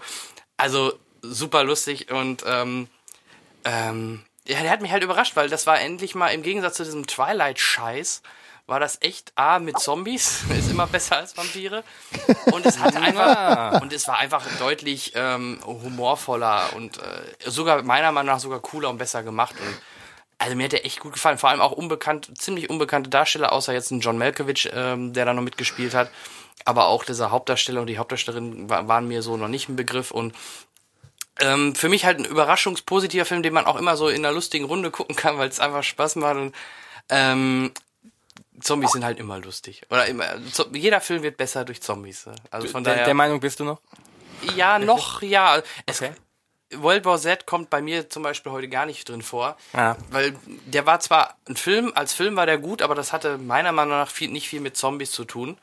[0.55, 2.87] Also super lustig und ähm,
[3.65, 6.83] ähm, ja, der hat mich halt überrascht, weil das war endlich mal im Gegensatz zu
[6.83, 8.21] diesem Twilight-Scheiß,
[8.71, 11.83] war das echt A mit Zombies, ist immer besser als Vampire.
[12.51, 18.11] Und es hatte einfach und es war einfach deutlich ähm, humorvoller und äh, sogar meiner
[18.11, 19.55] Meinung nach sogar cooler und besser gemacht.
[19.59, 19.81] Und
[20.37, 21.37] also mir hat der echt gut gefallen.
[21.37, 25.33] Vor allem auch unbekannt, ziemlich unbekannte Darsteller, außer jetzt ein John Malkovich, ähm, der da
[25.33, 26.09] noch mitgespielt hat.
[26.63, 30.33] Aber auch dieser Hauptdarsteller und die Hauptdarstellerin waren mir so noch nicht ein Begriff und
[31.41, 34.65] ähm, für mich halt ein überraschungspositiver Film, den man auch immer so in einer lustigen
[34.65, 36.55] Runde gucken kann, weil es einfach Spaß macht und
[37.09, 37.71] ähm,
[38.61, 39.81] Zombies sind halt immer lustig.
[39.89, 40.25] Oder immer,
[40.73, 42.25] jeder Film wird besser durch Zombies.
[42.49, 43.05] Also von der, daher.
[43.05, 43.81] Der Meinung bist du noch?
[44.55, 45.61] Ja, noch, ja.
[45.85, 46.13] Es, okay.
[46.73, 49.57] World War Z kommt bei mir zum Beispiel heute gar nicht drin vor.
[49.73, 49.97] Ja.
[50.09, 53.71] Weil der war zwar ein Film, als Film war der gut, aber das hatte meiner
[53.71, 55.57] Meinung nach viel, nicht viel mit Zombies zu tun.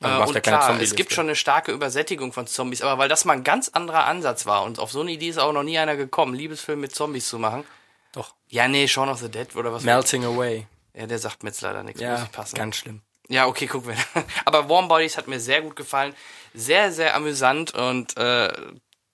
[0.00, 3.32] Äh, und klar, es gibt schon eine starke Übersättigung von Zombies, aber weil das mal
[3.32, 5.96] ein ganz anderer Ansatz war und auf so eine Idee ist auch noch nie einer
[5.96, 7.64] gekommen, Liebesfilm mit Zombies zu machen.
[8.12, 8.34] Doch.
[8.48, 9.82] Ja, nee, Shaun of the Dead oder was?
[9.82, 10.66] Melting Away.
[10.98, 12.00] Ja, der sagt mir jetzt leider nichts.
[12.00, 12.56] Ja, muss ich passen.
[12.56, 13.02] ganz schlimm.
[13.28, 14.24] Ja, okay, gucken wir.
[14.44, 16.12] Aber Warm Bodies hat mir sehr gut gefallen.
[16.54, 18.52] Sehr, sehr amüsant und äh,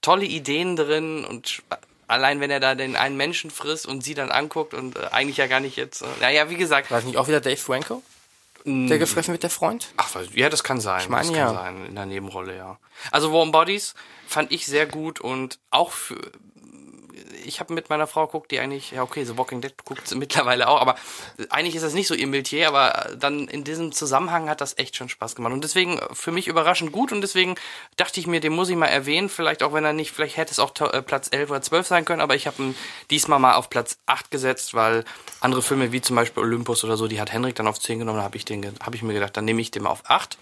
[0.00, 1.62] tolle Ideen drin und
[2.06, 5.36] allein wenn er da den einen Menschen frisst und sie dann anguckt und äh, eigentlich
[5.36, 6.00] ja gar nicht jetzt.
[6.00, 6.90] Äh, naja, wie gesagt.
[6.90, 8.02] War nicht auch wieder Dave Franco?
[8.66, 9.92] Der gefressen wird, der Freund?
[9.98, 11.02] Ach, ja, das kann sein.
[11.02, 11.46] Ich meine, das ja.
[11.46, 12.78] kann sein, in der Nebenrolle, ja.
[13.10, 13.94] Also Warm Bodies
[14.26, 16.32] fand ich sehr gut und auch für,
[17.44, 20.16] ich habe mit meiner Frau guckt, die eigentlich, ja okay, so Walking Dead guckt sie
[20.16, 20.96] mittlerweile auch, aber
[21.50, 24.96] eigentlich ist das nicht so ihr Metier, aber dann in diesem Zusammenhang hat das echt
[24.96, 25.52] schon Spaß gemacht.
[25.52, 27.54] Und deswegen für mich überraschend gut und deswegen
[27.96, 30.52] dachte ich mir, den muss ich mal erwähnen, vielleicht auch wenn er nicht, vielleicht hätte
[30.52, 32.74] es auch äh, Platz 11 oder 12 sein können, aber ich habe ihn
[33.10, 35.04] diesmal mal auf Platz 8 gesetzt, weil
[35.40, 38.18] andere Filme wie zum Beispiel Olympus oder so, die hat Henrik dann auf 10 genommen,
[38.18, 40.38] da habe ich, den, hab ich mir gedacht, dann nehme ich den mal auf 8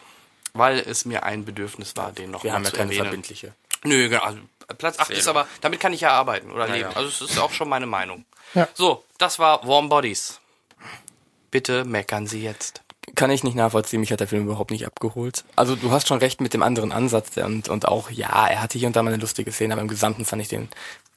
[0.55, 3.05] weil es mir ein Bedürfnis war, den noch Wir mal haben ja keine erwähnen.
[3.05, 3.55] verbindliche.
[3.85, 4.23] Nö, genau.
[4.23, 4.39] Also
[4.79, 6.91] Platz 8 ist aber, damit kann ich ja arbeiten oder ja, leben.
[6.91, 6.97] Ja.
[6.97, 8.25] Also es ist auch schon meine Meinung.
[8.55, 8.69] Ja.
[8.75, 10.41] So, das war Warm Bodies.
[11.51, 12.81] Bitte meckern Sie jetzt.
[13.15, 14.01] kann ich nicht nachvollziehen.
[14.01, 15.45] Mich hat der Film überhaupt nicht abgeholt.
[15.57, 18.79] Also du hast schon recht mit dem anderen Ansatz und, und auch, ja, er hatte
[18.79, 20.69] hier und da mal eine lustige Szene, aber im Gesamten fand ich den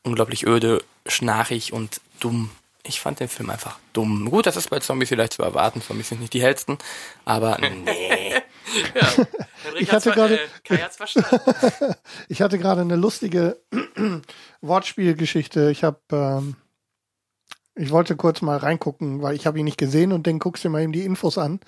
[0.03, 2.51] unglaublich öde, schnarchig und dumm.
[2.83, 4.29] Ich fand den Film einfach dumm.
[4.29, 5.81] Gut, das ist bei Zombies vielleicht zu erwarten.
[5.81, 6.77] Zombies sind nicht die hellsten,
[7.23, 8.35] aber nee.
[8.93, 9.25] Ja,
[9.79, 10.77] ich hatte gerade, äh,
[12.29, 13.61] ich hatte gerade eine lustige
[14.61, 15.71] Wortspielgeschichte.
[15.71, 16.55] Ich habe ähm,
[17.77, 20.69] ich wollte kurz mal reingucken, weil ich habe ihn nicht gesehen und dann guckst du
[20.69, 21.59] mal eben die Infos an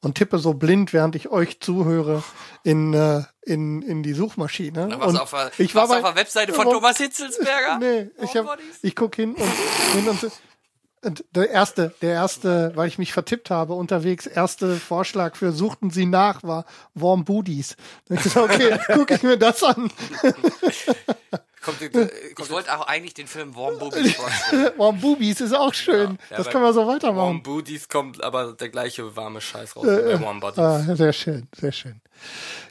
[0.00, 2.22] und tippe so blind, während ich euch zuhöre,
[2.62, 4.94] in, äh, in, in die Suchmaschine.
[4.98, 7.78] Was und auf der, ich war bei, auf der Webseite von Thomas Hitzelsberger?
[7.78, 9.52] nee, ich, hab, ich guck hin und,
[9.94, 10.30] hin und
[11.34, 16.06] der erste, der erste, weil ich mich vertippt habe unterwegs, erste Vorschlag für suchten Sie
[16.06, 16.64] nach war
[16.94, 17.76] Warm Booties.
[18.08, 19.90] Dann ich gesagt, okay, gucke ich mir das an.
[21.62, 24.72] Kommt, äh, kommt ich wollte auch eigentlich den Film Warm Boobies vorstellen.
[24.76, 26.18] Warm Boobies ist auch schön.
[26.30, 27.26] Ja, das können wir so weitermachen.
[27.26, 30.58] Warm Boobies kommt aber der gleiche warme Scheiß raus äh, bei Warm Bodies.
[30.58, 32.00] Ah, sehr schön, sehr schön.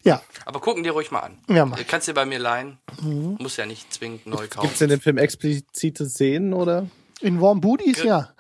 [0.04, 0.22] Ja.
[0.46, 1.38] Aber gucken dir ruhig mal an.
[1.48, 1.80] Ja, mach.
[1.88, 2.78] Kannst dir bei mir leihen.
[3.02, 3.38] Mhm.
[3.40, 4.62] Muss ja nicht zwingend neu kaufen.
[4.62, 6.88] Gibt es in dem Film explizite Szenen oder?
[7.22, 8.34] In Warm Bodies, Ge ja.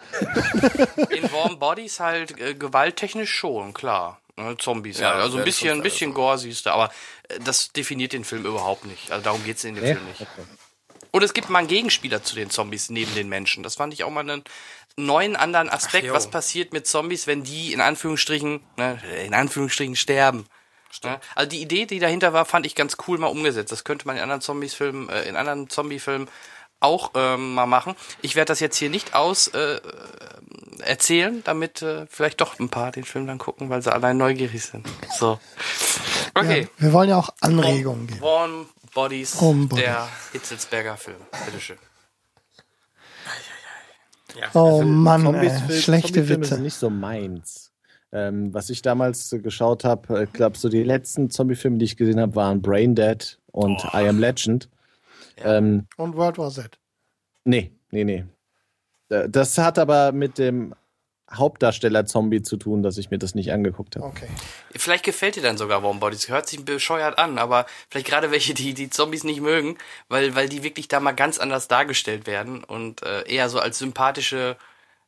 [1.10, 4.19] In Warm Bodies halt äh, gewalttechnisch schon, klar.
[4.38, 5.23] Ne, Zombies, ja, halt.
[5.23, 6.91] also ein bisschen, ein bisschen Gore siehst du, aber
[7.30, 9.11] äh, das definiert den Film überhaupt nicht.
[9.11, 9.93] Also darum geht es in dem ja?
[9.93, 10.22] Film nicht.
[10.22, 10.41] Okay.
[11.11, 13.64] Und es gibt mal einen Gegenspieler zu den Zombies neben den Menschen.
[13.64, 14.43] Das fand ich auch mal einen
[14.97, 20.45] neuen anderen Aspekt, was passiert mit Zombies, wenn die in Anführungsstrichen, ne, in Anführungsstrichen sterben.
[21.03, 21.19] Ne?
[21.35, 23.72] Also die Idee, die dahinter war, fand ich ganz cool mal umgesetzt.
[23.72, 26.27] Das könnte man in anderen Zombies-Filmen, äh, in anderen Zombie-Filmen
[26.86, 27.95] auch ähm, mal machen.
[28.22, 29.80] Ich werde das jetzt hier nicht aus äh,
[30.80, 34.64] erzählen, damit äh, vielleicht doch ein paar den Film dann gucken, weil sie allein neugierig
[34.64, 34.88] sind.
[35.18, 35.40] So.
[36.34, 36.62] Okay.
[36.62, 38.22] Ja, wir wollen ja auch Anregungen geben.
[38.22, 39.86] Warm Bodies, Warm Bodies.
[39.86, 41.18] der Hitzelsberger Film.
[41.45, 41.78] Bitteschön.
[44.40, 44.49] Ja.
[44.53, 46.56] Oh also, Mann, äh, schlechte Witze.
[46.56, 47.72] sind nicht so meins.
[48.12, 51.98] Ähm, was ich damals äh, geschaut habe, ich glaube, so die letzten Zombie-Filme, die ich
[51.98, 53.98] gesehen habe, waren Brain Dead und oh.
[53.98, 54.70] I Am Legend.
[55.38, 55.57] Ja.
[55.57, 56.80] Ähm, und World War Z.
[57.44, 58.26] Nee, nee, nee.
[59.10, 60.76] Äh, das hat aber mit dem
[61.32, 64.06] Hauptdarsteller-Zombie zu tun, dass ich mir das nicht angeguckt habe.
[64.06, 64.28] Okay.
[64.76, 66.30] Vielleicht gefällt dir dann sogar Warm Bodies.
[66.30, 70.49] Hört sich bescheuert an, aber vielleicht gerade welche, die die Zombies nicht mögen, weil, weil
[70.49, 74.56] die wirklich da mal ganz anders dargestellt werden und äh, eher so als sympathische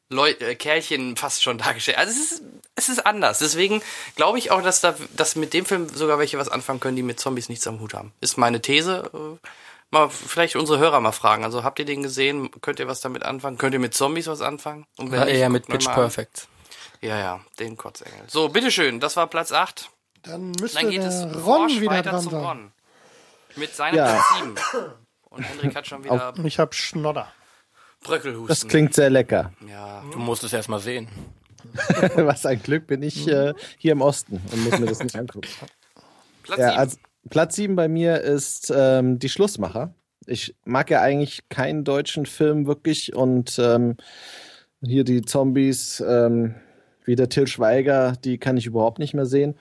[0.10, 2.00] Leute, äh, Kerlchen fast schon dargestellt.
[2.00, 2.44] Also es ist,
[2.76, 3.40] es ist anders.
[3.40, 3.82] Deswegen
[4.16, 7.04] glaube ich auch, dass da, dass mit dem Film sogar welche was anfangen können, die
[7.04, 8.12] mit Zombies nichts am Hut haben.
[8.22, 9.12] Ist meine These.
[9.14, 9.48] Äh,
[9.92, 11.44] mal vielleicht unsere Hörer mal fragen.
[11.44, 12.50] Also habt ihr den gesehen?
[12.62, 13.58] Könnt ihr was damit anfangen?
[13.58, 14.86] Könnt ihr mit Zombies was anfangen?
[14.98, 16.48] Und wenn ja, eher mit Pitch Perfect.
[17.02, 18.24] Ja, ja, den Kotzengel.
[18.28, 19.92] So, bitteschön, das war Platz 8.
[20.24, 22.72] Dann müsste Dann geht es Ron wieder weiter dran zu Ron.
[23.56, 24.14] Mit seinem ja.
[24.14, 24.56] Platz 7.
[25.30, 26.34] Und Hendrik hat schon wieder.
[26.34, 27.32] Auch, ich hab Schnodder.
[28.02, 28.48] Bröckelhusten.
[28.48, 29.52] Das klingt sehr lecker.
[29.68, 30.04] Ja.
[30.12, 31.08] Du musst es erst mal sehen.
[32.16, 35.50] Was ein Glück bin ich äh, hier im Osten und muss mir das nicht angucken.
[36.44, 36.80] Platz ja, 7.
[36.80, 36.98] Also,
[37.30, 39.94] Platz 7 bei mir ist ähm, Die Schlussmacher.
[40.26, 43.96] Ich mag ja eigentlich keinen deutschen Film wirklich und ähm,
[44.86, 46.56] hier die Zombies, ähm,
[47.06, 49.56] wie der Till Schweiger, die kann ich überhaupt nicht mehr sehen.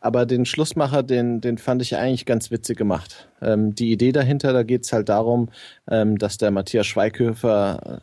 [0.00, 3.28] Aber den Schlussmacher, den, den fand ich eigentlich ganz witzig gemacht.
[3.42, 5.50] Ähm, die Idee dahinter, da geht es halt darum,
[5.90, 8.02] ähm, dass der Matthias Schweighöfer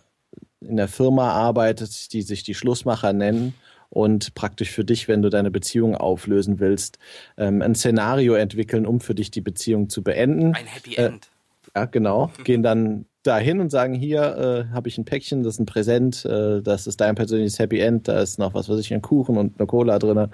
[0.59, 3.53] in der Firma arbeitet, die sich die Schlussmacher nennen
[3.89, 6.97] und praktisch für dich, wenn du deine Beziehung auflösen willst,
[7.37, 10.53] ähm, ein Szenario entwickeln, um für dich die Beziehung zu beenden.
[10.55, 11.29] Ein Happy End.
[11.73, 12.31] Äh, ja, genau.
[12.43, 16.25] Gehen dann dahin und sagen, hier äh, habe ich ein Päckchen, das ist ein Präsent,
[16.25, 19.37] äh, das ist dein persönliches Happy End, da ist noch was weiß ich, ein Kuchen
[19.37, 20.29] und eine Cola drin.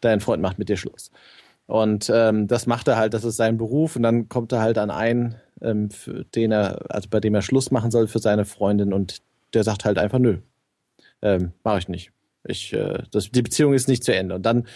[0.00, 1.10] Dein Freund macht mit dir Schluss.
[1.66, 4.78] Und ähm, das macht er halt, das ist sein Beruf und dann kommt er halt
[4.78, 8.44] an einen, ähm, für den er, also bei dem er Schluss machen soll für seine
[8.44, 9.22] Freundin und
[9.54, 10.38] der sagt halt einfach, nö,
[11.22, 12.12] ähm, mache ich nicht.
[12.44, 14.34] Ich, äh, das, die Beziehung ist nicht zu Ende.
[14.34, 14.66] Und dann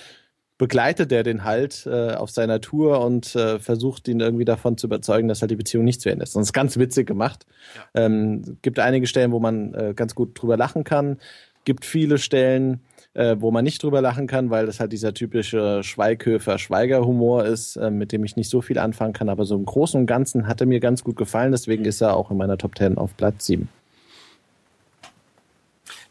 [0.59, 4.87] begleitet er den halt äh, auf seiner Tour und äh, versucht ihn irgendwie davon zu
[4.87, 6.35] überzeugen, dass halt die Beziehung nicht zu Ende ist.
[6.35, 7.47] Und das ist ganz witzig gemacht.
[7.95, 8.05] Ja.
[8.07, 11.19] Ähm, gibt einige Stellen, wo man äh, ganz gut drüber lachen kann.
[11.65, 12.81] Gibt viele Stellen,
[13.13, 17.91] äh, wo man nicht drüber lachen kann, weil das halt dieser typische Schweighöfer-Schweiger-Humor ist, äh,
[17.91, 19.29] mit dem ich nicht so viel anfangen kann.
[19.29, 21.53] Aber so im Großen und Ganzen hat er mir ganz gut gefallen.
[21.53, 23.69] Deswegen ist er auch in meiner Top 10 auf Platz 7.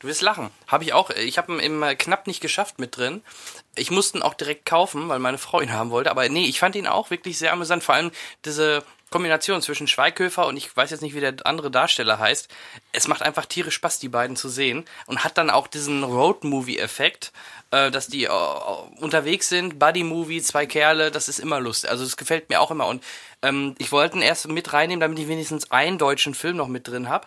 [0.05, 0.51] Du wirst lachen.
[0.67, 1.09] Habe ich auch.
[1.09, 3.23] Ich habe ihn im knapp nicht geschafft mit drin.
[3.75, 6.11] Ich musste ihn auch direkt kaufen, weil meine Frau ihn haben wollte.
[6.11, 7.83] Aber nee, ich fand ihn auch wirklich sehr amüsant.
[7.83, 8.11] Vor allem
[8.45, 12.49] diese Kombination zwischen Schweighöfer und ich weiß jetzt nicht, wie der andere Darsteller heißt.
[12.91, 14.85] Es macht einfach tierisch Spaß, die beiden zu sehen.
[15.07, 17.31] Und hat dann auch diesen Road-Movie-Effekt,
[17.71, 18.29] äh, dass die äh,
[18.99, 19.79] unterwegs sind.
[19.79, 21.89] Buddy-Movie, zwei Kerle, das ist immer lustig.
[21.89, 22.85] Also das gefällt mir auch immer.
[22.85, 23.03] Und
[23.41, 26.87] ähm, ich wollte ihn erst mit reinnehmen, damit ich wenigstens einen deutschen Film noch mit
[26.87, 27.25] drin habe.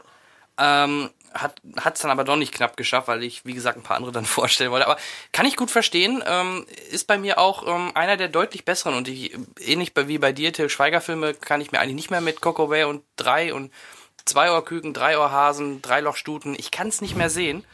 [0.59, 3.97] Ähm, hat es dann aber doch nicht knapp geschafft, weil ich, wie gesagt, ein paar
[3.97, 4.87] andere dann vorstellen wollte.
[4.87, 4.99] Aber
[5.33, 9.09] kann ich gut verstehen, ähm, ist bei mir auch ähm, einer der deutlich besseren und
[9.09, 12.41] ich, ähnlich wie bei dir, Till Schweiger Filme, kann ich mir eigentlich nicht mehr mit
[12.41, 13.73] Coco Bay und drei und
[14.25, 17.65] zwei Ohrküken, drei Ohrhasen, drei Lochstuten, ich kann es nicht mehr sehen.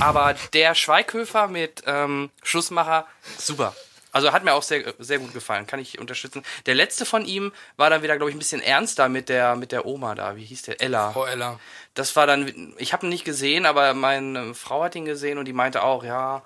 [0.00, 3.06] Aber der Schweighöfer mit ähm, Schussmacher,
[3.38, 3.74] super.
[4.16, 6.42] Also hat mir auch sehr, sehr gut gefallen, kann ich unterstützen.
[6.64, 9.72] Der letzte von ihm war dann wieder, glaube ich, ein bisschen ernster mit der, mit
[9.72, 10.36] der Oma da.
[10.36, 10.80] Wie hieß der?
[10.80, 11.12] Ella.
[11.12, 11.60] Frau Ella.
[11.92, 15.44] Das war dann, ich habe ihn nicht gesehen, aber meine Frau hat ihn gesehen und
[15.44, 16.42] die meinte auch, ja,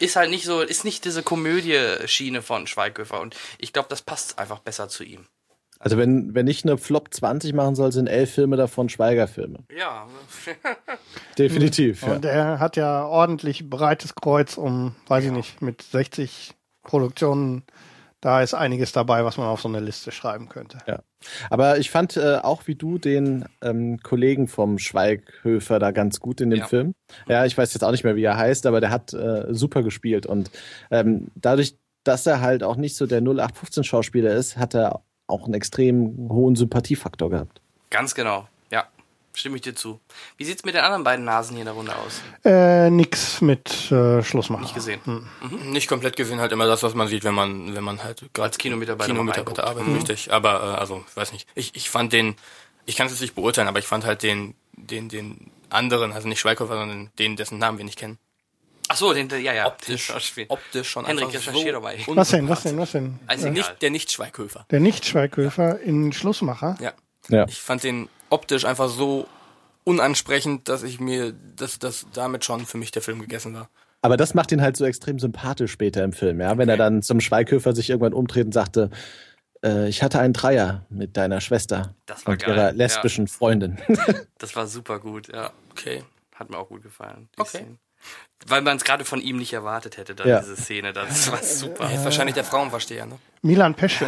[0.00, 4.40] ist halt nicht so, ist nicht diese Komödie-Schiene von Schweighöfer und ich glaube, das passt
[4.40, 5.24] einfach besser zu ihm.
[5.78, 9.60] Also wenn, wenn ich eine Flop 20 machen soll, sind elf Filme davon Schweigerfilme.
[9.72, 10.08] Ja.
[11.38, 12.02] Definitiv.
[12.02, 15.30] Und er hat ja ordentlich breites Kreuz um, weiß ja.
[15.30, 17.64] ich nicht, mit 60 Produktionen.
[18.20, 20.78] Da ist einiges dabei, was man auf so eine Liste schreiben könnte.
[20.86, 21.00] Ja.
[21.50, 26.40] Aber ich fand äh, auch wie du den ähm, Kollegen vom Schweighöfer da ganz gut
[26.40, 26.66] in dem ja.
[26.66, 26.94] Film.
[27.28, 29.82] Ja, ich weiß jetzt auch nicht mehr, wie er heißt, aber der hat äh, super
[29.82, 30.26] gespielt.
[30.26, 30.52] Und
[30.92, 35.54] ähm, dadurch, dass er halt auch nicht so der 0815-Schauspieler ist, hat er auch einen
[35.54, 37.60] extrem hohen Sympathiefaktor gehabt.
[37.90, 38.46] Ganz genau.
[39.34, 39.98] Stimme ich dir zu.
[40.36, 42.20] Wie sieht es mit den anderen beiden Nasen hier in der Runde aus?
[42.44, 44.62] Äh, nix mit äh, Schlussmachen.
[44.62, 45.00] Nicht gesehen.
[45.04, 45.26] Hm.
[45.40, 45.70] Mhm.
[45.70, 48.56] Nicht komplett gesehen, halt immer das, was man sieht, wenn man, wenn man halt gerade
[48.56, 49.94] Kinomitarbeiter, Kinomitarbeiter arbeitet, mhm.
[49.94, 50.32] richtig.
[50.32, 51.48] Aber äh, also, ich weiß nicht.
[51.54, 52.36] Ich, ich fand den,
[52.84, 56.28] ich kann es jetzt nicht beurteilen, aber ich fand halt den, den, den anderen, also
[56.28, 58.18] nicht Schweighofer, sondern den, dessen Namen wir nicht kennen.
[58.88, 59.66] Ach so, den, ja, ja.
[59.68, 60.12] Optisch,
[60.48, 61.98] optisch schon Henrik, recherchiere so dabei.
[62.08, 63.18] Was denn, was denn, was denn?
[63.26, 64.66] Also nicht, der Nicht-Schweighöfer.
[64.70, 66.76] Der Nicht-Schweighöfer in Schlussmacher?
[66.80, 66.92] Ja.
[67.28, 67.46] ja.
[67.48, 69.26] Ich fand den optisch einfach so
[69.84, 73.68] unansprechend, dass ich mir, dass das damit schon für mich der Film gegessen war.
[74.00, 76.58] Aber das macht ihn halt so extrem sympathisch später im Film, ja.
[76.58, 78.90] Wenn er dann zum Schweighöfer sich irgendwann umdreht und sagte,
[79.64, 81.94] äh, ich hatte einen Dreier mit deiner Schwester
[82.24, 82.50] und geil.
[82.50, 83.32] ihrer lesbischen ja.
[83.32, 83.78] Freundin.
[84.38, 85.52] das war super gut, ja.
[85.70, 86.02] Okay.
[86.34, 87.28] Hat mir auch gut gefallen.
[87.36, 87.58] Okay.
[87.58, 87.78] Szene.
[88.46, 90.40] Weil man es gerade von ihm nicht erwartet hätte, dann ja.
[90.40, 90.92] diese Szene.
[90.92, 91.84] Das war super.
[91.84, 93.18] Er ist wahrscheinlich der Frauenversteher, ne?
[93.42, 94.06] Milan Pesce.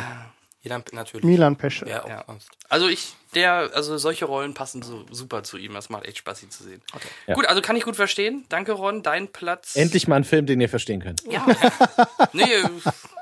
[0.65, 1.25] Milan, natürlich.
[1.25, 1.85] Milan Pesce.
[1.87, 2.25] Ja, ja.
[2.71, 5.75] Also ich, der, also solche Rollen passen so super zu ihm.
[5.75, 6.81] Das macht echt Spaß, ihn zu sehen.
[6.95, 7.09] Okay.
[7.27, 7.35] Ja.
[7.35, 8.47] Gut, also kann ich gut verstehen.
[8.49, 9.03] Danke, Ron.
[9.03, 9.77] Dein Platz.
[9.77, 11.23] Endlich mal ein Film, den ihr verstehen könnt.
[11.31, 11.47] Ja.
[12.33, 12.45] nee,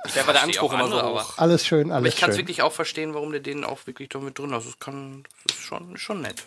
[0.06, 1.36] ich wäre bei der Anspruch immer so hoch.
[1.36, 4.08] Alles schön, alles Aber ich kann es wirklich auch verstehen, warum du den auch wirklich
[4.08, 4.68] da mit drin hast.
[4.68, 6.44] Das kann, das ist schon, schon nett.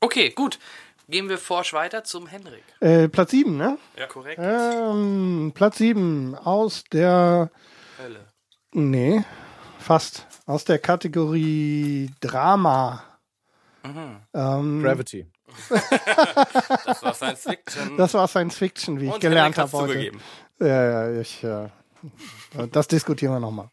[0.00, 0.58] Okay, gut.
[1.06, 2.64] Gehen wir forsch weiter zum Henrik.
[2.80, 3.76] Äh, Platz 7, ne?
[3.98, 4.40] Ja, korrekt.
[4.42, 7.50] Ähm, Platz 7 aus der.
[7.98, 8.24] Hölle.
[8.72, 9.22] Nee,
[9.84, 10.26] fast.
[10.46, 13.02] Aus der Kategorie Drama.
[13.84, 14.16] Mhm.
[14.34, 15.26] Ähm, Gravity.
[15.68, 17.96] das war Science Fiction.
[17.96, 19.92] Das war Science Fiction, wie Und ich gelernt habe heute.
[19.92, 20.20] Zugegeben.
[20.60, 21.44] Ja, ja, ich.
[21.44, 21.68] Äh,
[22.72, 23.68] das diskutieren wir nochmal.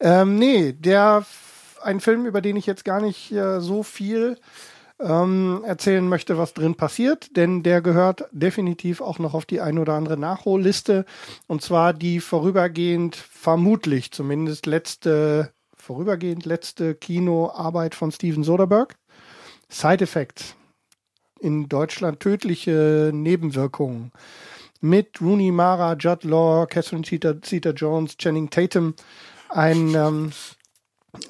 [0.00, 1.24] Ähm, nee, der
[1.82, 4.38] ein Film, über den ich jetzt gar nicht äh, so viel
[5.00, 9.78] ähm, erzählen möchte, was drin passiert, denn der gehört definitiv auch noch auf die ein
[9.78, 11.04] oder andere Nachholliste.
[11.46, 18.94] Und zwar die vorübergehend, vermutlich zumindest letzte, vorübergehend letzte Kinoarbeit von Steven Soderbergh.
[19.68, 20.54] Side Effects.
[21.40, 24.12] In Deutschland tödliche Nebenwirkungen.
[24.80, 28.94] Mit Rooney Mara, Judd Law, Catherine Zeta-Jones, Channing Tatum.
[29.48, 30.32] Ein, ähm,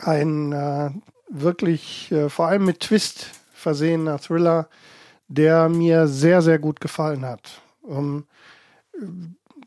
[0.00, 0.90] ein äh,
[1.28, 3.30] wirklich äh, vor allem mit Twist
[3.66, 4.68] versehener Thriller,
[5.26, 7.60] der mir sehr, sehr gut gefallen hat.
[7.82, 8.26] Um,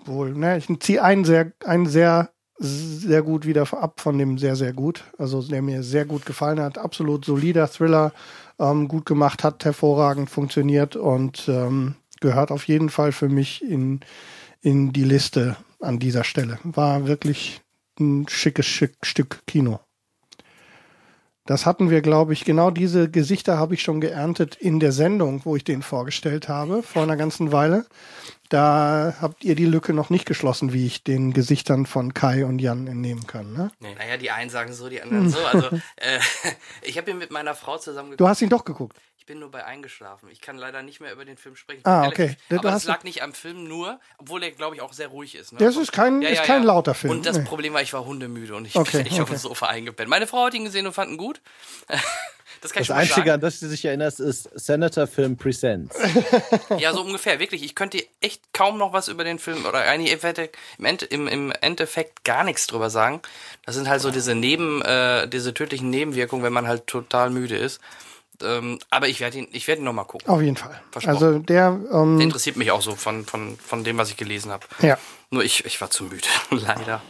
[0.06, 4.56] wohl, ne, ich ziehe einen sehr, einen sehr, sehr gut wieder ab von dem sehr,
[4.56, 5.04] sehr gut.
[5.18, 6.78] Also der mir sehr gut gefallen hat.
[6.78, 8.14] Absolut solider Thriller,
[8.58, 14.00] ähm, gut gemacht, hat hervorragend funktioniert und ähm, gehört auf jeden Fall für mich in,
[14.62, 16.58] in die Liste an dieser Stelle.
[16.64, 17.60] War wirklich
[18.00, 19.82] ein schickes schick Stück Kino.
[21.50, 25.42] Das hatten wir, glaube ich, genau diese Gesichter habe ich schon geerntet in der Sendung,
[25.46, 27.88] wo ich den vorgestellt habe, vor einer ganzen Weile.
[28.50, 32.60] Da habt ihr die Lücke noch nicht geschlossen, wie ich den Gesichtern von Kai und
[32.60, 33.52] Jan entnehmen kann.
[33.54, 33.72] Ne?
[33.80, 33.96] Nee.
[33.98, 35.40] Naja, die einen sagen so, die anderen so.
[35.44, 36.20] Also äh,
[36.84, 38.22] ich habe ihn mit meiner Frau zusammen geguckt.
[38.22, 38.96] Du hast ihn doch geguckt
[39.30, 40.28] bin nur bei eingeschlafen.
[40.32, 41.82] Ich kann leider nicht mehr über den Film sprechen.
[41.84, 42.36] Ah, okay.
[42.50, 45.54] Aber es lag nicht am Film nur, obwohl er, glaube ich, auch sehr ruhig ist.
[45.54, 45.60] Ne?
[45.60, 46.68] Das ist kein, ja, ja, ist kein ja.
[46.70, 47.12] lauter Film.
[47.12, 47.44] Und das nee.
[47.44, 49.22] Problem war, ich war hundemüde und ich okay, bin nicht okay.
[49.22, 50.10] auf dem Sofa eingepennt.
[50.10, 51.42] Meine Frau hat ihn gesehen und fand ihn gut.
[52.62, 55.96] Das, kann das Einzige, an das du dich erinnerst, ist Senator Film Presents.
[56.78, 57.64] ja, so ungefähr, wirklich.
[57.64, 60.12] Ich könnte echt kaum noch was über den Film oder eigentlich
[60.78, 63.22] im, End, im, im Endeffekt gar nichts drüber sagen.
[63.66, 67.56] Das sind halt so diese Neben, äh, diese tödlichen Nebenwirkungen, wenn man halt total müde
[67.56, 67.80] ist.
[68.44, 70.28] Ähm, aber ich werde ihn, ich werde ihn noch mal gucken.
[70.30, 70.82] Auf jeden Fall.
[71.06, 74.52] Also der, ähm, der interessiert mich auch so von, von, von dem, was ich gelesen
[74.52, 74.66] habe.
[74.82, 74.98] Ja.
[75.30, 77.02] Nur ich, ich war zu müde, leider.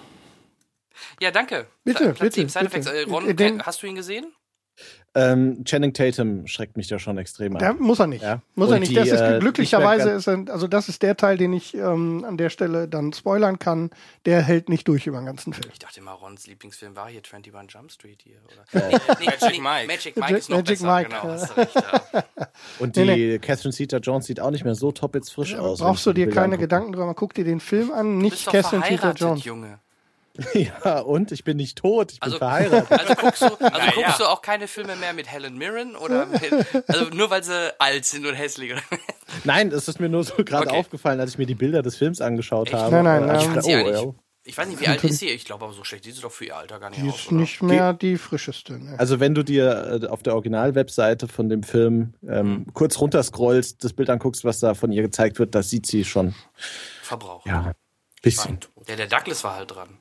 [1.20, 1.68] Ja, danke.
[1.84, 2.50] Bitte, Platz bitte.
[2.50, 2.92] Side bitte.
[2.92, 4.34] Äh, Ron, Den, hast du ihn gesehen?
[5.16, 7.80] Ähm, Channing Tatum schreckt mich da schon extrem ab.
[7.80, 8.22] muss er nicht.
[8.22, 8.42] Ja?
[8.56, 8.92] Muss Und er nicht.
[8.92, 12.38] Die, das ist äh, glücklicherweise ist also das ist der Teil, den ich ähm, an
[12.38, 13.90] der Stelle dann spoilern kann.
[14.26, 15.70] Der hält nicht durch über den ganzen Film.
[15.72, 18.38] Ich dachte immer, Rons Lieblingsfilm war hier 21 Jump Street hier.
[18.46, 18.88] Oder?
[18.88, 19.88] nee, nee, Magic Mike.
[19.88, 20.96] Magic Mike ist noch Magic besser.
[20.96, 21.10] Mike.
[21.10, 22.24] Genau, hast recht, ja.
[22.80, 25.80] Und die nee, Catherine Zeta-Jones sieht auch nicht mehr so top jetzt frisch aus.
[25.80, 27.14] Brauchst du dir keine Gedanken drüber.
[27.16, 29.44] Guck dir den Film an, nicht Catherine Zeta-Jones.
[29.44, 29.80] Junge.
[30.54, 32.92] Ja, und ich bin nicht tot, ich bin also, verheiratet.
[32.92, 33.92] Also guckst, du, also naja.
[33.96, 36.42] guckst du auch keine Filme mehr mit Helen Mirren oder mit,
[36.88, 38.82] also nur weil sie alt sind und hässlich oder?
[39.44, 40.78] Nein, es ist mir nur so gerade okay.
[40.78, 42.78] aufgefallen, als ich mir die Bilder des Films angeschaut Echt?
[42.78, 42.92] habe.
[42.92, 43.60] Nein, nein, nein.
[43.60, 44.14] Ich, oh, ja.
[44.44, 45.30] ich weiß nicht, wie alt ist sie?
[45.30, 47.16] Ich glaube aber so schlecht sieht sie doch für ihr Alter gar nicht die aus.
[47.16, 48.80] Die ist nicht mehr die frischeste.
[48.80, 48.96] Ne?
[48.98, 52.74] Also wenn du dir äh, auf der Original-Webseite von dem Film ähm, mhm.
[52.74, 56.36] kurz runterscrollst, das Bild anguckst, was da von ihr gezeigt wird, da sieht sie schon.
[57.02, 57.48] Verbraucht.
[57.48, 57.74] Ja,
[58.22, 58.60] bisschen.
[58.88, 59.99] Ja, der Douglas war halt dran.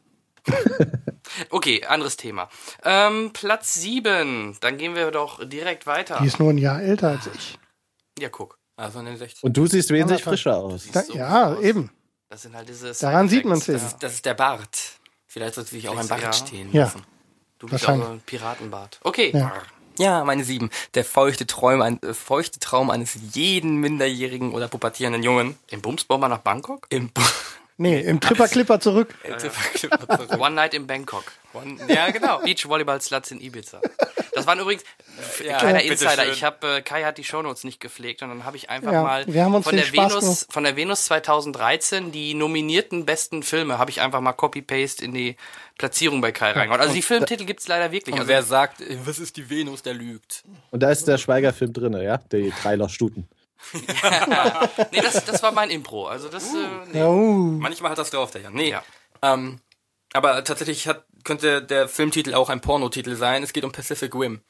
[1.50, 2.48] okay, anderes Thema.
[2.84, 4.56] Ähm, Platz 7.
[4.60, 6.18] Dann gehen wir doch direkt weiter.
[6.20, 7.58] Die ist nur ein Jahr älter als ich.
[8.18, 8.58] Ja, guck.
[8.76, 9.42] Also eine 60.
[9.42, 10.88] Und du siehst wesentlich frischer aus.
[10.92, 11.62] Da, so ja, aus.
[11.62, 11.90] eben.
[12.28, 14.98] Das sind halt diese Daran sieht man es das, das ist der Bart.
[15.26, 16.32] Vielleicht sollte sich auch ein Bart ja.
[16.32, 16.84] stehen ja.
[16.84, 17.02] lassen.
[17.58, 19.00] Du bist auch ein Piratenbart.
[19.02, 19.32] Okay.
[19.34, 19.52] Ja.
[19.98, 20.24] ja.
[20.24, 20.70] meine sieben.
[20.94, 25.58] Der feuchte Traum, ein, äh, feuchte Traum eines jeden minderjährigen oder pubertierenden Jungen.
[25.68, 26.86] Im Bumsbomber nach Bangkok?
[26.90, 27.10] Im
[27.80, 29.14] Nee, im Tripper Clipper zurück.
[29.22, 30.40] Im Tripper Clipper zurück.
[30.40, 31.24] One Night in Bangkok.
[31.52, 32.40] One, ja, genau.
[32.40, 33.80] Beach Volleyball Sluts in Ibiza.
[34.34, 34.82] Das waren übrigens
[35.44, 36.30] ja, kleiner Insider.
[36.30, 39.02] Ich habe äh, Kai hat die Shownotes nicht gepflegt und dann habe ich einfach ja,
[39.02, 44.20] mal von der Venus von der Venus 2013 die nominierten besten Filme habe ich einfach
[44.20, 45.36] mal Copy Paste in die
[45.78, 46.80] Platzierung bei Kai reingehauen.
[46.80, 48.12] Also die Filmtitel gibt's leider wirklich.
[48.12, 50.44] Und also wer sagt, was ist die Venus, der lügt.
[50.70, 52.18] Und da ist der Schweiger-Film drin, ja?
[52.32, 53.28] Die Dreiler Stuten.
[53.72, 54.68] Ja.
[54.92, 56.06] Nee, das, das war mein Impro.
[56.06, 56.52] Also das.
[56.52, 56.58] Uh.
[56.58, 57.02] Äh, nee.
[57.02, 57.58] uh.
[57.58, 58.54] Manchmal hat das drauf, der Jan.
[58.54, 58.70] Nee.
[58.70, 58.82] Ja.
[59.22, 59.60] Ähm,
[60.12, 63.42] aber tatsächlich hat, könnte der Filmtitel auch ein Pornotitel sein.
[63.42, 64.40] Es geht um Pacific Rim.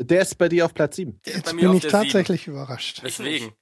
[0.00, 1.20] Der ist bei dir auf Platz 7.
[1.24, 2.56] Jetzt bin ich tatsächlich 7.
[2.56, 3.00] überrascht.
[3.04, 3.52] Deswegen.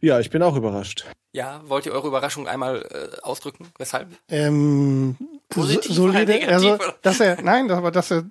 [0.00, 1.06] Ja, ich bin auch überrascht.
[1.32, 3.68] Ja, wollt ihr eure Überraschung einmal äh, ausdrücken?
[3.78, 4.08] Weshalb?
[4.28, 5.16] Ähm,
[5.50, 8.24] Positiv solide, also dass er, nein, aber dass er,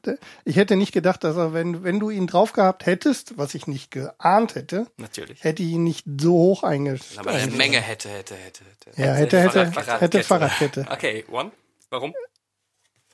[0.46, 3.68] ich hätte nicht gedacht, dass er, wenn wenn du ihn drauf gehabt hättest, was ich
[3.68, 7.20] nicht geahnt hätte, natürlich, hätte ich ihn nicht so hoch eingestellt.
[7.20, 9.02] Aber eine Menge hätte, hätte, hätte, hätte.
[9.02, 10.86] Ja, hätte, hätte, hätte, hätte Fahrradkette.
[10.90, 11.52] Okay, one.
[11.90, 12.14] Warum?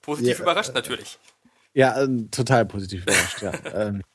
[0.03, 1.17] Positiv ja, überrascht natürlich.
[1.73, 3.41] Ja, äh, total positiv überrascht.
[3.41, 3.91] ja.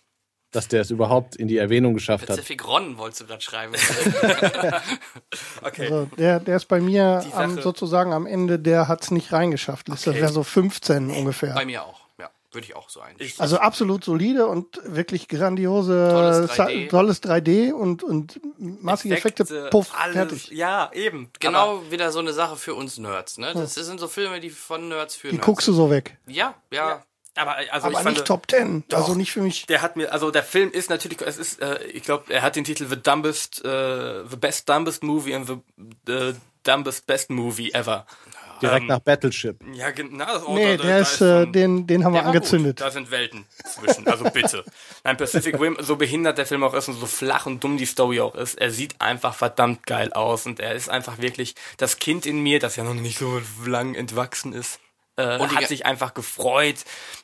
[0.50, 2.68] dass der es überhaupt in die Erwähnung geschafft Pacific hat.
[2.68, 3.74] Pacific Ron wolltest du gerade schreiben.
[5.62, 5.82] okay.
[5.82, 9.88] Also der, der ist bei mir am, sozusagen am Ende, der hat es nicht reingeschafft.
[9.88, 10.00] Okay.
[10.04, 11.54] Das wäre so 15 ungefähr.
[11.54, 12.30] Bei mir auch, ja.
[12.50, 13.30] Würde ich auch so einstellen.
[13.38, 19.70] Also absolut solide und wirklich grandiose, tolles 3D, tolles 3D und, und massige Effekte, Effekte
[19.70, 20.48] puff, alles, fertig.
[20.48, 21.30] Ja, eben.
[21.38, 23.38] Genau Aber wieder so eine Sache für uns Nerds.
[23.38, 23.52] Ne?
[23.54, 26.18] Das sind so Filme, die von Nerds für Die Nerds guckst du so weg.
[26.26, 26.88] Ja, ja.
[26.88, 27.04] ja.
[27.40, 29.64] Aber, also aber ich nicht Top Ten, doch, also nicht für mich.
[29.66, 32.54] Der hat mir, also der Film ist natürlich, es ist, äh, ich glaube, er hat
[32.54, 35.56] den Titel The Dumbest, äh, The Best Dumbest Movie and the,
[36.06, 36.34] the
[36.64, 38.04] Dumbest Best Movie Ever.
[38.60, 39.64] Direkt ähm, nach Battleship.
[39.72, 40.26] Ja, genau.
[40.46, 42.78] Oh, nee, da, der da ist, äh, den, den haben wir angezündet.
[42.78, 44.64] Da sind Welten zwischen, also bitte.
[45.04, 47.86] Nein, Pacific Rim, so behindert der Film auch ist und so flach und dumm die
[47.86, 51.98] Story auch ist, er sieht einfach verdammt geil aus und er ist einfach wirklich das
[51.98, 54.78] Kind in mir, das ja noch nicht so lang entwachsen ist
[55.20, 56.76] äh, und hat sich einfach gefreut.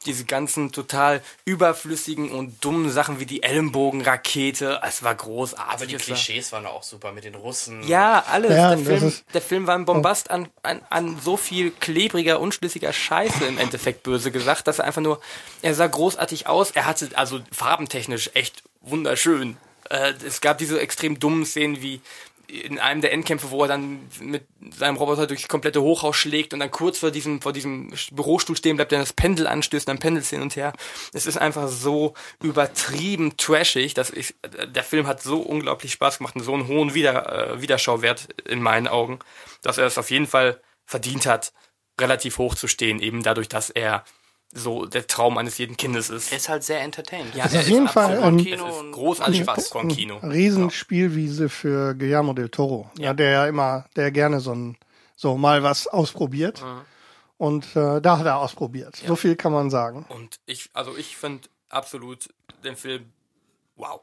[0.05, 5.75] Diese ganzen total überflüssigen und dummen Sachen wie die Ellenbogenrakete, es war großartig.
[5.75, 7.83] Aber die Klischees waren auch super mit den Russen.
[7.87, 8.51] Ja, alles.
[8.51, 12.93] Ja, der, Film, der Film war ein Bombast an, an, an so viel klebriger, unschlüssiger
[12.93, 15.21] Scheiße im Endeffekt böse gesagt, dass er einfach nur,
[15.63, 19.57] er sah großartig aus, er hatte also farbentechnisch echt wunderschön.
[19.91, 22.01] Äh, es gab diese extrem dummen Szenen wie
[22.49, 24.47] in einem der Endkämpfe, wo er dann mit
[24.77, 28.77] seinem Roboter durch komplette Hochhaus schlägt und dann kurz vor diesem, vor diesem Bürostuhl stehen
[28.77, 30.73] bleibt, dann das Pendel anstößt, dann pendelt hin und her.
[31.13, 34.35] Es ist einfach so übertrieben trashig, dass ich,
[34.67, 38.63] der Film hat so unglaublich Spaß gemacht und so einen hohen Wieder, äh, Wiederschauwert in
[38.63, 39.19] meinen Augen,
[39.63, 41.53] dass er es auf jeden Fall verdient hat,
[42.01, 44.05] relativ hoch zu stehen, eben dadurch, dass er
[44.57, 46.33] so der Traum eines jeden Kindes ist.
[46.33, 47.35] Er ist halt sehr entertained.
[47.35, 50.17] Ja, ist auf jeden Fall ein, Kino es ist großartig Spaß vom Kino.
[50.19, 53.15] Riesenspielwiese für Guillermo del Toro, ja.
[53.15, 54.77] der ja immer, der gerne so ein,
[55.15, 56.63] so mal was ausprobiert.
[56.63, 56.81] Mhm.
[57.39, 59.01] Und äh, da hat er ausprobiert.
[59.03, 59.09] Ja.
[59.09, 60.07] So viel kann man sagen.
[60.09, 62.29] Und ich, also ich finde absolut
[62.65, 63.13] den Film
[63.77, 64.01] wow.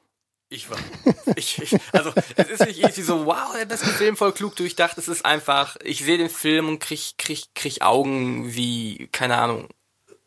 [0.50, 0.78] Ich war.
[1.36, 5.00] Ich, ich, also es ist nicht irgendwie so, wow, der beste Film voll klug durchdacht.
[5.00, 9.68] Es ist einfach, ich sehe den Film und krieg, krieg, krieg Augen wie, keine Ahnung,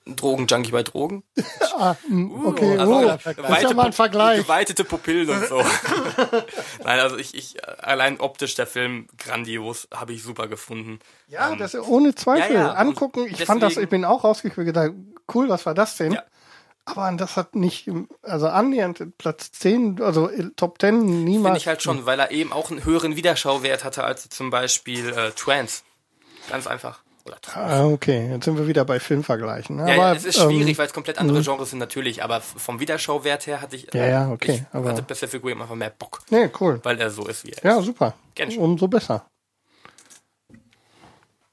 [0.07, 1.25] Drogenjunkie bei Drogen.
[1.77, 4.43] ah, hm, uh, okay, also, oh, das ist ja mal ein Vergleich.
[4.43, 5.57] Geweitete Pupillen und so.
[6.85, 11.01] Nein, also ich, ich, allein optisch der Film grandios, habe ich super gefunden.
[11.27, 12.55] Ja, ähm, das ohne Zweifel.
[12.55, 14.93] Ja, ja, Angucken, ich deswegen, fand das, ich bin auch rausgekommen, gedacht,
[15.35, 16.13] cool, was war das denn?
[16.13, 16.23] Ja.
[16.85, 17.91] Aber das hat nicht,
[18.23, 21.47] also annähernd Platz 10, also Top 10 niemals.
[21.47, 25.09] Finde ich halt schon, weil er eben auch einen höheren Wiederschauwert hatte als zum Beispiel
[25.09, 25.83] äh, Trans.
[26.49, 27.01] Ganz einfach.
[27.55, 29.79] Ah, okay, jetzt sind wir wieder bei Filmvergleichen.
[29.79, 31.45] Ja, aber, es ist schwierig, ähm, weil es komplett andere mhm.
[31.45, 35.03] Genres sind natürlich, aber vom Wiederschauwert her hatte ich, ja, ja, okay, ich aber hatte
[35.03, 36.21] Pacific Rim einfach mehr Bock.
[36.31, 36.81] Nee, cool.
[36.83, 37.65] Weil er so ist, wie er ist.
[37.65, 38.15] Ja, super.
[38.59, 39.27] Umso besser.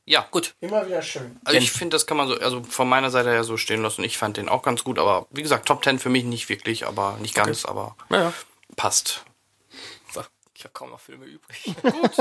[0.05, 0.55] Ja, gut.
[0.59, 1.39] Immer wieder schön.
[1.45, 4.03] Also ich finde, das kann man so, also von meiner Seite her so stehen lassen.
[4.03, 6.85] Ich fand den auch ganz gut, aber wie gesagt, Top 10 für mich nicht wirklich,
[6.85, 7.71] aber nicht ganz, okay.
[7.71, 8.33] aber ja.
[8.75, 9.23] passt.
[10.63, 11.75] Ich habe kaum noch Filme übrig.
[11.81, 12.11] Gut.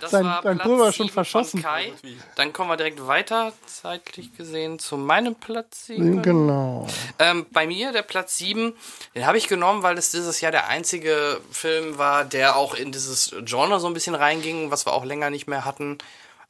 [0.00, 1.60] Das sein, war sein Pulver schon verschossen.
[1.60, 1.92] Kai.
[2.36, 6.22] Dann kommen wir direkt weiter, zeitlich gesehen, zu meinem Platz 7.
[6.22, 6.86] Genau.
[7.18, 8.72] Ähm, bei mir, der Platz 7,
[9.16, 12.92] den habe ich genommen, weil es dieses Jahr der einzige Film war, der auch in
[12.92, 15.98] dieses Genre so ein bisschen reinging, was wir auch länger nicht mehr hatten.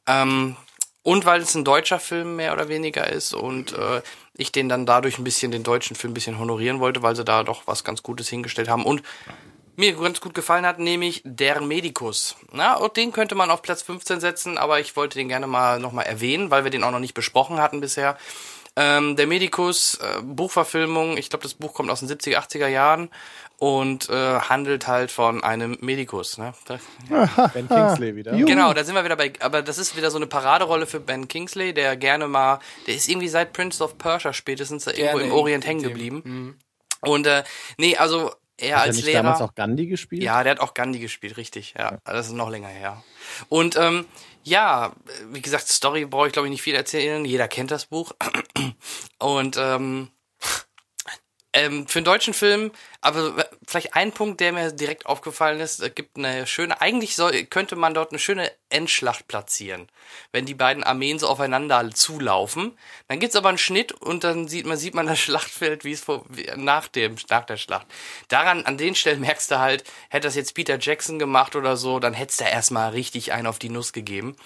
[0.05, 0.55] Ähm,
[1.01, 4.03] und weil es ein deutscher Film mehr oder weniger ist und äh,
[4.35, 7.25] ich den dann dadurch ein bisschen, den deutschen Film ein bisschen honorieren wollte, weil sie
[7.25, 8.85] da doch was ganz Gutes hingestellt haben.
[8.85, 9.01] Und
[9.75, 12.35] mir ganz gut gefallen hat, nämlich Der Medikus.
[12.51, 15.79] Na, und den könnte man auf Platz 15 setzen, aber ich wollte den gerne mal
[15.79, 18.17] nochmal erwähnen, weil wir den auch noch nicht besprochen hatten bisher.
[18.77, 23.09] Ähm, der Medikus, äh, Buchverfilmung, ich glaube, das Buch kommt aus den 70er, 80er Jahren
[23.57, 26.37] und äh, handelt halt von einem Medikus.
[26.37, 26.53] Ne?
[26.65, 26.79] Da,
[27.09, 27.47] ja.
[27.53, 28.31] Ben Kingsley wieder.
[28.31, 31.27] Genau, da sind wir wieder bei, aber das ist wieder so eine Paraderolle für Ben
[31.27, 35.67] Kingsley, der gerne mal, der ist irgendwie seit Prince of Persia spätestens irgendwo im Orient
[35.67, 36.21] hängen geblieben.
[36.23, 36.55] Mhm.
[37.01, 37.43] Und äh,
[37.77, 38.31] nee, also
[38.61, 39.23] er hat als er nicht Lehrer.
[39.23, 40.23] damals auch Gandhi gespielt?
[40.23, 41.73] Ja, der hat auch Gandhi gespielt, richtig.
[41.77, 41.97] Ja, ja.
[42.05, 43.03] das ist noch länger her.
[43.49, 44.05] Und ähm,
[44.43, 44.93] ja,
[45.31, 47.25] wie gesagt, Story brauche ich glaube ich nicht viel erzählen.
[47.25, 48.13] Jeder kennt das Buch.
[49.19, 50.09] Und ähm,
[51.53, 52.71] ähm, für einen deutschen Film,
[53.01, 57.75] aber vielleicht ein Punkt, der mir direkt aufgefallen ist, gibt eine schöne, eigentlich soll, könnte
[57.75, 59.89] man dort eine schöne Endschlacht platzieren.
[60.31, 62.77] Wenn die beiden Armeen so aufeinander zulaufen,
[63.09, 66.01] dann gibt's aber einen Schnitt und dann sieht man, sieht man das Schlachtfeld, wie es
[66.01, 67.87] vor, wie, nach dem, nach der Schlacht.
[68.29, 71.99] Daran, an den Stellen merkst du halt, hätte das jetzt Peter Jackson gemacht oder so,
[71.99, 74.37] dann hättest du erstmal richtig einen auf die Nuss gegeben.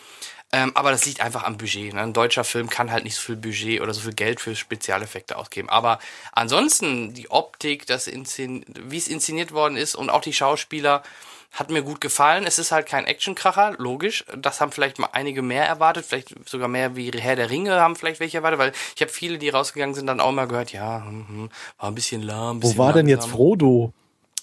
[0.55, 1.93] Ähm, aber das liegt einfach am Budget.
[1.93, 2.01] Ne?
[2.01, 5.35] Ein deutscher Film kann halt nicht so viel Budget oder so viel Geld für Spezialeffekte
[5.35, 5.67] ausgeben.
[5.69, 5.99] Aber
[6.31, 11.03] ansonsten die Optik, das Inszen wie es inszeniert worden ist und auch die Schauspieler
[11.51, 12.45] hat mir gut gefallen.
[12.47, 14.23] Es ist halt kein Actionkracher, logisch.
[14.37, 17.97] Das haben vielleicht mal einige mehr erwartet, vielleicht sogar mehr wie Herr der Ringe haben
[17.97, 21.03] vielleicht welche erwartet, weil ich habe viele, die rausgegangen sind, dann auch mal gehört, ja,
[21.05, 21.49] hm, hm,
[21.79, 22.57] war ein bisschen lahm.
[22.57, 23.07] Ein bisschen Wo war langsam.
[23.07, 23.93] denn jetzt Frodo?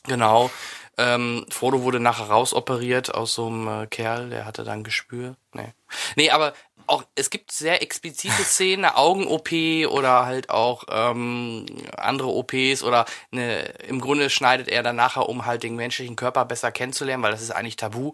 [0.06, 0.50] Genau.
[0.98, 5.36] Ähm, Frodo wurde nachher rausoperiert aus so einem äh, Kerl, der hatte dann Gespür.
[5.54, 5.72] Nee.
[6.16, 6.52] Nee, aber
[6.86, 9.52] auch, es gibt sehr explizite Szenen, eine Augen-OP
[9.90, 11.66] oder halt auch ähm,
[11.96, 16.44] andere OPs oder eine, im Grunde schneidet er dann nachher, um halt den menschlichen Körper
[16.44, 18.12] besser kennenzulernen, weil das ist eigentlich tabu,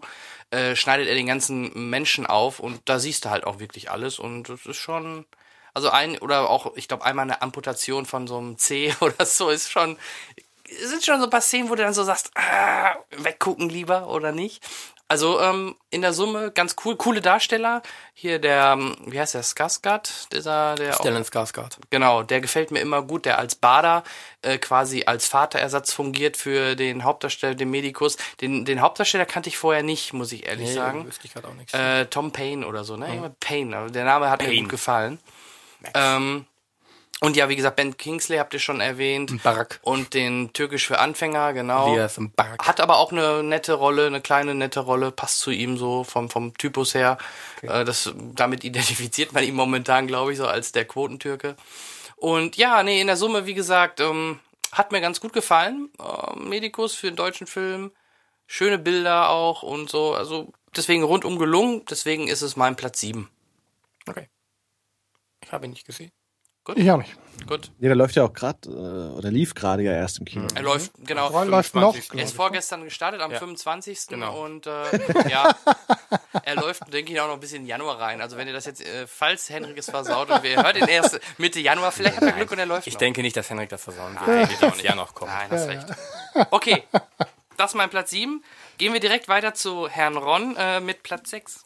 [0.51, 4.19] äh, schneidet er den ganzen Menschen auf und da siehst du halt auch wirklich alles
[4.19, 5.25] und das ist schon,
[5.73, 9.49] also ein, oder auch, ich glaube, einmal eine Amputation von so einem C oder so
[9.49, 9.97] ist schon,
[10.83, 14.31] sind schon so ein paar Szenen, wo du dann so sagst, ah, weggucken lieber oder
[14.31, 14.63] nicht.
[15.11, 17.81] Also ähm, in der Summe ganz cool, coole Darsteller.
[18.13, 20.31] Hier der, ähm, wie heißt der, Skarsgård?
[20.31, 21.77] Dieser, der Stellan Skarsgård.
[21.89, 24.03] Genau, der gefällt mir immer gut, der als Bader
[24.43, 28.17] äh, quasi als Vaterersatz fungiert für den Hauptdarsteller, den Medikus.
[28.39, 31.07] Den, den Hauptdarsteller kannte ich vorher nicht, muss ich ehrlich nee, sagen.
[31.07, 31.73] Wüsste ich auch nichts.
[31.73, 33.07] Äh, Tom Payne oder so, ne?
[33.07, 33.35] Mhm.
[33.39, 34.53] Payne, also der Name hat Payne.
[34.53, 35.19] mir gut gefallen.
[35.95, 36.45] Ähm,
[37.21, 39.43] und ja, wie gesagt, Ben Kingsley habt ihr schon erwähnt.
[39.43, 39.79] Barak.
[39.83, 41.93] Und den Türkisch für Anfänger, genau.
[42.35, 42.65] Barak.
[42.65, 46.29] Hat aber auch eine nette Rolle, eine kleine nette Rolle, passt zu ihm so vom,
[46.29, 47.17] vom Typus her.
[47.57, 47.81] Okay.
[47.81, 51.57] Äh, das, damit identifiziert man ihn momentan, glaube ich, so als der Quotentürke.
[52.15, 54.39] Und ja, nee, in der Summe, wie gesagt, ähm,
[54.71, 55.89] hat mir ganz gut gefallen.
[55.99, 57.91] Äh, Medikus für den deutschen Film.
[58.47, 60.13] Schöne Bilder auch und so.
[60.13, 61.83] Also deswegen rundum gelungen.
[61.89, 63.29] Deswegen ist es mein Platz 7.
[64.07, 64.29] Okay.
[65.43, 66.11] Ich habe ihn nicht gesehen.
[66.69, 66.77] Gut.
[66.77, 67.15] Ich auch nicht.
[67.47, 67.71] Gut.
[67.79, 70.45] Nee, der läuft ja auch gerade, äh, oder lief gerade ja erst im Kino.
[70.53, 71.31] Er läuft, genau.
[71.31, 71.95] Er läuft noch.
[71.95, 73.39] Er ist vorgestern gestartet, am ja.
[73.39, 74.05] 25.
[74.07, 74.45] Genau.
[74.45, 75.55] Und äh, ja,
[76.43, 78.21] er läuft, denke ich, auch noch ein bisschen Januar rein.
[78.21, 81.19] Also wenn ihr das jetzt, äh, falls Henrik es versaut und wir hört ihn erst
[81.39, 82.99] Mitte Januar, vielleicht hat er Glück und er läuft Ich noch.
[82.99, 84.27] denke nicht, dass Henrik das versauen wird.
[84.27, 84.85] Nein, wird auch nicht.
[84.85, 85.31] Ja noch kommen.
[85.31, 85.87] Nein, hast recht.
[86.51, 86.83] Okay,
[87.57, 88.43] das ist mein Platz 7.
[88.77, 91.65] Gehen wir direkt weiter zu Herrn Ron äh, mit Platz 6.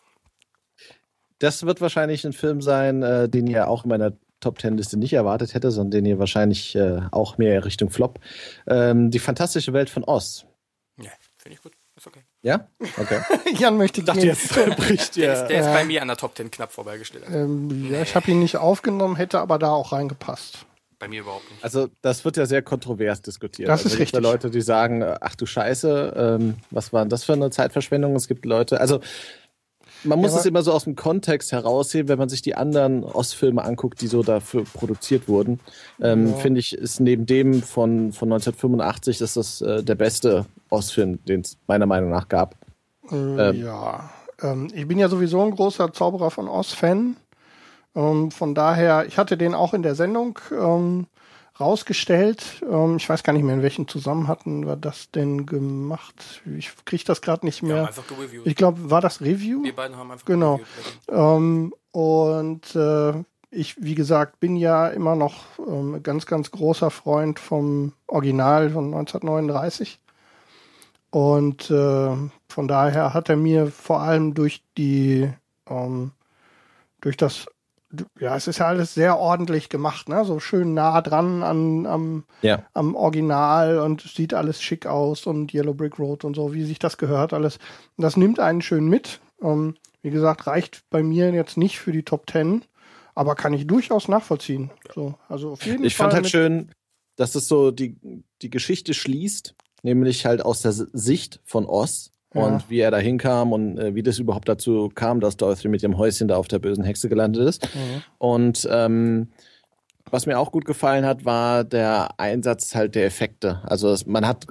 [1.39, 4.13] Das wird wahrscheinlich ein Film sein, äh, den ihr auch in meiner
[4.43, 8.19] Top Ten Liste nicht erwartet hätte, sondern den ihr wahrscheinlich äh, auch mehr Richtung Flop.
[8.67, 10.45] Ähm, die fantastische Welt von Oz.
[11.01, 11.73] Ja, finde ich gut.
[11.95, 12.21] Ist okay.
[12.41, 12.67] Ja?
[12.97, 13.19] Okay.
[13.57, 16.35] Jan möchte ich dachte, jetzt bricht der, ist, der ist bei mir an der Top
[16.35, 17.25] Ten knapp vorbeigestellt.
[17.31, 17.91] Ähm.
[17.91, 20.65] Ja, ich habe ihn nicht aufgenommen, hätte aber da auch reingepasst.
[20.99, 21.63] Bei mir überhaupt nicht.
[21.63, 23.69] Also das wird ja sehr kontrovers diskutiert.
[23.69, 24.19] Das also, ist richtig.
[24.19, 28.15] Es Leute, die sagen, ach du Scheiße, ähm, was war das für eine Zeitverschwendung?
[28.15, 29.01] Es gibt Leute, also
[30.03, 33.03] man muss ja, es immer so aus dem Kontext herausheben, wenn man sich die anderen
[33.03, 35.59] Ostfilme anguckt, die so dafür produziert wurden.
[36.01, 36.33] Ähm, ja.
[36.37, 41.41] Finde ich, ist neben dem von, von 1985 ist das äh, der beste Ostfilm, den
[41.41, 42.55] es meiner Meinung nach gab.
[43.11, 44.09] Äh, ähm, ja,
[44.41, 47.17] ähm, ich bin ja sowieso ein großer Zauberer von Oz-Fan.
[47.95, 51.07] Ähm, von daher, ich hatte den auch in der Sendung ähm,
[51.59, 52.63] rausgestellt.
[52.69, 56.41] Ähm, ich weiß gar nicht mehr, in welchem Zusammenhang hatten wir das denn gemacht.
[56.57, 57.89] Ich kriege das gerade nicht mehr.
[58.45, 59.63] Ich glaube, war das Review?
[59.63, 60.59] Wir beiden haben einfach genau.
[61.09, 63.13] Ähm, und äh,
[63.51, 68.85] ich, wie gesagt, bin ja immer noch ähm, ganz, ganz großer Freund vom Original von
[68.85, 69.99] 1939.
[71.11, 72.15] Und äh,
[72.49, 75.31] von daher hat er mir vor allem durch die
[75.69, 76.11] ähm,
[77.01, 77.45] durch das
[78.19, 80.25] ja, es ist ja alles sehr ordentlich gemacht, ne?
[80.25, 82.63] So schön nah dran an, am, ja.
[82.73, 86.79] am Original und sieht alles schick aus und Yellow Brick Road und so, wie sich
[86.79, 87.59] das gehört, alles.
[87.97, 89.19] Das nimmt einen schön mit.
[89.41, 92.63] Ähm, wie gesagt, reicht bei mir jetzt nicht für die Top Ten,
[93.15, 94.71] aber kann ich durchaus nachvollziehen.
[94.93, 96.07] So, also auf jeden ich Fall.
[96.07, 96.71] Ich fand halt schön,
[97.15, 97.97] dass es so die,
[98.41, 103.53] die Geschichte schließt, nämlich halt aus der Sicht von Oz und wie er da hinkam
[103.53, 106.59] und äh, wie das überhaupt dazu kam, dass Dorothy mit ihrem Häuschen da auf der
[106.59, 107.75] bösen Hexe gelandet ist.
[107.75, 108.03] Mhm.
[108.17, 109.27] Und ähm,
[110.09, 113.61] was mir auch gut gefallen hat, war der Einsatz halt der Effekte.
[113.63, 114.47] Also es, man hat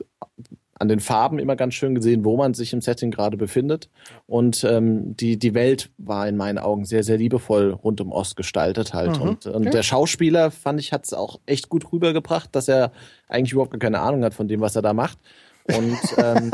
[0.83, 3.89] an den Farben immer ganz schön gesehen, wo man sich im Setting gerade befindet.
[4.27, 8.35] Und ähm, die, die Welt war in meinen Augen sehr, sehr liebevoll rund um Ost
[8.35, 9.17] gestaltet halt.
[9.17, 9.23] Mhm.
[9.23, 9.71] Und, und okay.
[9.71, 12.91] der Schauspieler, fand ich, hat es auch echt gut rübergebracht, dass er
[13.29, 15.19] eigentlich überhaupt keine Ahnung hat von dem, was er da macht.
[15.65, 16.51] Und ähm,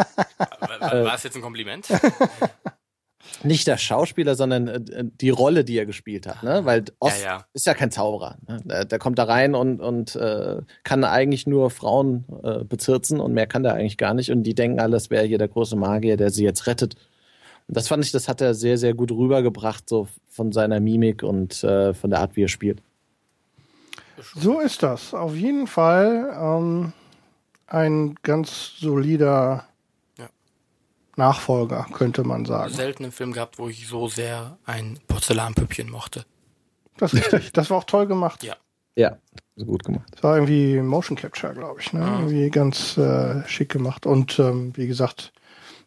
[0.58, 1.88] war, war es jetzt ein Kompliment?
[3.42, 6.64] nicht der Schauspieler, sondern äh, die Rolle, die er gespielt hat, ne?
[6.64, 7.44] Weil Ost ja, ja.
[7.52, 8.36] ist ja kein Zauberer.
[8.46, 8.60] Ne?
[8.64, 13.32] Der, der, kommt da rein und, und äh, kann eigentlich nur Frauen äh, bezirzen und
[13.32, 14.30] mehr kann der eigentlich gar nicht.
[14.30, 16.94] Und die denken alles, wäre hier der große Magier, der sie jetzt rettet.
[17.68, 21.22] Und das fand ich, das hat er sehr, sehr gut rübergebracht, so von seiner Mimik
[21.22, 22.82] und äh, von der Art, wie er spielt.
[24.34, 25.14] So ist das.
[25.14, 26.34] Auf jeden Fall.
[26.34, 26.92] Ähm
[27.68, 29.66] ein ganz solider
[30.18, 30.28] ja.
[31.16, 32.72] Nachfolger, könnte man sagen.
[32.72, 36.24] Selten einen Film gehabt, wo ich so sehr ein Porzellanpüppchen mochte.
[36.96, 37.52] Das ist richtig.
[37.52, 38.42] Das war auch toll gemacht.
[38.42, 38.56] Ja.
[38.96, 39.16] Ja,
[39.64, 40.08] gut gemacht.
[40.10, 41.92] Das war irgendwie Motion Capture, glaube ich.
[41.92, 42.00] Ne?
[42.00, 42.14] Mhm.
[42.14, 44.06] Irgendwie ganz äh, schick gemacht.
[44.06, 45.32] Und ähm, wie gesagt,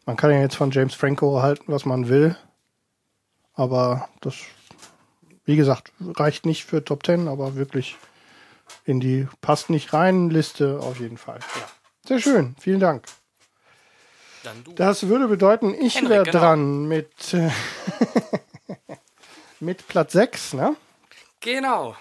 [0.06, 2.36] man kann ja jetzt von James Franco halten, was man will.
[3.52, 4.36] Aber das,
[5.44, 7.96] wie gesagt, reicht nicht für Top Ten, aber wirklich
[8.84, 11.38] in die passt nicht rein Liste auf jeden Fall.
[11.56, 11.68] Ja.
[12.06, 13.04] Sehr schön, vielen Dank.
[14.74, 16.38] Das würde bedeuten, ich wäre genau.
[16.38, 17.50] dran mit, äh,
[19.60, 20.76] mit Platz 6, ne?
[21.40, 21.96] Genau.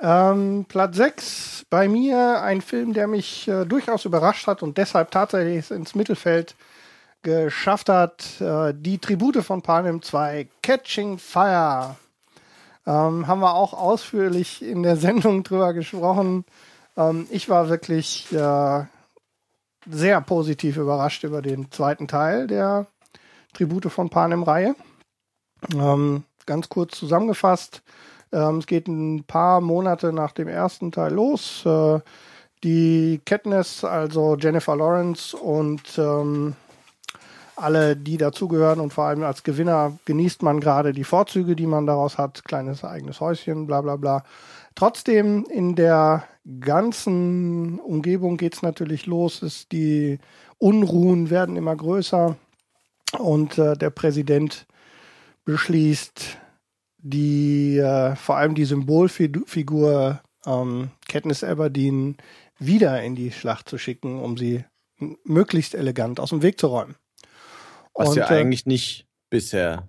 [0.00, 5.10] Ähm, Platz 6 bei mir ein Film, der mich äh, durchaus überrascht hat und deshalb
[5.10, 6.54] tatsächlich ins Mittelfeld
[7.22, 8.40] geschafft hat.
[8.40, 11.96] Äh, die Tribute von Panem 2, Catching Fire.
[12.86, 16.44] Ähm, haben wir auch ausführlich in der Sendung drüber gesprochen.
[16.96, 18.84] Ähm, ich war wirklich äh,
[19.88, 22.86] sehr positiv überrascht über den zweiten Teil der
[23.52, 24.74] Tribute von Panem-Reihe.
[25.74, 27.82] Ähm, ganz kurz zusammengefasst,
[28.32, 31.64] ähm, es geht ein paar Monate nach dem ersten Teil los.
[31.64, 32.00] Äh,
[32.64, 36.54] die Katniss, also Jennifer Lawrence und ähm,
[37.56, 41.86] alle, die dazugehören und vor allem als Gewinner genießt man gerade die Vorzüge, die man
[41.86, 44.24] daraus hat, kleines eigenes Häuschen, bla bla bla.
[44.74, 46.24] Trotzdem in der
[46.60, 50.18] ganzen Umgebung geht es natürlich los, ist die
[50.58, 52.36] Unruhen werden immer größer
[53.18, 54.66] und äh, der Präsident
[55.44, 56.38] beschließt,
[56.98, 62.16] die äh, vor allem die Symbolfigur ähm, Katniss Aberdeen
[62.58, 64.64] wieder in die Schlacht zu schicken, um sie
[65.24, 66.96] möglichst elegant aus dem Weg zu räumen.
[67.96, 69.88] Was und, ja äh, eigentlich nicht bisher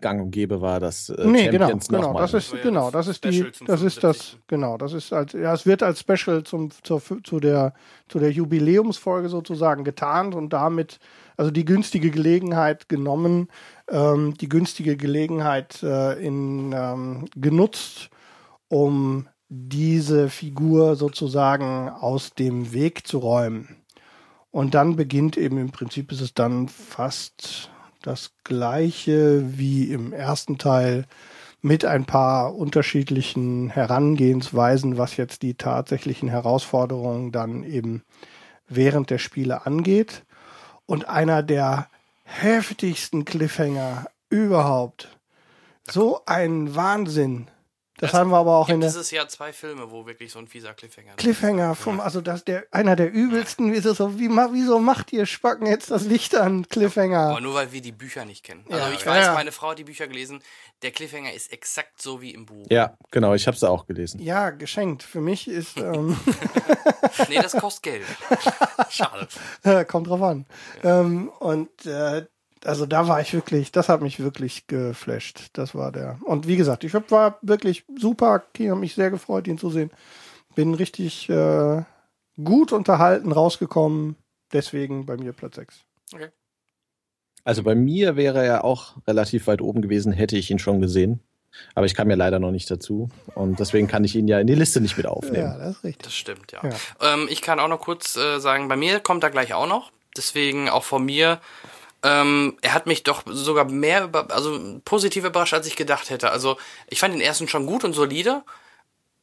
[0.00, 2.90] gang und gäbe war, dass äh, nee, genau, Champions genau, genau, das ist das genau,
[2.90, 6.42] das ist die, das ist das, genau, das ist als, ja, es wird als Special
[6.42, 7.72] zum zur, zu der
[8.08, 10.98] zu der Jubiläumsfolge sozusagen getarnt und damit
[11.36, 13.48] also die günstige Gelegenheit genommen,
[13.88, 18.10] ähm, die günstige Gelegenheit äh, in ähm, genutzt,
[18.68, 23.76] um diese Figur sozusagen aus dem Weg zu räumen.
[24.56, 27.70] Und dann beginnt eben im Prinzip ist es dann fast
[28.00, 31.04] das gleiche wie im ersten Teil
[31.60, 38.02] mit ein paar unterschiedlichen Herangehensweisen, was jetzt die tatsächlichen Herausforderungen dann eben
[38.66, 40.24] während der Spiele angeht.
[40.86, 41.88] Und einer der
[42.22, 45.18] heftigsten Cliffhanger überhaupt.
[45.86, 47.48] So ein Wahnsinn.
[47.98, 48.90] Das, das haben wir aber auch in der.
[48.90, 51.14] Dieses Jahr zwei Filme, wo wirklich so ein fieser Cliffhanger.
[51.16, 53.72] Cliffhanger vom, also das der einer der übelsten.
[53.72, 54.18] Wieso so?
[54.18, 57.30] Wie wieso macht ihr Spacken jetzt das Licht an Cliffhanger?
[57.30, 58.64] Aber nur weil wir die Bücher nicht kennen.
[58.70, 59.34] Also ich weiß, ja.
[59.34, 60.42] meine Frau hat die Bücher gelesen.
[60.82, 62.66] Der Cliffhanger ist exakt so wie im Buch.
[62.68, 63.32] Ja, genau.
[63.32, 64.20] Ich habe es auch gelesen.
[64.20, 65.02] Ja, geschenkt.
[65.02, 65.76] Für mich ist.
[65.86, 66.16] Ähm
[67.28, 68.04] nee, das kostet Geld.
[68.90, 69.28] Schade.
[69.86, 70.46] Kommt drauf an.
[70.82, 71.00] Ja.
[71.00, 72.26] Ähm, und äh,
[72.66, 75.50] also da war ich wirklich, das hat mich wirklich geflasht.
[75.52, 76.18] Das war der.
[76.24, 78.44] Und wie gesagt, ich war wirklich super.
[78.56, 79.90] Ich habe mich sehr gefreut, ihn zu sehen.
[80.54, 81.82] Bin richtig äh,
[82.42, 84.16] gut unterhalten rausgekommen.
[84.52, 85.84] Deswegen bei mir Platz 6.
[86.14, 86.28] Okay.
[87.44, 91.20] Also bei mir wäre er auch relativ weit oben gewesen, hätte ich ihn schon gesehen.
[91.74, 93.08] Aber ich kam ja leider noch nicht dazu.
[93.34, 95.46] Und deswegen kann ich ihn ja in die Liste nicht mit aufnehmen.
[95.46, 96.04] Ja, das ist richtig.
[96.04, 96.60] Das stimmt, ja.
[96.62, 97.14] ja.
[97.14, 99.92] Ähm, ich kann auch noch kurz äh, sagen, bei mir kommt er gleich auch noch.
[100.16, 101.40] Deswegen auch von mir
[102.02, 106.30] ähm, er hat mich doch sogar mehr über, also positiv überrascht, als ich gedacht hätte.
[106.30, 106.56] Also
[106.88, 108.42] ich fand den ersten schon gut und solide,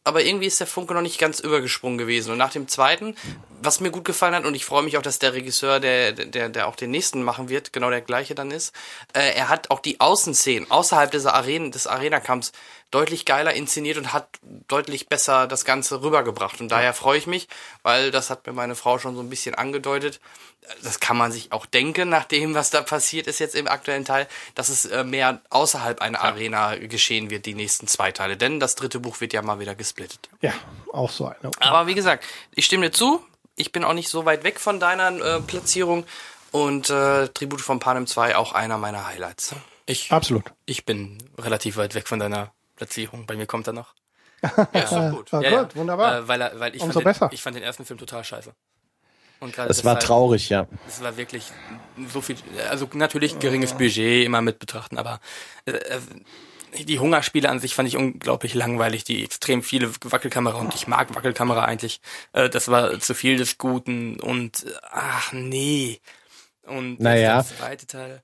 [0.03, 2.31] aber irgendwie ist der Funke noch nicht ganz übergesprungen gewesen.
[2.31, 3.15] Und nach dem zweiten,
[3.61, 6.49] was mir gut gefallen hat, und ich freue mich auch, dass der Regisseur, der, der,
[6.49, 8.75] der auch den nächsten machen wird, genau der gleiche dann ist,
[9.13, 12.51] äh, er hat auch die Außenszenen außerhalb dieser Arenen, des Arena-Kampfs
[12.93, 14.27] deutlich geiler inszeniert und hat
[14.67, 16.61] deutlich besser das Ganze rübergebracht.
[16.61, 17.47] Und daher freue ich mich,
[17.81, 20.19] weil das hat mir meine Frau schon so ein bisschen angedeutet.
[20.83, 24.05] Das kann man sich auch denken, nach dem, was da passiert ist jetzt im aktuellen
[24.05, 26.23] Teil, dass es äh, mehr außerhalb einer ja.
[26.23, 28.37] Arena geschehen wird, die nächsten zwei Teile.
[28.37, 30.29] Denn das dritte Buch wird ja mal wieder gesplittet.
[30.41, 30.53] Ja,
[30.91, 31.51] auch so eine.
[31.59, 33.25] Aber wie gesagt, ich stimme dir zu.
[33.55, 36.05] Ich bin auch nicht so weit weg von deiner äh, Platzierung.
[36.51, 39.55] Und äh, Tribute von Panem 2 auch einer meiner Highlights.
[39.87, 40.53] Ich, Absolut.
[40.67, 43.25] Ich bin relativ weit weg von deiner Platzierung.
[43.25, 43.93] Bei mir kommt er noch.
[44.41, 45.31] ja, ist doch gut.
[45.31, 46.19] Ja, ja, gut, wunderbar.
[46.19, 47.27] Äh, weil, er, weil ich, Umso fand besser.
[47.29, 48.53] Den, ich fand den ersten Film total scheiße.
[49.39, 50.67] Und es war traurig, ja.
[50.87, 51.51] Es war wirklich
[52.07, 52.37] so viel,
[52.69, 55.19] also natürlich geringes Budget immer mit betrachten, aber
[55.65, 55.99] äh, äh,
[56.85, 61.13] die Hungerspiele an sich fand ich unglaublich langweilig, die extrem viele Wackelkamera und ich mag
[61.13, 61.99] Wackelkamera eigentlich.
[62.31, 65.99] Äh, das war zu viel des Guten und ach nee.
[66.65, 67.43] Und naja.
[67.43, 68.23] der zweite Teil.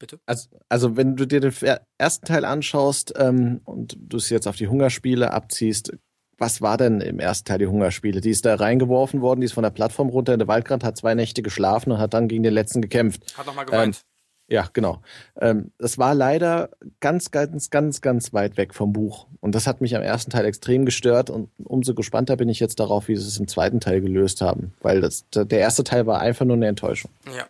[0.00, 0.18] Bitte?
[0.26, 1.52] Also, also wenn du dir den
[1.98, 5.92] ersten Teil anschaust ähm, und du es jetzt auf die Hungerspiele abziehst,
[6.38, 8.22] was war denn im ersten Teil die Hungerspiele?
[8.22, 10.96] Die ist da reingeworfen worden, die ist von der Plattform runter in der Waldrand, hat
[10.96, 13.36] zwei Nächte geschlafen und hat dann gegen den letzten gekämpft.
[13.36, 13.96] Hat nochmal geweint.
[13.96, 15.02] Ähm, ja, genau.
[15.38, 16.70] Ähm, das war leider
[17.00, 19.26] ganz, ganz, ganz, ganz weit weg vom Buch.
[19.40, 21.28] Und das hat mich am ersten Teil extrem gestört.
[21.28, 24.72] Und umso gespannter bin ich jetzt darauf, wie sie es im zweiten Teil gelöst haben.
[24.80, 27.10] Weil das, der erste Teil war einfach nur eine Enttäuschung.
[27.36, 27.46] Ja,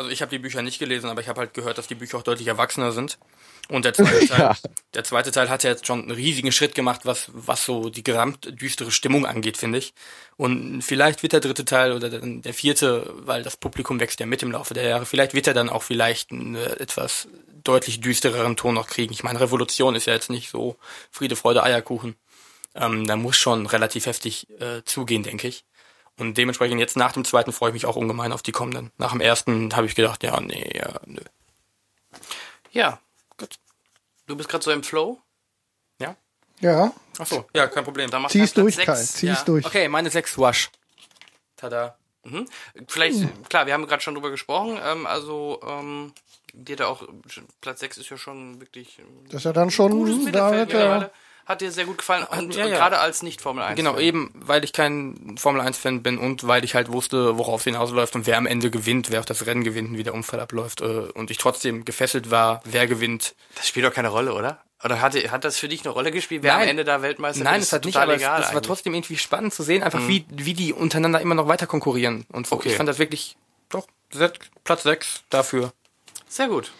[0.00, 2.18] also ich habe die Bücher nicht gelesen, aber ich habe halt gehört, dass die Bücher
[2.18, 3.18] auch deutlich erwachsener sind.
[3.68, 4.56] Und der zweite Teil, ja.
[4.94, 8.02] der zweite Teil hat ja jetzt schon einen riesigen Schritt gemacht, was, was so die
[8.02, 9.94] gesamtdüstere Stimmung angeht, finde ich.
[10.36, 14.42] Und vielleicht wird der dritte Teil oder der vierte, weil das Publikum wächst ja mit
[14.42, 17.28] im Laufe der Jahre, vielleicht wird er dann auch vielleicht einen etwas
[17.62, 19.12] deutlich düstereren Ton noch kriegen.
[19.12, 20.76] Ich meine, Revolution ist ja jetzt nicht so
[21.10, 22.16] Friede, Freude, Eierkuchen.
[22.74, 25.64] Ähm, da muss schon relativ heftig äh, zugehen, denke ich.
[26.20, 28.92] Und dementsprechend jetzt nach dem zweiten freue ich mich auch ungemein auf die kommenden.
[28.98, 31.22] Nach dem ersten habe ich gedacht, ja, nee, ja, nö.
[32.72, 33.00] Ja,
[33.38, 33.58] gut.
[34.26, 35.18] Du bist gerade so im Flow?
[35.98, 36.14] Ja?
[36.60, 36.92] Ja.
[37.18, 38.10] Ach so, ja, kein Problem.
[38.10, 39.44] Dann Zieh's durch, Kai, zieh's ja.
[39.44, 39.64] durch.
[39.64, 40.70] Okay, meine sechs Wash.
[41.56, 41.96] Tada.
[42.22, 42.46] Mhm.
[42.86, 43.42] Vielleicht, mhm.
[43.48, 46.12] klar, wir haben gerade schon drüber gesprochen, ähm, also ähm,
[46.52, 47.02] dir da auch,
[47.62, 48.98] Platz 6 ist ja schon wirklich.
[49.26, 51.10] Das ist ja dann schon, da wird er,
[51.46, 52.76] hat dir sehr gut gefallen, und, ja, ja.
[52.76, 53.76] gerade als Nicht-Formel 1.
[53.76, 57.64] Genau, eben, weil ich kein Formel 1-Fan bin und weil ich halt wusste, worauf es
[57.64, 60.40] hinausläuft und wer am Ende gewinnt, wer auch das Rennen gewinnt und wie der Unfall
[60.40, 60.80] abläuft.
[60.80, 60.84] Äh,
[61.14, 63.34] und ich trotzdem gefesselt war, wer gewinnt.
[63.56, 64.62] Das spielt doch keine Rolle, oder?
[64.82, 66.62] Oder hat, hat das für dich eine Rolle gespielt, wer Nein.
[66.62, 69.18] am Ende da Weltmeister Nein, es hat nicht, aber egal es, es war trotzdem irgendwie
[69.18, 70.08] spannend zu sehen, einfach mhm.
[70.08, 72.24] wie, wie die untereinander immer noch weiter konkurrieren.
[72.32, 72.56] Und so.
[72.56, 72.70] Okay.
[72.70, 73.36] ich fand das wirklich,
[73.68, 73.86] doch,
[74.64, 75.72] Platz 6 dafür.
[76.28, 76.72] Sehr gut.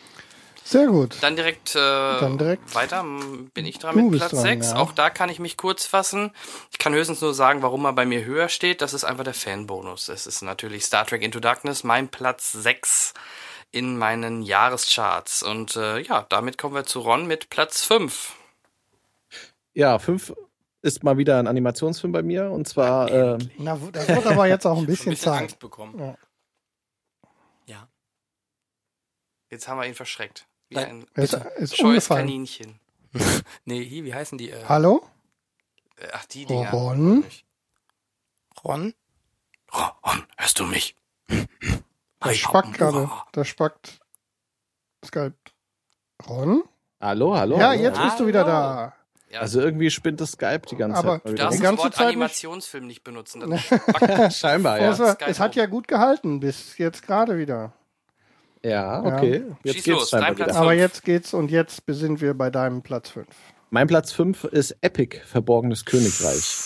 [0.71, 1.17] Sehr gut.
[1.21, 1.79] Dann direkt, äh,
[2.21, 4.71] Dann direkt weiter bin ich dran mit Platz dran, 6.
[4.71, 4.77] Ja.
[4.77, 6.31] Auch da kann ich mich kurz fassen.
[6.71, 8.81] Ich kann höchstens nur sagen, warum er bei mir höher steht.
[8.81, 10.09] Das ist einfach der Fanbonus.
[10.09, 13.15] Es ist natürlich Star Trek Into Darkness, mein Platz 6
[13.73, 15.43] in meinen Jahrescharts.
[15.43, 18.37] Und äh, ja, damit kommen wir zu Ron mit Platz 5.
[19.75, 20.35] Ja, 5
[20.83, 23.11] ist mal wieder ein Animationsfilm bei mir und zwar.
[23.11, 25.43] Äh, Na, das wird aber jetzt auch ein bisschen, ein bisschen Zeit.
[25.43, 25.99] Angst bekommen.
[25.99, 26.17] Ja.
[27.67, 27.89] ja.
[29.51, 30.47] Jetzt haben wir ihn verschreckt.
[30.71, 32.79] Wie ein ist, ist scheues Kaninchen.
[33.65, 34.51] nee, hier, wie heißen die?
[34.51, 35.05] Äh, Hallo?
[35.97, 36.71] Äh, ach, die Dinger.
[36.71, 37.25] Ron?
[38.65, 38.95] Ron?
[39.75, 40.95] Ron, hörst du mich?
[42.21, 43.11] Das spackt gerade.
[43.33, 44.01] Das spackt
[45.05, 45.35] Skype.
[46.29, 46.63] Ron?
[47.01, 47.59] Hallo, hallo.
[47.59, 47.83] Ja, hallo.
[47.83, 48.09] jetzt hallo.
[48.09, 48.95] bist du wieder da.
[49.31, 49.41] Ja.
[49.41, 51.21] Also irgendwie spinnt das Skype die ganze Aber Zeit.
[51.23, 53.43] Aber du darfst das Wort Zeit Animationsfilm nicht benutzen.
[54.31, 55.17] Scheinbar, ja.
[55.27, 57.73] Es hat ja gut gehalten, bis jetzt gerade wieder.
[58.63, 59.45] Ja, okay.
[59.49, 59.57] Ja.
[59.63, 62.83] Jetzt Schieß geht's los, dein Platz Aber jetzt geht's und jetzt sind wir bei deinem
[62.83, 63.27] Platz 5.
[63.71, 66.57] Mein Platz 5 ist Epic, Verborgenes Königreich.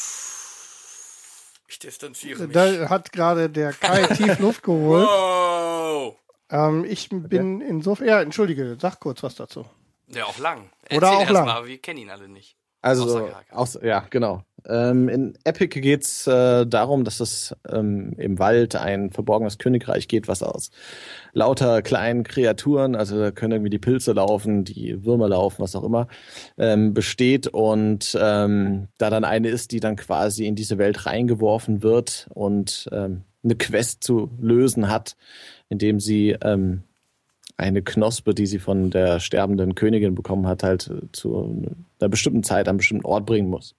[1.69, 2.53] Ich distanziere mich.
[2.53, 5.07] Da hat gerade der Kai tief Luft geholt.
[5.07, 6.17] Wow.
[6.51, 7.67] Ähm, ich bin okay.
[7.69, 9.65] insofern, ja, entschuldige, sag kurz was dazu.
[10.09, 10.71] Ja, auch lang.
[10.83, 11.47] Erzähl Oder auch lang.
[11.47, 12.57] Mal, wir kennen ihn alle nicht.
[12.81, 14.45] Also, aus, ja, genau.
[14.67, 20.27] Ähm, in Epic geht's äh, darum, dass es ähm, im Wald ein verborgenes Königreich geht,
[20.27, 20.71] was aus
[21.35, 25.85] lauter kleinen Kreaturen, also da können irgendwie die Pilze laufen, die Würmer laufen, was auch
[25.85, 26.09] immer,
[26.57, 31.83] ähm, besteht und ähm, da dann eine ist, die dann quasi in diese Welt reingeworfen
[31.83, 35.17] wird und ähm, eine Quest zu lösen hat,
[35.69, 36.85] indem sie ähm,
[37.57, 41.63] eine Knospe, die sie von der sterbenden Königin bekommen hat, halt zu
[42.01, 43.75] einer bestimmten Zeit an einem bestimmten Ort bringen muss.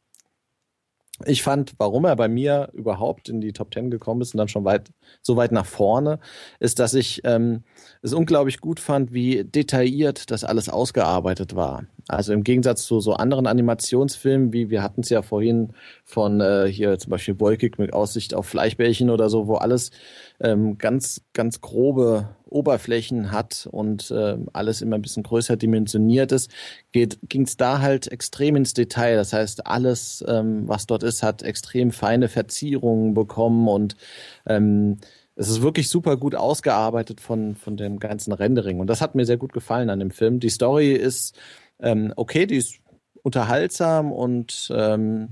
[1.23, 4.49] Ich fand, warum er bei mir überhaupt in die Top Ten gekommen ist und dann
[4.49, 4.89] schon weit,
[5.21, 6.19] so weit nach vorne,
[6.59, 7.63] ist, dass ich ähm,
[8.01, 11.85] es unglaublich gut fand, wie detailliert das alles ausgearbeitet war.
[12.07, 15.73] Also im Gegensatz zu so anderen Animationsfilmen, wie wir hatten es ja vorhin
[16.03, 19.89] von äh, hier zum Beispiel Wolkig mit Aussicht auf Fleischbällchen oder so, wo alles
[20.39, 26.51] ähm, ganz, ganz grobe Oberflächen hat und äh, alles immer ein bisschen größer dimensioniert ist,
[26.91, 29.15] ging es da halt extrem ins Detail.
[29.15, 33.97] Das heißt, alles, ähm, was dort ist, hat extrem feine Verzierungen bekommen und
[34.45, 34.97] ähm,
[35.35, 38.79] es ist wirklich super gut ausgearbeitet von, von dem ganzen Rendering.
[38.79, 40.39] Und das hat mir sehr gut gefallen an dem Film.
[40.39, 41.37] Die Story ist
[41.79, 42.79] ähm, okay, die ist
[43.23, 45.29] unterhaltsam und ähm,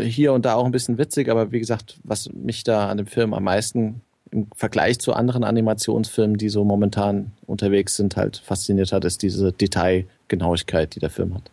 [0.00, 3.06] hier und da auch ein bisschen witzig, aber wie gesagt, was mich da an dem
[3.06, 8.92] Film am meisten im Vergleich zu anderen Animationsfilmen, die so momentan unterwegs sind, halt fasziniert
[8.92, 11.50] hat, ist diese Detailgenauigkeit, die der Film hat.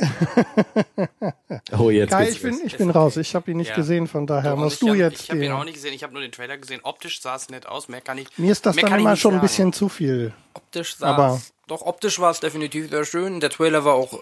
[1.78, 3.16] oh, jetzt Kai, ich bin, ich bin raus.
[3.16, 3.76] Ich habe ihn nicht ja.
[3.76, 5.24] gesehen, von daher musst du jetzt.
[5.24, 5.92] Ich habe ihn auch nicht gesehen.
[5.94, 6.80] Ich habe nur den Trailer gesehen.
[6.82, 7.88] Optisch sah es nett aus.
[7.88, 8.26] Mehr kann ich.
[8.38, 10.32] Mir ist das dann immer schon ein bisschen zu viel.
[10.54, 13.40] Optisch sah Aber doch optisch war es definitiv sehr schön.
[13.40, 14.20] Der Trailer war auch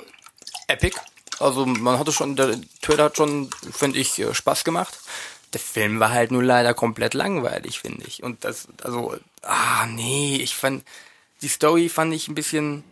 [0.66, 0.98] epic.
[1.40, 4.98] Also man hatte schon, der Trailer hat schon, finde ich, äh, Spaß gemacht.
[5.52, 8.22] Der Film war halt nur leider komplett langweilig, finde ich.
[8.22, 10.84] Und das, also, ah, nee, ich fand,
[11.40, 12.84] die Story fand ich ein bisschen,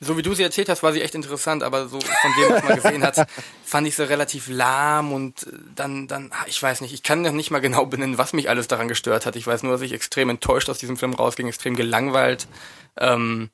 [0.00, 2.64] so wie du sie erzählt hast, war sie echt interessant, aber so von dem, was
[2.64, 3.26] man gesehen hat,
[3.64, 7.32] fand ich sie relativ lahm und dann, dann, ah, ich weiß nicht, ich kann noch
[7.32, 9.36] nicht mal genau benennen, was mich alles daran gestört hat.
[9.36, 12.46] Ich weiß nur, dass ich extrem enttäuscht aus diesem Film rausging, extrem gelangweilt.
[12.98, 13.50] Ähm,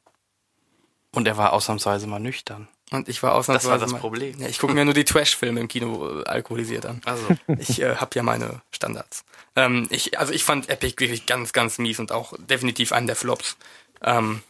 [1.14, 2.69] und er war ausnahmsweise mal nüchtern.
[2.90, 3.69] Und ich war ausnahmsweise.
[3.69, 4.39] Das war das mal, Problem.
[4.40, 7.01] Ja, ich gucke mir nur die Trash-Filme im Kino äh, alkoholisiert an.
[7.05, 7.27] Also.
[7.59, 9.24] Ich äh, habe ja meine Standards.
[9.56, 13.16] Ähm, ich, also ich fand Epic wirklich ganz, ganz mies und auch definitiv einen der
[13.16, 13.56] Flops.
[14.02, 14.43] Ähm,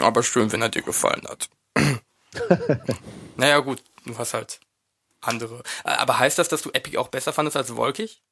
[0.00, 1.48] aber schön, wenn er dir gefallen hat.
[3.36, 4.60] naja, gut, du hast halt
[5.20, 5.62] andere.
[5.84, 8.22] Aber heißt das, dass du Epic auch besser fandest als Wolkig?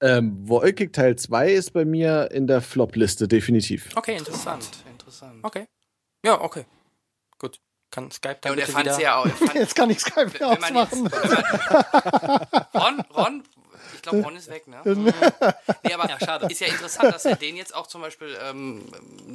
[0.00, 3.90] Ähm, Wolkig Teil 2 ist bei mir in der Flop-Liste, definitiv.
[3.96, 5.42] Okay, interessant, interessant.
[5.42, 5.66] Okay.
[6.24, 6.64] Ja, okay.
[7.38, 7.60] Gut.
[7.90, 9.26] Kann Skype dann ja, und er fand ja auch.
[9.28, 11.04] Fand, jetzt kann ich Skype wenn, ausmachen.
[11.04, 11.14] Jetzt,
[12.74, 13.42] Ron, Ron,
[14.04, 14.80] glaube, Ron ist weg, ne?
[14.84, 16.46] nee, aber ja, schade.
[16.46, 18.84] Ist ja interessant, dass er den jetzt auch zum Beispiel ähm,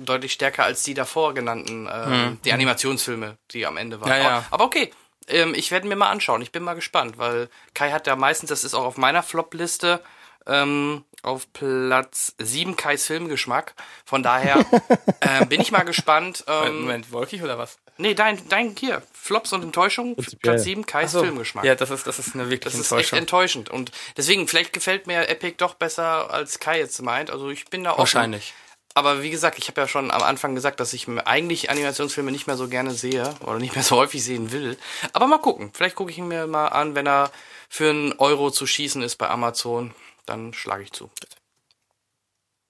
[0.06, 2.40] deutlich stärker als die davor genannten, ähm, hm.
[2.46, 4.10] die Animationsfilme, die am Ende waren.
[4.10, 4.46] Ja, ja.
[4.52, 4.92] Aber okay,
[5.28, 6.42] ähm, ich werde mir mal anschauen.
[6.42, 10.02] Ich bin mal gespannt, weil Kai hat ja meistens, das ist auch auf meiner Flop-Liste,
[10.46, 13.74] ähm, auf Platz 7 Kais Filmgeschmack.
[14.06, 14.66] Von daher
[15.20, 16.44] äh, bin ich mal gespannt.
[16.48, 17.78] Ähm, Moment, wolkig oder was?
[17.98, 21.22] Nee, dein, dein hier, Flops und Enttäuschung, Platz 7 Kais so.
[21.22, 21.66] Filmgeschmack.
[21.66, 22.98] Ja, das ist, das ist eine wirklich das Enttäuschung.
[22.98, 23.70] Das ist echt enttäuschend.
[23.70, 27.30] Und deswegen, vielleicht gefällt mir Epic doch besser, als Kai jetzt meint.
[27.30, 28.00] Also ich bin da auch.
[28.00, 28.54] Wahrscheinlich.
[28.96, 32.48] Aber wie gesagt, ich habe ja schon am Anfang gesagt, dass ich eigentlich Animationsfilme nicht
[32.48, 34.78] mehr so gerne sehe oder nicht mehr so häufig sehen will.
[35.14, 35.72] Aber mal gucken.
[35.74, 37.32] Vielleicht gucke ich ihn mir mal an, wenn er
[37.70, 39.94] für einen Euro zu schießen ist bei Amazon
[40.30, 41.10] dann schlage ich zu.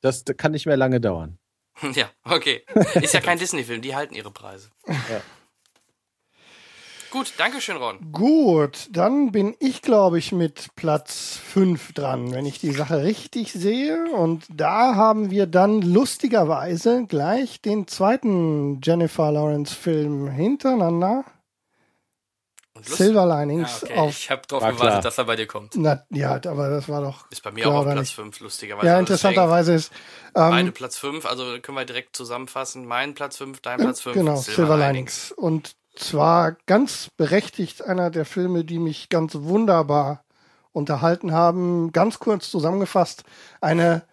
[0.01, 1.37] Das kann nicht mehr lange dauern.
[1.93, 2.65] ja, okay.
[2.95, 4.71] Ist ja kein Disney-Film, die halten ihre Preise.
[4.87, 5.21] Ja.
[7.11, 8.11] Gut, danke schön, Ron.
[8.11, 13.51] Gut, dann bin ich, glaube ich, mit Platz 5 dran, wenn ich die Sache richtig
[13.51, 14.11] sehe.
[14.11, 21.25] Und da haben wir dann lustigerweise gleich den zweiten Jennifer Lawrence-Film hintereinander.
[22.81, 23.81] Silver Linings.
[23.81, 23.99] Ja, okay.
[23.99, 25.01] auf, ich habe darauf gewartet, klar.
[25.01, 25.73] dass er bei dir kommt.
[25.75, 27.29] Na, ja, aber das war doch.
[27.31, 28.87] Ist bei mir auch auf Platz 5, lustigerweise.
[28.87, 29.91] Ja, interessanterweise ist.
[30.35, 32.85] Ähm, Meine Platz 5, also können wir direkt zusammenfassen.
[32.85, 34.15] Mein Platz 5, dein Platz 5.
[34.15, 35.31] Genau, Silver, Silver Linings.
[35.31, 40.23] Und zwar ganz berechtigt einer der Filme, die mich ganz wunderbar
[40.71, 41.91] unterhalten haben.
[41.91, 43.23] Ganz kurz zusammengefasst,
[43.61, 44.03] eine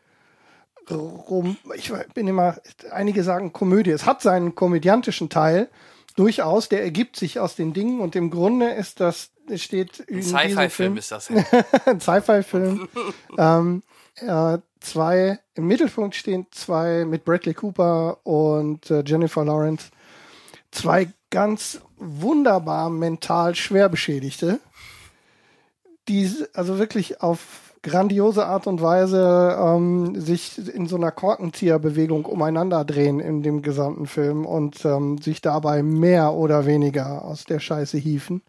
[1.74, 2.56] ich bin immer,
[2.92, 3.90] einige sagen Komödie.
[3.90, 5.68] Es hat seinen komödiantischen Teil,
[6.16, 10.22] durchaus, der ergibt sich aus den Dingen und im Grunde ist das, steht in Ein
[10.22, 11.28] Sci-Fi-Film ist das.
[11.28, 11.44] Ja.
[11.86, 12.88] Ein Sci-Fi-Film.
[13.38, 13.82] ähm,
[14.16, 19.90] äh, zwei, im Mittelpunkt stehen zwei mit Bradley Cooper und äh, Jennifer Lawrence,
[20.70, 24.60] zwei ganz wunderbar mental schwer Beschädigte,
[26.08, 32.84] die also wirklich auf grandiose Art und Weise ähm, sich in so einer Korkenzieherbewegung umeinander
[32.84, 37.96] drehen in dem gesamten Film und ähm, sich dabei mehr oder weniger aus der Scheiße
[37.96, 38.42] hieven.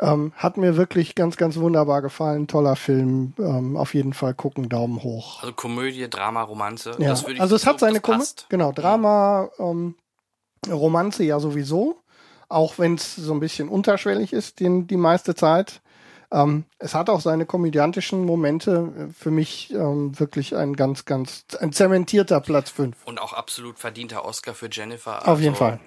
[0.00, 2.46] Ähm, hat mir wirklich ganz, ganz wunderbar gefallen.
[2.46, 3.32] Toller Film.
[3.38, 5.42] Ähm, auf jeden Fall gucken, Daumen hoch.
[5.42, 6.92] Also Komödie, Drama, Romanze.
[7.00, 7.10] Ja.
[7.10, 8.44] also es hat seine Komödie.
[8.48, 9.96] Genau, Drama, ähm,
[10.70, 11.96] Romanze ja sowieso.
[12.48, 15.80] Auch wenn es so ein bisschen unterschwellig ist, die, die meiste Zeit.
[16.30, 19.10] Ähm, es hat auch seine komödiantischen Momente.
[19.18, 22.96] Für mich ähm, wirklich ein ganz, ganz, ein zementierter Platz 5.
[23.04, 25.26] Und auch absolut verdienter Oscar für Jennifer.
[25.26, 25.80] Auf jeden also Fall.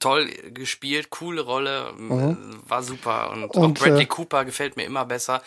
[0.00, 2.60] Toll gespielt, coole Rolle, mhm.
[2.66, 3.30] war super.
[3.30, 5.40] Und, und auch Bradley äh, Cooper gefällt mir immer besser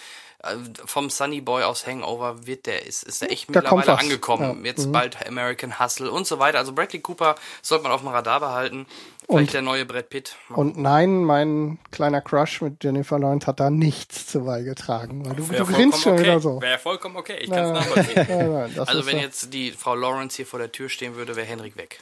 [0.43, 0.55] äh,
[0.85, 4.59] vom Sunny Boy aus Hangover wird der, ist, ist er echt mittlerweile angekommen.
[4.59, 4.65] Ja.
[4.65, 4.91] Jetzt mhm.
[4.91, 6.59] bald American Hustle und so weiter.
[6.59, 8.85] Also Bradley Cooper sollte man auf dem Radar behalten.
[9.27, 10.37] Vielleicht und, der neue Brett Pitt.
[10.47, 15.25] Und nein, mein kleiner Crush mit Jennifer Lawrence hat da nichts zu beigetragen.
[15.25, 16.21] Weil du, du grinst schon okay.
[16.23, 16.61] wieder so.
[16.61, 18.25] Wäre vollkommen okay, ich kann es nachvollziehen.
[18.29, 19.21] Nein, nein, also wenn so.
[19.21, 21.99] jetzt die Frau Lawrence hier vor der Tür stehen würde, wäre Henrik weg.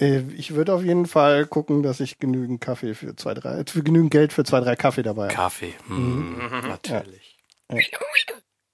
[0.00, 3.82] Äh, ich würde auf jeden Fall gucken, dass ich genügend Kaffee für zwei, drei, für
[3.82, 5.34] genügend Geld für zwei, drei Kaffee dabei habe.
[5.34, 6.36] Kaffee, mhm.
[6.38, 6.68] mhm.
[6.68, 7.38] natürlich.
[7.72, 7.78] Ja.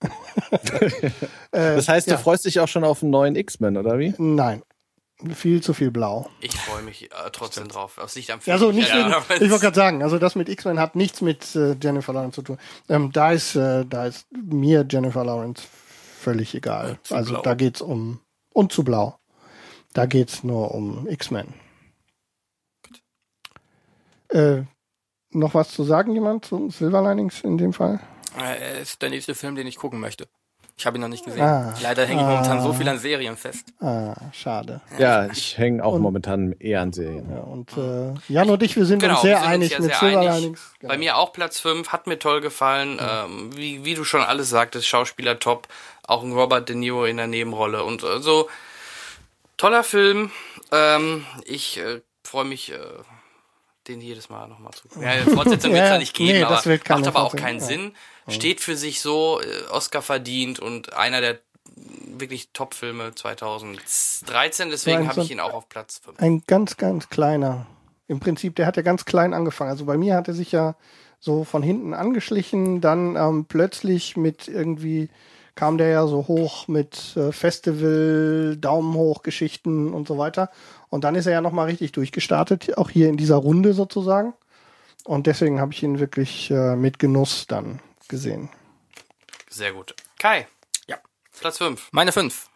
[1.51, 2.19] das heißt, du ja.
[2.19, 4.13] freust dich auch schon auf einen neuen X-Men, oder wie?
[4.19, 4.63] Nein
[5.33, 6.29] viel zu viel blau.
[6.41, 7.99] Ich freue mich äh, trotzdem drauf.
[7.99, 8.53] Aus Licht am Film.
[8.53, 11.55] Also nicht ja, wegen, ich wollte gerade sagen, also das mit X-Men hat nichts mit
[11.55, 12.59] äh, Jennifer Lawrence zu tun.
[12.89, 15.63] Ähm, da ist, äh, da ist mir Jennifer Lawrence
[16.19, 16.99] völlig egal.
[17.05, 17.43] Zu also blau.
[17.43, 18.21] da geht's um
[18.53, 19.19] und zu blau.
[19.93, 21.55] Da geht's nur um X-Men.
[24.29, 24.63] Äh,
[25.31, 28.01] noch was zu sagen, jemand zu Silver Linings in dem Fall?
[28.37, 30.27] Er ist der nächste Film, den ich gucken möchte.
[30.77, 31.41] Ich habe ihn noch nicht gesehen.
[31.41, 33.67] Ah, Leider hänge ich momentan so viel an Serien fest.
[33.81, 34.81] Ah, schade.
[34.99, 37.31] Ja, ich hänge auch und, momentan eher an Serien.
[37.31, 39.95] Ja, und äh, Jan und ich, wir sind genau, uns sehr sind einig uns mit
[39.95, 40.75] Silver Linings.
[40.81, 40.93] Genau.
[40.93, 42.97] Bei mir auch Platz 5, hat mir toll gefallen.
[42.99, 43.25] Ja.
[43.25, 45.69] Ähm, wie, wie du schon alles sagtest, Schauspieler top.
[46.07, 47.85] Auch ein Robert De Niro in der Nebenrolle.
[47.85, 48.49] Und äh, so,
[49.57, 50.33] toller Film.
[50.73, 52.73] Ähm, ich äh, freue mich...
[52.73, 52.79] Äh,
[53.87, 54.89] den jedes Mal nochmal zu.
[54.99, 57.93] Ja, Fortsetzung wird es ja nicht geben, nee, aber macht aber auch keinen Sinn
[58.29, 61.39] steht für sich so, äh, Oscar verdient und einer der
[62.19, 66.21] wirklich Top-Filme 2013, deswegen habe ich ihn auch auf Platz 5.
[66.21, 67.67] Ein ganz, ganz kleiner.
[68.07, 69.71] Im Prinzip, der hat ja ganz klein angefangen.
[69.71, 70.77] Also bei mir hat er sich ja
[71.21, 75.09] so von hinten angeschlichen, dann ähm, plötzlich mit irgendwie
[75.55, 80.51] kam der ja so hoch mit äh, Festival, Daumen hoch Geschichten und so weiter.
[80.91, 84.35] Und dann ist er ja nochmal richtig durchgestartet, auch hier in dieser Runde sozusagen.
[85.05, 88.49] Und deswegen habe ich ihn wirklich äh, mit Genuss dann gesehen.
[89.51, 89.95] Sehr gut.
[90.19, 90.49] Kai.
[90.87, 90.99] Ja.
[91.39, 91.89] Platz 5.
[91.93, 92.49] Meine 5.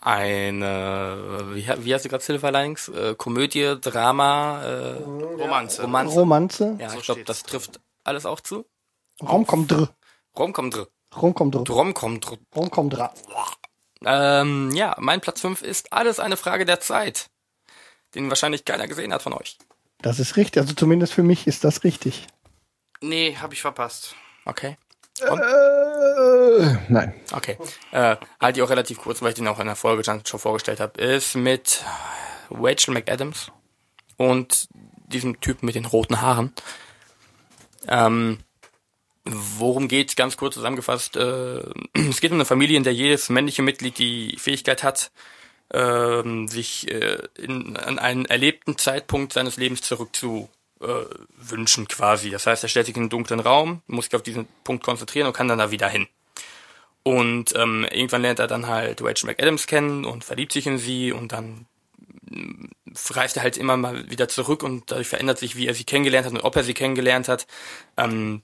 [0.00, 2.88] Eine, wie, wie heißt du gerade Silver Linings?
[2.88, 5.82] Äh, Komödie, Drama, äh, Romanze.
[5.82, 6.18] Romanze.
[6.18, 6.76] Romanze.
[6.78, 8.66] Ja, so ich glaube, das trifft alles auch zu.
[9.22, 9.88] Romcom dr.
[10.36, 10.88] Romcom dr.
[11.16, 11.74] Romcom dr.
[11.74, 12.38] Romcom dr.
[12.54, 13.12] Romcom dr.
[14.04, 17.30] Ähm, ja, mein Platz 5 ist alles eine Frage der Zeit.
[18.14, 19.56] Den wahrscheinlich keiner gesehen hat von euch.
[20.02, 20.60] Das ist richtig.
[20.60, 22.26] Also zumindest für mich ist das richtig.
[23.00, 24.14] Nee, habe ich verpasst.
[24.46, 24.76] Okay.
[25.20, 27.14] Äh, nein.
[27.32, 27.58] Okay.
[27.90, 30.80] Äh, halt die auch relativ kurz, weil ich den auch in der Folge schon vorgestellt
[30.80, 31.00] habe.
[31.00, 31.84] Ist mit
[32.50, 33.50] Rachel McAdams
[34.16, 34.68] und
[35.06, 36.52] diesem Typ mit den roten Haaren.
[37.88, 38.38] Ähm,
[39.24, 41.16] worum geht ganz kurz zusammengefasst?
[41.16, 41.62] Äh,
[42.08, 45.10] es geht um eine Familie, in der jedes männliche Mitglied die Fähigkeit hat,
[45.70, 50.48] äh, sich äh, in, an einen erlebten Zeitpunkt seines Lebens zurückzu
[50.80, 51.04] äh,
[51.36, 52.30] wünschen quasi.
[52.30, 55.26] Das heißt, er stellt sich in einen dunklen Raum, muss sich auf diesen Punkt konzentrieren
[55.26, 56.06] und kann dann da wieder hin.
[57.02, 61.12] Und ähm, irgendwann lernt er dann halt Rachel McAdams kennen und verliebt sich in sie
[61.12, 61.66] und dann
[62.28, 62.64] mm,
[63.10, 66.26] reist er halt immer mal wieder zurück und dadurch verändert sich, wie er sie kennengelernt
[66.26, 67.46] hat und ob er sie kennengelernt hat.
[67.96, 68.42] Ähm,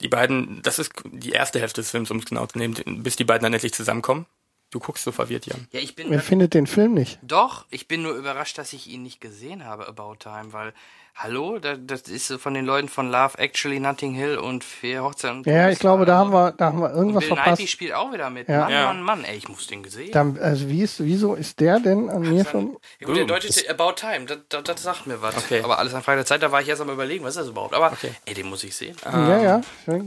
[0.00, 3.16] die beiden, das ist die erste Hälfte des Films, um es genau zu nehmen, bis
[3.16, 4.26] die beiden dann endlich zusammenkommen.
[4.70, 5.68] Du guckst so verwirrt, Jan.
[5.70, 6.10] Ja, ich bin.
[6.10, 7.20] Wer findet den Film nicht?
[7.22, 10.74] Doch, ich bin nur überrascht, dass ich ihn nicht gesehen habe, About Time, weil
[11.16, 15.38] Hallo, das ist von den Leuten von Love Actually, Notting Hill und Vier Hochzeiten.
[15.38, 17.60] Und ja, ich glaube, da haben wir, da haben wir irgendwas Bill verpasst.
[17.60, 18.48] Nighy spielt auch wieder mit.
[18.48, 18.62] Ja.
[18.62, 18.86] Mann, ja.
[18.86, 20.10] Mann, Mann, ey, ich muss den gesehen.
[20.10, 22.76] Dann, also wie ist, wieso ist der denn an mir schon?
[22.98, 25.36] Ja, gut, der deutsche ist About Time, das, das, das, sagt mir was.
[25.36, 25.62] Okay.
[25.62, 27.48] Aber alles an Frage der Zeit, da war ich erst am überlegen, was ist das
[27.48, 27.74] überhaupt?
[27.74, 28.10] Aber okay.
[28.26, 28.96] ey, den muss ich sehen.
[29.04, 29.60] Ja, ja,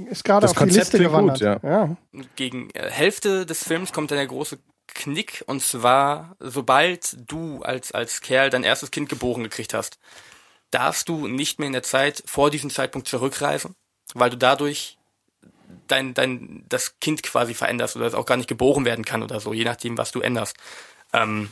[0.10, 1.40] ist gerade auf Konzept die Liste gewandert.
[1.40, 1.70] Gut, ja.
[1.70, 1.96] ja.
[2.36, 4.60] Gegen äh, Hälfte des Films kommt dann der große
[4.94, 10.00] Knick und zwar, sobald du als, als Kerl dein erstes Kind geboren gekriegt hast,
[10.72, 13.76] darfst du nicht mehr in der Zeit vor diesem Zeitpunkt zurückreisen,
[14.14, 14.98] weil du dadurch
[15.88, 19.40] dein, dein, das Kind quasi veränderst oder es auch gar nicht geboren werden kann oder
[19.40, 20.56] so, je nachdem, was du änderst.
[21.14, 21.50] Ähm,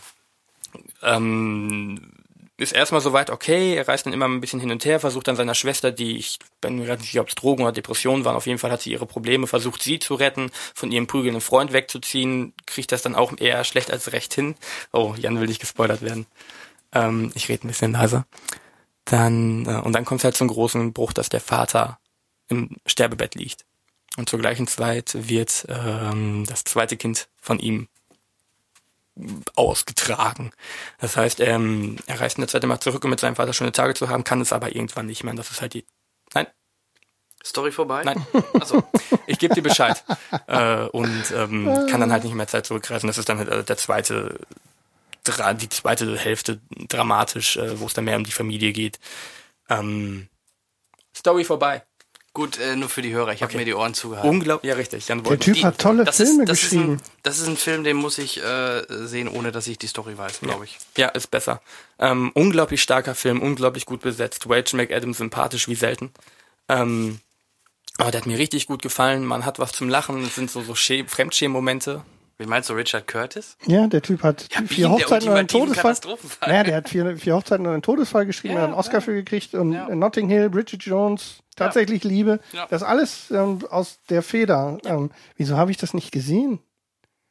[1.02, 2.12] ähm,
[2.58, 5.36] ist erstmal soweit okay, er reist dann immer ein bisschen hin und her, versucht dann
[5.36, 8.48] seiner Schwester, die ich bin mir nicht sicher, ob es Drogen oder Depressionen waren, auf
[8.48, 12.54] jeden Fall hat sie ihre Probleme, versucht sie zu retten, von ihrem prügelnden Freund wegzuziehen,
[12.66, 14.56] kriegt das dann auch eher schlecht als recht hin.
[14.94, 16.28] Oh, Jan will nicht gespoilert werden.
[16.94, 18.26] Ähm, ich rede ein bisschen leiser.
[19.06, 22.00] Dann, äh, und dann kommt es halt zum großen Bruch, dass der Vater
[22.48, 23.66] im Sterbebett liegt.
[24.18, 27.88] Und zur gleichen Zeit wird ähm, das zweite Kind von ihm
[29.56, 30.52] ausgetragen.
[31.00, 33.94] Das heißt, ähm, er reist eine zweite Mal zurück, um mit seinem Vater schöne Tage
[33.94, 35.32] zu haben, kann es aber irgendwann nicht mehr.
[35.32, 35.86] Und das ist halt die.
[36.34, 36.48] Nein.
[37.44, 38.02] Story vorbei?
[38.04, 38.26] Nein.
[38.60, 38.84] Also,
[39.28, 40.04] ich gebe dir Bescheid.
[40.48, 43.08] äh, und ähm, kann dann halt nicht mehr Zeit zurückreisen.
[43.08, 44.40] Das ist dann halt äh, der zweite,
[45.26, 49.00] die zweite Hälfte dramatisch, äh, wo es dann mehr um die Familie geht.
[49.70, 50.28] Ähm,
[51.16, 51.84] Story vorbei.
[52.34, 54.30] Gut, äh, nur für die Hörer, ich habe mir die Ohren zugehalten.
[54.30, 55.08] Unglaublich, ja richtig.
[55.08, 56.96] Jan Der Typ die, hat tolle Filme ist, geschrieben.
[56.96, 59.88] Ist ein, das ist ein Film, den muss ich äh, sehen, ohne dass ich die
[59.88, 60.78] Story weiß, glaube ich.
[60.98, 61.62] Ja, ist besser.
[61.98, 64.48] Ähm, unglaublich starker Film, unglaublich gut besetzt.
[64.50, 66.12] Rachel McAdams sympathisch wie selten.
[66.68, 67.22] Ähm,
[67.98, 69.24] aber der hat mir richtig gut gefallen.
[69.24, 70.22] Man hat was zum Lachen.
[70.26, 72.04] Es sind so, so Fremdschämen-Momente.
[72.38, 73.58] Wie meinst du Richard Curtis?
[73.66, 75.96] Ja, der Typ hat ja, vier Hochzeiten und einen Todesfall.
[76.42, 79.02] Naja, der hat vier, vier Hochzeiten und einen Todesfall geschrieben, ja, hat einen Oscar ja.
[79.02, 79.94] für gekriegt und ja.
[79.96, 82.04] Notting Hill, Bridget Jones, tatsächlich.
[82.04, 82.40] Liebe.
[82.70, 84.78] Das alles ähm, aus der Feder.
[84.84, 86.60] Ähm, wieso habe ich das nicht gesehen?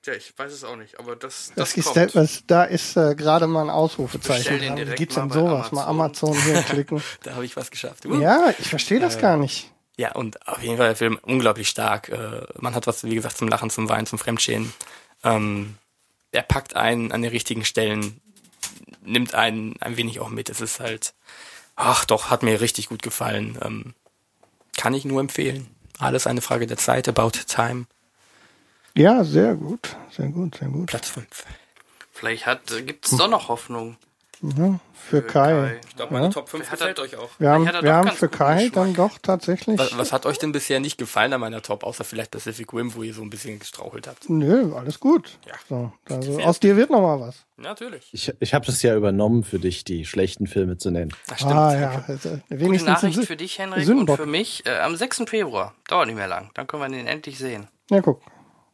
[0.07, 2.15] Ja, ich weiß es auch nicht, aber das, das, das ist kommt.
[2.15, 4.61] was, da ist äh, gerade mal ein Ausrufezeichen.
[4.61, 5.73] Wie gibt's denn sowas?
[5.73, 7.03] Mal Amazon, mal Amazon hier klicken.
[7.23, 8.05] da habe ich was geschafft.
[8.05, 8.21] Uh.
[8.21, 9.71] Ja, ich verstehe das äh, gar nicht.
[9.97, 12.09] Ja, und auf jeden Fall der Film unglaublich stark.
[12.09, 14.73] Äh, man hat was, wie gesagt, zum Lachen, zum Weinen, zum Fremdschämen.
[15.23, 15.77] Ähm,
[16.33, 18.21] er packt einen an den richtigen Stellen,
[19.03, 20.51] nimmt einen ein wenig auch mit.
[20.51, 21.15] Es ist halt,
[21.77, 23.57] ach doch, hat mir richtig gut gefallen.
[23.63, 23.95] Ähm,
[24.77, 25.69] kann ich nur empfehlen.
[25.99, 27.87] Alles eine Frage der Zeit, about time.
[28.97, 30.87] Ja, sehr gut, sehr gut, sehr gut.
[30.87, 31.27] Platz 5.
[32.13, 33.97] Vielleicht hat, äh, gibt's doch noch Hoffnung.
[34.45, 35.53] Mhm, für, für Kai.
[35.53, 35.81] Kai.
[35.89, 36.31] Ich glaube, meine ja.
[36.33, 37.31] Top 5 gefällt euch auch.
[37.39, 39.79] Wir haben, wir haben für Kai dann doch tatsächlich.
[39.79, 42.95] Was, was, hat euch denn bisher nicht gefallen an meiner Top, außer vielleicht Pacific Rim,
[42.95, 44.29] wo ihr so ein bisschen gestrauchelt habt?
[44.29, 45.39] Nö, alles gut.
[45.47, 45.55] Ja.
[45.67, 47.47] So, also aus dir wird noch mal was.
[47.57, 48.11] Natürlich.
[48.13, 51.15] Ich, ich habe das ja übernommen für dich, die schlechten Filme zu nennen.
[51.31, 51.53] Ach, stimmt.
[51.55, 52.05] Ah, ja.
[52.07, 54.19] Also, Gute Nachricht für dich, Henrik, Sündenbock.
[54.19, 54.67] und für mich.
[54.67, 55.23] Äh, am 6.
[55.27, 55.75] Februar.
[55.89, 56.51] Dauert nicht mehr lang.
[56.53, 57.69] Dann können wir den endlich sehen.
[57.91, 58.21] Ja, guck.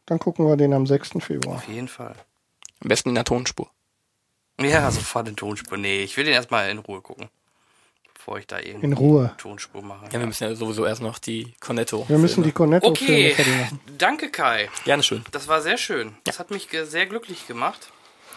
[0.05, 1.11] Dann gucken wir den am 6.
[1.19, 1.57] Februar.
[1.57, 2.15] Auf jeden Fall.
[2.81, 3.69] Am besten in der Tonspur.
[4.65, 5.77] Ja, sofort in Tonspur.
[5.77, 7.29] Nee, ich will den erstmal in Ruhe gucken.
[8.13, 9.33] Bevor ich da irgendwie in Ruhe.
[9.37, 10.05] Tonspur mache.
[10.11, 12.05] Ja, wir müssen ja sowieso erst noch die Cornetto.
[12.07, 12.87] Wir müssen die Cornetto.
[12.87, 13.35] Okay,
[13.97, 14.69] danke Kai.
[14.83, 15.23] Gerne schön.
[15.31, 16.15] Das war sehr schön.
[16.25, 17.91] Das hat mich sehr glücklich gemacht.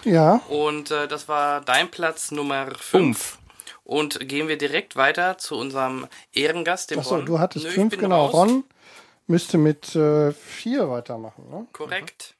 [0.04, 0.40] Ja.
[0.48, 3.38] Und äh, das war dein Platz Nummer 5.
[3.84, 7.26] Und gehen wir direkt weiter zu unserem Ehrengast, dem Achso, Ron.
[7.26, 8.26] du hattest 5, genau.
[8.26, 8.34] Raus.
[8.34, 8.64] Ron
[9.26, 11.66] müsste mit 4 äh, weitermachen, ne?
[11.72, 12.33] Korrekt.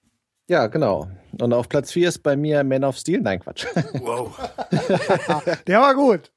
[0.49, 1.09] Ja, genau.
[1.41, 3.21] Und auf Platz 4 ist bei mir Man of Steel.
[3.21, 3.66] Nein, Quatsch.
[3.95, 4.39] Wow.
[5.66, 6.31] Der war gut.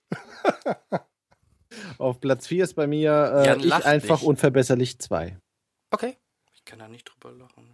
[1.98, 4.28] auf Platz 4 ist bei mir äh, ich einfach nicht.
[4.28, 5.38] unverbesserlich 2.
[5.92, 6.18] Okay.
[6.54, 7.70] Ich kann da nicht drüber lachen.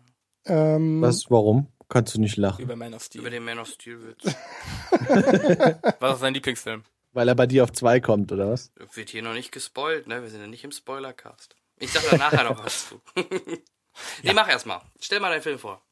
[0.45, 1.67] Ähm, Was, warum?
[1.87, 2.63] Kannst du nicht lachen?
[2.63, 3.21] Über Man of Steel.
[3.21, 4.23] Über den Man of Steel Witz.
[5.99, 6.83] was ist dein Lieblingsfilm?
[7.11, 8.71] Weil er bei dir auf 2 kommt, oder was?
[8.93, 10.23] Wird hier noch nicht gespoilt, ne?
[10.23, 11.55] Wir sind ja nicht im Spoilercast.
[11.77, 13.01] Ich sag da nachher noch was zu.
[13.15, 13.61] nee,
[14.23, 14.33] ja.
[14.33, 14.81] mach erst mal.
[14.99, 15.83] Stell mal deinen Film vor.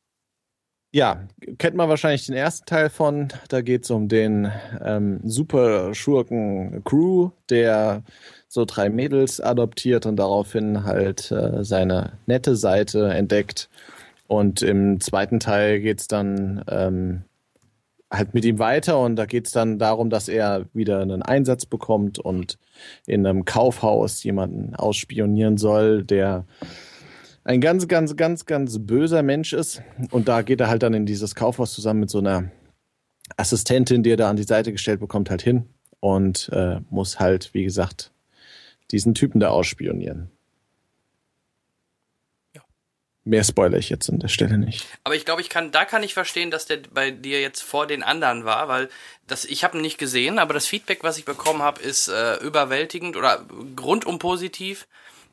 [0.94, 1.26] Ja,
[1.58, 3.30] kennt man wahrscheinlich den ersten Teil von.
[3.48, 4.52] Da geht es um den
[4.84, 8.04] ähm, super Schurken Crew, der
[8.50, 13.70] so drei Mädels adoptiert und daraufhin halt äh, seine nette Seite entdeckt.
[14.28, 17.24] Und im zweiten Teil geht es dann ähm,
[18.12, 21.66] halt mit ihm weiter und da geht es dann darum, dass er wieder einen Einsatz
[21.66, 22.58] bekommt und
[23.08, 26.46] in einem Kaufhaus jemanden ausspionieren soll, der
[27.44, 29.82] ein ganz, ganz, ganz, ganz böser Mensch ist.
[30.12, 32.52] Und da geht er halt dann in dieses Kaufhaus zusammen mit so einer
[33.38, 35.66] Assistentin, die er da an die Seite gestellt bekommt, halt hin
[36.00, 38.12] und äh, muss halt, wie gesagt,
[38.92, 40.30] diesen Typen da ausspionieren.
[42.54, 42.62] Ja.
[43.24, 44.86] Mehr spoilere ich jetzt an der Stelle nicht.
[45.04, 47.88] Aber ich glaube, ich kann, da kann ich verstehen, dass der bei dir jetzt vor
[47.88, 48.90] den anderen war, weil
[49.28, 52.36] das, ich habe ihn nicht gesehen, aber das Feedback, was ich bekommen habe, ist äh,
[52.38, 53.46] überwältigend oder
[53.80, 54.88] rundum positiv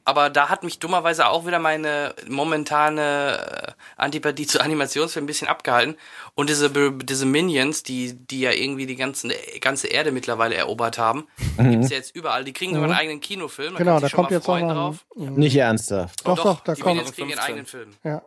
[0.08, 5.48] aber da hat mich dummerweise auch wieder meine momentane äh, Antipathie zu Animationsfilmen ein bisschen
[5.48, 5.96] abgehalten.
[6.34, 9.30] Und diese, diese Minions, die, die ja irgendwie die ganzen,
[9.60, 11.26] ganze Erde mittlerweile erobert haben,
[11.58, 11.72] mhm.
[11.72, 12.44] gibt's ja jetzt überall.
[12.44, 12.76] Die kriegen mhm.
[12.76, 13.74] sogar einen eigenen Kinofilm.
[13.74, 15.04] Da genau, da kommt jetzt auch drauf.
[15.14, 16.26] Nicht ernsthaft.
[16.26, 16.96] Doch, doch, doch da die kommt.
[16.96, 17.90] Minions kriegen ihren eigenen Film.
[18.02, 18.22] Ja.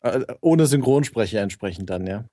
[0.00, 2.24] Äh, ohne Synchronsprecher entsprechend dann, ja.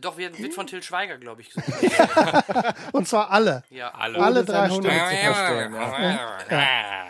[0.00, 1.50] Doch, wird, wird von Till Schweiger, glaube ich.
[2.92, 3.62] Und zwar alle.
[3.70, 4.18] Ja, alle.
[4.18, 4.92] Alle 300.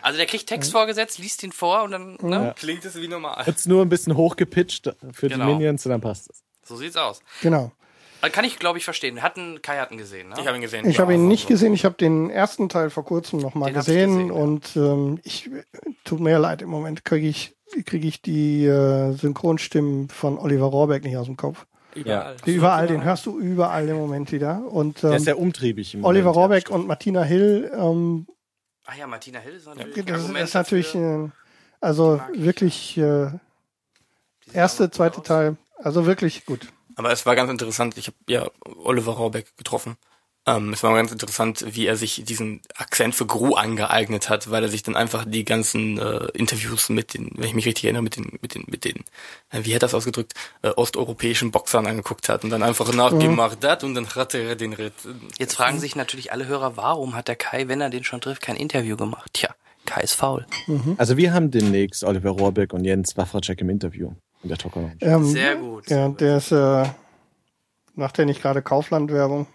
[0.03, 2.55] Also der kriegt Text vorgesetzt, liest ihn vor und dann ne?
[2.57, 3.45] Klingt es wie normal.
[3.47, 5.47] Wird's nur ein bisschen hochgepitcht für Genau.
[5.47, 6.43] die Minions und dann passt es.
[6.63, 7.21] so sieht's aus.
[7.43, 7.73] Genau.
[8.21, 9.21] Also Kann ich, glaube ich, verstehen.
[9.23, 10.37] Hatten, Kai hatten gesehen, ne?
[10.39, 10.89] Ich habe ihn gesehen.
[10.89, 11.75] Ich ja, habe ihn nicht gesehen.
[11.75, 14.35] Ich habe den ersten Teil vor kurzem noch mal Den hab ich gesehen, gesehen, ja.
[14.35, 15.51] und ähm, ich
[16.05, 21.03] tut mir leid im Moment kriege ich kriege ich die äh, Synchronstimmen von Oliver Rohrbeck
[21.05, 21.67] nicht aus dem Kopf.
[21.95, 22.37] Überall.
[22.45, 24.63] Die überall, den hörst du überall im Moment wieder.
[24.71, 26.41] Und Der ähm, ist sehr umtriebig im Oliver Moment, ja.
[26.43, 28.27] Rohrbeck und Martina Hill, ähm,
[28.87, 31.29] Ach ja, Martina Hill ist natürlich das, ist- Argument das ist natürlich, äh,
[31.81, 33.31] also wirklich äh,
[34.53, 35.25] erste, zweite aus.
[35.27, 36.69] Teil, also wirklich gut.
[36.97, 37.97] Aber es war ganz interessant.
[37.97, 38.47] Ich habe ja
[38.85, 39.97] Oliver Rohrbeck getroffen.
[40.47, 44.63] Ähm, es war ganz interessant, wie er sich diesen Akzent für Gru angeeignet hat, weil
[44.63, 48.03] er sich dann einfach die ganzen äh, Interviews mit den, wenn ich mich richtig erinnere,
[48.03, 48.97] mit den, mit den, mit den,
[49.51, 53.65] äh, wie hat er das ausgedrückt, äh, osteuropäischen Boxern angeguckt hat und dann einfach nachgemacht
[53.65, 54.93] hat und dann hat er den Ritt.
[55.39, 58.43] Jetzt fragen sich natürlich alle Hörer, warum hat der Kai, wenn er den schon trifft,
[58.43, 59.31] kein Interview gemacht?
[59.33, 59.49] Tja,
[59.87, 60.47] Kai ist faul.
[60.99, 64.13] Also wir haben demnächst Oliver Rohrbeck und Jens Wafracek im Interview
[64.43, 64.93] in der Talker.
[65.01, 65.89] Ähm, Sehr gut.
[65.89, 66.85] Ja, der ist, äh,
[67.95, 69.47] macht der nicht gerade Kaufland-Werbung?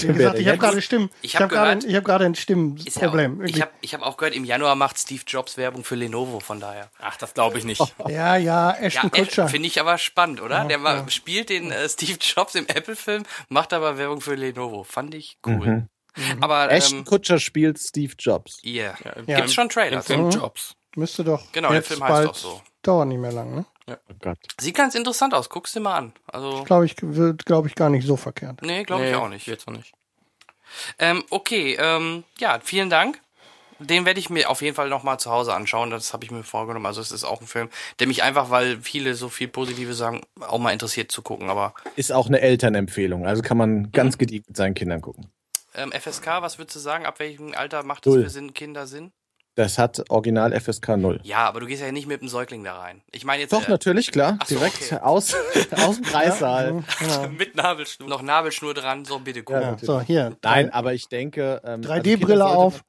[0.00, 1.08] Wie gesagt, ich habe gerade Stimmen.
[1.22, 3.14] Ich hab habe gerade, gehört- ich habe gerade ein Ist ja
[3.44, 6.58] ich habe ich hab auch gehört, im Januar macht Steve Jobs Werbung für Lenovo, von
[6.58, 6.90] daher.
[6.98, 7.80] Ach, das glaube ich nicht.
[8.08, 9.48] ja, ja, Ja, Ashton Kutscher.
[9.48, 10.58] finde ich aber spannend, oder?
[10.58, 11.08] Ja, der war, ja.
[11.08, 14.82] spielt den äh, Steve Jobs im Apple-Film, macht aber Werbung für Lenovo.
[14.82, 15.88] Fand ich cool.
[16.16, 16.42] Mhm.
[16.42, 18.58] Aber, Ashton ähm, Kutscher spielt Steve Jobs.
[18.64, 18.96] yeah.
[19.04, 19.36] Ja, im Ja.
[19.38, 20.06] Gibt's schon Im Trailers?
[20.06, 20.30] Film Mhm.
[20.30, 20.74] Jobs.
[20.96, 21.50] Müsste doch.
[21.52, 22.62] Genau, der Film heißt bald, auch so.
[22.82, 23.64] Dauert nicht mehr lang, ne?
[23.88, 24.38] Oh Gott.
[24.58, 26.12] Sieht ganz interessant aus, guck's dir mal an.
[26.26, 28.62] Also, Glaube ich, wird, glaube ich, gar nicht so verkehrt.
[28.62, 29.46] nee, glaube ich auch nicht.
[29.46, 29.92] Jetzt noch nicht.
[30.98, 33.20] Ähm, okay, ähm, ja, vielen Dank.
[33.80, 35.90] Den werde ich mir auf jeden Fall nochmal zu Hause anschauen.
[35.90, 36.86] Das habe ich mir vorgenommen.
[36.86, 40.22] Also es ist auch ein Film, der mich einfach, weil viele so viel Positive sagen,
[40.40, 41.50] auch mal interessiert zu gucken.
[41.50, 43.26] Aber Ist auch eine Elternempfehlung.
[43.26, 45.28] Also kann man ganz gediegt mit seinen Kindern gucken.
[45.74, 47.04] ähm, FSK, was würdest du sagen?
[47.04, 48.22] Ab welchem Alter macht das Null.
[48.24, 49.12] für Sinn, Kinder Sinn?
[49.56, 51.20] Das hat Original FSK 0.
[51.22, 53.02] Ja, aber du gehst ja nicht mit dem Säugling da rein.
[53.12, 54.36] Ich meine jetzt Doch, äh, natürlich, klar.
[54.40, 54.98] Ach so, Direkt okay.
[55.00, 55.34] aus,
[55.70, 56.82] aus dem Kreissaal.
[57.38, 58.08] Mit Nabelschnur.
[58.08, 59.60] noch Nabelschnur dran, so bitte cool.
[59.60, 60.36] Ja, so, hier.
[60.42, 61.60] Nein, aber ich denke.
[61.64, 62.84] Ähm, also 3D-Brille Kinder sollte auf.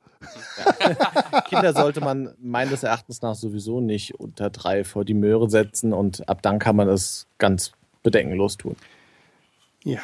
[0.66, 5.94] Man, Kinder sollte man meines Erachtens nach sowieso nicht unter drei vor die Möhre setzen
[5.94, 8.76] und ab dann kann man es ganz bedenkenlos tun.
[9.84, 10.02] Ja,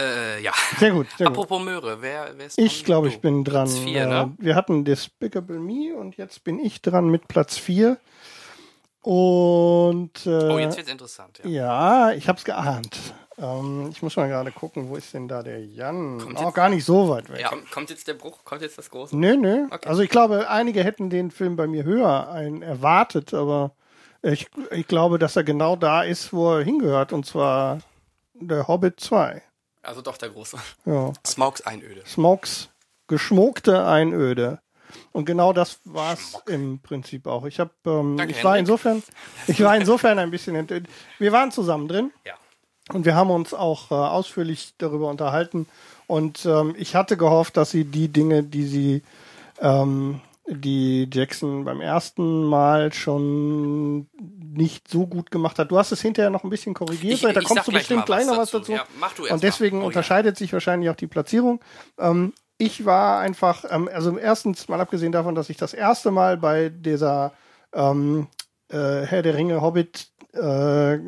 [0.00, 0.52] Äh, ja.
[0.78, 1.06] sehr gut.
[1.18, 1.36] Sehr gut.
[1.36, 3.66] Apropos Möhre, wer, wer ist Ich glaube, ich bin dran.
[3.66, 4.34] Platz vier, Äh, ne?
[4.38, 7.96] Wir hatten Despicable Me und jetzt bin ich dran mit Platz 4.
[9.02, 11.48] Und äh, Oh, jetzt wird's interessant, ja.
[11.50, 13.14] ja, ich habe es geahnt.
[13.38, 16.18] Ähm, ich muss mal gerade gucken, wo ist denn da der Jan?
[16.18, 17.40] Kommt Auch jetzt- gar nicht so weit weg.
[17.40, 17.48] Ja.
[17.48, 18.44] Kommt, kommt jetzt der Bruch?
[18.44, 19.16] Kommt jetzt das große?
[19.16, 19.66] Nö, nö.
[19.70, 19.88] Okay.
[19.88, 23.72] Also ich glaube, einige hätten den Film bei mir höher ein erwartet, aber
[24.22, 27.78] ich, ich glaube, dass er genau da ist, wo er hingehört, und zwar
[28.34, 29.40] der Hobbit 2.
[29.82, 30.56] Also doch der große.
[30.84, 31.12] Ja.
[31.26, 32.02] Smokes Einöde.
[32.06, 32.68] Smokes
[33.08, 34.60] geschmuckte Einöde.
[35.12, 37.44] Und genau das war es im Prinzip auch.
[37.46, 38.68] Ich habe, ähm, Danke, ich war Henrik.
[38.68, 39.02] insofern,
[39.46, 40.86] ich war insofern ein bisschen enttäuscht.
[41.18, 42.34] Wir waren zusammen drin Ja.
[42.92, 45.66] und wir haben uns auch äh, ausführlich darüber unterhalten.
[46.06, 49.02] Und ähm, ich hatte gehofft, dass sie die Dinge, die sie,
[49.60, 54.08] ähm, die Jackson beim ersten Mal schon
[54.52, 55.70] nicht so gut gemacht hat.
[55.70, 58.20] Du hast es hinterher noch ein bisschen korrigiert, Ich- da ich kommst du bestimmt gleich
[58.22, 58.72] was noch was dazu.
[58.72, 58.72] dazu.
[58.72, 59.82] Ja, mach du erst Und deswegen mal.
[59.82, 59.86] Oh, ja.
[59.88, 61.60] unterscheidet sich wahrscheinlich auch die Platzierung.
[61.98, 66.36] Ähm, ich war einfach, ähm, also erstens mal abgesehen davon, dass ich das erste Mal
[66.36, 67.32] bei dieser
[67.72, 68.26] ähm,
[68.70, 70.98] äh, Herr der Ringe Hobbit äh,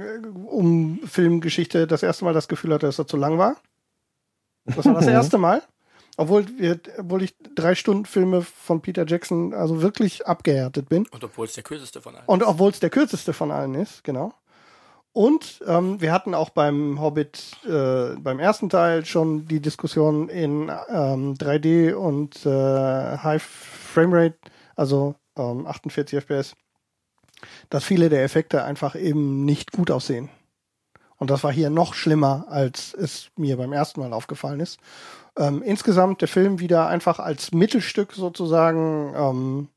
[0.47, 3.57] um Filmgeschichte das erste Mal das Gefühl hatte, dass er zu lang war.
[4.65, 5.63] Das war das erste Mal.
[6.17, 11.07] Obwohl, wir, obwohl ich drei Stunden Filme von Peter Jackson also wirklich abgehärtet bin.
[11.09, 14.05] Und obwohl es der kürzeste von allen Und obwohl es der kürzeste von allen ist,
[14.05, 14.35] genau.
[15.15, 20.71] Und ähm, wir hatten auch beim Hobbit, äh, beim ersten Teil schon die Diskussion in
[20.89, 24.39] ähm, 3D und äh, High Framerate,
[24.75, 26.55] also ähm, 48 FPS,
[27.69, 30.31] dass viele der Effekte einfach eben nicht gut aussehen.
[31.19, 34.81] Und das war hier noch schlimmer, als es mir beim ersten Mal aufgefallen ist.
[35.37, 39.69] Ähm, insgesamt der Film wieder einfach als Mittelstück sozusagen ähm,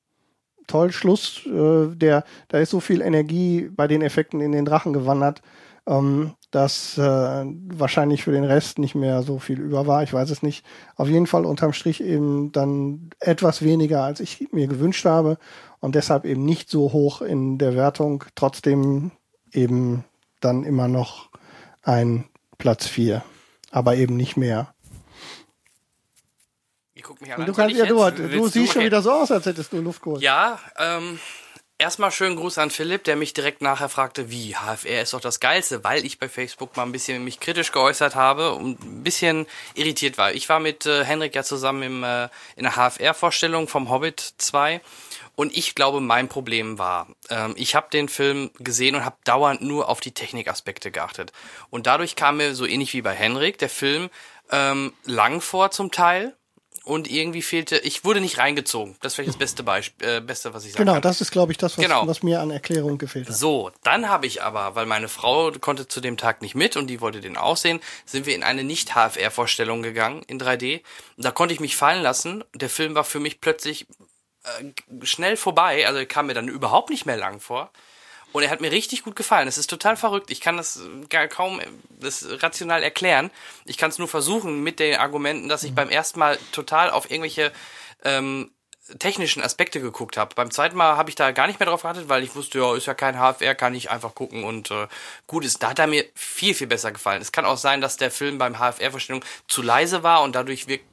[0.67, 1.45] toll, Schluss.
[1.45, 5.41] Äh, der, da ist so viel Energie bei den Effekten in den Drachen gewandert,
[5.87, 10.03] ähm, dass äh, wahrscheinlich für den Rest nicht mehr so viel über war.
[10.03, 10.65] Ich weiß es nicht.
[10.95, 15.37] Auf jeden Fall unterm Strich eben dann etwas weniger, als ich mir gewünscht habe
[15.79, 18.23] und deshalb eben nicht so hoch in der Wertung.
[18.35, 19.11] Trotzdem
[19.51, 20.03] eben
[20.41, 21.29] dann immer noch
[21.83, 22.25] ein
[22.57, 23.23] Platz 4,
[23.71, 24.74] aber eben nicht mehr.
[27.05, 27.39] Ihr guckt mich an.
[27.39, 29.79] Und du kannst, ja, du, du Willst siehst schon wieder so aus, als hättest du
[29.79, 30.21] Luft geholt.
[30.21, 31.19] Ja, ähm,
[31.77, 35.41] Erstmal schönen Gruß an Philipp, der mich direkt nachher fragte, wie HFR ist doch das
[35.41, 39.45] Geilste, weil ich bei Facebook mal ein bisschen mich kritisch geäußert habe und ein bisschen
[39.73, 40.31] irritiert war.
[40.31, 44.79] Ich war mit äh, Henrik ja zusammen im, äh, in der HFR-Vorstellung vom Hobbit 2
[45.35, 49.61] und ich glaube, mein Problem war, ähm, ich habe den Film gesehen und habe dauernd
[49.61, 51.33] nur auf die Technikaspekte geachtet.
[51.69, 54.09] Und dadurch kam mir so ähnlich wie bei Henrik der Film
[54.49, 56.37] ähm, lang vor zum Teil
[56.85, 58.95] und irgendwie fehlte, ich wurde nicht reingezogen.
[59.01, 61.01] Das ist vielleicht das beste Beispiel, äh, beste, was ich sagen Genau, kann.
[61.01, 62.07] das ist, glaube ich, das, was, genau.
[62.07, 63.35] was mir an Erklärung gefehlt hat.
[63.35, 66.87] So, dann habe ich aber, weil meine Frau konnte zu dem Tag nicht mit und
[66.87, 70.81] die wollte den auch sehen, sind wir in eine Nicht-HFR-Vorstellung gegangen in 3D.
[71.17, 72.43] Da konnte ich mich fallen lassen.
[72.53, 73.87] Der Film war für mich plötzlich
[74.43, 77.71] äh, schnell vorbei, also kam mir dann überhaupt nicht mehr lang vor.
[78.35, 79.47] Und er hat mir richtig gut gefallen.
[79.47, 80.29] Es ist total verrückt.
[80.29, 83.31] Ich kann das gar kaum das rational erklären.
[83.63, 85.75] Ich kann es nur versuchen mit den Argumenten, dass ich mhm.
[85.75, 87.53] beim ersten Mal total auf irgendwelche
[88.03, 88.51] ähm,
[88.99, 90.35] technischen Aspekte geguckt habe.
[90.35, 92.75] Beim zweiten Mal habe ich da gar nicht mehr drauf geachtet, weil ich wusste, ja,
[92.75, 94.87] ist ja kein HFR, kann ich einfach gucken und äh,
[95.25, 95.63] gut ist.
[95.63, 97.21] Da hat er mir viel, viel besser gefallen.
[97.21, 100.85] Es kann auch sein, dass der Film beim HFR-Vorstellung zu leise war und dadurch wirkt,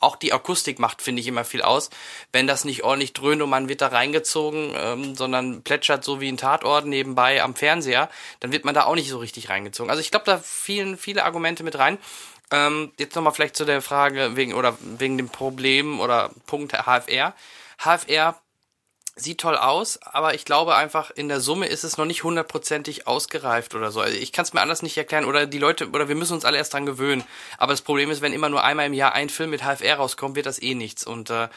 [0.00, 1.90] auch die Akustik macht, finde ich, immer viel aus.
[2.32, 6.28] Wenn das nicht ordentlich dröhnt und man wird da reingezogen, ähm, sondern plätschert so wie
[6.28, 8.08] ein Tatort nebenbei am Fernseher,
[8.40, 9.90] dann wird man da auch nicht so richtig reingezogen.
[9.90, 11.98] Also ich glaube, da fielen viele Argumente mit rein.
[12.52, 17.34] Ähm, jetzt nochmal vielleicht zu der Frage wegen oder wegen dem Problem oder Punkt HFR.
[17.78, 18.36] HFR
[19.16, 23.06] sieht toll aus, aber ich glaube einfach, in der Summe ist es noch nicht hundertprozentig
[23.06, 24.00] ausgereift oder so.
[24.00, 26.44] Also ich kann es mir anders nicht erklären oder die Leute, oder wir müssen uns
[26.44, 27.24] alle erst dran gewöhnen.
[27.56, 30.36] Aber das Problem ist, wenn immer nur einmal im Jahr ein Film mit HFR rauskommt,
[30.36, 31.04] wird das eh nichts.
[31.04, 31.48] Und äh,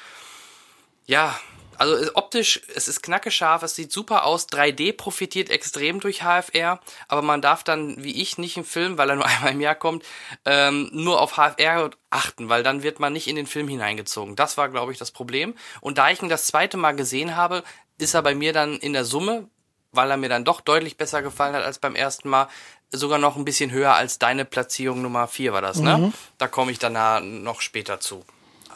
[1.06, 1.38] ja,
[1.78, 4.48] also optisch, es ist knackescharf, es sieht super aus.
[4.50, 9.10] 3D profitiert extrem durch HFR, aber man darf dann, wie ich, nicht im Film, weil
[9.10, 10.04] er nur einmal im Jahr kommt,
[10.46, 14.36] ähm, nur auf HFR achten, weil dann wird man nicht in den Film hineingezogen.
[14.36, 15.56] Das war, glaube ich, das Problem.
[15.82, 17.64] Und da ich ihn das zweite Mal gesehen habe,
[17.98, 19.48] ist er bei mir dann in der Summe,
[19.92, 22.48] weil er mir dann doch deutlich besser gefallen hat als beim ersten Mal,
[22.92, 25.98] sogar noch ein bisschen höher als deine Platzierung Nummer 4 war das, ne?
[25.98, 26.04] mhm.
[26.06, 26.14] ne?
[26.38, 28.24] Da komme ich danach noch später zu.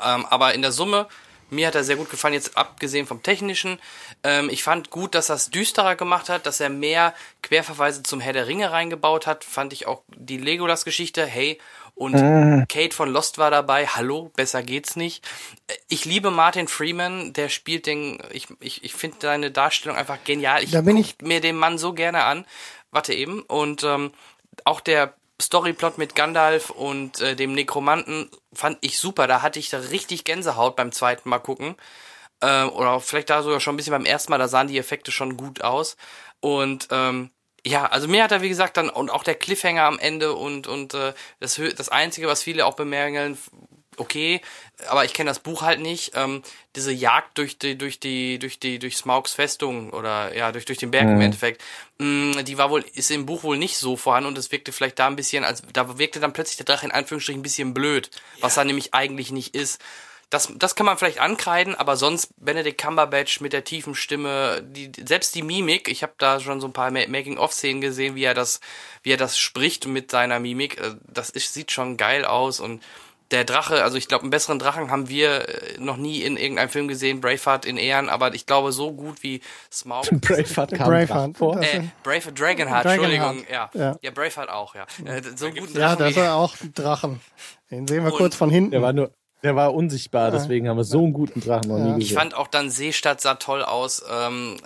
[0.03, 1.07] Ähm, aber in der Summe
[1.49, 3.79] mir hat er sehr gut gefallen, jetzt abgesehen vom Technischen.
[4.23, 8.19] Ähm, ich fand gut, dass er es düsterer gemacht hat, dass er mehr Querverweise zum
[8.19, 9.43] Herr der Ringe reingebaut hat.
[9.43, 11.59] Fand ich auch die Legolas-Geschichte, hey,
[11.99, 12.65] und äh.
[12.69, 13.85] Kate von Lost war dabei.
[13.85, 15.27] Hallo, besser geht's nicht.
[15.89, 20.63] Ich liebe Martin Freeman, der spielt den, ich, ich, ich finde seine Darstellung einfach genial.
[20.63, 22.45] Ich da bin ich mir den Mann so gerne an.
[22.91, 23.41] Warte eben.
[23.41, 24.13] Und ähm,
[24.63, 29.27] auch der Storyplot mit Gandalf und äh, dem Nekromanten fand ich super.
[29.27, 31.75] Da hatte ich da richtig Gänsehaut beim zweiten Mal gucken.
[32.41, 35.11] Äh, oder vielleicht da sogar schon ein bisschen beim ersten Mal, da sahen die Effekte
[35.11, 35.97] schon gut aus.
[36.39, 37.31] Und ähm,
[37.65, 40.67] ja, also mir hat er, wie gesagt, dann, und auch der Cliffhanger am Ende und,
[40.67, 43.37] und äh, das, das Einzige, was viele auch bemerken,
[43.99, 44.41] okay,
[44.87, 46.13] aber ich kenne das Buch halt nicht.
[46.15, 46.41] Ähm,
[46.75, 50.77] diese Jagd durch die, durch die, durch die, durch Smaugs Festung oder ja, durch, durch
[50.77, 51.15] den Berg mhm.
[51.15, 51.61] im Endeffekt,
[51.97, 54.71] mh, mm, die war wohl, ist im Buch wohl nicht so vorhanden und es wirkte
[54.71, 57.73] vielleicht da ein bisschen, als da wirkte dann plötzlich der Drache in Anführungsstrichen ein bisschen
[57.73, 58.43] blöd, ja.
[58.43, 59.81] was er nämlich eigentlich nicht ist.
[60.29, 64.91] Das, das kann man vielleicht ankreiden, aber sonst Benedict Cumberbatch mit der tiefen Stimme, die,
[65.03, 68.59] selbst die Mimik, ich habe da schon so ein paar Making-of-Szenen gesehen, wie er das,
[69.01, 72.83] wie er das spricht mit seiner Mimik, äh, das ist, sieht schon geil aus und
[73.31, 76.69] der Drache, also ich glaube, einen besseren Drachen haben wir äh, noch nie in irgendeinem
[76.69, 79.41] Film gesehen, Braveheart in Ehren, aber ich glaube, so gut wie
[79.71, 80.05] Smaug.
[80.11, 81.61] Braveheart kam Braveheart vor.
[81.61, 83.69] Äh, Brave, Dragonheart, Entschuldigung, ja.
[83.73, 83.97] ja.
[84.01, 84.85] Ja, Braveheart auch, ja.
[85.05, 87.19] Äh, so gut ja, das war auch ein Drachen.
[87.69, 88.71] Den sehen wir Und kurz von hinten.
[88.71, 89.11] Der war nur,
[89.43, 92.01] der war unsichtbar, deswegen haben wir so einen guten Drachen noch nie gesehen.
[92.01, 94.03] Ich fand auch dann Seestadt sah toll aus.
[94.11, 94.57] Ähm,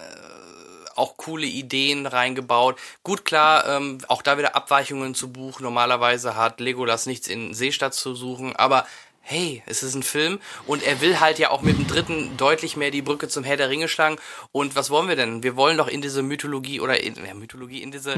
[0.96, 2.78] auch coole Ideen reingebaut.
[3.04, 5.60] Gut, klar, ähm, auch da wieder Abweichungen zu Buch.
[5.60, 8.86] Normalerweise hat Legolas nichts in Seestadt zu suchen, aber
[9.26, 12.76] hey, es ist ein Film und er will halt ja auch mit dem dritten deutlich
[12.76, 14.18] mehr die Brücke zum Herr der Ringe schlagen.
[14.52, 15.44] Und was wollen wir denn?
[15.44, 18.16] Wir wollen doch in diese Mythologie oder in ja, Mythologie, in diese,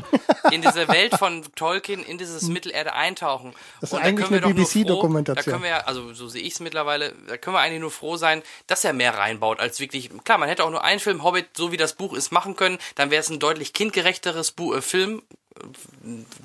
[0.51, 2.53] in diese Welt von Tolkien, in dieses hm.
[2.53, 3.53] Mittelerde eintauchen.
[3.81, 5.45] Das ist und eigentlich eine BBC-Dokumentation.
[5.45, 7.91] Da können wir ja, also so sehe ich es mittlerweile, da können wir eigentlich nur
[7.91, 10.09] froh sein, dass er mehr reinbaut als wirklich.
[10.23, 12.79] Klar, man hätte auch nur einen Film Hobbit, so wie das Buch ist, machen können.
[12.95, 15.21] Dann wäre es ein deutlich kindgerechteres Bu äh, Film,
[15.55, 15.65] äh,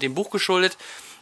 [0.03, 0.77] dem Buch geschuldet.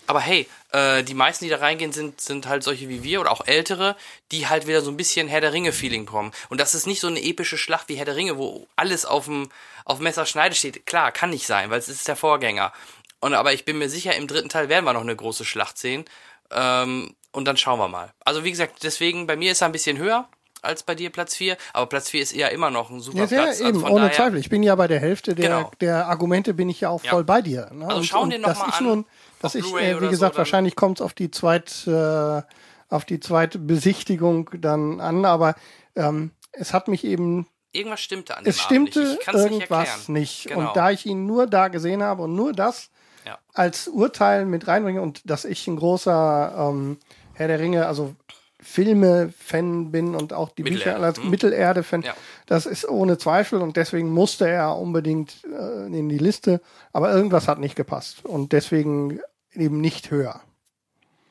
[0.08, 3.30] Aber hey, äh, die meisten, die da reingehen, sind, sind halt solche wie wir oder
[3.30, 3.94] auch ältere,
[4.32, 6.32] die halt wieder so ein bisschen Herr der Ringe-Feeling kommen.
[6.48, 9.26] Und das ist nicht so eine epische Schlacht wie Herr der Ringe, wo alles auf
[9.26, 9.50] dem
[9.84, 10.86] auf Messerschneide steht.
[10.86, 12.72] Klar, kann nicht sein, weil es ist der Vorgänger.
[13.20, 15.76] Und aber ich bin mir sicher, im dritten Teil werden wir noch eine große Schlacht
[15.76, 16.06] sehen.
[16.52, 18.14] Ähm, und dann schauen wir mal.
[18.24, 20.26] Also wie gesagt, deswegen, bei mir ist er ein bisschen höher
[20.62, 23.26] als bei dir Platz 4, aber Platz 4 ist eher immer noch ein super ja,
[23.26, 23.60] sehr, Platz.
[23.60, 24.38] Also eben, ohne daher, Zweifel.
[24.38, 25.70] Ich bin ja bei der Hälfte der, genau.
[25.80, 27.70] der Argumente bin ich ja auch voll bei dir.
[27.72, 27.86] Ne?
[27.86, 28.84] Also schauen dir nochmal an.
[28.84, 29.04] Nun,
[29.40, 32.42] dass ich, äh, wie gesagt, so, wahrscheinlich kommt es auf die zweit, äh,
[32.88, 35.54] auf die zweite Besichtigung dann an, aber
[35.94, 39.28] ähm, es hat mich eben Irgendwas stimmte an dem Es stimmte nicht.
[39.28, 40.44] irgendwas nicht.
[40.44, 40.48] nicht.
[40.48, 40.68] Genau.
[40.68, 42.90] Und da ich ihn nur da gesehen habe und nur das
[43.26, 43.38] ja.
[43.52, 46.98] als Urteil mit reinbringe und dass ich ein großer ähm,
[47.34, 48.16] Herr der Ringe, also
[48.60, 50.90] Filme-Fan bin und auch die Mittelerde.
[50.90, 51.30] Bücher als hm.
[51.30, 52.14] Mittelerde-Fan, ja.
[52.46, 56.60] das ist ohne Zweifel und deswegen musste er unbedingt äh, in die Liste.
[56.92, 59.20] Aber irgendwas hat nicht gepasst und deswegen
[59.54, 60.40] eben nicht höher.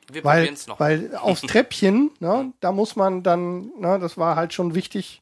[0.09, 0.79] Wir weil, noch.
[0.79, 5.21] weil aufs Treppchen, ne, da muss man dann, ne, das war halt schon wichtig,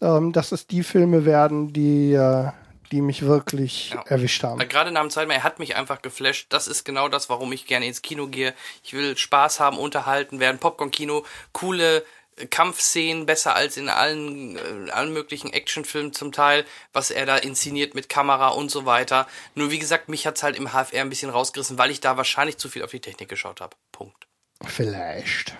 [0.00, 2.50] ähm, dass es die Filme werden, die, äh,
[2.90, 4.02] die mich wirklich ja.
[4.02, 4.58] erwischt haben.
[4.68, 6.46] Gerade nach dem zweiten Mal, er hat mich einfach geflasht.
[6.50, 8.52] Das ist genau das, warum ich gerne ins Kino gehe.
[8.82, 12.04] Ich will Spaß haben, unterhalten werden, Popcorn-Kino, coole
[12.50, 17.94] Kampfszenen besser als in allen, äh, allen möglichen Actionfilmen zum Teil, was er da inszeniert
[17.94, 19.26] mit Kamera und so weiter.
[19.54, 22.56] Nur wie gesagt, mich hat's halt im HFR ein bisschen rausgerissen, weil ich da wahrscheinlich
[22.58, 23.76] zu viel auf die Technik geschaut habe.
[23.92, 24.26] Punkt.
[24.64, 25.54] Vielleicht.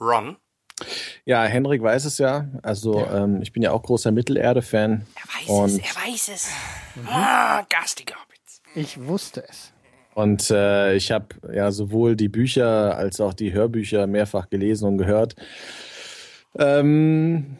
[0.00, 0.36] Ron?
[1.26, 2.48] Ja, Henrik weiß es ja.
[2.62, 3.24] Also ja.
[3.24, 5.06] Ähm, ich bin ja auch großer Mittelerde-Fan.
[5.14, 6.50] Er weiß es, er weiß es.
[6.94, 7.08] Mhm.
[7.08, 8.62] Ah, garstige Hobbits.
[8.74, 9.72] Ich wusste es.
[10.14, 14.98] Und äh, ich habe ja sowohl die Bücher als auch die Hörbücher mehrfach gelesen und
[14.98, 15.36] gehört.
[16.58, 17.56] Ähm,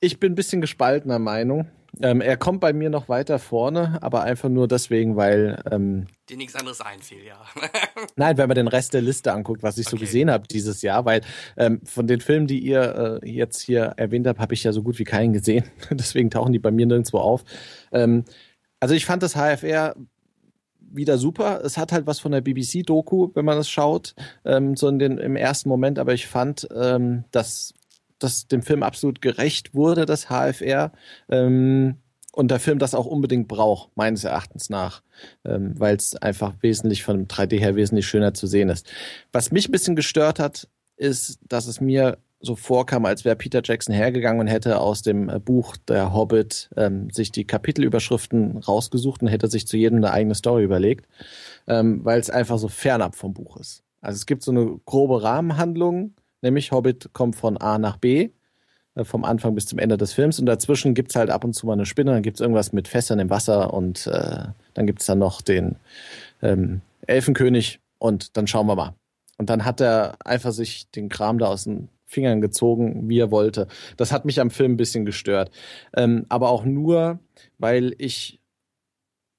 [0.00, 1.68] ich bin ein bisschen gespaltener Meinung.
[2.00, 5.62] Ähm, er kommt bei mir noch weiter vorne, aber einfach nur deswegen, weil.
[5.70, 7.36] Ähm, Dir nichts anderes einfiel, ja.
[8.16, 9.96] nein, wenn man den Rest der Liste anguckt, was ich okay.
[9.96, 11.20] so gesehen habe dieses Jahr, weil
[11.58, 14.82] ähm, von den Filmen, die ihr äh, jetzt hier erwähnt habt, habe ich ja so
[14.82, 15.64] gut wie keinen gesehen.
[15.90, 17.44] deswegen tauchen die bei mir nirgendwo auf.
[17.92, 18.24] Ähm,
[18.80, 19.94] also ich fand das HFR
[20.94, 21.62] wieder super.
[21.64, 24.14] Es hat halt was von der BBC-Doku, wenn man es schaut,
[24.44, 27.74] ähm, so in den, im ersten Moment, aber ich fand, ähm, dass
[28.18, 30.92] das dem Film absolut gerecht wurde, das HFR.
[31.28, 31.96] Ähm,
[32.34, 35.02] und der Film das auch unbedingt braucht, meines Erachtens nach,
[35.44, 38.90] ähm, weil es einfach wesentlich von 3D her wesentlich schöner zu sehen ist.
[39.32, 40.66] Was mich ein bisschen gestört hat,
[40.96, 45.28] ist, dass es mir so vorkam, als wäre Peter Jackson hergegangen und hätte aus dem
[45.28, 50.12] äh, Buch Der Hobbit ähm, sich die Kapitelüberschriften rausgesucht und hätte sich zu jedem eine
[50.12, 51.06] eigene Story überlegt,
[51.66, 53.82] ähm, weil es einfach so fernab vom Buch ist.
[54.00, 58.30] Also es gibt so eine grobe Rahmenhandlung, nämlich Hobbit kommt von A nach B,
[58.96, 61.66] äh, vom Anfang bis zum Ende des Films und dazwischen gibt's halt ab und zu
[61.66, 65.20] mal eine Spinne, dann gibt's irgendwas mit Fässern im Wasser und äh, dann gibt's dann
[65.20, 65.76] noch den
[66.42, 68.94] ähm, Elfenkönig und dann schauen wir mal.
[69.38, 73.30] Und dann hat er einfach sich den Kram da aus den Fingern gezogen, wie er
[73.30, 73.66] wollte.
[73.96, 75.50] Das hat mich am Film ein bisschen gestört.
[75.96, 77.18] Ähm, aber auch nur,
[77.58, 78.38] weil ich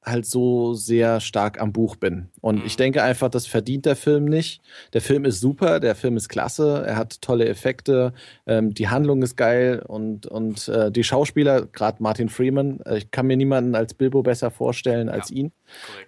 [0.05, 2.29] halt so sehr stark am Buch bin.
[2.41, 2.65] Und mhm.
[2.65, 4.61] ich denke einfach, das verdient der Film nicht.
[4.93, 8.13] Der Film ist super, der Film ist klasse, er hat tolle Effekte,
[8.45, 13.11] ähm, die Handlung ist geil und, und äh, die Schauspieler, gerade Martin Freeman, äh, ich
[13.11, 15.37] kann mir niemanden als Bilbo besser vorstellen als ja.
[15.37, 15.51] ihn.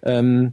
[0.02, 0.52] Ähm,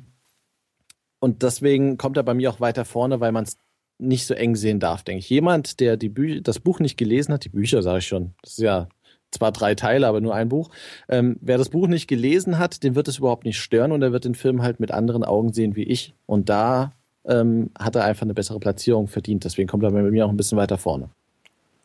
[1.19, 3.57] und deswegen kommt er bei mir auch weiter vorne, weil man es
[3.97, 5.29] nicht so eng sehen darf, denke ich.
[5.29, 8.53] Jemand, der die Bü das Buch nicht gelesen hat, die Bücher sage ich schon, das
[8.53, 8.87] ist ja
[9.31, 10.69] zwar drei Teile, aber nur ein Buch.
[11.09, 14.11] Ähm, wer das Buch nicht gelesen hat, den wird es überhaupt nicht stören und er
[14.11, 16.13] wird den Film halt mit anderen Augen sehen wie ich.
[16.25, 16.93] Und da
[17.25, 19.43] ähm, hat er einfach eine bessere Platzierung verdient.
[19.43, 21.09] Deswegen kommt er bei mir auch ein bisschen weiter vorne.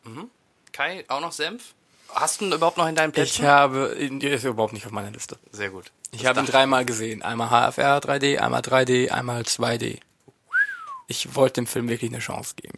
[0.03, 0.29] Mhm.
[0.71, 1.73] Kai, auch noch Senf?
[2.13, 3.45] Hast du ihn überhaupt noch in deinem Plätzchen?
[3.45, 5.37] Ich habe, der ist überhaupt nicht auf meiner Liste.
[5.51, 5.91] Sehr gut.
[6.11, 7.21] Ich habe ihn dreimal gesehen.
[7.21, 9.99] Einmal HFR 3D, einmal 3D, einmal 2D
[11.09, 12.77] ich wollte dem Film wirklich eine Chance geben.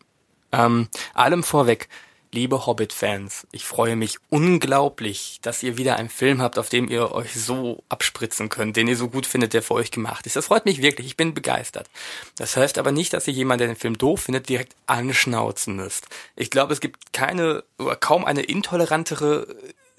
[0.52, 1.88] Ähm, allem vorweg,
[2.32, 7.12] liebe Hobbit-Fans, ich freue mich unglaublich, dass ihr wieder einen Film habt, auf dem ihr
[7.12, 10.38] euch so abspritzen könnt, den ihr so gut findet, der für euch gemacht ist.
[10.38, 11.90] Das freut mich wirklich, ich bin begeistert.
[12.38, 16.08] Das heißt aber nicht, dass ihr jemand, der den Film doof findet, direkt anschnauzen müsst.
[16.36, 19.48] Ich glaube, es gibt keine oder kaum eine intolerantere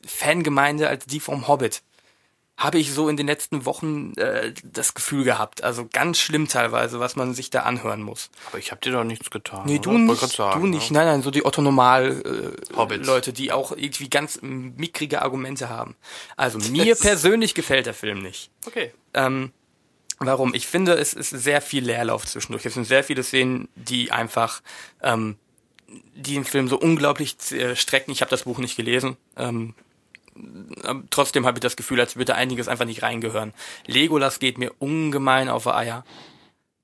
[0.07, 1.83] Fangemeinde als die vom Hobbit
[2.63, 5.65] habe ich so in den letzten Wochen äh, das Gefühl gehabt.
[5.65, 8.31] Also ganz schlimm teilweise, was man sich da anhören muss.
[8.49, 9.63] Aber ich habe dir doch nichts getan.
[9.67, 10.91] Nee, du nicht, sagen, du nicht.
[10.91, 10.99] Ne?
[10.99, 15.97] Nein, nein, so die Otto-Normal-Leute, äh, die auch irgendwie ganz mickrige Argumente haben.
[16.37, 18.51] Also mir persönlich gefällt der Film nicht.
[18.67, 18.93] Okay.
[19.15, 19.53] Ähm,
[20.19, 20.55] warum?
[20.55, 22.65] Ich finde, es ist sehr viel Leerlauf zwischendurch.
[22.65, 24.63] Es sind sehr viele Szenen, die einfach
[25.03, 25.37] ähm,
[26.15, 28.13] die den Film so unglaublich äh, strecken.
[28.13, 29.17] Ich habe das Buch nicht gelesen.
[29.37, 29.75] Ähm,
[31.11, 33.53] trotzdem habe ich das Gefühl, als würde einiges einfach nicht reingehören.
[33.87, 36.05] Legolas geht mir ungemein auf Eier.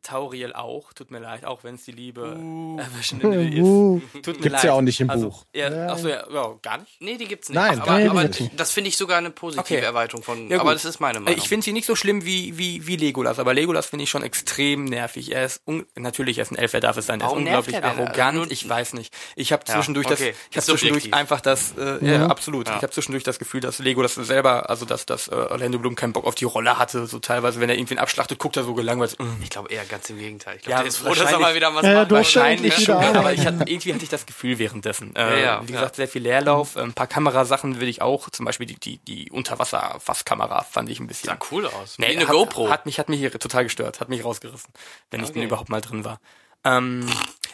[0.09, 2.79] Tauriel auch, tut mir leid, auch wenn es die Liebe uh.
[2.79, 3.59] erwischende ist.
[3.59, 4.01] Uh.
[4.15, 4.65] Tut mir gibt's leid.
[4.65, 5.45] ja auch nicht im also, Buch.
[5.55, 6.99] Ja, achso, ja, ja, gar nicht?
[7.01, 7.57] Nee, die gibt's nicht.
[7.57, 9.85] Nein, aber, aber, aber das finde ich sogar eine positive okay.
[9.85, 11.39] Erweiterung von, ja, aber das ist meine Meinung.
[11.39, 14.23] Ich finde sie nicht so schlimm wie, wie, wie Legolas, aber Legolas finde ich schon
[14.23, 15.33] extrem nervig.
[15.33, 15.61] Er ist,
[15.95, 18.67] natürlich, er ist ein Elf, er darf es sein, er ist unglaublich arrogant, also ich
[18.67, 19.15] weiß nicht.
[19.37, 20.31] Ich habe zwischendurch okay.
[20.31, 22.31] das, ich habe zwischendurch einfach das, äh, ja, mhm.
[22.31, 25.97] absolut, ich habe zwischendurch das Gefühl, dass Legolas selber, also dass, dass äh, Orlando Bloom
[25.97, 28.73] keinen Bock auf die Rolle hatte, so teilweise, wenn er irgendwen abschlachtet, guckt er so
[28.73, 29.19] gelangweilt.
[29.43, 30.57] Ich glaube eher Ganz im Gegenteil.
[30.57, 32.11] Ich glaube, ja, der ist froh, dass er mal wieder was ja, macht.
[32.11, 35.15] Wahrscheinlich schon, aber ich hatte, irgendwie hatte ich das Gefühl währenddessen.
[35.16, 36.77] Äh, ja, ja, wie gesagt, sehr viel Leerlauf.
[36.77, 38.31] Ein paar Kamerasachen will ich auch.
[38.31, 41.29] Zum Beispiel die, die, die Unterwasser-Fasskamera fand ich ein bisschen.
[41.31, 41.99] Sah cool aus.
[41.99, 42.70] Nee, eine hat, GoPro.
[42.70, 44.01] Hat mich, hat mich hier total gestört.
[44.01, 44.73] Hat mich rausgerissen,
[45.11, 45.29] wenn okay.
[45.29, 46.20] ich denn überhaupt mal drin war.
[46.65, 47.07] Ähm,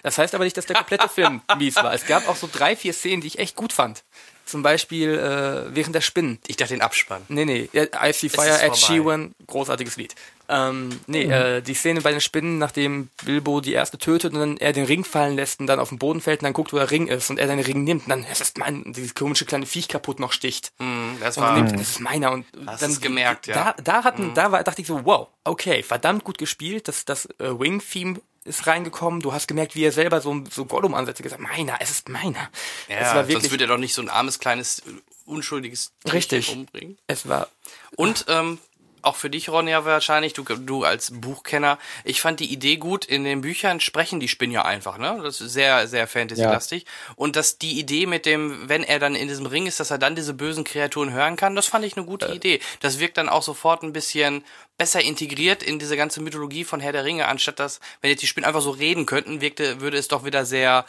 [0.03, 1.93] das heißt aber nicht, dass der komplette Film mies war.
[1.95, 4.05] Es gab auch so drei, vier Szenen, die ich echt gut fand.
[4.45, 6.39] Zum Beispiel äh, während der Spinnen.
[6.47, 7.23] Ich dachte den Abspann.
[7.29, 7.69] Nee, nee.
[7.75, 10.15] I See Fire, Ed Sheeran, großartiges Lied.
[10.47, 11.33] Ähm, nee, mhm.
[11.33, 14.85] äh, die Szene bei den Spinnen, nachdem Bilbo die erste tötet und dann er den
[14.85, 17.07] Ring fallen lässt und dann auf den Boden fällt und dann guckt, wo der Ring
[17.07, 19.89] ist und er seinen Ring nimmt und dann, es ist mein, dieses komische kleine Viech
[19.89, 20.73] kaputt noch sticht.
[20.79, 23.55] Mhm, das war, nimmt, das ist meiner und hast dann gemerkt, ja.
[23.55, 24.35] Da, da hatten, mhm.
[24.35, 28.67] da war, dachte ich so, wow, okay, verdammt gut gespielt, das, das äh, Wing-Theme ist
[28.67, 29.21] reingekommen.
[29.21, 31.49] Du hast gemerkt, wie er selber so, so Gollum-Ansätze gesagt hat.
[31.57, 32.51] Meiner, es ist meiner.
[32.89, 34.83] Ja, es war wirklich, sonst würde er doch nicht so ein armes, kleines,
[35.25, 36.51] unschuldiges Richtig.
[36.53, 36.99] umbringen.
[37.07, 37.49] Es war.
[37.97, 38.59] Und ähm,
[39.05, 43.25] auch für dich, Ronja, wahrscheinlich, du, du als Buchkenner, ich fand die Idee gut, in
[43.25, 45.21] den Büchern sprechen die Spinnen ja einfach, ne?
[45.23, 46.85] Das ist sehr, sehr fantasy-lastig.
[46.85, 47.15] Ja.
[47.17, 49.99] Und dass die Idee mit dem, wenn er dann in diesem Ring ist, dass er
[49.99, 52.35] dann diese bösen Kreaturen hören kann, das fand ich eine gute äh.
[52.35, 52.61] Idee.
[52.81, 54.45] Das wirkt dann auch sofort ein bisschen
[54.79, 58.27] besser integriert in diese ganze Mythologie von Herr der Ringe, anstatt dass, wenn jetzt die
[58.27, 60.85] Spinnen einfach so reden könnten, wirkte, würde es doch wieder sehr,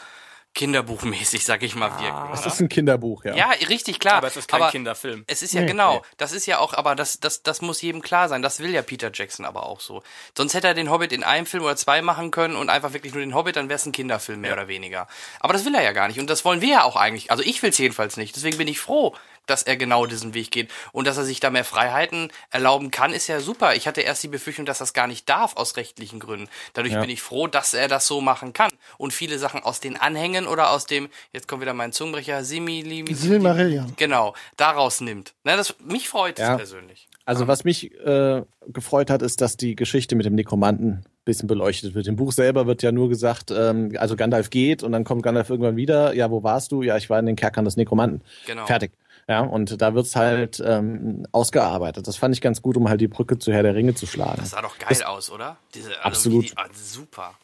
[0.56, 2.16] Kinderbuchmäßig, sag ich mal, wirken.
[2.16, 3.36] Ah, es ist ein Kinderbuch, ja.
[3.36, 4.14] Ja, richtig klar.
[4.14, 5.24] Aber es ist kein aber Kinderfilm.
[5.26, 5.96] Es ist ja nee, genau.
[5.96, 6.02] Nee.
[6.16, 8.40] Das ist ja auch, aber das, das, das muss jedem klar sein.
[8.40, 10.02] Das will ja Peter Jackson aber auch so.
[10.34, 13.12] Sonst hätte er den Hobbit in einem Film oder zwei machen können und einfach wirklich
[13.12, 14.56] nur den Hobbit, dann wäre es ein Kinderfilm mehr ja.
[14.56, 15.08] oder weniger.
[15.40, 16.18] Aber das will er ja gar nicht.
[16.18, 17.30] Und das wollen wir ja auch eigentlich.
[17.30, 18.34] Also ich will es jedenfalls nicht.
[18.34, 19.14] Deswegen bin ich froh,
[19.46, 20.70] dass er genau diesen Weg geht.
[20.92, 23.74] Und dass er sich da mehr Freiheiten erlauben kann, ist ja super.
[23.74, 26.48] Ich hatte erst die Befürchtung, dass das gar nicht darf aus rechtlichen Gründen.
[26.74, 27.00] Dadurch ja.
[27.00, 28.70] bin ich froh, dass er das so machen kann.
[28.98, 33.04] Und viele Sachen aus den Anhängen oder aus dem, jetzt kommt wieder mein Zungenbrecher, Simili,
[33.14, 33.94] Silmarillion.
[33.96, 35.34] Genau, daraus nimmt.
[35.44, 36.52] Ne, das, mich freut ja.
[36.52, 37.08] es persönlich.
[37.24, 41.94] Also was mich äh, gefreut hat, ist, dass die Geschichte mit dem Nekromanten bisschen beleuchtet
[41.94, 42.06] wird.
[42.06, 45.50] Im Buch selber wird ja nur gesagt, ähm, also Gandalf geht und dann kommt Gandalf
[45.50, 46.14] irgendwann wieder.
[46.14, 46.82] Ja, wo warst du?
[46.82, 48.22] Ja, ich war in den Kerkern des Nekromanten.
[48.46, 48.64] Genau.
[48.64, 48.92] Fertig.
[49.28, 52.06] Ja, und da wird's halt ähm, ausgearbeitet.
[52.06, 54.36] Das fand ich ganz gut, um halt die Brücke zu Herr der Ringe zu schlagen.
[54.38, 55.56] Das sah doch geil das, aus, oder?
[55.74, 56.44] Diese, also absolut.
[56.52, 57.34] Die, also super.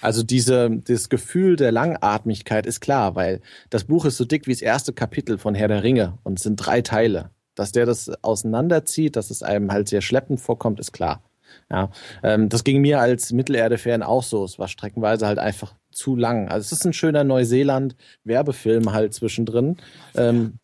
[0.00, 4.52] Also diese, das Gefühl der Langatmigkeit ist klar, weil das Buch ist so dick wie
[4.52, 7.30] das erste Kapitel von Herr der Ringe und es sind drei Teile.
[7.54, 11.22] Dass der das auseinanderzieht, dass es einem halt sehr schleppend vorkommt, ist klar.
[11.70, 11.90] Ja,
[12.22, 14.44] ähm, das ging mir als Mittelerde-Fan auch so.
[14.44, 16.48] Es war streckenweise halt einfach zu lang.
[16.48, 19.78] Also es ist ein schöner Neuseeland-Werbefilm halt zwischendrin.
[20.14, 20.58] Ähm,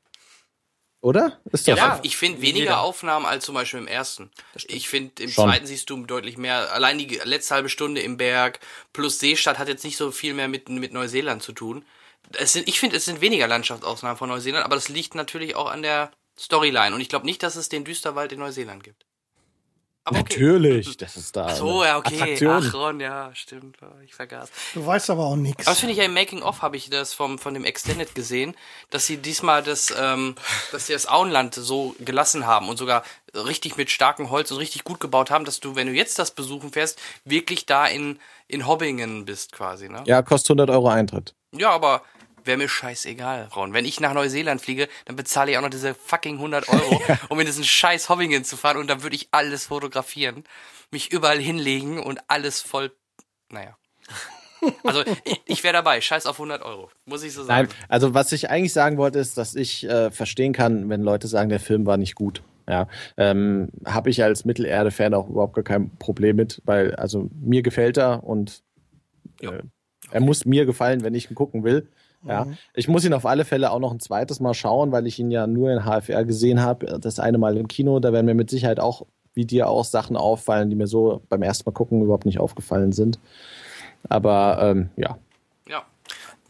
[1.05, 1.39] oder?
[1.53, 2.01] Ist das ja, so?
[2.03, 2.81] ich finde weniger Jeder.
[2.81, 4.31] Aufnahmen als zum Beispiel im ersten.
[4.69, 5.45] Ich finde, im Schon.
[5.45, 6.73] zweiten siehst du deutlich mehr.
[6.73, 8.59] Allein die letzte halbe Stunde im Berg
[8.95, 11.85] plus Seestadt hat jetzt nicht so viel mehr mit, mit Neuseeland zu tun.
[12.39, 15.71] Es sind, ich finde, es sind weniger Landschaftsaufnahmen von Neuseeland, aber das liegt natürlich auch
[15.71, 16.95] an der Storyline.
[16.95, 19.05] Und ich glaube nicht, dass es den Düsterwald in Neuseeland gibt.
[20.07, 20.97] Aber Natürlich, okay.
[21.01, 21.47] das ist da.
[21.47, 22.21] Ach so, ja, okay.
[22.21, 22.65] Attraktion.
[22.69, 23.79] Ach, Ron, ja, stimmt.
[24.05, 24.51] Ich vergaß.
[24.75, 25.67] Du weißt aber auch nichts.
[25.67, 28.55] Aber finde ich ja im Making-of habe ich das vom, von dem Extended gesehen,
[28.91, 30.35] dass sie diesmal das, ähm,
[30.73, 33.03] dass sie das Auenland so gelassen haben und sogar
[33.35, 36.33] richtig mit starkem Holz und richtig gut gebaut haben, dass du, wenn du jetzt das
[36.33, 40.03] besuchen fährst, wirklich da in, in Hobbingen bist quasi, ne?
[40.07, 41.35] Ja, kostet 100 Euro Eintritt.
[41.53, 42.03] Ja, aber
[42.45, 43.73] wäre mir scheißegal, Ron.
[43.73, 47.41] Wenn ich nach Neuseeland fliege, dann bezahle ich auch noch diese fucking 100 Euro, um
[47.41, 50.45] in diesen scheiß Hobbingen zu fahren und dann würde ich alles fotografieren,
[50.91, 52.93] mich überall hinlegen und alles voll,
[53.51, 53.77] naja.
[54.83, 57.69] Also ich, ich wäre dabei, scheiß auf 100 Euro, muss ich so sagen.
[57.69, 61.29] Nein, also was ich eigentlich sagen wollte, ist, dass ich äh, verstehen kann, wenn Leute
[61.29, 62.43] sagen, der Film war nicht gut.
[62.67, 67.61] Ja, ähm, habe ich als Mittelerde-Fan auch überhaupt gar kein Problem mit, weil also mir
[67.61, 68.63] gefällt er und
[69.43, 69.61] äh,
[70.11, 71.89] er muss mir gefallen, wenn ich ihn gucken will.
[72.27, 72.57] Ja, mhm.
[72.75, 75.31] ich muss ihn auf alle Fälle auch noch ein zweites Mal schauen, weil ich ihn
[75.31, 76.99] ja nur in HFR gesehen habe.
[76.99, 78.01] Das eine Mal im Kino.
[78.01, 81.43] Da werden mir mit Sicherheit auch, wie dir auch, Sachen auffallen, die mir so beim
[81.43, 83.19] ersten Mal gucken überhaupt nicht aufgefallen sind.
[84.09, 85.19] Aber ähm, ja.
[85.69, 85.83] Ja.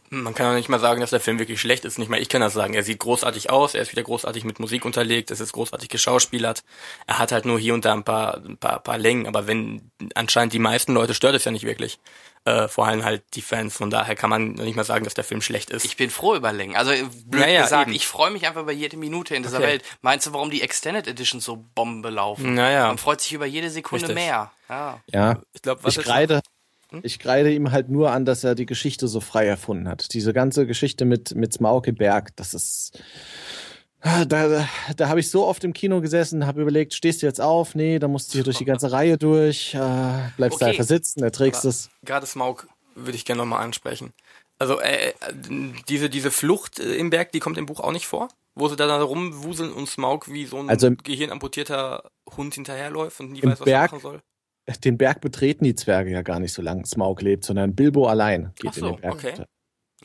[0.09, 1.99] Man kann auch nicht mal sagen, dass der Film wirklich schlecht ist.
[1.99, 2.73] Nicht mal ich kann das sagen.
[2.73, 6.63] Er sieht großartig aus, er ist wieder großartig mit Musik unterlegt, es ist großartig geschauspielert.
[7.07, 9.89] Er hat halt nur hier und da ein paar, ein paar, paar Längen, aber wenn
[10.13, 11.99] anscheinend die meisten Leute stört es ja nicht wirklich
[12.45, 13.75] äh, vor allem halt die Fans.
[13.75, 15.83] Von daher kann man nicht mal sagen, dass der Film schlecht ist.
[15.83, 16.75] Ich bin froh über Längen.
[16.75, 16.91] Also
[17.25, 17.95] blöd naja, gesagt, eben.
[17.95, 19.67] ich freue mich einfach über jede Minute in dieser okay.
[19.67, 19.83] Welt.
[20.01, 22.53] Meinst du, warum die Extended Edition so Bombe laufen?
[22.53, 22.87] Naja.
[22.87, 24.23] Man freut sich über jede Sekunde Richtig.
[24.23, 24.51] mehr.
[24.69, 25.41] Ja, ja.
[25.53, 26.41] ich glaube, was ich kreide.
[26.91, 26.99] Hm?
[27.03, 30.13] Ich kreide ihm halt nur an, dass er die Geschichte so frei erfunden hat.
[30.13, 33.01] Diese ganze Geschichte mit, mit Smauke Berg, das ist,
[34.05, 37.41] da, da, da habe ich so oft im Kino gesessen, habe überlegt, stehst du jetzt
[37.41, 37.75] auf?
[37.75, 39.79] Nee, dann musst du hier durch die ganze Reihe durch, äh,
[40.37, 40.71] bleibst okay.
[40.71, 41.89] da versitzen, erträgst es.
[42.03, 44.13] Gerade Smaug würde ich gerne nochmal ansprechen.
[44.59, 45.13] Also äh,
[45.89, 48.29] diese, diese Flucht äh, im Berg, die kommt im Buch auch nicht vor?
[48.53, 53.39] Wo sie da rumwuseln und Smaug wie so ein also gehirnamputierter Hund hinterherläuft und nie
[53.39, 54.21] im weiß, was Berg, er machen soll?
[54.83, 58.53] den Berg betreten die Zwerge ja gar nicht so lange Smaug lebt, sondern Bilbo allein
[58.55, 59.13] geht so, in den Berg.
[59.15, 59.33] Okay.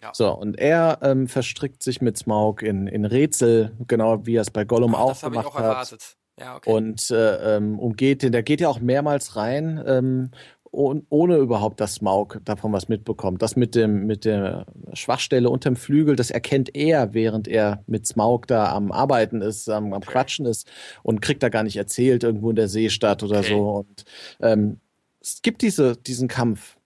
[0.02, 0.12] Ja.
[0.14, 4.50] So, und er ähm, verstrickt sich mit Smaug in, in Rätsel, genau wie er es
[4.50, 5.64] bei Gollum Ach, auch gemacht auch hat.
[5.64, 6.16] Erwartet.
[6.38, 6.72] Ja, okay.
[6.72, 10.30] Und äh, ähm, umgeht den, der geht ja auch mehrmals rein, ähm,
[10.70, 13.42] oh, ohne überhaupt, dass Smaug davon was mitbekommt.
[13.42, 14.64] Das mit dem mit der
[14.94, 19.92] Schwachstelle unterm Flügel, das erkennt er, während er mit Smaug da am Arbeiten ist, am,
[19.92, 20.00] am.
[20.00, 20.66] Quatschen ist
[21.02, 23.50] und kriegt da gar nicht erzählt irgendwo in der Seestadt oder okay.
[23.50, 23.70] so.
[23.70, 24.04] Und
[24.40, 24.80] ähm,
[25.20, 26.78] es gibt diese, diesen Kampf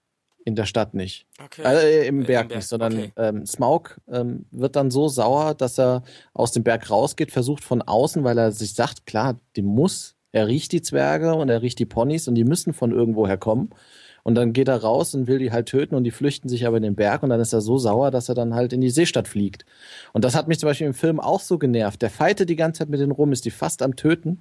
[0.45, 1.27] in der Stadt nicht.
[1.43, 1.63] Okay.
[1.65, 3.13] Äh, im, Berg Im Berg nicht, sondern okay.
[3.17, 6.03] ähm, Smaug ähm, wird dann so sauer, dass er
[6.35, 10.47] aus dem Berg rausgeht, versucht von außen, weil er sich sagt, klar, die muss, er
[10.47, 13.71] riecht die Zwerge und er riecht die Ponys und die müssen von irgendwoher kommen.
[14.23, 16.79] Und dann geht er raus und will die halt töten und die flüchten sich aber
[16.79, 18.89] in den Berg und dann ist er so sauer, dass er dann halt in die
[18.89, 19.67] Seestadt fliegt.
[20.15, 22.01] Und das hat mich zum Beispiel im Film auch so genervt.
[22.01, 24.41] Der fightet die ganze Zeit mit denen rum, ist die fast am Töten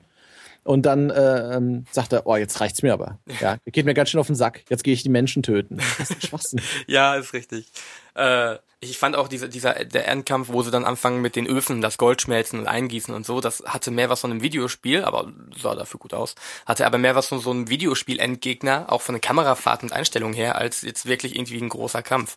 [0.64, 3.19] und dann äh, ähm, sagt er, oh, jetzt reicht's mir aber.
[3.42, 4.64] Ja, geht mir ganz schön auf den Sack.
[4.69, 5.80] Jetzt gehe ich die Menschen töten.
[5.98, 6.61] Das ist Schwachsinn.
[6.88, 7.72] ja, ist richtig.
[8.16, 11.82] Äh, ich fand auch dieser, dieser, der Endkampf, wo sie dann anfangen mit den Öfen,
[11.82, 15.32] das Gold schmelzen und eingießen und so, das hatte mehr was von einem Videospiel, aber
[15.58, 16.35] sah dafür gut aus.
[16.66, 20.58] Hatte aber mehr was von so einem Videospiel-Endgegner, auch von der Kamerafahrt und Einstellung her,
[20.58, 22.35] als jetzt wirklich irgendwie ein großer Kampf.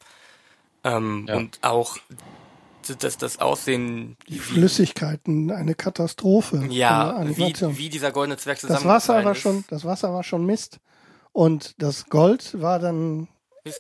[0.85, 1.37] Ähm, ja.
[1.37, 1.99] Und auch
[2.99, 4.17] das, das Aussehen.
[4.29, 6.67] Die Flüssigkeiten, eine Katastrophe.
[6.71, 8.81] Ja, wie, wie dieser goldene Zwerg zusammen.
[8.81, 9.39] Das Wasser war ist.
[9.39, 10.79] schon, das Wasser war schon Mist.
[11.33, 13.29] Und das Gold war dann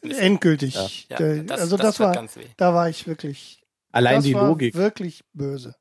[0.02, 1.08] endgültig.
[1.08, 1.18] Ja.
[1.18, 2.26] Ja, das, also das, das war,
[2.56, 3.62] da war ich wirklich.
[3.92, 4.74] Allein die Logik.
[4.74, 5.74] Wirklich böse.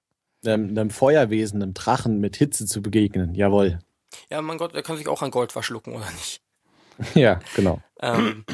[0.45, 3.79] Einem, einem Feuerwesen, einem Drachen mit Hitze zu begegnen, jawohl.
[4.29, 6.41] Ja, mein Gott, er kann sich auch an Gold verschlucken, oder nicht?
[7.15, 7.81] ja, genau.
[7.99, 8.45] Ähm,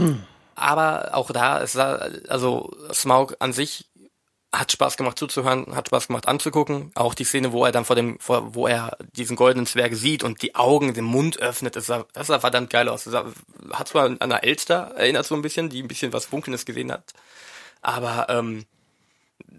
[0.55, 3.90] aber auch da, ist also Smaug an sich
[4.53, 6.91] hat Spaß gemacht zuzuhören, hat Spaß gemacht anzugucken.
[6.95, 10.23] Auch die Szene, wo er dann vor dem, vor, wo er diesen goldenen Zwerg sieht
[10.23, 13.05] und die Augen, den Mund öffnet, das sah, das sah verdammt geil aus.
[13.05, 13.25] Das sah,
[13.71, 16.91] hat zwar an einer Elster erinnert so ein bisschen, die ein bisschen was Funkelndes gesehen
[16.91, 17.13] hat.
[17.81, 18.65] Aber ähm,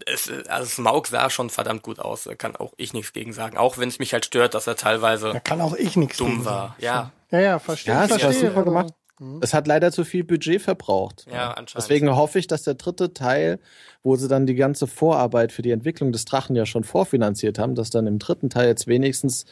[0.05, 2.25] es, also Smaug sah schon verdammt gut aus.
[2.25, 3.57] Da kann auch ich nichts gegen sagen.
[3.57, 6.45] Auch wenn es mich halt stört, dass er teilweise da kann auch ich nichts dumm
[6.45, 6.75] war.
[6.77, 7.11] Ja.
[7.31, 7.95] Ja, ja, verstehe.
[7.95, 8.33] Ja, verstehe.
[8.33, 8.93] super gemacht.
[9.23, 9.39] Mhm.
[9.41, 11.25] Es hat leider zu viel Budget verbraucht.
[11.31, 11.75] Ja, anscheinend.
[11.75, 13.59] Deswegen hoffe ich, dass der dritte Teil,
[14.03, 17.75] wo sie dann die ganze Vorarbeit für die Entwicklung des Drachen ja schon vorfinanziert haben,
[17.75, 19.45] dass dann im dritten Teil jetzt wenigstens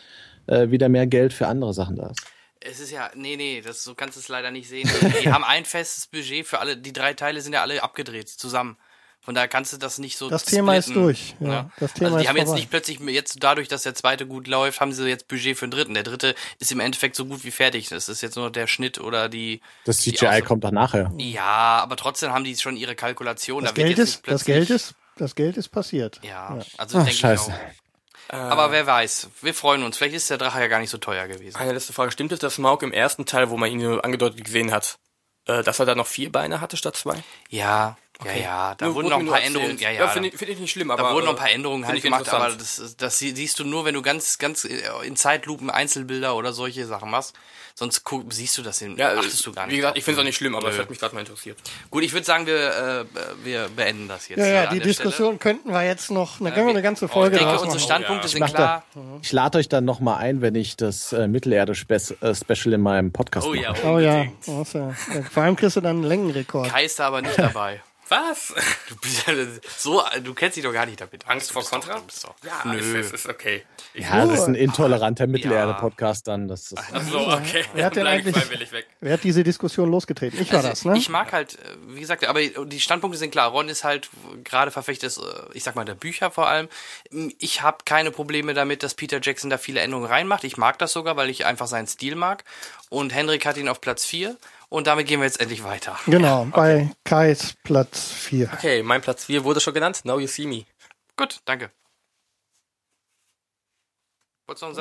[0.47, 2.21] äh, wieder mehr Geld für andere Sachen da ist.
[2.59, 4.89] Es ist ja, nee, nee, das, so kannst du es leider nicht sehen.
[5.23, 8.77] Die haben ein festes Budget für alle, die drei Teile sind ja alle abgedreht, zusammen.
[9.23, 10.29] Von daher kannst du das nicht so.
[10.29, 11.35] Das Thema ist durch.
[11.39, 11.69] Ja, ja.
[11.79, 12.49] Das Thema also die ist haben vorbei.
[12.49, 15.67] jetzt nicht plötzlich jetzt dadurch, dass der zweite gut läuft, haben sie jetzt Budget für
[15.67, 15.93] den dritten.
[15.93, 17.89] Der dritte ist im Endeffekt so gut wie fertig.
[17.89, 19.61] Das ist jetzt nur der Schnitt oder die.
[19.85, 21.11] Das CGI kommt doch nachher.
[21.19, 23.63] Ja, aber trotzdem haben die schon ihre Kalkulation.
[23.63, 26.19] Das, da Geld, ist, das Geld ist, das Geld ist passiert.
[26.23, 26.63] Ja, ja.
[26.77, 27.51] also denke ich auch.
[28.29, 29.97] Aber wer weiß, wir freuen uns.
[29.97, 31.57] Vielleicht ist der Drache ja gar nicht so teuer gewesen.
[31.57, 32.11] Eine letzte Frage.
[32.11, 34.97] Stimmt es, dass Smaug im ersten Teil, wo man ihn nur angedeutet gesehen hat,
[35.45, 37.21] äh, dass er da noch vier Beine hatte statt zwei?
[37.49, 38.41] Ja, Okay.
[38.41, 39.79] Ja, ja, da nur, wurden noch ein paar Änderungen.
[39.79, 41.03] Ja, ja, ja finde ich, find ich nicht schlimm, aber.
[41.03, 43.95] Da wurden noch ein paar Änderungen halt gemacht, aber das, das siehst du nur, wenn
[43.95, 47.33] du ganz, ganz äh, in Zeitlupen Einzelbilder oder solche Sachen machst.
[47.73, 49.73] Sonst guck, siehst du das in, ja, achtest du gar nicht.
[49.73, 51.57] Wie gesagt, ich finde es auch nicht schlimm, aber es hat mich gerade mal interessiert.
[51.89, 54.39] Gut, ich würde sagen, wir, äh, wir beenden das jetzt.
[54.39, 55.55] Ja, ja, die Diskussion Stelle.
[55.55, 58.27] könnten wir jetzt noch, da können wir eine ganze Folge oh, Ich denke, unsere Standpunkte
[58.27, 58.47] oh, ja.
[58.47, 58.83] sind klar.
[58.93, 63.47] Da, ich lade euch dann nochmal ein, wenn ich das äh, Mittelerde-Special in meinem Podcast
[63.47, 63.61] oh, mache.
[63.61, 64.93] Ja, oh ja, oh, ja.
[65.31, 66.69] Vor allem kriegst du dann einen Längenrekord.
[66.69, 67.81] Kai ist da aber nicht dabei.
[68.11, 68.53] Was?
[68.89, 69.33] Du bist ja
[69.77, 71.25] so, du kennst dich doch gar nicht damit.
[71.29, 71.95] Angst vor Contra?
[71.95, 72.99] Doch, ja, Nö.
[72.99, 73.63] Ist, ist okay.
[73.93, 76.49] ja, das ist ein intoleranter Mittelerde-Podcast dann.
[76.49, 77.63] Das ist Ach so, okay.
[77.73, 78.35] Wer hat denn eigentlich,
[78.99, 80.41] wer hat diese Diskussion losgetreten?
[80.41, 80.97] Ich war also, das, ne?
[80.97, 81.57] Ich mag halt,
[81.87, 83.49] wie gesagt, aber die Standpunkte sind klar.
[83.49, 84.09] Ron ist halt
[84.43, 85.17] gerade verfechtet,
[85.53, 86.67] ich sag mal, der Bücher vor allem.
[87.39, 90.43] Ich habe keine Probleme damit, dass Peter Jackson da viele Änderungen reinmacht.
[90.43, 92.43] Ich mag das sogar, weil ich einfach seinen Stil mag.
[92.89, 94.35] Und Henrik hat ihn auf Platz 4.
[94.71, 95.99] Und damit gehen wir jetzt endlich weiter.
[96.07, 96.51] Genau, okay.
[96.55, 98.51] bei Kais Platz 4.
[98.53, 100.05] Okay, mein Platz 4 wurde schon genannt.
[100.05, 100.63] Now You See Me.
[101.17, 101.71] Gut, danke.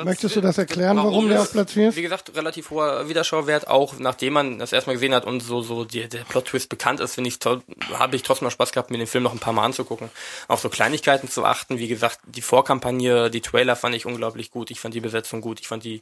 [0.03, 1.95] Möchtest du das erklären, warum, warum der auf Platz 4 ist?
[1.95, 5.85] Wie gesagt, relativ hoher Wiederschauwert, auch nachdem man das erstmal gesehen hat und so, so
[5.85, 7.61] die, der Plot-Twist bekannt ist, finde ich toll,
[7.93, 10.09] habe ich trotzdem mal Spaß gehabt, mir den Film noch ein paar Mal anzugucken.
[10.47, 14.71] Auf so Kleinigkeiten zu achten, wie gesagt, die Vorkampagne, die Trailer fand ich unglaublich gut,
[14.71, 16.01] ich fand die Besetzung gut, ich fand die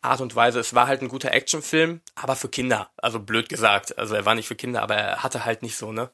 [0.00, 0.60] Art und Weise.
[0.60, 2.90] Es war halt ein guter Actionfilm, aber für Kinder.
[2.96, 3.98] Also blöd gesagt.
[3.98, 6.10] Also er war nicht für Kinder, aber er hatte halt nicht so, ne?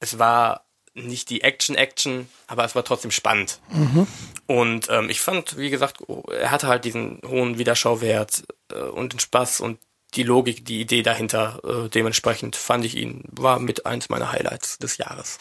[0.00, 3.58] Es war nicht die Action-Action, aber es war trotzdem spannend.
[3.70, 4.06] Mhm.
[4.46, 9.12] Und ähm, ich fand, wie gesagt, oh, er hatte halt diesen hohen Wiederschauwert äh, und
[9.12, 9.78] den Spaß und
[10.14, 11.60] die Logik, die Idee dahinter.
[11.64, 15.38] Äh, dementsprechend fand ich ihn, war mit eins meiner Highlights des Jahres.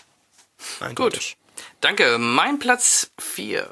[0.80, 1.38] Eindeutig.
[1.38, 1.66] Gut.
[1.82, 2.18] Danke.
[2.18, 3.70] Mein Platz 4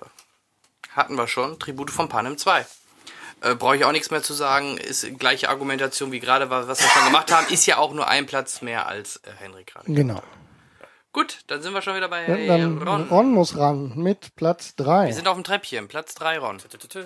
[0.92, 2.66] hatten wir schon, Tribute von Panem 2.
[3.42, 4.78] Äh, Brauche ich auch nichts mehr zu sagen.
[4.78, 7.48] Ist gleiche Argumentation wie gerade, was wir schon gemacht haben.
[7.52, 9.92] Ist ja auch nur ein Platz mehr als äh, Henrik gerade.
[9.92, 10.22] Genau.
[11.14, 13.10] Gut, dann sind wir schon wieder bei ja, dann Ron.
[13.10, 15.08] Ron muss ran mit Platz 3.
[15.08, 16.58] Wir sind auf dem Treppchen, Platz 3, Ron.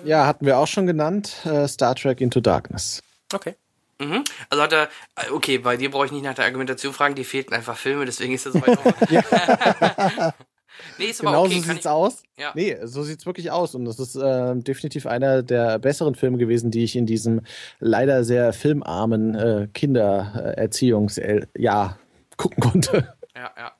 [0.04, 1.44] Ja, hatten wir auch schon genannt.
[1.44, 3.02] Äh, Star Trek Into Darkness.
[3.32, 3.56] Okay.
[3.98, 4.22] Mhm.
[4.48, 7.24] Also hat er, äh, okay, bei dir brauche ich nicht nach der Argumentation fragen, die
[7.24, 10.34] fehlten einfach Filme, deswegen ist das weiter.
[10.98, 11.86] nee, ist aber genau okay, so sieht's ich...
[11.86, 12.22] aus.
[12.38, 12.52] Ja.
[12.54, 13.74] Nee, so sieht's wirklich aus.
[13.74, 17.42] Und das ist äh, definitiv einer der besseren Filme gewesen, die ich in diesem
[17.78, 21.98] leider sehr filmarmen äh, Kindererziehungsjahr
[22.36, 23.14] gucken konnte.
[23.34, 23.72] Ja, ja.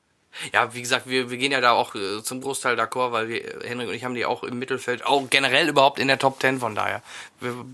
[0.53, 3.41] Ja, wie gesagt, wir, wir gehen ja da auch äh, zum Großteil d'accord, weil wir,
[3.63, 6.59] Henrik und ich haben die auch im Mittelfeld, auch generell überhaupt in der Top 10
[6.59, 7.01] von daher.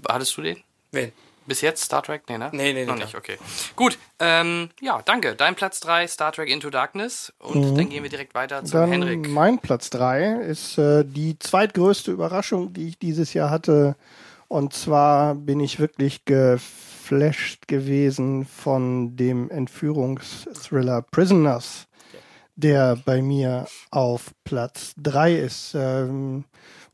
[0.07, 0.63] Hattest du den?
[0.91, 1.11] Wen?
[1.45, 2.23] Bis jetzt Star Trek?
[2.29, 2.49] Nee, ne?
[2.51, 3.37] Nee, nee, Noch nicht, okay.
[3.75, 5.35] Gut, ähm, ja, danke.
[5.35, 7.33] Dein Platz 3, Star Trek Into Darkness.
[7.39, 7.75] Und mhm.
[7.75, 9.27] dann gehen wir direkt weiter dann Henrik.
[9.29, 13.95] Mein Platz 3 ist äh, die zweitgrößte Überraschung, die ich dieses Jahr hatte.
[14.47, 21.87] Und zwar bin ich wirklich geflasht gewesen von dem Entführungsthriller Prisoners
[22.55, 25.73] der bei mir auf Platz drei ist.
[25.75, 26.45] Ähm,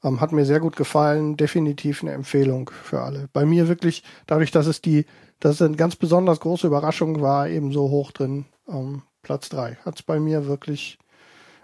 [0.03, 3.29] Ähm, hat mir sehr gut gefallen, definitiv eine Empfehlung für alle.
[3.33, 5.07] Bei mir wirklich, dadurch, dass es die,
[5.41, 9.77] dass es eine ganz besonders große Überraschung war, eben so hoch drin, ähm, Platz drei.
[9.85, 10.99] Hat es bei mir wirklich,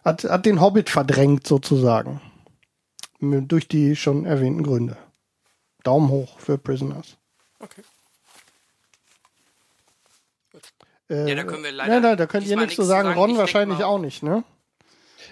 [0.04, 2.20] hat, hat den Hobbit verdrängt sozusagen.
[3.20, 4.96] Durch die schon erwähnten Gründe.
[5.84, 7.18] Daumen hoch für Prisoners.
[7.58, 7.82] Okay.
[11.10, 11.92] Äh, ja, da können wir leider.
[11.92, 13.08] Nein, nein, da könnt ihr nichts zu sagen.
[13.08, 13.20] sagen.
[13.20, 14.44] Ron wahrscheinlich auch nicht, ne?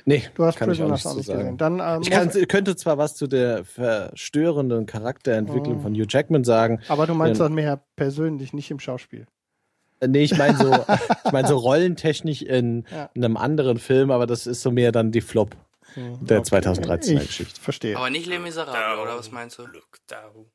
[0.05, 1.57] Nee, du hast Prisoners auch nicht, auch nicht gesehen.
[1.59, 5.83] Dann, ähm, ich kann, könnte zwar was zu der verstörenden Charakterentwicklung oh.
[5.83, 6.81] von Hugh Jackman sagen.
[6.89, 9.27] Aber du meinst dann mehr persönlich, nicht im Schauspiel.
[10.01, 10.73] Äh, nee, ich meine so,
[11.25, 13.11] ich meine so rollentechnisch in, ja.
[13.15, 15.57] in, einem anderen Film, aber das ist so mehr dann die Flop
[15.95, 16.57] hm, der okay.
[16.57, 17.61] 2013er Geschichte.
[17.61, 17.97] Verstehe.
[17.97, 19.67] Aber nicht Les Miserables, oder was meinst du?
[19.67, 20.47] Look down.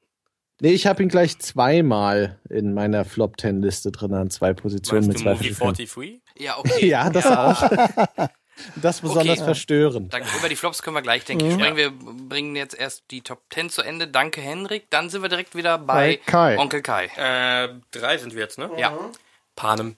[0.62, 5.08] Nee, ich habe ihn gleich zweimal in meiner Flop Ten Liste drin an zwei Positionen
[5.08, 6.22] Meinst mit zwei Movie 43?
[6.38, 6.88] Ja, okay.
[6.88, 7.52] ja, das ja.
[7.52, 8.30] auch.
[8.76, 9.46] Das besonders okay.
[9.46, 10.14] verstörend.
[10.14, 11.76] Dann über die Flops können wir gleich, denke ich, sprechen.
[11.76, 14.08] Wir bringen jetzt erst die Top 10 zu Ende.
[14.08, 14.90] Danke, Henrik.
[14.92, 16.60] Dann sind wir direkt wieder bei, bei Kai.
[16.60, 17.06] Onkel Kai.
[17.18, 18.70] Äh, drei sind wir jetzt, ne?
[18.78, 18.96] Ja.
[19.56, 19.96] Panem.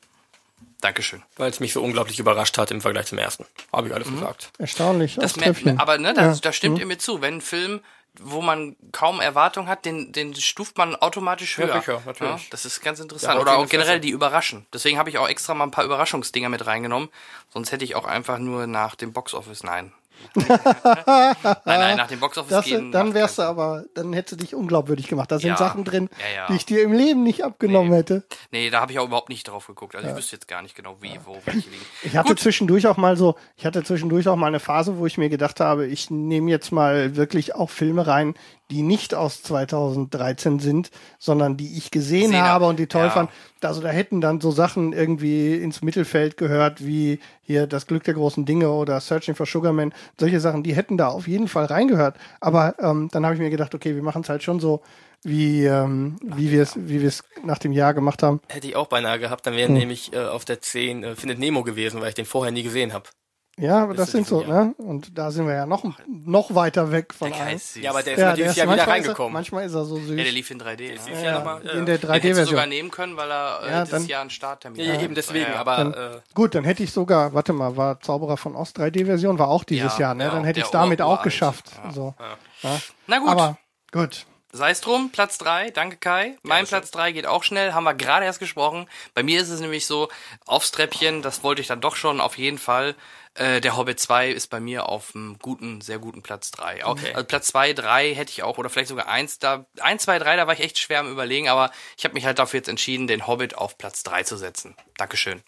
[0.81, 1.23] Dankeschön.
[1.37, 3.45] Weil es mich so unglaublich überrascht hat im Vergleich zum ersten.
[3.73, 4.15] Habe ich alles mhm.
[4.15, 4.51] gesagt.
[4.57, 5.15] Erstaunlich.
[5.15, 6.35] Das mehr, aber ne, da, ja.
[6.35, 6.81] da stimmt mhm.
[6.81, 7.21] ihr mir zu.
[7.21, 7.81] Wenn ein Film
[8.21, 11.67] wo man kaum Erwartung hat, den, den stuft man automatisch höher.
[11.67, 12.43] Ja, sicher, natürlich.
[12.43, 13.35] Ja, das ist ganz interessant.
[13.35, 14.65] Ja, Oder auch generell die überraschen.
[14.73, 17.09] Deswegen habe ich auch extra mal ein paar Überraschungsdinger mit reingenommen.
[17.49, 19.91] Sonst hätte ich auch einfach nur nach dem Boxoffice, nein,
[20.35, 21.35] nein,
[21.65, 22.91] nein, nach dem Boxoffice das, gehen.
[22.91, 25.31] Dann wärst du aber, dann hättest du dich unglaubwürdig gemacht.
[25.31, 26.47] Da sind ja, Sachen drin, ja, ja.
[26.47, 27.97] die ich dir im Leben nicht abgenommen nee.
[27.97, 28.23] hätte.
[28.51, 29.95] Nee, da habe ich auch überhaupt nicht drauf geguckt.
[29.95, 31.85] Also ich wüsste jetzt gar nicht genau, wie, wo, welche liegen.
[32.03, 32.39] Ich hatte Gut.
[32.39, 35.59] zwischendurch auch mal so, ich hatte zwischendurch auch mal eine Phase, wo ich mir gedacht
[35.59, 38.35] habe, ich nehme jetzt mal wirklich auch Filme rein,
[38.71, 43.09] die nicht aus 2013 sind, sondern die ich gesehen Sehen habe und die toll ja.
[43.11, 43.29] fand.
[43.61, 48.13] Also da hätten dann so Sachen irgendwie ins Mittelfeld gehört, wie hier Das Glück der
[48.13, 49.93] großen Dinge oder Searching for Sugarman.
[50.19, 52.17] Solche Sachen, die hätten da auf jeden Fall reingehört.
[52.39, 54.81] Aber ähm, dann habe ich mir gedacht, okay, wir machen es halt schon so,
[55.23, 58.41] wie, ähm, wie wir es wie wir es nach dem Jahr gemacht haben.
[58.47, 59.75] Hätte ich auch beinahe gehabt, dann wäre hm.
[59.75, 62.93] nämlich äh, auf der 10 äh, Findet Nemo gewesen, weil ich den vorher nie gesehen
[62.93, 63.09] habe.
[63.57, 64.65] Ja, aber das sind so, Jahr.
[64.65, 64.75] ne?
[64.77, 67.57] Und da sind wir ja noch, noch weiter weg von allem.
[67.75, 69.31] Ja, aber der ist ja, natürlich ja wieder reingekommen.
[69.31, 70.09] Er, manchmal ist er so süß.
[70.09, 70.77] Ja, der lief in 3D.
[70.77, 70.99] Ne?
[71.13, 72.35] Ja, ja, mal, in der 3D-Version.
[72.35, 74.95] Den sogar nehmen können, weil er äh, ja, dieses dann, Jahr einen Starttermin hat.
[74.95, 75.77] Ja, eben deswegen, aber...
[75.77, 79.47] Dann, äh, gut, dann hätte ich sogar, warte mal, war Zauberer von Ost 3D-Version, war
[79.47, 80.29] auch dieses Jahr, ne?
[80.29, 81.71] Dann hätte ich es damit auch geschafft.
[81.93, 82.13] So.
[83.07, 83.29] Na gut.
[83.29, 83.57] Aber
[83.93, 84.25] gut.
[84.51, 86.37] sei es drum, Platz 3, danke Kai.
[86.43, 88.89] Mein ja, Platz 3 geht auch schnell, haben wir gerade erst gesprochen.
[89.13, 90.09] Bei mir ist es nämlich so,
[90.45, 92.95] aufs Treppchen, das wollte ich dann doch schon auf jeden Fall.
[93.35, 96.85] Äh, der Hobbit 2 ist bei mir auf einem guten, sehr guten Platz 3.
[96.85, 97.13] Okay.
[97.13, 100.37] Also Platz 2, 3 hätte ich auch, oder vielleicht sogar 1, da, 1, 2, 3,
[100.37, 103.07] da war ich echt schwer am überlegen, aber ich habe mich halt dafür jetzt entschieden,
[103.07, 104.75] den Hobbit auf Platz 3 zu setzen.
[104.97, 105.41] Dankeschön.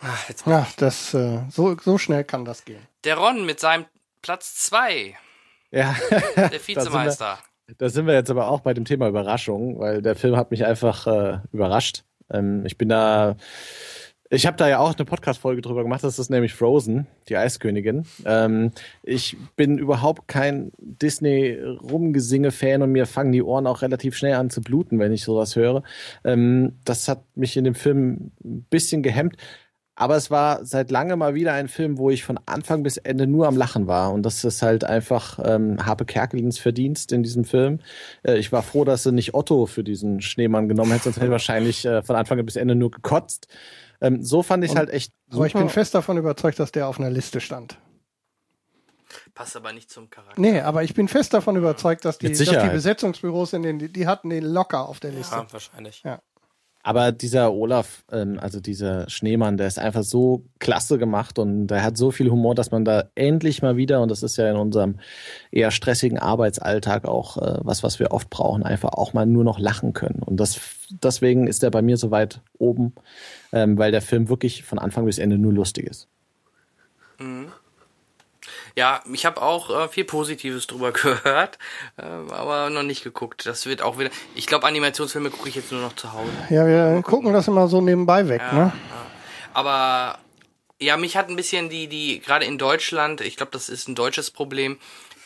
[0.00, 2.86] Ach, ja, das, äh, so, so schnell kann das gehen.
[3.02, 3.86] Der Ron mit seinem
[4.22, 5.16] Platz 2.
[5.72, 5.96] Ja.
[6.36, 7.38] Der Vizemeister.
[7.78, 10.64] Da sind wir jetzt aber auch bei dem Thema Überraschung, weil der Film hat mich
[10.64, 12.04] einfach äh, überrascht.
[12.30, 13.36] Ähm, ich bin da,
[14.30, 18.04] ich habe da ja auch eine Podcast-Folge drüber gemacht, das ist nämlich Frozen, die Eiskönigin.
[18.26, 24.50] Ähm, ich bin überhaupt kein Disney-Rumgesinge-Fan und mir fangen die Ohren auch relativ schnell an
[24.50, 25.82] zu bluten, wenn ich sowas höre.
[26.24, 29.36] Ähm, das hat mich in dem Film ein bisschen gehemmt.
[30.00, 33.26] Aber es war seit langem mal wieder ein Film, wo ich von Anfang bis Ende
[33.26, 34.12] nur am Lachen war.
[34.12, 37.80] Und das ist halt einfach ähm, Harpe Kerkelins Verdienst in diesem Film.
[38.22, 41.26] Äh, ich war froh, dass sie nicht Otto für diesen Schneemann genommen hätte, sonst hätte
[41.26, 43.48] ich wahrscheinlich äh, von Anfang bis Ende nur gekotzt.
[44.00, 45.36] Ähm, so fand ich es halt echt super.
[45.36, 47.78] Aber ich bin fest davon überzeugt, dass der auf einer Liste stand.
[49.34, 50.40] Passt aber nicht zum Charakter.
[50.40, 54.06] Nee, aber ich bin fest davon überzeugt, dass die, dass die Besetzungsbüros in den, die
[54.06, 55.36] hatten den locker auf der Liste.
[55.36, 56.02] Ja, wahrscheinlich.
[56.04, 56.20] Ja.
[56.82, 61.82] Aber dieser Olaf, ähm, also dieser Schneemann, der ist einfach so klasse gemacht und der
[61.82, 64.56] hat so viel Humor, dass man da endlich mal wieder, und das ist ja in
[64.56, 64.98] unserem
[65.50, 69.58] eher stressigen Arbeitsalltag auch äh, was, was wir oft brauchen, einfach auch mal nur noch
[69.58, 70.22] lachen können.
[70.22, 70.60] Und das,
[70.90, 72.94] deswegen ist er bei mir so weit oben,
[73.52, 76.08] ähm, weil der Film wirklich von Anfang bis Ende nur lustig ist.
[77.18, 77.52] Mhm.
[78.76, 81.58] Ja, ich habe auch äh, viel Positives drüber gehört,
[81.96, 83.46] äh, aber noch nicht geguckt.
[83.46, 84.10] Das wird auch wieder.
[84.34, 86.30] Ich glaube, Animationsfilme gucke ich jetzt nur noch zu Hause.
[86.50, 88.60] Ja, wir gucken das immer so nebenbei weg, ja, ne?
[88.60, 88.72] Ja.
[89.52, 90.18] Aber
[90.80, 93.94] ja, mich hat ein bisschen die, die, gerade in Deutschland, ich glaube, das ist ein
[93.94, 94.78] deutsches Problem,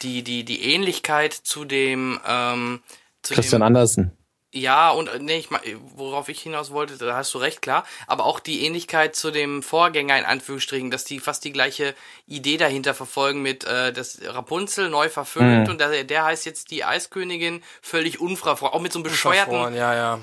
[0.02, 2.80] die, die, die Ähnlichkeit zu dem, ähm,
[3.22, 4.12] zu Christian dem, Andersen.
[4.54, 5.48] Ja, und äh, nee, ich,
[5.96, 7.84] worauf ich hinaus wollte, da hast du recht, klar.
[8.06, 11.94] Aber auch die Ähnlichkeit zu dem Vorgänger in Anführungsstrichen, dass die fast die gleiche
[12.26, 15.70] Idee dahinter verfolgen mit äh, das Rapunzel neu verfilmt mhm.
[15.70, 19.94] und der, der heißt jetzt die Eiskönigin völlig unfrau, auch mit so einem bescheuerten, ja,
[19.94, 20.20] ja.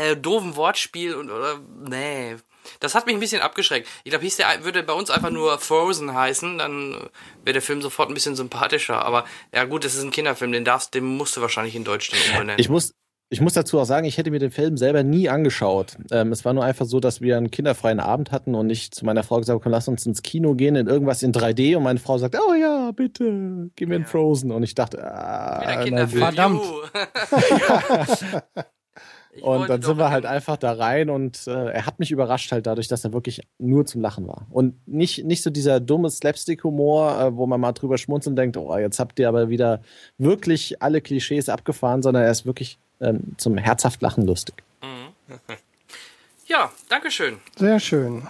[0.00, 2.36] Äh, doofen Wortspiel und oder nee.
[2.78, 3.88] Das hat mich ein bisschen abgeschreckt.
[4.04, 7.10] Ich glaube, hieß der würde bei uns einfach nur Frozen heißen, dann
[7.42, 9.04] wäre der Film sofort ein bisschen sympathischer.
[9.04, 12.22] Aber ja gut, das ist ein Kinderfilm, den darfst, den musst du wahrscheinlich in Deutschland
[12.28, 12.58] umbenennen.
[12.58, 12.94] Ich muss,
[13.32, 15.96] ich muss dazu auch sagen, ich hätte mir den Film selber nie angeschaut.
[16.10, 19.04] Ähm, es war nur einfach so, dass wir einen kinderfreien Abend hatten und ich zu
[19.06, 22.00] meiner Frau gesagt habe, lass uns ins Kino gehen in irgendwas in 3D und meine
[22.00, 24.00] Frau sagt, oh ja, bitte, geh mir ja.
[24.00, 24.50] in Frozen.
[24.50, 25.62] Und ich dachte, ah,
[26.08, 26.60] verdammt.
[29.42, 32.66] und dann sind wir halt einfach da rein und äh, er hat mich überrascht halt
[32.66, 34.48] dadurch, dass er wirklich nur zum Lachen war.
[34.50, 38.76] Und nicht, nicht so dieser dumme Slapstick-Humor, äh, wo man mal drüber schmunzeln denkt, oh,
[38.76, 39.82] jetzt habt ihr aber wieder
[40.18, 44.62] wirklich alle Klischees abgefahren, sondern er ist wirklich ähm, zum herzhaft Lachen lustig.
[46.46, 47.38] Ja, Dankeschön.
[47.56, 48.26] Sehr schön.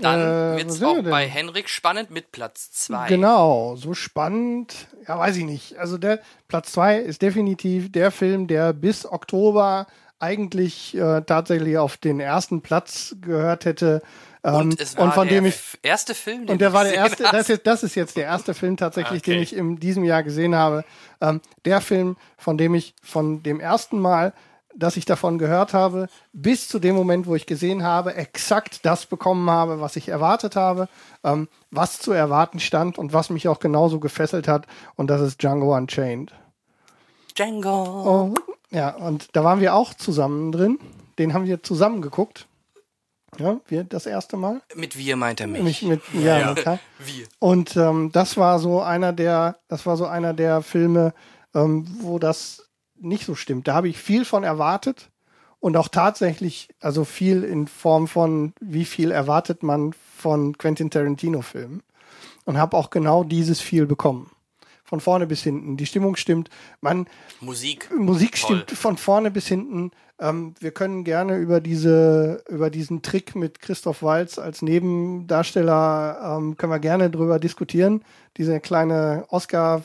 [0.00, 3.08] Dann äh, wird es auch bei Henrik spannend mit Platz 2.
[3.08, 5.76] Genau, so spannend, ja, weiß ich nicht.
[5.78, 9.86] Also der Platz 2 ist definitiv der Film, der bis Oktober
[10.20, 14.02] eigentlich äh, tatsächlich auf den ersten Platz gehört hätte.
[14.48, 16.84] Ähm, und es war und von der dem ich, erste Film, den Und der war
[16.84, 19.32] der erste, das ist, das ist jetzt der erste Film tatsächlich, okay.
[19.32, 20.84] den ich in diesem Jahr gesehen habe.
[21.20, 24.32] Ähm, der Film, von dem ich von dem ersten Mal
[24.78, 29.06] dass ich davon gehört habe, bis zu dem Moment, wo ich gesehen habe, exakt das
[29.06, 30.88] bekommen habe, was ich erwartet habe,
[31.24, 34.66] ähm, was zu erwarten stand und was mich auch genauso gefesselt hat.
[34.94, 36.32] Und das ist Django Unchained.
[37.34, 37.84] Django.
[38.06, 38.34] Oh,
[38.70, 40.78] ja, und da waren wir auch zusammen drin.
[41.18, 42.46] Den haben wir zusammen geguckt.
[43.38, 44.62] Ja, wir das erste Mal.
[44.74, 45.62] Mit wir meint er mich.
[45.62, 46.50] mich mit, ja, ja.
[46.52, 46.78] Okay.
[46.98, 47.26] wir.
[47.38, 51.12] Und ähm, das war so einer der, das war so einer der Filme,
[51.54, 53.68] ähm, wo das nicht so stimmt.
[53.68, 55.10] Da habe ich viel von erwartet
[55.60, 61.82] und auch tatsächlich, also viel in Form von, wie viel erwartet man von Quentin Tarantino-Filmen.
[62.44, 64.30] Und habe auch genau dieses viel bekommen.
[64.82, 65.76] Von vorne bis hinten.
[65.76, 66.48] Die Stimmung stimmt.
[66.80, 67.06] Man,
[67.40, 67.90] Musik.
[67.94, 68.62] Musik Toll.
[68.62, 69.90] stimmt von vorne bis hinten.
[70.20, 76.56] Ähm, wir können gerne über diese, über diesen Trick mit Christoph Walz als Nebendarsteller, ähm,
[76.56, 78.04] können wir gerne drüber diskutieren.
[78.36, 79.84] Diese kleine Oscar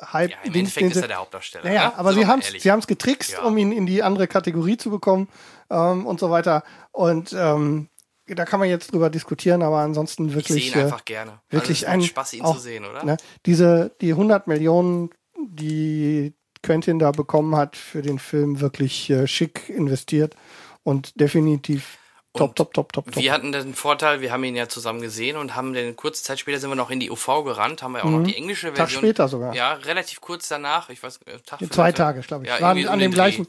[0.00, 0.30] Hype.
[0.30, 1.64] Ja, Im Endeffekt ist er der Hauptdarsteller.
[1.64, 3.42] Naja, ja, aber sie haben es sie haben's getrickst, ja.
[3.42, 5.28] um ihn in die andere Kategorie zu bekommen
[5.70, 6.64] ähm, und so weiter.
[6.92, 7.88] Und ähm,
[8.26, 10.66] da kann man jetzt drüber diskutieren, aber ansonsten wirklich.
[10.66, 11.40] Ich sehe ihn einfach gerne.
[11.48, 13.04] Wirklich also ein Spaß, ihn auch, zu sehen, oder?
[13.04, 13.16] Ne,
[13.46, 16.34] diese, die 100 Millionen, die
[16.66, 20.34] Quentin da bekommen hat für den Film, wirklich äh, schick investiert
[20.82, 21.98] und definitiv
[22.36, 23.16] Top, top, top, top, top.
[23.16, 26.38] Wir hatten den Vorteil, wir haben ihn ja zusammen gesehen und haben den kurze Zeit
[26.38, 28.18] später sind wir noch in die UV gerannt, haben wir auch mhm.
[28.18, 28.88] noch die englische Version.
[28.88, 29.54] Tag später sogar.
[29.54, 32.50] Ja, relativ kurz danach, ich weiß, äh, Tag Zwei Tage, glaube ich.
[32.50, 33.46] Ja, Waren an dem gleichen.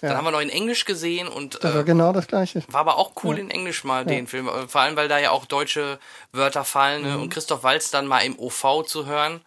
[0.00, 0.08] Ja.
[0.08, 2.62] Dann haben wir noch in Englisch gesehen und das war äh, genau das gleiche.
[2.68, 3.42] War aber auch cool ja.
[3.42, 5.98] in Englisch mal den Film, äh, vor allem weil da ja auch deutsche
[6.32, 7.16] Wörter fallen ne?
[7.16, 7.22] mhm.
[7.24, 9.42] und Christoph Walz dann mal im OV zu hören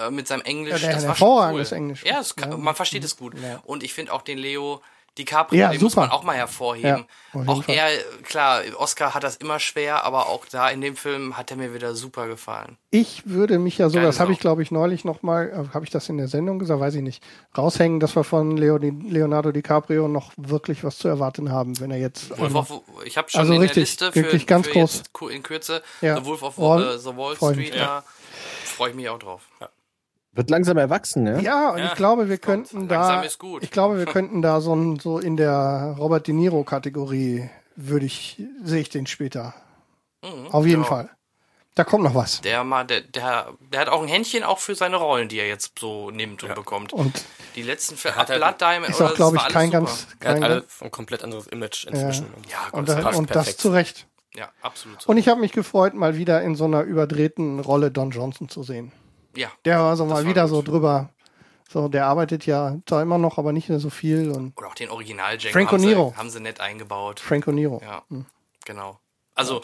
[0.00, 0.82] äh, mit seinem Englisch.
[0.82, 1.78] Ja, der das war hervorragendes cool.
[1.78, 2.04] Englisch.
[2.04, 3.34] Ja, kann, man versteht es gut.
[3.64, 4.82] Und ich finde auch den Leo
[5.18, 5.84] DiCaprio, ja, den super.
[5.84, 7.04] muss man auch mal hervorheben.
[7.34, 7.88] Ja, auch er,
[8.22, 11.74] klar, Oscar hat das immer schwer, aber auch da in dem Film hat er mir
[11.74, 12.78] wieder super gefallen.
[12.90, 15.84] Ich würde mich ja so, Geil das habe ich glaube ich neulich nochmal, äh, habe
[15.84, 17.22] ich das in der Sendung gesagt, weiß ich nicht,
[17.56, 21.98] raushängen, dass wir von Leo, Leonardo DiCaprio noch wirklich was zu erwarten haben, wenn er
[21.98, 22.38] jetzt.
[22.38, 25.02] Wolf of, ich habe schon also in richtig, der Liste für, wirklich ganz für groß.
[25.30, 26.16] in Kürze ja.
[26.16, 28.02] The Wolf of Wall, uh, the Wall Street, da
[28.64, 29.42] freue ich mich auch drauf.
[29.60, 29.68] Ja.
[30.34, 31.42] Wird langsam erwachsen, ne?
[31.42, 34.98] Ja, und ja, ich glaube, wir könnten da, ich glaube, wir könnten da so, ein,
[34.98, 39.54] so in der Robert De Niro Kategorie würde ich, sehe ich den später.
[40.22, 40.88] Mhm, Auf jeden ja.
[40.88, 41.10] Fall.
[41.74, 42.42] Da kommt noch was.
[42.42, 45.48] Der mal, der, der, der hat auch ein Händchen auch für seine Rollen, die er
[45.48, 46.54] jetzt so nimmt und ja.
[46.54, 46.92] bekommt.
[46.92, 47.24] Und
[47.56, 49.78] die letzten für halt Blood Diamond ist auch, glaube ich, kein super.
[49.78, 52.26] ganz, kein er hat ein komplett anderes Image inzwischen.
[52.48, 54.06] Ja, ja und, das, und das zu Recht.
[54.34, 55.06] Ja, absolut.
[55.06, 58.62] Und ich habe mich gefreut, mal wieder in so einer überdrehten Rolle Don Johnson zu
[58.62, 58.92] sehen.
[59.36, 59.50] Ja.
[59.64, 60.50] Der war so mal wieder gut.
[60.50, 61.10] so drüber.
[61.72, 64.30] So, der arbeitet ja zwar immer noch, aber nicht mehr so viel.
[64.30, 66.10] Und Oder auch den Original Django Franco haben, Nero.
[66.10, 67.20] Sie, haben sie nett eingebaut.
[67.20, 67.80] Franco Nero.
[67.82, 68.26] Ja, hm.
[68.66, 69.00] genau.
[69.34, 69.62] Also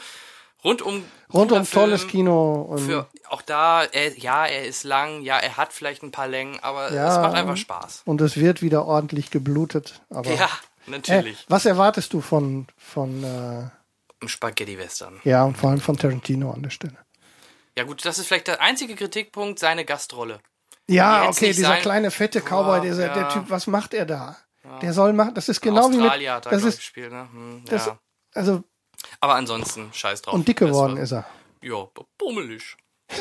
[0.64, 2.62] rundum rundum tolles Kino.
[2.62, 6.28] Und für, auch da, er, ja, er ist lang, ja, er hat vielleicht ein paar
[6.28, 8.02] Längen, aber ja, es macht einfach Spaß.
[8.06, 10.00] Und es wird wieder ordentlich geblutet.
[10.08, 10.48] Aber, ja,
[10.86, 11.42] natürlich.
[11.42, 15.20] Äh, was erwartest du von von äh, Spaghetti-Western?
[15.24, 16.96] Ja, und vor allem von Tarantino an der Stelle.
[17.78, 20.40] Ja gut, das ist vielleicht der einzige Kritikpunkt, seine Gastrolle.
[20.88, 21.80] Ja, okay, dieser sein...
[21.80, 23.14] kleine fette Cowboy, dieser, ja.
[23.14, 24.36] der Typ, was macht er da?
[24.64, 24.80] Ja.
[24.80, 27.28] Der soll machen, das ist genau Australier wie mit, hat er, das ist, gespielt, ne?
[27.30, 28.00] Hm, das, ja.
[28.34, 28.64] also,
[29.20, 30.34] aber ansonsten, scheiß drauf.
[30.34, 31.24] Und dick geworden ist er.
[31.62, 31.86] Ja,
[32.18, 32.76] bummelig.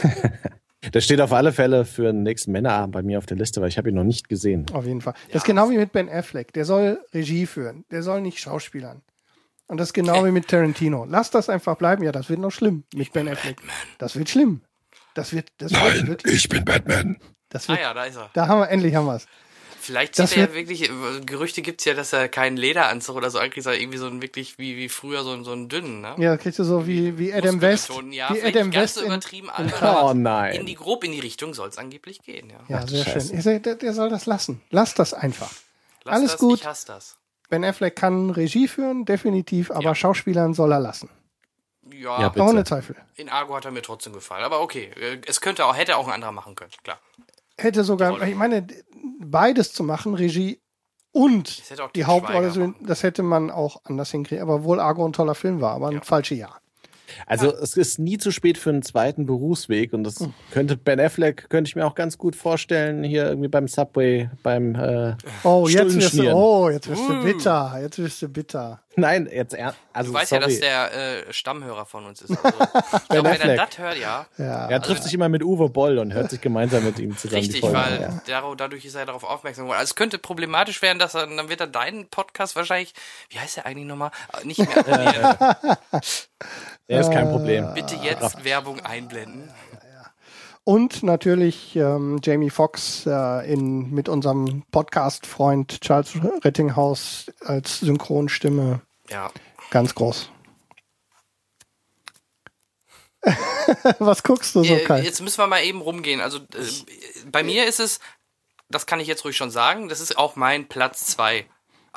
[0.93, 3.69] Der steht auf alle Fälle für den nächsten Männerabend bei mir auf der Liste, weil
[3.69, 4.65] ich habe ihn noch nicht gesehen.
[4.73, 5.13] Auf jeden Fall.
[5.27, 6.51] Das ist genau wie mit Ben Affleck.
[6.53, 7.85] Der soll Regie führen.
[7.91, 9.03] Der soll nicht Schauspielern.
[9.67, 11.05] Und das ist genau wie mit Tarantino.
[11.09, 12.03] Lass das einfach bleiben.
[12.03, 13.57] Ja, das wird noch schlimm mit Ben Affleck.
[13.57, 13.75] Batman.
[13.97, 14.61] Das wird schlimm.
[15.13, 17.17] Das wird, das Nein, wird, ich bin Batman.
[17.49, 18.29] Das wird, ah ja, da ist er.
[18.33, 19.27] Da haben wir, endlich haben wir es.
[19.79, 20.91] Vielleicht zieht er ja wirklich,
[21.25, 24.57] Gerüchte gibt's ja, dass er keinen Lederanzug oder so ankriegt, sondern irgendwie so ein wirklich
[24.57, 26.13] wie, wie früher so, so einen dünnen, ne?
[26.17, 27.89] Ja, kriegst du so wie, wie Adam West.
[28.11, 28.95] Ja, wie Adam West.
[28.95, 30.55] So übertrieben, in, in oh nein.
[30.55, 32.59] In die, grob in die Richtung soll es angeblich gehen, ja.
[32.67, 33.41] Ja, sehr Scheiße.
[33.41, 33.61] schön.
[33.61, 34.61] Der, soll das lassen.
[34.71, 35.51] Lass das einfach.
[36.03, 36.59] Lass Alles das, gut.
[36.59, 37.17] Ich hasse das.
[37.49, 39.95] Ben Affleck kann Regie führen, definitiv, aber ja.
[39.95, 41.09] Schauspielern soll er lassen.
[41.93, 42.95] Ja, ja ohne Zweifel.
[43.15, 46.07] In Argo hat er mir trotzdem gefallen, aber okay, äh, es könnte auch, hätte auch
[46.07, 46.99] ein anderer machen können, klar.
[47.57, 48.67] Hätte sogar, ich meine,
[49.19, 50.61] beides zu machen, Regie
[51.11, 51.63] und
[51.95, 54.43] die Hauptrolle, das hätte man auch anders hinkriegen.
[54.43, 56.01] Aber wohl Argo ein toller Film war, aber ein ja.
[56.01, 56.61] falsches Jahr.
[57.25, 61.49] Also es ist nie zu spät für einen zweiten Berufsweg und das könnte Ben Affleck
[61.49, 65.95] könnte ich mir auch ganz gut vorstellen hier irgendwie beim Subway beim äh, Oh jetzt
[65.95, 67.23] wirst du oh jetzt wirst du uh.
[67.23, 68.81] bitter jetzt wirst du bitter.
[68.95, 69.55] Nein jetzt
[69.97, 70.41] also du weißt sorry.
[70.41, 73.97] ja dass der äh, Stammhörer von uns ist also, ich glaube, wenn er das hört
[73.97, 74.67] ja, ja.
[74.67, 77.41] er trifft also, sich immer mit Uwe Boll und hört sich gemeinsam mit ihm zusammen
[77.41, 78.55] richtig weil ja.
[78.55, 81.59] dadurch ist er darauf aufmerksam geworden also es könnte problematisch werden dass er dann wird
[81.59, 82.93] er deinen Podcast wahrscheinlich
[83.29, 84.11] wie heißt der eigentlich nochmal
[84.43, 85.37] nicht mehr
[86.89, 87.73] Ja, ist kein Problem.
[87.73, 89.49] Bitte jetzt Werbung einblenden.
[90.63, 98.81] Und natürlich ähm, Jamie Foxx äh, in, mit unserem Podcast-Freund Charles Rettinghaus als Synchronstimme.
[99.09, 99.31] Ja.
[99.69, 100.29] Ganz groß.
[103.99, 105.01] Was guckst du so, äh, Kai?
[105.01, 106.21] Jetzt müssen wir mal eben rumgehen.
[106.21, 106.67] Also äh,
[107.25, 107.99] bei mir ist es,
[108.69, 111.45] das kann ich jetzt ruhig schon sagen, das ist auch mein Platz zwei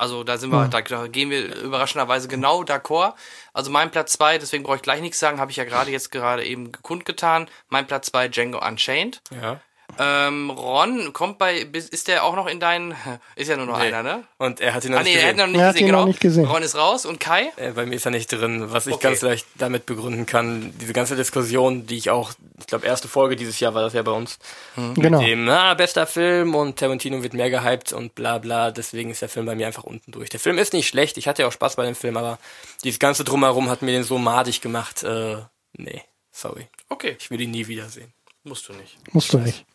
[0.01, 3.13] also da sind wir, da, da gehen wir überraschenderweise genau d'accord.
[3.53, 6.09] Also mein Platz zwei, deswegen brauche ich gleich nichts sagen, habe ich ja gerade jetzt
[6.09, 7.47] gerade eben kundgetan.
[7.69, 9.21] Mein Platz zwei Django Unchained.
[9.29, 9.61] Ja.
[9.99, 12.95] Ähm, Ron kommt bei, ist der auch noch in deinen,
[13.35, 13.85] ist ja nur noch nee.
[13.85, 14.23] einer, ne?
[14.37, 15.39] Und er hat ihn noch ah, nee, nicht gesehen.
[15.39, 16.05] Er hat ihn noch nicht, gesehen, genau.
[16.05, 16.45] nicht gesehen.
[16.45, 17.51] Ron ist raus und Kai?
[17.57, 19.09] Äh, bei mir ist er nicht drin, was ich okay.
[19.09, 20.73] ganz leicht damit begründen kann.
[20.79, 24.01] Diese ganze Diskussion, die ich auch, ich glaube, erste Folge dieses Jahr war das ja
[24.01, 24.39] bei uns.
[24.75, 24.93] Mhm.
[24.95, 25.19] Genau.
[25.19, 28.71] Mit dem, na, bester Film und Tarantino wird mehr gehypt und bla bla.
[28.71, 30.29] Deswegen ist der Film bei mir einfach unten durch.
[30.29, 32.37] Der Film ist nicht schlecht, ich hatte ja auch Spaß bei dem Film, aber
[32.83, 35.03] dieses ganze Drumherum hat mir den so madig gemacht.
[35.03, 35.37] Äh,
[35.73, 36.67] nee, sorry.
[36.89, 37.15] Okay.
[37.19, 38.13] Ich will ihn nie wiedersehen.
[38.43, 38.97] Musst du nicht.
[39.13, 39.65] Musst du nicht.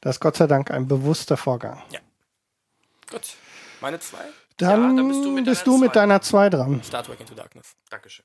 [0.00, 1.82] Das ist Gott sei Dank ein bewusster Vorgang.
[1.90, 2.00] Ja.
[3.10, 3.22] Gut.
[3.80, 4.18] Meine zwei?
[4.58, 6.00] Dann, ja, dann bist du mit, bist deiner, du mit zwei.
[6.00, 6.82] deiner zwei dran.
[6.82, 7.74] Star Trek Into Darkness.
[7.90, 8.24] Dankeschön.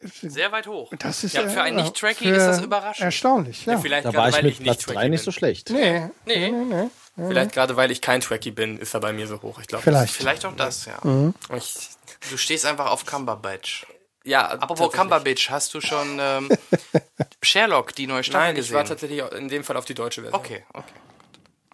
[0.00, 0.92] Sehr weit hoch.
[0.98, 3.04] Das ist ja, für einen Nicht-Tracky ist das überraschend.
[3.04, 3.72] Erstaunlich, ja.
[3.72, 5.70] ja vielleicht da war ich mit Platz 3 nicht so schlecht.
[5.70, 6.08] Nee.
[6.24, 6.50] Nee.
[6.50, 7.26] nee, nee, nee.
[7.28, 9.58] Vielleicht gerade weil ich kein Tracky bin, ist er bei mir so hoch.
[9.60, 10.14] Ich glaube, vielleicht.
[10.14, 10.98] Vielleicht auch das, ja.
[11.02, 11.34] Mhm.
[11.56, 11.74] Ich,
[12.30, 13.86] du stehst einfach auf Cumberbatch.
[14.28, 16.48] Ja, Apropos Cumberbatch, hast du schon ähm,
[17.42, 18.76] Sherlock, die neue Staffel Nein, ich gesehen?
[18.76, 20.38] war tatsächlich in dem Fall auf die deutsche Version.
[20.40, 20.92] Okay, okay.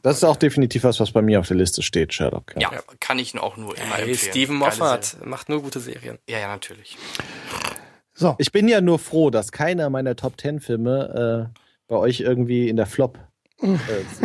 [0.02, 2.54] Das ist auch definitiv was, was bei mir auf der Liste steht, Sherlock.
[2.58, 4.30] Ja, kann ich auch nur immer Hey, empfehlen.
[4.32, 6.18] Steven Moffat macht nur gute Serien.
[6.28, 6.96] Ja, ja, natürlich.
[8.12, 11.58] So, Ich bin ja nur froh, dass keiner meiner Top Ten Filme äh,
[11.88, 13.18] bei euch irgendwie in der Flop
[13.60, 13.76] äh,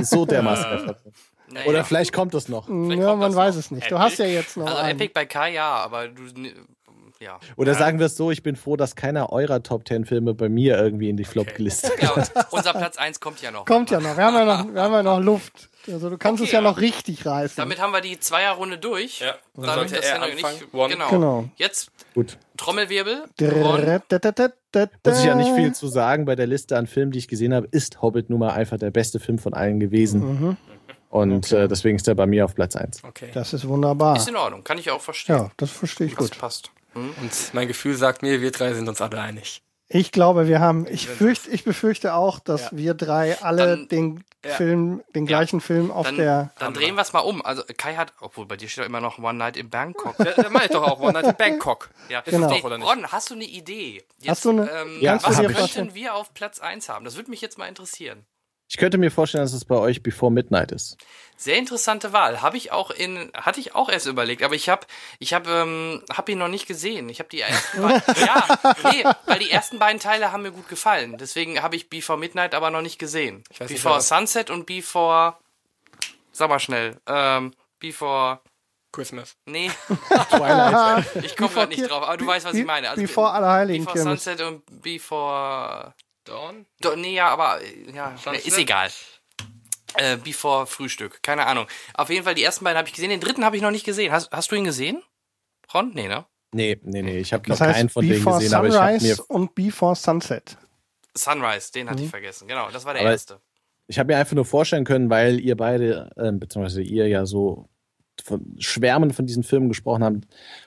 [0.03, 0.95] so dermaßen sind.
[1.51, 1.65] Naja.
[1.65, 2.67] Oder vielleicht kommt es noch.
[2.67, 3.59] Vielleicht ja, man weiß noch.
[3.59, 3.81] es nicht.
[3.87, 3.95] Epic.
[3.95, 4.99] Du hast ja jetzt noch Also einen.
[4.99, 6.21] Epic bei Kai, ja, aber du,
[7.21, 7.39] ja.
[7.57, 10.49] Oder sagen wir es so, ich bin froh, dass keiner eurer Top Ten Filme bei
[10.49, 12.11] mir irgendwie in die Flop gelistet ja
[12.49, 13.65] unser Platz 1 kommt ja noch.
[13.65, 14.15] Kommt ja noch.
[14.17, 15.69] Wir haben ja noch, wir haben ja noch Luft.
[15.87, 16.69] Also du kannst Okay, es ja ja.
[16.69, 17.55] noch richtig reißen.
[17.57, 19.19] Damit haben wir die Zweierrunde durch.
[19.21, 20.55] Ja, dann Damit sollte das er anfangen.
[20.59, 21.09] nicht, genau.
[21.09, 21.49] Genau.
[21.55, 22.37] Jetzt Gut.
[22.57, 23.23] Trommelwirbel.
[25.05, 26.25] Muss ich ja nicht viel zu sagen.
[26.25, 28.91] Bei der Liste an Filmen, die ich gesehen habe, ist Hobbit nun mal einfach der
[28.91, 30.57] beste Film von allen gewesen.
[31.09, 33.03] Und äh, deswegen ist er bei mir auf Platz 1.
[33.03, 33.31] Okay.
[33.33, 34.15] Das ist wunderbar.
[34.15, 35.35] Ist in Ordnung, kann ich auch verstehen.
[35.37, 36.37] Ja, das verstehe ich das gut.
[36.39, 36.71] passt.
[36.93, 39.61] Und mein Gefühl sagt mir, wir drei sind uns alle einig.
[39.91, 42.69] Ich glaube, wir haben, ich fürchte, ich befürchte auch, dass Ja.
[42.73, 44.51] wir drei alle Dann- den Ja.
[44.51, 46.51] Film, den gleichen Film auf Dann, der.
[46.59, 47.43] dann drehen wir es mal um.
[47.43, 50.15] Also Kai hat, obwohl bei dir steht doch immer noch One Night in Bangkok.
[50.17, 51.89] Der, der meine ich doch auch, One Night in Bangkok.
[52.09, 52.47] Ja, Ist Genau.
[52.49, 52.87] doch, oder nicht?
[52.87, 54.03] Ron, hast du eine Idee?
[54.19, 55.95] Jetzt, Hast du eine- ähm, Ja, was kannst du dir könnten vorstellen?
[55.95, 57.03] wir auf Platz 1 haben?
[57.03, 58.25] Das würde mich jetzt mal interessieren.
[58.69, 60.95] Ich könnte mir vorstellen, dass es bei euch Before Midnight ist.
[61.41, 62.41] Sehr interessante Wahl.
[62.41, 64.85] Habe ich auch in, hatte ich auch erst überlegt, aber ich habe,
[65.19, 67.07] ich habe, ähm, habe ihn noch nicht gesehen.
[67.07, 68.45] Ich habe die ersten beiden, ja,
[68.91, 71.17] nee, weil die ersten beiden Teile haben mir gut gefallen.
[71.17, 73.45] Deswegen habe ich Before Midnight aber noch nicht gesehen.
[73.51, 75.37] weiß nicht, Before was- Sunset und Before,
[76.33, 78.41] sag mal schnell, ähm, Before,
[78.91, 79.37] Christmas.
[79.45, 79.71] nee,
[80.29, 81.05] Twilight.
[81.23, 82.89] ich komme gerade nicht drauf, aber du weißt, was ich meine.
[82.89, 84.03] Also, Before Allerheiligen Before.
[84.03, 85.93] Sunset und Before,
[86.25, 86.65] Dawn?
[86.81, 88.45] Do, nee, ja, aber äh, ja, Sunset?
[88.45, 88.89] ist egal.
[89.95, 91.65] Äh, Before Frühstück, keine Ahnung.
[91.93, 93.85] Auf jeden Fall die ersten beiden habe ich gesehen, den dritten habe ich noch nicht
[93.85, 94.11] gesehen.
[94.11, 95.01] Hast, hast du ihn gesehen?
[95.73, 95.91] Ron?
[95.93, 96.25] Nee, ne?
[96.51, 97.17] Nee, nee, nee.
[97.19, 99.55] Ich habe noch heißt, keinen von denen Before gesehen, aber ich habe Sunrise mir, und
[99.55, 100.57] Before Sunset.
[101.15, 102.47] Sunrise, den hatte ich vergessen.
[102.47, 103.39] Genau, das war der Aber- erste.
[103.87, 107.67] ich hab mir einfach nur vorstellen können, weil ihr beide, ähm, beziehungsweise ihr ja so
[108.23, 110.17] von Schwärmen von diesen Filmen gesprochen habt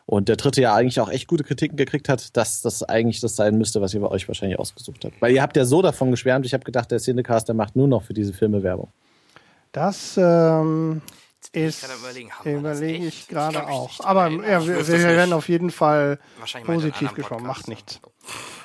[0.06, 3.36] und der dritte ja eigentlich auch echt gute Kritiken gekriegt hat, dass das eigentlich das
[3.36, 5.20] sein müsste, was ihr euch wahrscheinlich ausgesucht habt.
[5.20, 7.88] Weil ihr habt ja so davon geschwärmt, ich habe gedacht, der Cinecast, der macht nur
[7.88, 8.90] noch für diese Filme Werbung.
[9.72, 11.00] Das ähm,
[11.52, 11.86] ist,
[12.44, 14.00] überlege ich gerade auch.
[14.00, 16.18] Aber ja, wir, wir werden auf jeden Fall
[16.64, 17.46] positiv gesprochen.
[17.46, 18.00] Macht nichts.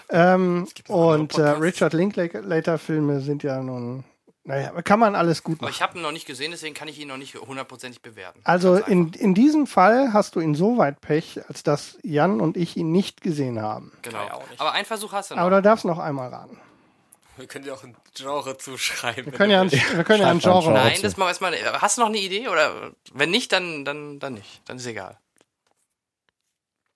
[0.09, 1.49] Ähm, noch andere und äh.
[1.49, 4.05] Richard Linklater-Filme sind ja nun,
[4.45, 5.75] naja, kann man alles gut Aber machen.
[5.75, 8.39] ich habe ihn noch nicht gesehen, deswegen kann ich ihn noch nicht hundertprozentig bewerten.
[8.45, 12.91] Also in, in diesem Fall hast du insoweit Pech, als dass Jan und ich ihn
[12.91, 13.91] nicht gesehen haben.
[14.01, 14.25] Genau.
[14.25, 14.61] Kai auch nicht.
[14.61, 15.41] Aber einen Versuch hast du noch.
[15.41, 16.57] Aber da darfst du noch einmal raten.
[17.37, 19.25] Wir können dir auch ein Genre zuschreiben.
[19.25, 20.73] Wir können ja ein, wir können ja ein mal Genre.
[20.73, 21.81] Nein, das machen wir erstmal.
[21.81, 22.47] Hast du noch eine Idee?
[22.47, 24.61] Oder wenn nicht, dann, dann, dann nicht.
[24.65, 25.17] Dann ist egal.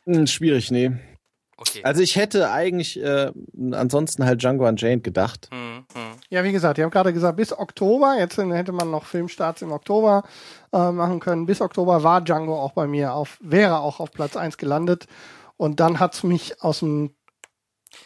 [0.05, 0.91] Hm, schwierig, nee.
[1.57, 1.81] Okay.
[1.83, 3.31] Also ich hätte eigentlich äh,
[3.71, 5.47] ansonsten halt Django Unchained gedacht.
[5.51, 6.11] Hm, hm.
[6.29, 9.71] Ja, wie gesagt, ich habe gerade gesagt, bis Oktober, jetzt hätte man noch Filmstarts im
[9.71, 10.23] Oktober
[10.73, 11.45] äh, machen können.
[11.45, 15.05] Bis Oktober war Django auch bei mir auf, wäre auch auf Platz 1 gelandet.
[15.55, 17.13] Und dann hat's mich aus dem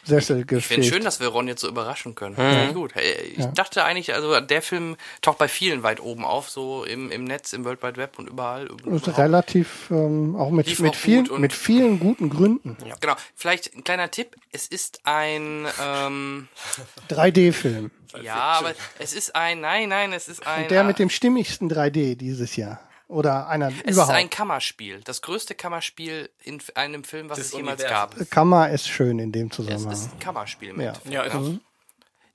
[0.06, 2.34] Sessel Ich finde schön, dass wir Ron jetzt so überraschen können.
[2.36, 2.42] Mhm.
[2.42, 2.92] Ja, gut.
[2.96, 3.46] Ich Ja.
[3.48, 7.52] dachte eigentlich, also der Film taucht bei vielen weit oben auf, so im, im Netz,
[7.52, 8.66] im World Wide Web und überall.
[8.66, 9.18] überhaupt.
[9.18, 12.76] relativ, ähm, auch mit, mit, auch vielen, und- mit vielen guten Gründen.
[13.00, 13.14] Genau.
[13.34, 14.36] Vielleicht ein kleiner Tipp.
[14.52, 16.48] Es ist ein, ähm,
[17.08, 17.90] 3D-Film.
[18.22, 22.14] ja, aber es ist ein, nein, nein, es ist ein, Der mit dem stimmigsten 3D
[22.16, 22.80] dieses Jahr.
[23.08, 24.10] Oder einer es überhaupt.
[24.12, 25.00] ist ein Kammerspiel.
[25.04, 28.14] Das größte Kammerspiel in einem Film, was Des es jemals gab.
[28.30, 29.92] Kammer ist schön in dem Es Zusammenhang.
[29.92, 30.70] ist ein Kammerspiel.
[30.70, 30.88] im Ja.
[30.88, 31.12] Endeffekt.
[31.14, 31.60] Ja, Mhm.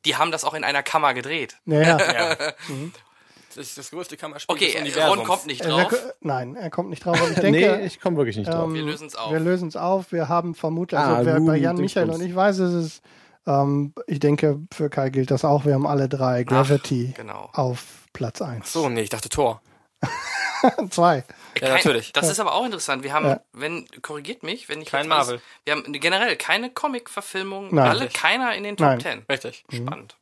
[0.06, 1.58] Die haben das auch in einer Kammer gedreht.
[1.66, 2.36] Naja, ja.
[3.54, 5.28] Das ist das größte Kammerspiel Okay, des Ron Universums.
[5.28, 5.92] kommt nicht drauf.
[5.92, 7.22] wir, nein, er kommt nicht drauf.
[7.22, 8.64] Und ich denke, nee, ich komme wirklich nicht drauf.
[8.70, 9.34] ähm, Wir lösen's auf.
[9.34, 10.14] Wir lösen es auf.
[10.14, 13.02] Wir haben vermutlich, Ah, also wer bei Jan Michael und ich weiß, es ist,
[13.46, 15.66] ähm, ich denke, für Kai gilt das auch.
[15.66, 17.50] Wir haben alle drei Gravity genau.
[17.52, 18.72] auf Platz 1.
[18.72, 19.62] So, nee, ich dachte Tor.
[20.90, 21.24] Zwei.
[21.60, 22.14] Ja, natürlich.
[22.14, 23.04] Das ist aber auch interessant.
[23.04, 23.42] Wir haben, Ja.
[23.54, 25.42] wenn, korrigiert mich, wenn ich Kein Marvel.
[25.66, 27.90] Wir haben generell keine Comic-Verfilmung, Nein.
[27.90, 29.00] alle, keiner in den Top Nein.
[29.00, 29.26] Ten.
[29.30, 29.64] Richtig.
[29.72, 30.16] Spannend.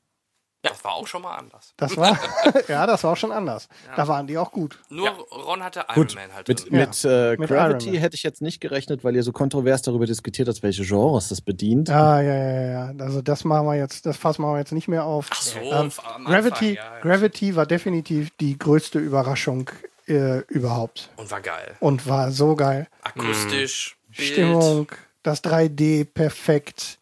[0.61, 1.73] Das war auch schon mal anders.
[1.77, 2.17] Das war,
[2.67, 3.69] ja, das war auch schon anders.
[3.95, 4.77] Da waren die auch gut.
[4.89, 6.77] Nur Ron hatte Iron Gut, Man halt mit, drin.
[6.77, 10.49] mit, äh, mit Gravity hätte ich jetzt nicht gerechnet, weil ihr so kontrovers darüber diskutiert
[10.49, 11.89] habt, welche Genres das bedient.
[11.89, 12.93] Ah, ja, ja, ja, ja.
[12.99, 15.27] Also das machen wir jetzt, das fassen wir jetzt nicht mehr auf.
[15.29, 16.99] Ach so, Ähm, am Anfang, Gravity, ja, ja.
[17.01, 19.69] Gravity war definitiv die größte Überraschung
[20.07, 21.09] äh, überhaupt.
[21.15, 21.75] Und war geil.
[21.79, 22.87] Und war so geil.
[23.03, 24.27] Akustisch, Bild.
[24.27, 24.91] Stimmung,
[25.23, 26.97] das 3D perfekt.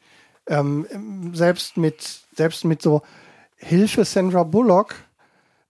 [0.48, 3.02] Ähm, selbst mit selbst mit so
[3.58, 4.96] Hilfe Sandra Bullock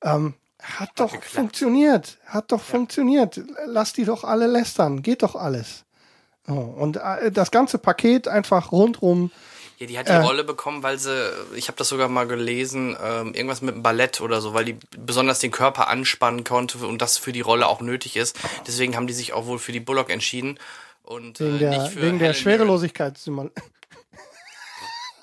[0.04, 3.42] ähm, hat doch funktioniert, hat doch funktioniert.
[3.66, 5.86] Lass die doch alle lästern, geht doch alles.
[6.48, 9.32] Oh, und äh, das ganze Paket einfach rundrum.
[9.80, 12.98] Ja, die hat die äh, Rolle bekommen, weil sie, ich habe das sogar mal gelesen,
[13.04, 17.02] ähm, irgendwas mit dem Ballett oder so, weil die besonders den Körper anspannen konnte und
[17.02, 18.40] das für die Rolle auch nötig ist.
[18.66, 20.58] Deswegen haben die sich auch wohl für die Bullock entschieden.
[21.04, 23.64] Und, wegen äh, der, wegen der Schwerelosigkeitssimulation.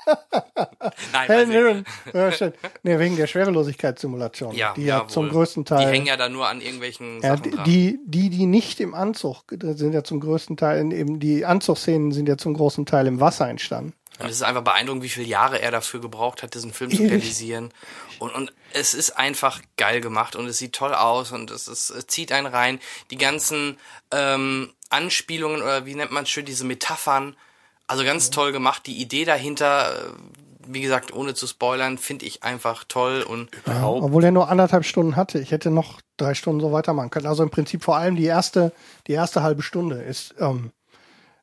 [1.13, 1.85] Nein, Helen Mirren.
[2.13, 2.53] Ja, schön.
[2.83, 4.55] nee, wegen der Schwerelosigkeitssimulation.
[4.55, 5.87] Ja, die ja, ja zum größten Teil.
[5.87, 7.65] Die hängen ja da nur an irgendwelchen ja, Sachen dran.
[7.65, 12.29] Die, die, die nicht im Anzug sind ja zum größten Teil, eben die Anzugszenen sind
[12.29, 13.95] ja zum großen Teil im Wasser entstanden.
[14.19, 17.03] Und es ist einfach beeindruckend, wie viele Jahre er dafür gebraucht hat, diesen Film zu
[17.03, 17.73] realisieren.
[18.21, 21.91] Und, und es ist einfach geil gemacht und es sieht toll aus und es, ist,
[21.91, 22.79] es zieht einen rein.
[23.11, 23.77] Die ganzen
[24.13, 27.37] ähm, Anspielungen oder wie nennt man es schön, diese Metaphern,
[27.87, 28.87] also ganz toll gemacht.
[28.87, 30.11] Die Idee dahinter, äh,
[30.67, 34.85] wie gesagt, ohne zu spoilern, finde ich einfach toll und ja, obwohl er nur anderthalb
[34.85, 35.39] Stunden hatte.
[35.39, 37.27] Ich hätte noch drei Stunden so weitermachen können.
[37.27, 38.73] Also im Prinzip vor allem die erste,
[39.07, 40.35] die erste halbe Stunde ist.
[40.39, 40.71] Ähm,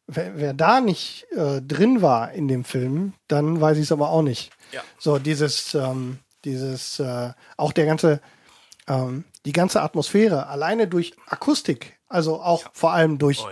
[0.08, 4.10] wer, wer da nicht äh, drin war in dem Film, dann weiß ich es aber
[4.10, 4.52] auch nicht.
[4.72, 4.82] Ja.
[4.98, 8.22] So dieses, ähm, dieses, äh, auch der ganze,
[8.88, 12.70] ähm, die ganze Atmosphäre alleine durch Akustik, also auch ja.
[12.74, 13.50] vor allem durch oh,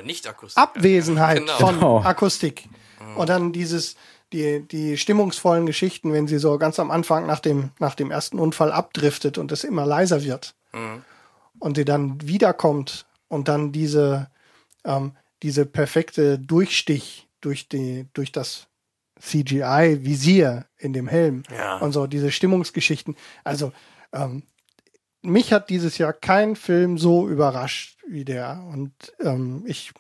[0.56, 1.58] Abwesenheit genau.
[1.58, 2.02] von genau.
[2.02, 2.68] Akustik
[3.16, 3.96] und dann dieses,
[4.34, 8.40] die, die stimmungsvollen Geschichten, wenn sie so ganz am Anfang nach dem, nach dem ersten
[8.40, 10.56] Unfall abdriftet und es immer leiser wird.
[10.74, 11.04] Mhm.
[11.60, 14.30] Und sie dann wiederkommt und dann diese,
[14.86, 15.14] ähm,
[15.44, 18.68] diese perfekte Durchstich durch die, durch das
[19.20, 21.78] CGI-Visier in dem Helm ja.
[21.78, 23.16] und so, diese Stimmungsgeschichten.
[23.44, 23.74] Also,
[24.14, 24.44] ähm,
[25.22, 28.64] mich hat dieses Jahr kein Film so überrascht wie der.
[28.72, 29.92] Und ähm, ich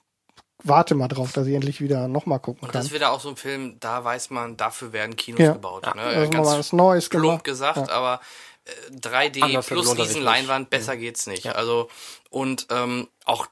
[0.63, 2.79] warte mal drauf, dass ich endlich wieder nochmal gucken und kann.
[2.79, 5.53] Und das ist wieder auch so ein Film, da weiß man, dafür werden Kinos ja.
[5.53, 5.85] gebaut.
[5.85, 5.95] Ja.
[5.95, 6.01] Ne?
[6.01, 7.43] Also Ganz was Neues plump gemacht.
[7.43, 7.89] gesagt, ja.
[7.89, 8.21] aber
[8.65, 10.99] äh, 3D Anders plus Riesenleinwand, besser mhm.
[10.99, 11.45] geht's nicht.
[11.45, 11.53] Ja.
[11.53, 11.89] Also
[12.29, 13.47] und ähm, auch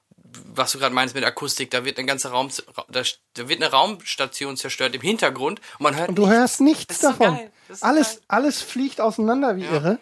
[0.53, 2.49] was du gerade meinst mit Akustik, da wird eine ganze Raum,
[2.89, 3.01] da,
[3.33, 6.09] da, wird eine Raumstation zerstört im Hintergrund und man hört.
[6.09, 6.37] Und du nichts.
[6.37, 7.39] hörst nichts davon.
[7.81, 8.21] alles, geil.
[8.27, 9.99] alles fliegt auseinander wie irre.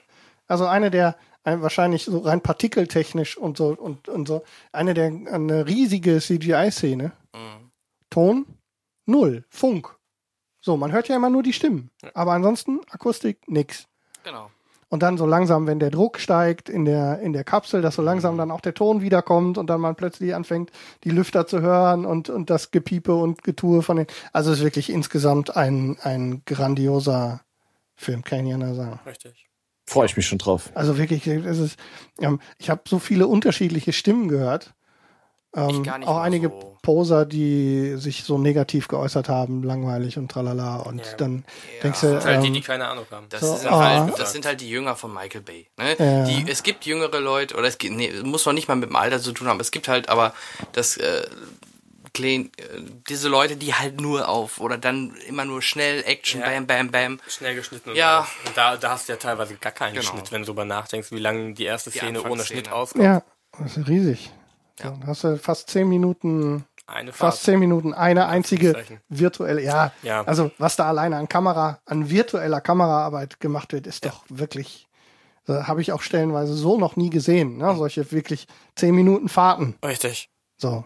[0.47, 5.07] Also eine der, ein, wahrscheinlich so rein partikeltechnisch und so und, und so eine der
[5.07, 7.11] eine riesige CGI-Szene.
[7.33, 7.71] Mhm.
[8.09, 8.45] Ton
[9.05, 9.95] null, Funk.
[10.61, 12.09] So, man hört ja immer nur die Stimmen, ja.
[12.15, 13.87] aber ansonsten Akustik nix.
[14.23, 14.49] Genau.
[14.89, 18.01] Und dann so langsam, wenn der Druck steigt in der in der Kapsel, dass so
[18.01, 18.39] langsam mhm.
[18.39, 20.71] dann auch der Ton wiederkommt und dann man plötzlich anfängt,
[21.03, 24.07] die Lüfter zu hören und und das Gepiepe und Getue von den.
[24.33, 27.41] Also es ist wirklich insgesamt ein ein grandioser
[27.95, 28.99] Film, kann ich nicht sagen.
[29.05, 29.44] Richtig.
[29.85, 30.71] Freue ich mich schon drauf.
[30.73, 31.79] Also wirklich, es ist,
[32.19, 34.73] ähm, ich habe so viele unterschiedliche Stimmen gehört.
[35.55, 36.75] Ähm, auch einige so.
[36.81, 40.77] Poser, die sich so negativ geäußert haben, langweilig und tralala.
[40.77, 41.13] Und ja.
[41.17, 41.45] dann
[41.77, 41.83] ja.
[41.83, 42.13] denkst du.
[42.13, 43.27] Das halt die, die ähm, keine Ahnung haben.
[43.29, 44.15] Das, so, sind halt, ah.
[44.17, 45.67] das sind halt die Jünger von Michael Bay.
[45.77, 45.95] Ne?
[45.97, 46.25] Ja.
[46.25, 48.95] Die, es gibt jüngere Leute, oder es gibt, nee, muss noch nicht mal mit dem
[48.95, 49.59] Alter zu tun haben.
[49.61, 50.33] Es gibt halt aber
[50.73, 51.25] das äh,
[52.15, 56.47] Klein, äh, diese Leute, die halt nur auf oder dann immer nur schnell Action, ja.
[56.47, 57.19] bam, bam, bam.
[57.27, 57.91] Schnell geschnitten.
[57.91, 58.27] Und ja.
[58.45, 60.05] Und da, da hast du ja teilweise gar keinen genau.
[60.05, 63.03] Schnitt, wenn du darüber nachdenkst, wie lange die erste die Szene ohne Schnitt auskommt.
[63.03, 63.21] Ja,
[63.59, 64.31] das ist riesig.
[64.79, 64.91] Ja.
[64.91, 70.23] Dann hast du fast zehn Minuten, eine fast zehn Minuten, eine einzige virtuelle, ja, ja,
[70.23, 74.11] also was da alleine an Kamera, an virtueller Kameraarbeit gemacht wird, ist ja.
[74.11, 74.87] doch wirklich,
[75.47, 77.75] äh, habe ich auch stellenweise so noch nie gesehen, ne?
[77.75, 79.75] solche wirklich zehn Minuten Fahrten.
[79.83, 80.29] Richtig.
[80.57, 80.85] So,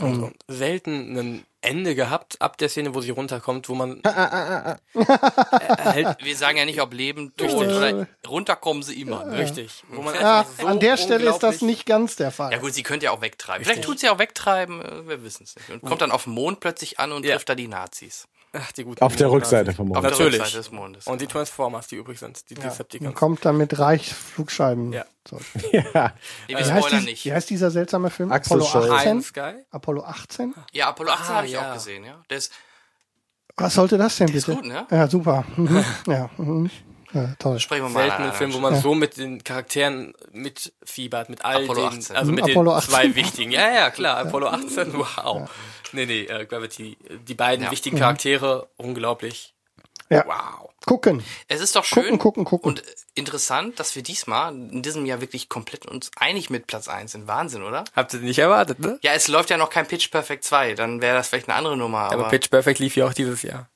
[0.00, 0.32] und mhm.
[0.48, 4.00] selten ein Ende gehabt ab der Szene, wo sie runterkommt, wo man
[4.94, 9.24] hält, wir sagen ja nicht, ob Leben durch den oder runterkommen sie immer.
[9.24, 9.38] Ne?
[9.38, 9.82] Richtig.
[9.88, 12.52] Wo man ja, so an der Stelle ist das nicht ganz der Fall.
[12.52, 13.58] Ja gut, sie könnte ja auch wegtreiben.
[13.58, 13.74] Richtig.
[13.74, 15.70] Vielleicht tut sie auch wegtreiben, äh, wir wissen es nicht.
[15.70, 17.34] Und kommt dann auf den Mond plötzlich an und ja.
[17.34, 18.28] trifft da die Nazis.
[18.52, 19.98] Ach, die guten Auf der Rückseite vom Mond.
[19.98, 20.32] Auf Natürlich.
[20.32, 21.06] der Rückseite des Mondes.
[21.06, 22.62] Und die Transformers, die übrig sind, die ja.
[22.62, 23.08] Decepticons.
[23.08, 24.92] Und kommt dann mit Reichsflugscheiben.
[24.92, 25.04] Ja.
[25.28, 25.38] So.
[25.72, 26.12] ja.
[26.48, 27.24] Nee, wie, heißt die, nicht.
[27.24, 28.32] wie heißt dieser seltsame Film?
[28.32, 29.22] Axel Apollo 18?
[29.22, 29.52] Sky?
[29.70, 30.54] Apollo 18?
[30.72, 31.70] Ja, Apollo 18 ah, habe ich ja.
[31.70, 32.22] auch gesehen, ja.
[32.30, 32.52] Der ist,
[33.56, 34.38] Was sollte das denn bitte?
[34.38, 34.86] Ist gut, ne?
[34.90, 35.44] Ja, super.
[35.56, 35.84] Mhm.
[36.06, 36.30] ja.
[36.36, 36.70] Mhm.
[37.12, 37.58] Ja, toll.
[37.60, 38.80] Sprechen wir mal Selten ein Film, wo man ja.
[38.80, 42.16] so mit den Charakteren mitfiebert, mit all Apollo den, 18.
[42.16, 42.90] also mit Apollo den 18.
[42.90, 43.50] zwei wichtigen.
[43.52, 45.48] Ja, ja, klar, Apollo 18, wow.
[45.92, 46.96] Nee, nee, äh, Gravity.
[47.26, 49.54] Die beiden wichtigen Charaktere, unglaublich.
[50.08, 50.24] Ja.
[50.26, 50.70] Wow.
[50.84, 51.24] Gucken.
[51.48, 52.68] Es ist doch schön gucken, gucken, gucken.
[52.68, 52.82] und
[53.14, 57.26] interessant, dass wir diesmal in diesem Jahr wirklich komplett uns einig mit Platz 1 sind.
[57.26, 57.82] Wahnsinn, oder?
[57.94, 59.00] Habt ihr nicht erwartet, ne?
[59.02, 61.76] Ja, es läuft ja noch kein Pitch Perfect 2, dann wäre das vielleicht eine andere
[61.76, 62.02] Nummer.
[62.02, 63.68] Aber, aber Pitch Perfect lief ja auch dieses Jahr.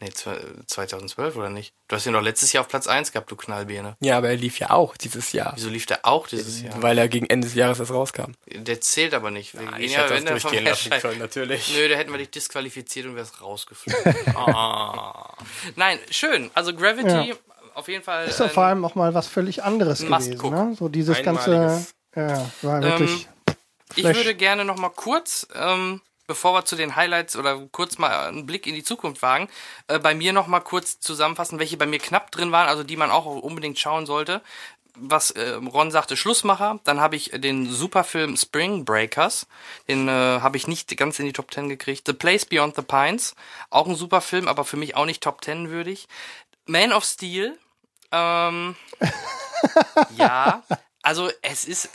[0.00, 1.74] Nee, 2012 oder nicht?
[1.88, 3.96] Du hast ihn doch letztes Jahr auf Platz 1 gehabt, du Knallbirne.
[3.98, 5.54] Ja, aber er lief ja auch dieses Jahr.
[5.56, 6.80] Wieso lief der auch dieses Jahr?
[6.80, 8.32] Weil er gegen Ende des Jahres erst rauskam.
[8.46, 9.54] Der zählt aber nicht.
[9.54, 11.74] Ja, ich ja, hätte das durchgehen lassen können, natürlich.
[11.76, 14.14] Nö, da hätten wir dich disqualifiziert und wärst rausgeflogen.
[14.36, 15.34] ah.
[15.74, 16.52] Nein, schön.
[16.54, 17.34] Also Gravity, ja.
[17.74, 18.28] auf jeden Fall.
[18.28, 20.50] Ist ja vor allem auch mal was völlig anderes gewesen.
[20.50, 20.76] Ne?
[20.78, 23.26] So dieses ganze, ja, war wirklich.
[23.48, 23.54] Ähm,
[23.96, 28.28] ich würde gerne noch mal kurz ähm, bevor wir zu den Highlights oder kurz mal
[28.28, 29.48] einen Blick in die Zukunft wagen,
[29.88, 32.96] äh, bei mir noch mal kurz zusammenfassen, welche bei mir knapp drin waren, also die
[32.96, 34.42] man auch unbedingt schauen sollte.
[34.94, 36.80] Was äh, Ron sagte, Schlussmacher.
[36.84, 39.46] Dann habe ich den Superfilm Spring Breakers.
[39.86, 42.06] Den äh, habe ich nicht ganz in die Top Ten gekriegt.
[42.06, 43.36] The Place Beyond the Pines.
[43.70, 46.08] Auch ein super Film, aber für mich auch nicht Top Ten würdig.
[46.66, 47.56] Man of Steel.
[48.10, 48.74] Ähm,
[50.16, 50.64] ja,
[51.02, 51.90] also es ist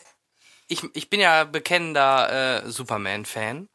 [0.68, 3.70] ich, ich bin ja bekennender äh, Superman-Fan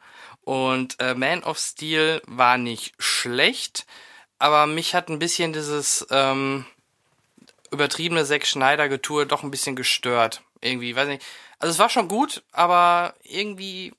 [0.48, 3.84] und äh, Man of Steel war nicht schlecht,
[4.38, 6.64] aber mich hat ein bisschen dieses ähm,
[7.70, 10.40] übertriebene Zack Schneider-Getue doch ein bisschen gestört.
[10.62, 11.22] Irgendwie, weiß nicht.
[11.58, 13.92] Also es war schon gut, aber irgendwie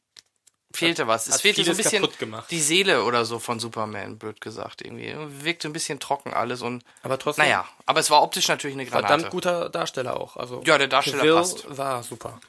[0.74, 1.28] fehlte was.
[1.28, 2.08] Es fehlte so ein bisschen
[2.50, 4.82] die Seele oder so von Superman, blöd gesagt.
[4.82, 5.14] Irgendwie
[5.44, 6.84] wirkte ein bisschen trocken alles und.
[7.04, 7.46] Aber trotzdem.
[7.46, 9.08] Naja, aber es war optisch natürlich eine Granate.
[9.08, 10.36] Verdammt guter Darsteller auch.
[10.36, 11.78] Also ja, der Darsteller Will passt.
[11.78, 12.42] war super.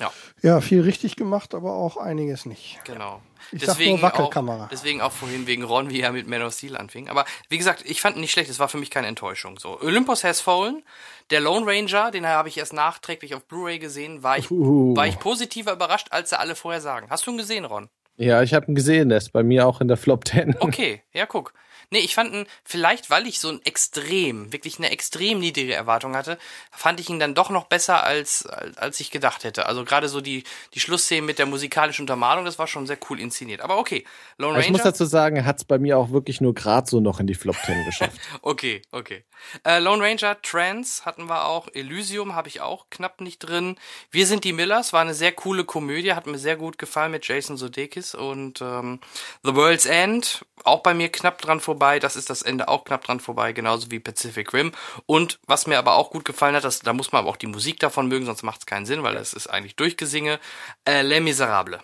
[0.00, 0.12] Ja.
[0.42, 2.78] Ja, viel richtig gemacht, aber auch einiges nicht.
[2.84, 3.22] Genau.
[3.52, 4.64] Ich deswegen, sag nur Wackelkamera.
[4.64, 7.08] Auch, deswegen auch vorhin wegen Ron, wie er mit Man of Steel anfing.
[7.08, 8.50] Aber wie gesagt, ich fand ihn nicht schlecht.
[8.50, 9.58] Es war für mich keine Enttäuschung.
[9.58, 10.82] So, Olympus Has Fallen,
[11.30, 14.96] der Lone Ranger, den habe ich erst nachträglich auf Blu-ray gesehen, war ich, uh.
[14.96, 17.06] war ich positiver überrascht, als sie alle vorher sagen.
[17.08, 17.88] Hast du ihn gesehen, Ron?
[18.16, 19.10] Ja, ich habe ihn gesehen.
[19.10, 20.56] Der ist bei mir auch in der Flop 10.
[20.60, 21.52] Okay, ja, guck.
[21.90, 26.16] Nee, ich fand ihn, vielleicht weil ich so ein extrem, wirklich eine extrem niedrige Erwartung
[26.16, 26.38] hatte,
[26.70, 29.66] fand ich ihn dann doch noch besser, als, als, ich gedacht hätte.
[29.66, 33.20] Also gerade so die, die Schlussszene mit der musikalischen Untermalung, das war schon sehr cool
[33.20, 33.60] inszeniert.
[33.60, 34.04] Aber okay,
[34.36, 34.64] Lone Ranger.
[34.64, 37.26] Ich muss dazu sagen, hat es bei mir auch wirklich nur gerade so noch in
[37.26, 38.18] die Flop 10 geschafft.
[38.42, 39.24] okay, okay.
[39.64, 43.76] Äh, Lone Ranger, Trance hatten wir auch, Elysium habe ich auch knapp nicht drin.
[44.10, 47.26] Wir sind die Millers, war eine sehr coole Komödie, hat mir sehr gut gefallen mit
[47.26, 49.00] Jason Sudeikis und ähm,
[49.42, 52.84] The World's End, auch bei mir knapp dran vorbei vorbei, das ist das Ende auch
[52.84, 54.72] knapp dran vorbei, genauso wie Pacific Rim.
[55.04, 57.46] Und was mir aber auch gut gefallen hat, das, da muss man aber auch die
[57.46, 60.40] Musik davon mögen, sonst macht es keinen Sinn, weil das ist eigentlich Durchgesinge.
[60.86, 61.80] Äh, Les Miserables.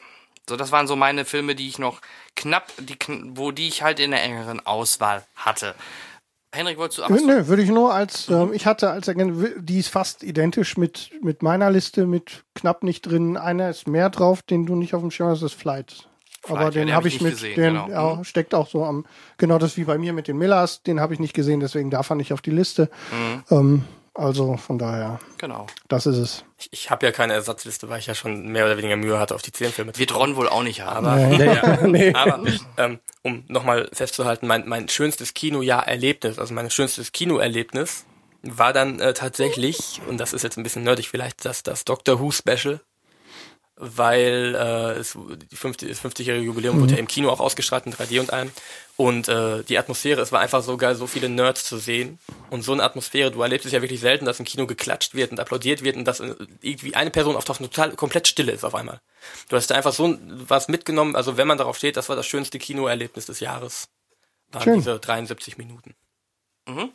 [0.49, 2.01] So, das waren so meine Filme, die ich noch
[2.35, 2.97] knapp, die,
[3.37, 5.75] wo die ich halt in der engeren Auswahl hatte.
[6.55, 7.27] Henrik, wolltest du abschließen?
[7.27, 11.43] Nö, würde ich nur als, ähm, ich hatte als die ist fast identisch mit, mit
[11.43, 13.37] meiner Liste, mit knapp nicht drin.
[13.37, 16.09] Einer ist mehr drauf, den du nicht auf dem Schirm hast, ist Flight
[16.49, 17.89] aber den, habe ich, mit, gesehen, den genau.
[17.89, 18.25] ja, mhm.
[18.25, 19.07] steckt auch so am,
[19.39, 22.11] genau das wie bei mir mit den Millers, den habe ich nicht gesehen, deswegen darf
[22.11, 22.91] er nicht auf die Liste.
[23.13, 23.45] Mhm.
[23.51, 25.21] Ähm, also von daher.
[25.39, 25.67] Genau.
[25.89, 26.45] Das ist es.
[26.59, 29.35] Ich, ich habe ja keine Ersatzliste, weil ich ja schon mehr oder weniger Mühe hatte,
[29.35, 31.07] auf die zehn Filme zu Wird Ron wohl auch nicht haben.
[31.07, 31.47] Aber, nee.
[31.55, 32.13] ja, nee.
[32.13, 32.41] aber
[32.77, 38.05] ähm, um nochmal festzuhalten, mein, mein schönstes Kinojahr-Erlebnis, also mein schönstes Kinoerlebnis,
[38.43, 42.21] war dann äh, tatsächlich, und das ist jetzt ein bisschen nerdig vielleicht, das, das Doctor
[42.21, 42.81] Who Special
[43.85, 45.19] weil äh, es,
[45.51, 46.83] die 50, das 50-jährige Jubiläum mhm.
[46.83, 48.53] wurde ja im Kino auch ausgestrahlt in 3D und allem.
[48.97, 52.21] Und äh, die Atmosphäre, es war einfach so geil, so viele Nerds zu sehen.
[52.51, 55.33] Und so eine Atmosphäre, du erlebst es ja wirklich selten, dass im Kino geklatscht wird
[55.33, 59.01] und applaudiert wird und dass irgendwie eine Person auftaucht total komplett stille ist auf einmal.
[59.49, 62.27] Du hast da einfach so was mitgenommen, also wenn man darauf steht, das war das
[62.27, 63.89] schönste Kinoerlebnis des Jahres.
[64.53, 64.75] Waren Schön.
[64.75, 65.95] diese 73 Minuten.
[66.67, 66.93] Mhm.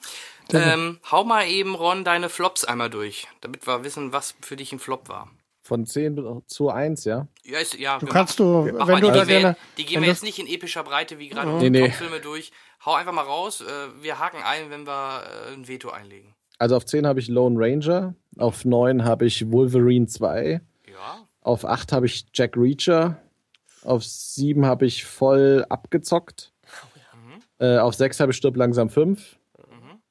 [0.53, 4.71] Ähm, hau mal eben, Ron, deine Flops einmal durch, damit wir wissen, was für dich
[4.71, 5.29] ein Flop war.
[5.67, 7.27] Von 10 zu 1, ja?
[7.43, 9.57] Ja, ist, ja du kannst du, wenn du die da gerne.
[9.77, 11.91] Die gehen wir jetzt nicht in epischer Breite wie gerade nee, nee.
[11.91, 12.53] Filme durch.
[12.85, 13.59] Hau einfach mal raus.
[13.59, 16.33] Äh, wir haken ein, wenn wir äh, ein Veto einlegen.
[16.57, 20.61] Also auf 10 habe ich Lone Ranger, auf 9 habe ich Wolverine 2.
[20.89, 21.27] Ja.
[21.41, 23.21] Auf 8 habe ich Jack Reacher.
[23.83, 26.53] Auf 7 habe ich voll abgezockt.
[26.63, 26.99] Oh,
[27.59, 27.75] ja.
[27.75, 29.36] äh, auf 6 habe ich Stirb langsam 5.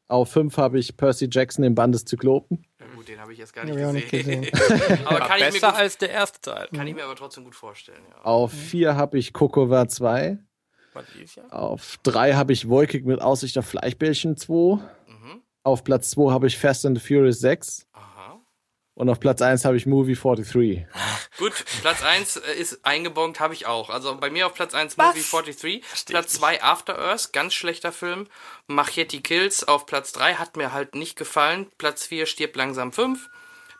[0.08, 0.14] Mhm.
[0.14, 2.64] Auf 5 habe ich Percy Jackson im Band des Zyklopen
[3.08, 4.40] den habe ich jetzt gar nicht ja, gesehen.
[4.40, 5.04] Nicht gesehen.
[5.04, 6.68] aber kann besser gut, als der erste Teil.
[6.74, 8.02] Kann ich mir aber trotzdem gut vorstellen.
[8.10, 8.22] Ja.
[8.22, 10.38] Auf 4 habe ich Kokova 2.
[11.50, 14.52] Auf 3 habe ich Wolkig mit Aussicht auf Fleischbällchen 2.
[14.54, 15.42] Mhm.
[15.62, 17.86] Auf Platz 2 habe ich Fast and the Furious 6.
[18.96, 20.86] Und auf Platz 1 habe ich Movie 43.
[21.36, 21.52] Gut,
[21.82, 23.90] Platz 1 äh, ist eingebongt, habe ich auch.
[23.90, 25.84] Also bei mir auf Platz 1 Movie 43.
[25.84, 28.26] Versteht Platz 2 After Earth, ganz schlechter Film.
[28.66, 31.66] Machete Kills auf Platz 3 hat mir halt nicht gefallen.
[31.76, 33.28] Platz 4 stirbt langsam 5.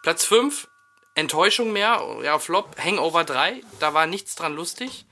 [0.02, 0.68] Platz 5
[1.14, 5.06] Enttäuschung mehr, ja, Flop, Hangover 3, da war nichts dran lustig.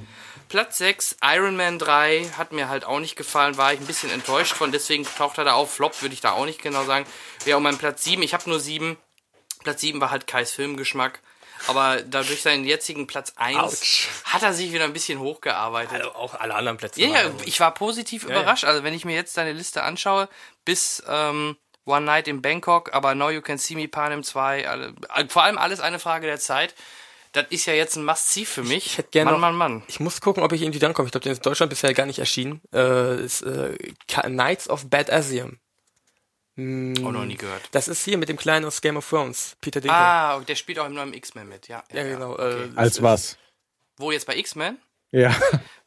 [0.50, 4.10] Platz 6, Iron Man 3, hat mir halt auch nicht gefallen, war ich ein bisschen
[4.10, 5.72] enttäuscht von, deswegen taucht er da auf.
[5.72, 7.06] Flop würde ich da auch nicht genau sagen.
[7.44, 8.98] Wäre auch mein Platz 7, ich habe nur 7.
[9.64, 11.20] Platz 7 war halt Kais Filmgeschmack.
[11.66, 14.08] Aber dadurch seinen jetzigen Platz 1 Ouch.
[14.24, 15.92] hat er sich wieder ein bisschen hochgearbeitet.
[15.92, 17.00] Also auch alle anderen Plätze.
[17.00, 18.64] Ja, ja, ich war positiv ja, überrascht.
[18.64, 18.70] Ja.
[18.70, 20.28] Also wenn ich mir jetzt deine Liste anschaue,
[20.64, 24.94] bis ähm, One Night in Bangkok, aber Now You Can See Me Panem 2, alle,
[25.28, 26.74] vor allem alles eine Frage der Zeit.
[27.32, 28.86] Das ist ja jetzt ein Must-See für mich.
[28.86, 29.82] Ich hätte gerne Mann, Mann, Mann.
[29.88, 31.06] Ich muss gucken, ob ich irgendwie dann komme.
[31.08, 32.60] Ich glaube, der ist in Deutschland bisher gar nicht erschienen.
[32.72, 33.76] Äh, ist, äh,
[34.06, 35.58] Knights of Bad Asium.
[36.56, 37.62] Hm, auch noch nie gehört.
[37.72, 40.42] Das ist hier mit dem Kleinen aus Game of Thrones, Peter Dinklage.
[40.42, 41.82] Ah, der spielt auch im neuen X-Men mit, ja.
[41.92, 42.32] Ja, ja genau.
[42.34, 42.64] Okay.
[42.64, 43.36] Äh, Als was?
[43.96, 44.78] Wo jetzt bei X-Men?
[45.10, 45.34] Ja.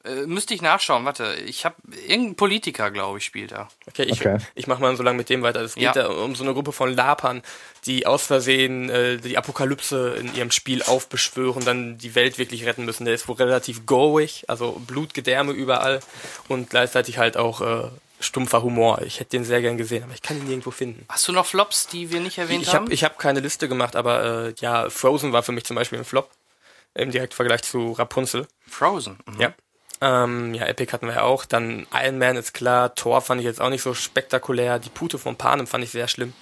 [0.06, 1.36] Äh, müsste ich nachschauen, warte.
[1.46, 1.76] Ich habe
[2.08, 3.68] irgendein Politiker, glaube ich, spielt da.
[3.88, 4.38] Okay, ich, okay.
[4.56, 5.60] ich mache mal so lange mit dem weiter.
[5.60, 5.92] Es geht ja.
[5.92, 7.42] da um so eine Gruppe von Lapern,
[7.86, 12.86] die aus Versehen äh, die Apokalypse in ihrem Spiel aufbeschwören, dann die Welt wirklich retten
[12.86, 13.04] müssen.
[13.04, 16.00] Der ist wohl relativ gorig, also Blutgedärme überall
[16.48, 17.90] und gleichzeitig halt auch äh,
[18.20, 19.02] stumpfer Humor.
[19.04, 21.06] Ich hätte den sehr gern gesehen, aber ich kann ihn nirgendwo finden.
[21.10, 22.92] Hast du noch Flops, die wir nicht erwähnt ich haben?
[22.92, 26.06] ich habe keine Liste gemacht, aber äh, ja, Frozen war für mich zum Beispiel ein
[26.06, 26.30] Flop
[26.94, 28.48] im Direktvergleich zu Rapunzel.
[28.68, 29.18] Frozen?
[29.26, 29.42] Mhm.
[29.42, 29.54] Ja.
[30.00, 31.46] Ähm, ja, Epic hatten wir ja auch.
[31.46, 32.94] Dann Iron Man ist klar.
[32.94, 34.80] Thor fand ich jetzt auch nicht so spektakulär.
[34.80, 36.34] Die Pute von Panem fand ich sehr schlimm.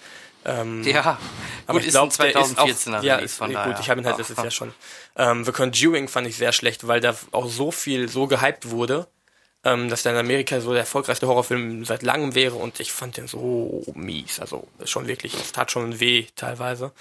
[0.47, 1.17] Ähm, ja,
[1.65, 4.19] aber gut, ich glaube, 2014 ist auch, ja, ist, von gut, ich habe ihn halt
[4.19, 4.73] letztes Jahr schon.
[5.15, 9.07] Ähm, The Conjuring fand ich sehr schlecht, weil da auch so viel so gehypt wurde,
[9.65, 13.17] ähm, dass der in Amerika so der erfolgreichste Horrorfilm seit langem wäre und ich fand
[13.17, 14.39] den so mies.
[14.39, 16.93] Also schon wirklich, es tat schon weh teilweise.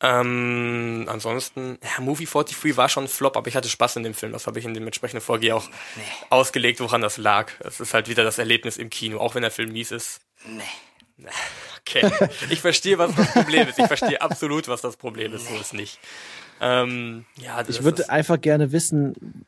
[0.00, 4.14] Ähm, ansonsten, ja, Movie 43 war schon ein Flop, aber ich hatte Spaß in dem
[4.14, 4.32] Film.
[4.32, 6.02] Das habe ich in dem entsprechenden Folge auch nee.
[6.28, 7.52] ausgelegt, woran das lag.
[7.60, 10.20] Es ist halt wieder das Erlebnis im Kino, auch wenn der Film mies ist.
[10.44, 11.28] Nee.
[11.80, 12.10] Okay.
[12.50, 13.78] Ich verstehe, was das Problem ist.
[13.78, 15.48] Ich verstehe absolut, was das Problem ist.
[15.48, 16.00] So ist nicht.
[16.60, 19.44] Ähm, ja, ich würde einfach gerne wissen,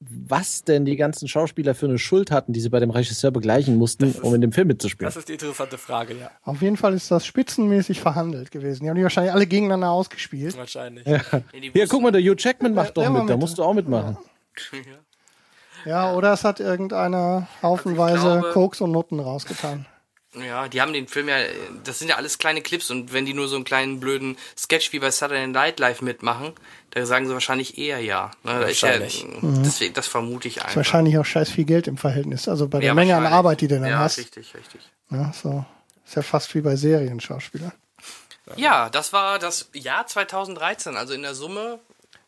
[0.00, 3.76] was denn die ganzen Schauspieler für eine Schuld hatten, die sie bei dem Regisseur begleichen
[3.76, 5.06] mussten, ist, um in dem Film mitzuspielen.
[5.06, 6.30] Das ist die interessante Frage, ja.
[6.42, 8.84] Auf jeden Fall ist das spitzenmäßig verhandelt gewesen.
[8.84, 10.56] Die haben die wahrscheinlich alle gegeneinander ausgespielt.
[10.56, 11.06] Wahrscheinlich.
[11.06, 11.20] Ja.
[11.52, 14.16] Hier, guck mal, der Hugh Jackman macht doch mit, mit, da musst du auch mitmachen.
[15.84, 19.86] Ja, oder es hat irgendeiner haufenweise also glaube, Koks und Nutten rausgetan.
[20.34, 21.38] Ja, die haben den Film ja,
[21.82, 24.92] das sind ja alles kleine Clips und wenn die nur so einen kleinen blöden Sketch
[24.92, 26.52] wie bei Saturday Night Live mitmachen,
[26.90, 28.30] da sagen sie wahrscheinlich eher ja.
[28.44, 29.22] Ne, wahrscheinlich.
[29.22, 29.64] Ja, mhm.
[29.64, 30.70] deswegen, das vermute ich einfach.
[30.70, 33.60] Ist wahrscheinlich auch scheiß viel Geld im Verhältnis, also bei der ja, Menge an Arbeit,
[33.60, 34.18] die du dann ja, hast.
[34.18, 34.80] Ja, richtig, richtig.
[35.10, 35.64] Ja, so.
[36.06, 37.72] Ist ja fast wie bei Serienschauspielern.
[38.56, 41.78] Ja, das war das Jahr 2013, also in der Summe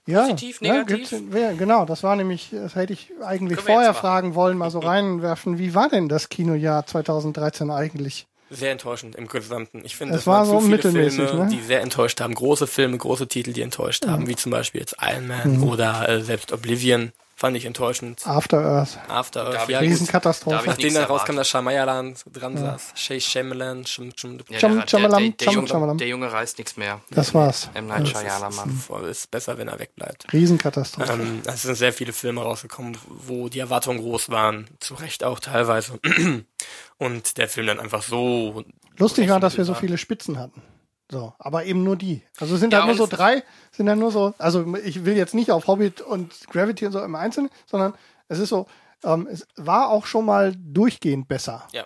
[0.06, 1.12] ja, Positiv, negativ?
[1.34, 5.58] Ja, genau, das war nämlich, das hätte ich eigentlich vorher fragen wollen, mal so reinwerfen.
[5.58, 8.26] Wie war denn das Kinojahr 2013 eigentlich?
[8.50, 9.82] Sehr enttäuschend im Gesamten.
[9.84, 11.48] Ich finde, es war so viele Filme, ne?
[11.50, 12.34] die sehr enttäuscht haben.
[12.34, 15.64] Große Filme, große Titel, die enttäuscht haben, wie zum Beispiel jetzt Iron Man mhm.
[15.64, 17.12] oder äh, selbst Oblivion.
[17.42, 18.24] Fand ich enttäuschend.
[18.24, 19.00] After Earth.
[19.08, 19.80] After Earth, ja.
[19.80, 20.62] Riesenkatastrophe.
[20.64, 22.60] Nachdem dann rauskam, dass Shyamalan dran ja.
[22.60, 22.92] saß.
[22.94, 23.84] Shay Shyamalan.
[23.84, 27.00] Shum, Shum, ja, der, der, der, Junge, der Junge reißt nichts mehr.
[27.10, 27.68] Das war's.
[27.74, 27.88] M.
[27.88, 28.70] Night Shyamalan.
[28.70, 30.32] Ist, ist besser, wenn er wegbleibt.
[30.32, 31.14] Riesenkatastrophe.
[31.14, 34.68] Ähm, es sind sehr viele Filme rausgekommen, wo die Erwartungen groß waren.
[34.78, 35.98] Zu Recht auch teilweise.
[36.98, 38.62] Und der Film dann einfach so...
[38.98, 40.62] Lustig war, dass wir so viele Spitzen hatten.
[41.12, 42.22] So, aber eben nur die.
[42.40, 45.34] Also sind ja, da nur so drei, sind da nur so, also ich will jetzt
[45.34, 47.92] nicht auf Hobbit und Gravity und so im Einzelnen, sondern
[48.28, 48.66] es ist so,
[49.04, 51.68] ähm, es war auch schon mal durchgehend besser.
[51.72, 51.84] Ja.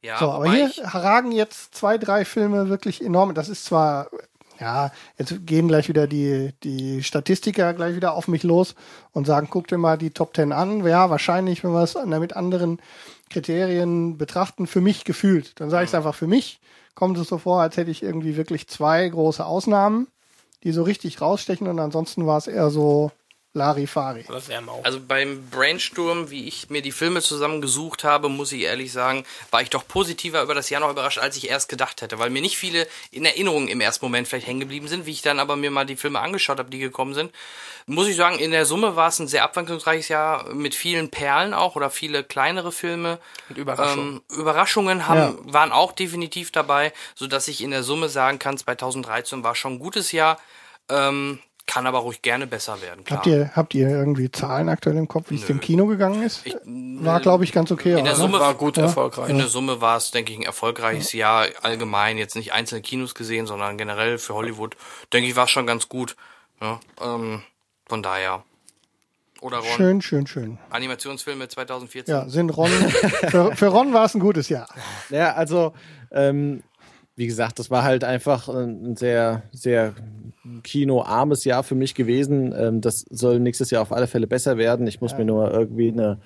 [0.00, 3.34] Ja, so, aber hier ragen jetzt zwei, drei Filme wirklich enorm.
[3.34, 4.08] Das ist zwar,
[4.60, 8.76] ja, jetzt gehen gleich wieder die, die Statistiker gleich wieder auf mich los
[9.10, 10.86] und sagen, guck dir mal die Top Ten an.
[10.86, 12.80] Ja, wahrscheinlich, wenn wir es mit anderen
[13.28, 15.60] Kriterien betrachten, für mich gefühlt.
[15.60, 16.60] Dann sage ich es einfach für mich
[16.98, 20.08] kommt es so vor, als hätte ich irgendwie wirklich zwei große Ausnahmen,
[20.64, 23.12] die so richtig rausstechen und ansonsten war es eher so
[23.54, 24.24] Larifari.
[24.84, 29.62] Also beim Brainstorm, wie ich mir die Filme zusammengesucht habe, muss ich ehrlich sagen, war
[29.62, 32.42] ich doch positiver über das Jahr noch überrascht, als ich erst gedacht hätte, weil mir
[32.42, 35.56] nicht viele in Erinnerung im ersten Moment vielleicht hängen geblieben sind, wie ich dann aber
[35.56, 37.32] mir mal die Filme angeschaut habe, die gekommen sind.
[37.86, 41.54] Muss ich sagen, in der Summe war es ein sehr abwechslungsreiches Jahr mit vielen Perlen
[41.54, 43.18] auch oder viele kleinere Filme.
[43.48, 44.20] Mit Überraschungen.
[44.30, 45.52] Ähm, Überraschungen haben, ja.
[45.54, 49.74] waren auch definitiv dabei, so dass ich in der Summe sagen kann, 2013 war schon
[49.74, 50.38] ein gutes Jahr.
[50.90, 51.38] Ähm,
[51.68, 53.04] kann aber ruhig gerne besser werden.
[53.04, 53.18] Klar.
[53.18, 56.44] Habt ihr, habt ihr irgendwie Zahlen aktuell im Kopf, wie es dem Kino gegangen ist?
[56.44, 57.96] Ich, war, glaube ich, ganz okay.
[57.96, 58.84] In der Summe war gut ja.
[58.84, 59.28] erfolgreich.
[59.28, 61.44] In der Summe war es, denke ich, ein erfolgreiches ja.
[61.44, 62.16] Jahr allgemein.
[62.16, 64.76] Jetzt nicht einzelne Kinos gesehen, sondern generell für Hollywood.
[65.12, 66.16] Denke ich, war es schon ganz gut.
[66.60, 67.42] Ja, ähm,
[67.86, 68.42] von daher.
[69.42, 69.76] Oder Ron.
[69.76, 70.58] Schön, schön, schön.
[70.70, 72.12] Animationsfilme 2014.
[72.12, 72.70] Ja, sind Ron.
[73.28, 74.68] für, für Ron war es ein gutes Jahr.
[75.10, 75.74] Ja, also
[76.10, 76.62] ähm,
[77.18, 79.92] wie gesagt, das war halt einfach ein sehr, sehr
[80.62, 82.54] kinoarmes Jahr für mich gewesen.
[82.56, 84.86] Ähm, das soll nächstes Jahr auf alle Fälle besser werden.
[84.86, 85.18] Ich muss ja.
[85.18, 86.20] mir nur irgendwie eine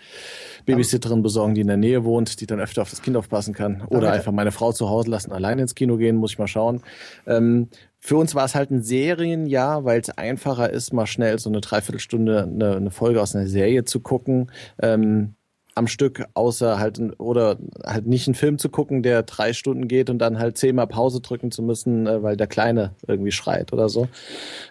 [0.67, 3.81] Babysitterin besorgen, die in der Nähe wohnt, die dann öfter auf das Kind aufpassen kann.
[3.89, 6.47] Oder Damit einfach meine Frau zu Hause lassen, alleine ins Kino gehen, muss ich mal
[6.47, 6.83] schauen.
[7.27, 11.49] Ähm, für uns war es halt ein Serienjahr, weil es einfacher ist, mal schnell so
[11.49, 14.53] eine Dreiviertelstunde eine, eine Folge aus einer Serie zu gucken.
[14.79, 15.37] Ähm,
[15.75, 20.11] am Stück, außer halt oder halt nicht einen Film zu gucken, der drei Stunden geht
[20.11, 23.89] und dann halt zehnmal Pause drücken zu müssen, äh, weil der Kleine irgendwie schreit oder
[23.89, 24.09] so.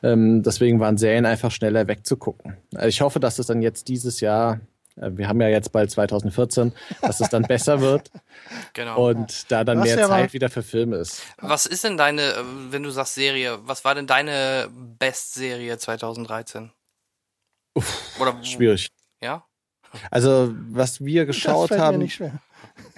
[0.04, 2.58] Ähm, deswegen waren Serien einfach schneller wegzugucken.
[2.76, 4.60] Also ich hoffe, dass es dann jetzt dieses Jahr
[4.98, 8.12] äh, wir haben ja jetzt bald 2014, dass es dann besser wird.
[8.74, 9.10] Genau.
[9.10, 11.22] Und da dann was mehr ja Zeit wieder für Filme ist.
[11.38, 12.34] Was ist denn deine,
[12.70, 16.72] wenn du sagst Serie, was war denn deine Best-Serie 2013?
[17.76, 18.90] Uff, Oder schwierig.
[19.22, 19.46] Ja?
[20.10, 21.98] Also, was wir geschaut das haben.
[21.98, 22.34] Mir nicht schwer.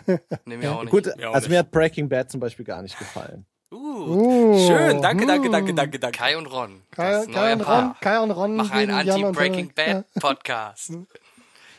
[0.45, 0.91] nee, mir auch nicht.
[0.91, 1.51] Gut, Mir auch also nicht.
[1.53, 3.45] mir hat Breaking Bad zum Beispiel gar nicht gefallen.
[3.71, 5.51] Uh, Uh, Schön, danke, danke, hm.
[5.51, 6.17] danke, danke, danke.
[6.17, 6.81] Kai und Ron.
[6.91, 7.83] Kai, das Kai, und Paar.
[7.83, 9.93] Ron, Kai und Ron Machen einen Anti-Breaking Ja.
[9.93, 10.89] Bad Podcast.
[10.91, 10.97] Ja,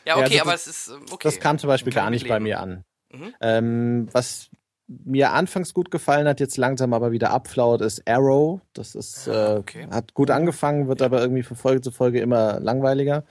[0.05, 1.23] Ja, okay, das aber ist- es ist okay.
[1.23, 2.83] Das kam zum Beispiel Kann gar ich nicht bei mitleben.
[3.11, 3.21] mir an.
[3.27, 3.33] Mhm.
[3.41, 4.49] Ähm, was
[4.87, 8.59] mir anfangs gut gefallen hat, jetzt langsam aber wieder abflaut, ist Arrow.
[8.73, 9.87] Das ist, äh, okay.
[9.91, 13.23] hat gut angefangen, wird aber irgendwie von Folge zu Folge immer langweiliger.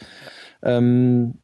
[0.62, 1.38] Ähm,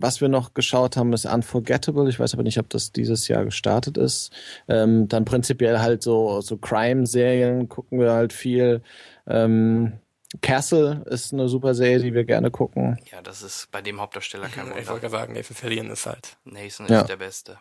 [0.00, 2.08] was wir noch geschaut haben, ist Unforgettable.
[2.08, 4.30] Ich weiß aber nicht, ob das dieses Jahr gestartet ist.
[4.68, 8.82] Ähm, dann prinzipiell halt so, so Crime-Serien gucken wir halt viel.
[9.26, 9.94] Ähm,
[10.42, 12.98] Castle ist eine super Serie, die wir gerne gucken.
[13.10, 14.88] Ja, das ist bei dem Hauptdarsteller kein Ich Wunder.
[14.88, 16.36] wollte gerade sagen, Nathan Fillion ist halt.
[16.44, 17.00] Nathan Ja.
[17.00, 17.58] ist der Beste.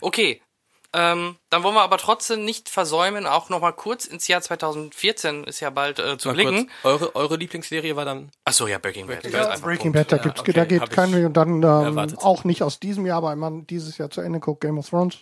[0.00, 0.40] Okay,
[0.94, 5.60] ähm, dann wollen wir aber trotzdem nicht versäumen, auch nochmal kurz ins Jahr 2014 ist
[5.60, 6.70] ja bald äh, zu Mal blicken.
[6.82, 9.22] kurz, eure, eure Lieblingsserie war dann Achso, ja, Breaking Bad.
[9.22, 9.92] Breaking einfach Breaking.
[9.92, 11.26] Bad, da Ja, gibt's, okay, da geht kein Weg.
[11.26, 14.60] Und dann ähm, auch nicht aus diesem Jahr, weil man dieses Jahr zu Ende guckt,
[14.62, 15.18] Game of Thrones.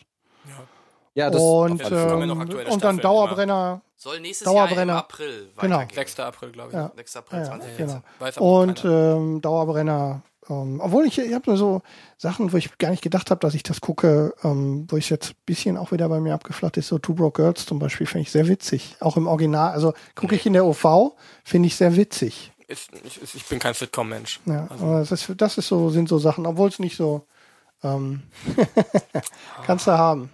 [1.14, 3.82] Ja, das und ähm, und dann Staffeln, Dauerbrenner.
[3.96, 4.94] Soll nächstes Dauerbrenner.
[4.94, 5.76] Jahr im April Genau.
[5.76, 5.94] weitergehen.
[5.94, 6.20] 6.
[6.20, 6.74] April, glaube ich.
[6.74, 6.90] Ja.
[6.96, 7.16] 6.
[7.16, 7.86] April Ja, 2014.
[7.86, 8.02] genau.
[8.18, 10.22] Aber Und ähm, Dauerbrenner.
[10.50, 11.82] Ähm, obwohl ich, ich habe nur so
[12.18, 15.30] Sachen, wo ich gar nicht gedacht habe, dass ich das gucke, ähm, wo ich jetzt
[15.30, 16.88] ein bisschen auch wieder bei mir abgeflacht ist.
[16.88, 18.96] So Two Broke Girls zum Beispiel, finde ich sehr witzig.
[19.00, 19.72] Auch im Original.
[19.72, 21.12] Also gucke ich in der OV,
[21.44, 22.52] finde ich sehr witzig.
[22.66, 24.40] Ist, ich, ist- ich bin kein Sitcom-Mensch.
[24.46, 27.26] Ja, Also, das ist, das ist so, sind so Sachen, obwohl es nicht so
[27.84, 28.22] ähm,
[29.66, 30.30] kannst du haben.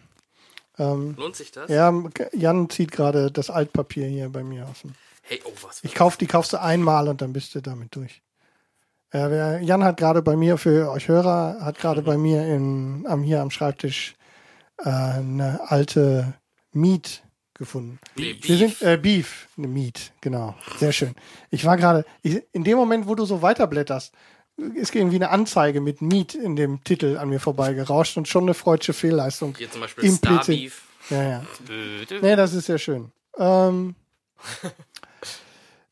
[0.79, 1.69] Ähm, Lohnt sich das?
[1.71, 1.93] ja,
[2.33, 4.83] Jan zieht gerade das Altpapier hier bei mir aus.
[4.83, 5.83] dem- Hey, oh, was?
[5.85, 8.23] Ich kauf, die kaufst du einmal und dann bist du damit durch.
[9.11, 13.07] Äh, wer- Jan hat gerade bei mir, für euch Hörer, hat gerade bei mir in,
[13.09, 14.15] am, hier am Schreibtisch
[14.79, 16.35] äh, eine alte
[16.73, 17.23] Meat
[17.55, 17.99] gefunden.
[18.17, 18.79] Nee, Wir Beef.
[18.79, 20.55] sind äh, Beef, eine Meat, genau.
[20.79, 21.15] Sehr schön.
[21.51, 24.13] Ich war gerade, in dem Moment, wo du so weiterblätterst,
[24.75, 28.55] ist irgendwie eine Anzeige mit Meat in dem Titel an mir vorbeigerauscht und schon eine
[28.55, 29.55] freudsche Fehlleistung.
[29.57, 30.61] Hier zum Beispiel Star Implizit.
[30.61, 30.83] Beef.
[31.11, 31.43] Ja, ja.
[32.21, 33.11] Nee, das ist sehr schön.
[33.39, 33.95] Ähm,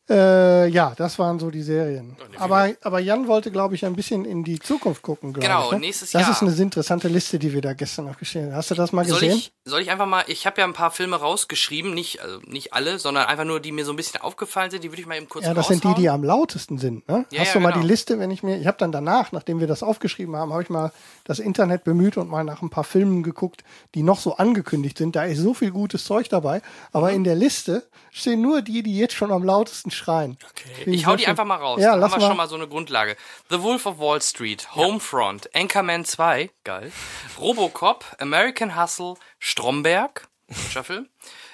[0.09, 2.17] äh, ja, das waren so die Serien.
[2.39, 5.73] Aber, aber Jan wollte, glaube ich, ein bisschen in die Zukunft gucken, Genau, ich.
[5.73, 5.79] Ne?
[5.81, 6.31] nächstes das Jahr.
[6.31, 8.57] ist eine interessante Liste, die wir da gestern aufgestellt haben.
[8.57, 9.37] Hast du das mal Soll gesehen?
[9.37, 12.73] ich, soll ich einfach mal, ich habe ja ein paar Filme rausgeschrieben, nicht, also nicht
[12.73, 15.17] alle, sondern einfach nur, die mir so ein bisschen aufgefallen sind, die würde ich mal
[15.17, 16.03] eben kurz ja, das sind die, raushauen.
[16.03, 17.09] die am lautesten sind.
[17.09, 17.25] Ne?
[17.33, 17.83] Ja, Hast ja, du mal genau.
[17.83, 20.63] die Liste, wenn ich mir, ich habe dann danach, nachdem wir das aufgeschrieben haben, habe
[20.63, 20.93] ich mal
[21.25, 23.65] das Internet bemüht und mal nach ein paar Filmen geguckt,
[23.97, 25.17] die noch so angekündigt sind.
[25.17, 26.63] Da ist so viel gutes Zeug dabei,
[26.93, 27.17] aber Mhm.
[27.17, 30.39] in der Liste stehen nur die, die jetzt schon am lautesten schreien.
[30.85, 31.81] Finde Ich hau die einfach mal raus.
[31.81, 32.31] Ja, da lass haben wir mal.
[32.31, 33.17] schon mal so eine Grundlage.
[33.51, 36.93] The Wolf of Wall Street, Homefront, Anchorman 2, geil.
[37.39, 41.09] Robocop, American Hustle, Stromberg, Film.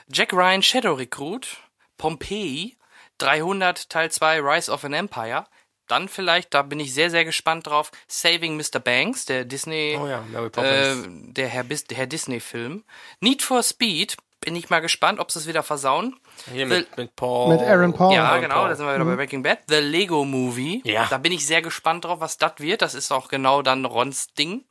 [0.08, 1.56] Jack Ryan Shadow Recruit,
[1.96, 2.76] Pompeii,
[3.18, 5.46] 300 Teil 2 Rise of an Empire.
[5.88, 8.78] Dann vielleicht, da bin ich sehr, sehr gespannt drauf, Saving Mr.
[8.78, 10.24] Banks, der Disney, Oh ja,
[10.62, 12.84] äh, der Herr, Herr Disney-Film.
[13.20, 16.16] Need for Speed, bin ich mal gespannt, ob sie es wieder versauen.
[16.52, 17.54] Hier mit, mit Paul.
[17.54, 18.14] Mit Aaron Paul.
[18.14, 18.68] Ja, Aaron genau, Paul.
[18.68, 19.58] da sind wir wieder bei Breaking Bad.
[19.68, 20.82] The Lego Movie.
[20.84, 21.06] Ja.
[21.10, 22.82] Da bin ich sehr gespannt drauf, was das wird.
[22.82, 24.64] Das ist auch genau dann Rons Ding.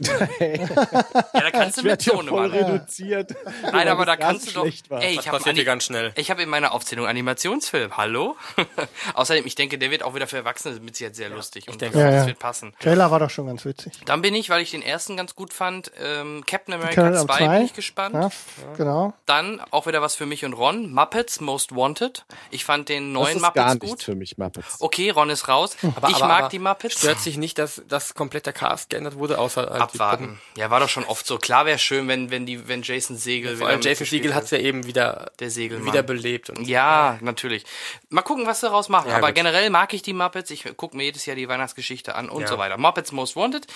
[0.00, 2.64] Ja, da kannst du mit ja Zone voll machen.
[2.64, 3.34] reduziert.
[3.72, 4.66] Nein, aber da das kannst du doch.
[4.88, 5.02] war.
[5.02, 6.12] Ey, Das ich habe passiert hier ganz schnell.
[6.16, 7.96] ich habe in meiner Aufzählung Animationsfilm.
[7.96, 8.36] Hallo?
[9.14, 11.68] Außerdem, ich denke, der wird auch wieder für Erwachsene mit Sicherheit sehr lustig.
[11.68, 12.04] Und denke das.
[12.04, 12.26] Ja, das ja.
[12.28, 12.72] wird passen.
[12.80, 13.92] Trailer war doch schon ganz witzig.
[14.06, 17.34] Dann bin ich, weil ich den ersten ganz gut fand, ähm, Captain America Captain 2
[17.34, 18.14] America bin ich gespannt.
[18.14, 18.30] Ja,
[18.76, 19.12] genau.
[19.26, 20.92] Dann auch wieder was für mich und Ron.
[20.92, 22.24] Muppets Most Wanted.
[22.50, 24.02] Ich fand den Das neuen ist Muppets gar nicht gut.
[24.02, 24.76] für mich, Muppets.
[24.80, 25.76] Okay, Ron ist raus.
[25.96, 26.98] Aber, ich aber, mag aber die Muppets.
[26.98, 29.80] Stört sich nicht, dass, dass komplett der Cast geändert wurde, außer halt?
[29.94, 30.40] Abwarten.
[30.56, 31.38] Ja, war doch schon oft so.
[31.38, 34.44] Klar wäre schön, wenn, wenn die, wenn Jason Segel Vor allem wieder Jason Siegel hat
[34.44, 35.86] es ja eben wieder, Der Segelmann.
[35.86, 36.50] wiederbelebt.
[36.50, 37.64] Und Ja, natürlich.
[38.08, 39.10] Mal gucken, was sie daraus machen.
[39.10, 39.36] Ja, Aber gut.
[39.36, 40.50] generell mag ich die Muppets.
[40.50, 42.48] Ich gucke mir jedes Jahr die Weihnachtsgeschichte an und Ja.
[42.48, 42.76] so weiter.
[42.78, 43.66] Muppets Most Wanted.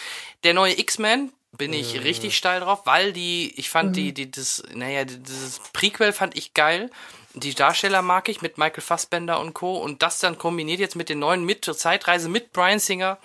[0.44, 1.98] Der neue X-Men bin ich Äh.
[2.00, 6.52] richtig steil drauf, weil die, ich fand die, die, das, naja, dieses Prequel fand ich
[6.54, 6.90] geil.
[7.36, 9.76] Die Darsteller mag ich mit Michael Fassbender und Co.
[9.76, 13.18] Und das dann kombiniert jetzt mit den neuen mit Zeitreise mit Brian Singer.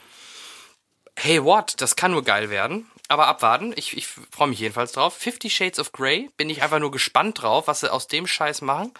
[1.21, 1.73] Hey, what?
[1.81, 2.89] Das kann nur geil werden.
[3.09, 3.73] Aber abwarten.
[3.75, 5.15] Ich, ich freue mich jedenfalls drauf.
[5.15, 6.29] Fifty Shades of Grey.
[6.37, 8.93] Bin ich einfach nur gespannt drauf, was sie aus dem Scheiß machen.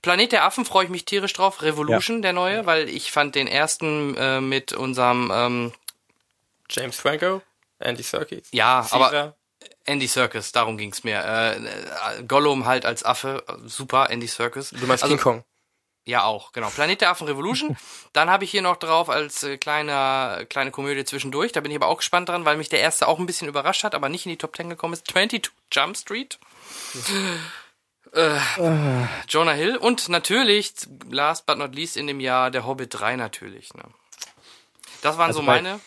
[0.00, 1.62] Planet der Affen freue ich mich tierisch drauf.
[1.62, 5.72] Revolution, der neue, weil ich fand den ersten äh, mit unserem, ähm,
[6.68, 7.42] James Franco,
[7.78, 8.48] Andy Serkis.
[8.52, 9.36] ja, aber Caesar.
[9.84, 11.22] Andy Serkis, darum ging's mir.
[11.22, 14.70] Äh, äh, Gollum halt als Affe, äh, super, Andy Serkis.
[14.70, 15.44] Du meinst also, King Kong.
[16.04, 16.68] Ja, auch, genau.
[16.68, 17.76] Planet der Affen Revolution.
[18.12, 21.52] Dann habe ich hier noch drauf als äh, kleine, kleine Komödie zwischendurch.
[21.52, 23.84] Da bin ich aber auch gespannt dran, weil mich der erste auch ein bisschen überrascht
[23.84, 25.06] hat, aber nicht in die Top 10 gekommen ist.
[25.10, 26.38] 22 Jump Street.
[28.14, 28.38] Äh,
[29.26, 29.78] Jonah Hill.
[29.78, 30.74] Und natürlich,
[31.08, 33.72] last but not least in dem Jahr, der Hobbit 3 natürlich.
[33.72, 33.84] Ne?
[35.00, 35.80] Das waren Also so meine.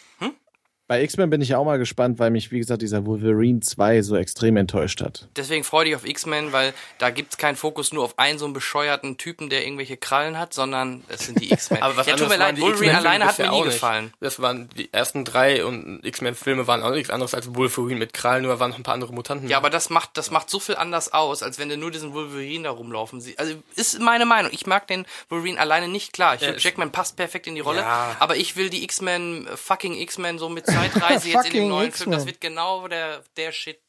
[0.88, 4.16] Bei X-Men bin ich auch mal gespannt, weil mich, wie gesagt, dieser Wolverine 2 so
[4.16, 5.28] extrem enttäuscht hat.
[5.36, 8.46] Deswegen freue dich auf X-Men, weil da gibt es keinen Fokus nur auf einen so
[8.46, 11.82] einen bescheuerten Typen, der irgendwelche Krallen hat, sondern es sind die X-Men.
[11.82, 14.14] Aber was ja, tut mir leid, Wolverine alleine hat mir nie gefallen.
[14.20, 18.44] Das waren die ersten drei und X-Men-Filme waren auch nichts anderes als Wolverine mit Krallen,
[18.44, 19.50] nur waren noch ein paar andere Mutanten.
[19.50, 22.14] Ja, aber das macht, das macht so viel anders aus, als wenn du nur diesen
[22.14, 23.40] Wolverine da rumlaufen siehst.
[23.40, 24.52] Also ist meine Meinung.
[24.54, 26.36] Ich mag den Wolverine alleine nicht klar.
[26.36, 28.16] Ich finde, Jackman passt perfekt in die Rolle, ja.
[28.20, 32.12] aber ich will die X-Men, fucking X-Men so mit Zeitreise jetzt in dem neuen Film.
[32.12, 33.80] Das wird genau der, der Shit.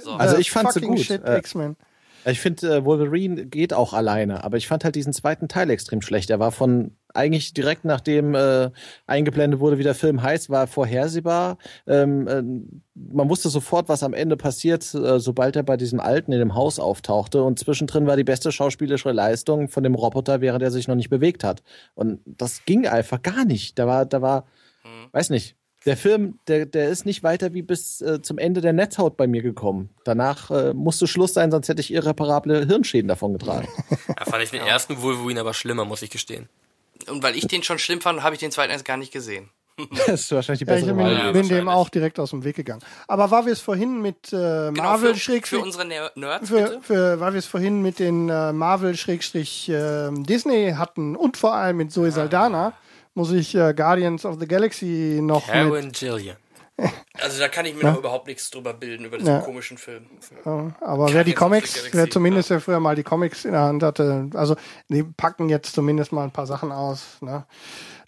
[0.00, 0.12] So.
[0.12, 1.00] Also ich fand sie gut.
[1.00, 1.40] Shit, äh,
[2.30, 6.02] ich finde, äh, Wolverine geht auch alleine, aber ich fand halt diesen zweiten Teil extrem
[6.02, 6.30] schlecht.
[6.30, 8.70] Er war von eigentlich direkt nachdem äh,
[9.06, 11.58] eingeblendet wurde, wie der Film heißt, war vorhersehbar.
[11.86, 12.42] Ähm, äh,
[12.94, 16.54] man wusste sofort, was am Ende passiert, äh, sobald er bei diesem Alten in dem
[16.54, 17.42] Haus auftauchte.
[17.42, 21.10] Und zwischendrin war die beste schauspielerische Leistung von dem Roboter, während er sich noch nicht
[21.10, 21.62] bewegt hat.
[21.94, 23.78] Und das ging einfach gar nicht.
[23.78, 24.46] Da war, da war,
[24.82, 25.08] hm.
[25.12, 28.72] weiß nicht, der Film, der, der ist nicht weiter wie bis äh, zum Ende der
[28.72, 29.90] Netzhaut bei mir gekommen.
[30.04, 33.68] Danach äh, musste Schluss sein, sonst hätte ich irreparable Hirnschäden davon getragen.
[34.16, 36.48] Da fand ich den ersten Wolverine aber schlimmer, muss ich gestehen.
[37.08, 39.50] Und weil ich den schon schlimm fand, habe ich den zweiten erst gar nicht gesehen.
[39.90, 42.44] das ist wahrscheinlich die bessere ja, ich bin, ja, bin dem auch direkt aus dem
[42.44, 42.82] Weg gegangen.
[43.08, 46.80] Aber war wir es vorhin mit äh, genau, Marvel für, für unsere Nerds für, bitte?
[46.82, 51.54] Für, weil wir es vorhin mit den äh, Marvel Schrägstrich äh, Disney hatten und vor
[51.54, 52.74] allem mit Zoe Saldana
[53.14, 56.00] muss ich äh, Guardians of the Galaxy noch Karen mit.
[56.00, 56.36] Jillian.
[57.20, 57.90] Also da kann ich mir ja.
[57.92, 59.40] noch überhaupt nichts drüber bilden, über diesen ja.
[59.40, 60.06] komischen Film.
[60.44, 63.82] Ja, aber wer die Comics, wer zumindest ja früher mal die Comics in der Hand
[63.82, 64.56] hatte, also
[64.88, 67.18] die packen jetzt zumindest mal ein paar Sachen aus.
[67.20, 67.44] Ne?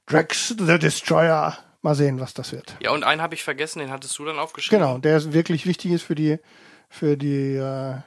[0.06, 2.76] Drax the Destroyer, mal sehen, was das wird.
[2.80, 4.82] Ja, und einen habe ich vergessen, den hattest du dann aufgeschrieben.
[4.82, 6.38] Genau, der ist wirklich wichtig ist für die,
[6.88, 7.54] für die.
[7.54, 7.98] Äh,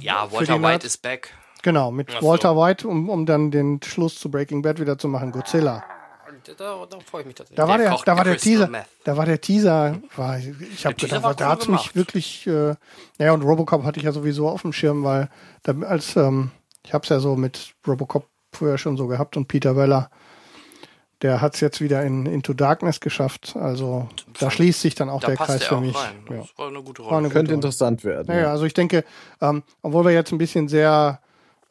[0.00, 1.34] ja, Walter White ist back.
[1.62, 2.22] Genau, mit so.
[2.26, 5.84] Walter White, um, um dann den Schluss zu Breaking Bad wieder zu machen, Godzilla
[6.56, 7.56] da, da freue ich mich tatsächlich.
[7.56, 8.70] Da war der, da war der Teaser,
[9.04, 12.74] da war der Teaser, war, ich habe gedacht, cool da hat mich wirklich, äh,
[13.18, 15.28] ja und Robocop hatte ich ja sowieso auf dem Schirm, weil
[15.62, 16.50] da, als, ähm,
[16.84, 20.10] ich habe es ja so mit Robocop früher schon so gehabt und Peter Weller,
[21.22, 23.56] der hat es jetzt wieder in Into Darkness geschafft.
[23.56, 24.08] Also
[24.38, 25.96] da schließt sich dann auch da der Kreis der für mich.
[25.96, 26.24] Rein.
[26.28, 26.44] Das ja.
[26.58, 27.16] war eine gute Rolle.
[27.16, 27.54] Eine Könnte Rolle.
[27.54, 28.26] interessant werden.
[28.28, 28.50] Naja, ja.
[28.50, 29.04] also ich denke,
[29.40, 31.20] ähm, obwohl wir jetzt ein bisschen sehr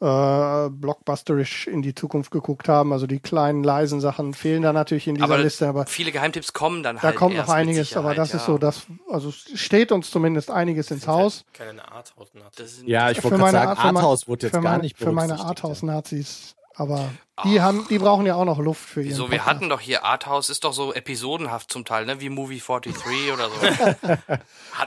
[0.04, 2.92] äh, blockbusterisch in die Zukunft geguckt haben.
[2.92, 5.66] Also die kleinen leisen Sachen fehlen da natürlich in dieser aber Liste.
[5.66, 7.14] Aber viele Geheimtipps kommen dann halt.
[7.14, 8.38] Da kommt noch einiges, aber das ja.
[8.38, 11.46] ist so, das also steht uns zumindest einiges ins Haus.
[11.54, 12.82] Keine Arthouse-Nazis.
[12.84, 16.54] Ja, ich wollte gerade sagen, Arthouse wurde jetzt gar nicht Für meine Arthouse-Nazis.
[16.76, 17.08] Aber
[17.44, 19.14] die haben, die brauchen ja auch noch Luft für ihren.
[19.14, 22.20] So, wir hatten doch hier Arthouse ist doch so episodenhaft zum Teil, ne?
[22.20, 24.12] Wie Movie 43 oder so.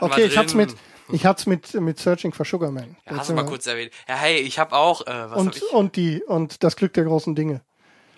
[0.00, 0.76] okay, ich hab's mit,
[1.10, 2.96] ich hatte es mit, mit Searching for Sugar Man.
[3.06, 3.92] Ja, hast du mal kurz erwähnt.
[4.08, 5.62] Ja, hey, ich habe auch, äh, was und, ich?
[5.72, 7.62] und die, und das Glück der großen Dinge.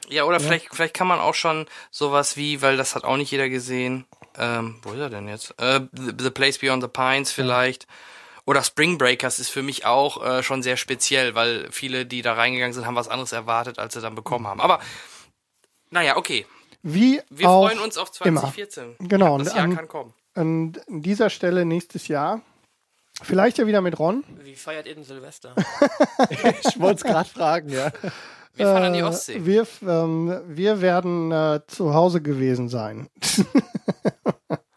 [0.08, 0.44] Ja, oder ja.
[0.44, 4.06] vielleicht, vielleicht kann man auch schon sowas wie, weil das hat auch nicht jeder gesehen,
[4.38, 5.54] ähm, wo ist er denn jetzt?
[5.58, 7.84] Äh, the, the Place Beyond the Pines vielleicht.
[7.84, 7.90] Ja.
[8.46, 12.32] Oder Spring Breakers ist für mich auch äh, schon sehr speziell, weil viele, die da
[12.32, 14.60] reingegangen sind, haben was anderes erwartet, als sie dann bekommen haben.
[14.60, 14.80] Aber,
[15.90, 16.46] naja, okay.
[16.82, 18.96] Wie Wir freuen uns auf 2014.
[18.98, 19.08] Immer.
[19.08, 19.38] Genau.
[19.38, 20.14] Ja, das Jahr an, kann kommen.
[20.34, 22.40] An dieser Stelle nächstes Jahr
[23.22, 24.24] Vielleicht ja wieder mit Ron.
[24.42, 25.54] Wie feiert ihr denn Silvester?
[26.30, 27.92] ich wollte es gerade fragen, ja.
[28.54, 29.36] Wir fahren an die Ostsee.
[29.36, 33.08] Äh, wir, ähm, wir werden äh, zu Hause gewesen sein.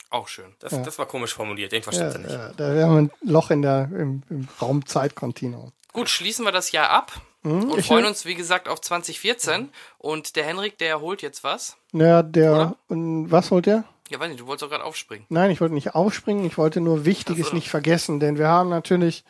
[0.10, 0.54] Auch schön.
[0.60, 0.84] Das, ja.
[0.84, 2.32] das war komisch formuliert, den versteht ja, nicht.
[2.32, 5.72] Ja, da wäre ein Loch in der, im, im Raumzeitkontinuum.
[5.92, 9.70] Gut, schließen wir das Jahr ab hm, und freuen uns, wie gesagt, auf 2014.
[9.98, 11.78] Und der Henrik, der holt jetzt was.
[11.94, 13.86] Ja, der, was holt der?
[14.14, 15.26] Ja, weiß nicht, du wolltest doch gerade aufspringen.
[15.30, 17.56] Nein, ich wollte nicht aufspringen, ich wollte nur Wichtiges so.
[17.56, 19.24] nicht vergessen, denn wir haben natürlich,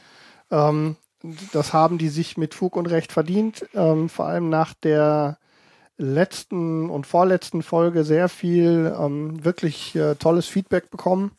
[0.51, 0.97] ähm,
[1.53, 5.37] das haben die sich mit Fug und Recht verdient, ähm, vor allem nach der
[5.95, 11.31] letzten und vorletzten Folge sehr viel ähm, wirklich äh, tolles Feedback bekommen.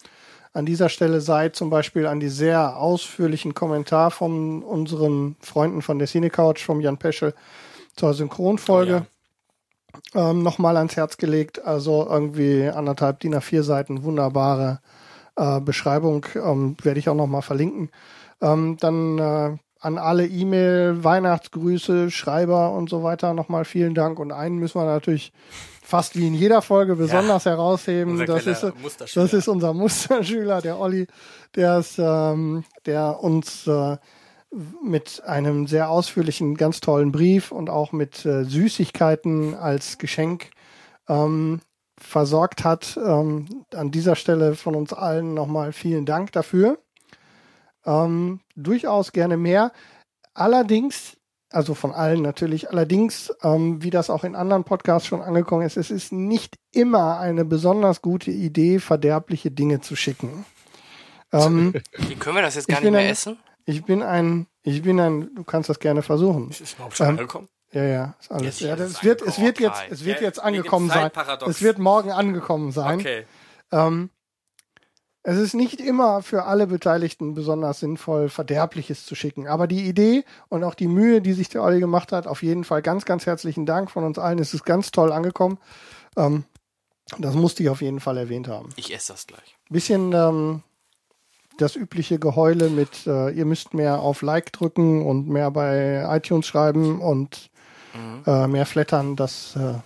[0.54, 5.98] An dieser Stelle sei zum Beispiel an die sehr ausführlichen Kommentar von unseren Freunden von
[5.98, 7.34] der Cine Couch, vom Jan Peschel
[7.94, 8.94] zur Synchronfolge.
[8.94, 9.13] Oh ja
[10.14, 11.64] ähm, nochmal ans Herz gelegt.
[11.64, 14.80] Also irgendwie anderthalb DIN A4 Seiten, wunderbare
[15.36, 17.90] äh, Beschreibung, ähm, werde ich auch nochmal verlinken.
[18.40, 24.18] Ähm, dann äh, an alle E-Mail, Weihnachtsgrüße, Schreiber und so weiter nochmal vielen Dank.
[24.18, 25.32] Und einen müssen wir natürlich
[25.82, 28.24] fast wie in jeder Folge besonders ja, herausheben.
[28.26, 28.66] Das ist,
[29.14, 31.06] das ist unser Musterschüler, der Olli,
[31.54, 33.98] der, ist, ähm, der uns äh,
[34.82, 40.50] mit einem sehr ausführlichen, ganz tollen Brief und auch mit äh, Süßigkeiten als Geschenk
[41.08, 41.60] ähm,
[41.98, 42.98] versorgt hat.
[43.02, 46.78] Ähm, an dieser Stelle von uns allen nochmal vielen Dank dafür.
[47.84, 49.72] Ähm, durchaus gerne mehr.
[50.34, 51.16] Allerdings
[51.50, 52.70] Also von allen natürlich.
[52.70, 57.18] Allerdings, ähm, wie das auch in anderen Podcasts schon angekommen ist, es ist nicht immer
[57.20, 60.44] eine besonders gute Idee, verderbliche Dinge zu schicken.
[61.32, 61.74] Ähm,
[62.08, 63.38] Wie können wir das jetzt gar nicht mehr essen?
[63.66, 66.50] Ich bin ein, ich bin ein, du kannst das gerne versuchen.
[66.50, 67.48] Ist es überhaupt schon ähm, angekommen?
[67.72, 68.60] Ja, ja, ist alles.
[68.60, 71.10] Ja, es wird, es wird jetzt, es wird jetzt angekommen sein.
[71.46, 73.00] Es wird morgen angekommen sein.
[73.00, 73.26] Okay.
[73.72, 74.10] Ähm,
[75.26, 79.48] es ist nicht immer für alle Beteiligten besonders sinnvoll, Verderbliches zu schicken.
[79.48, 82.62] Aber die Idee und auch die Mühe, die sich der Olli gemacht hat, auf jeden
[82.62, 84.38] Fall ganz, ganz herzlichen Dank von uns allen.
[84.38, 85.58] Es ist ganz toll angekommen.
[86.16, 86.44] Ähm,
[87.18, 88.68] das musste ich auf jeden Fall erwähnt haben.
[88.76, 89.56] Ich esse das gleich.
[89.70, 90.62] Bisschen ähm,
[91.58, 96.46] das übliche Geheule mit, äh, ihr müsst mehr auf Like drücken und mehr bei iTunes
[96.46, 97.50] schreiben und
[97.94, 98.22] mhm.
[98.26, 99.16] äh, mehr flattern.
[99.16, 99.80] Das äh, und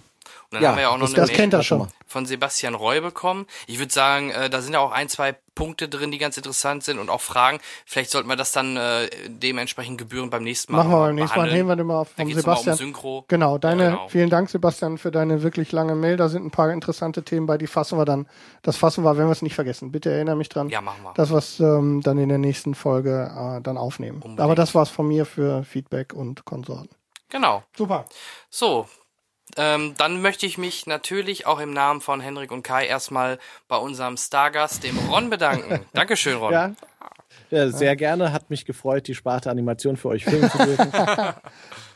[0.51, 3.47] dann ja, haben wir ja auch noch das, eine das Mail von Sebastian Roy bekommen.
[3.67, 6.85] Ich würde sagen, äh, da sind ja auch ein, zwei Punkte drin, die ganz interessant
[6.85, 7.59] sind und auch Fragen.
[7.85, 10.79] Vielleicht sollten wir das dann äh, dementsprechend gebühren beim nächsten Mal.
[10.85, 11.53] Machen wir beim nächsten Mal.
[11.53, 12.75] Nehmen wir mal vom Sebastian.
[12.75, 13.25] Um Synchro.
[13.29, 14.09] Genau, deine, ja, genau.
[14.09, 16.17] vielen Dank, Sebastian, für deine wirklich lange Mail.
[16.17, 18.29] Da sind ein paar interessante Themen bei, die fassen wir dann.
[18.63, 19.91] Das fassen wir, wenn wir es nicht vergessen.
[19.91, 20.69] Bitte erinnere mich dran.
[20.69, 21.13] Ja, machen wir.
[21.15, 24.19] Das, was ähm, dann in der nächsten Folge äh, dann aufnehmen.
[24.19, 24.41] Unbedingt.
[24.41, 26.91] Aber das war's von mir für Feedback und Konsorten.
[27.31, 27.65] Genau.
[27.77, 28.07] Super.
[28.49, 28.87] So,
[29.57, 33.77] ähm, dann möchte ich mich natürlich auch im Namen von Henrik und Kai erstmal bei
[33.77, 35.81] unserem Stargast, dem Ron, bedanken.
[35.93, 36.53] Dankeschön, Ron.
[36.53, 36.73] Ja.
[37.51, 37.69] ja.
[37.71, 38.33] sehr gerne.
[38.33, 40.93] Hat mich gefreut, die Sparte Animation für euch filmen zu dürfen.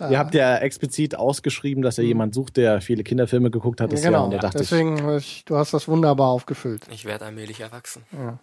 [0.11, 3.93] Ihr habt ja explizit ausgeschrieben, dass ihr jemand sucht, der viele Kinderfilme geguckt hat.
[3.93, 6.87] Das genau, ja, deswegen, ich, du hast das wunderbar aufgefüllt.
[6.91, 8.05] Ich werde allmählich erwachsen.
[8.13, 8.39] Ja.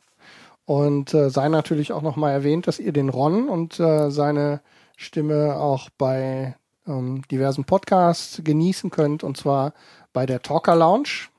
[0.66, 4.62] Und äh, sei natürlich auch nochmal erwähnt, dass ihr den Ron und äh, seine
[4.98, 6.56] Stimme auch bei
[6.90, 9.74] ähm, diversen Podcasts genießen könnt, und zwar
[10.12, 11.30] bei der Talker Lounge,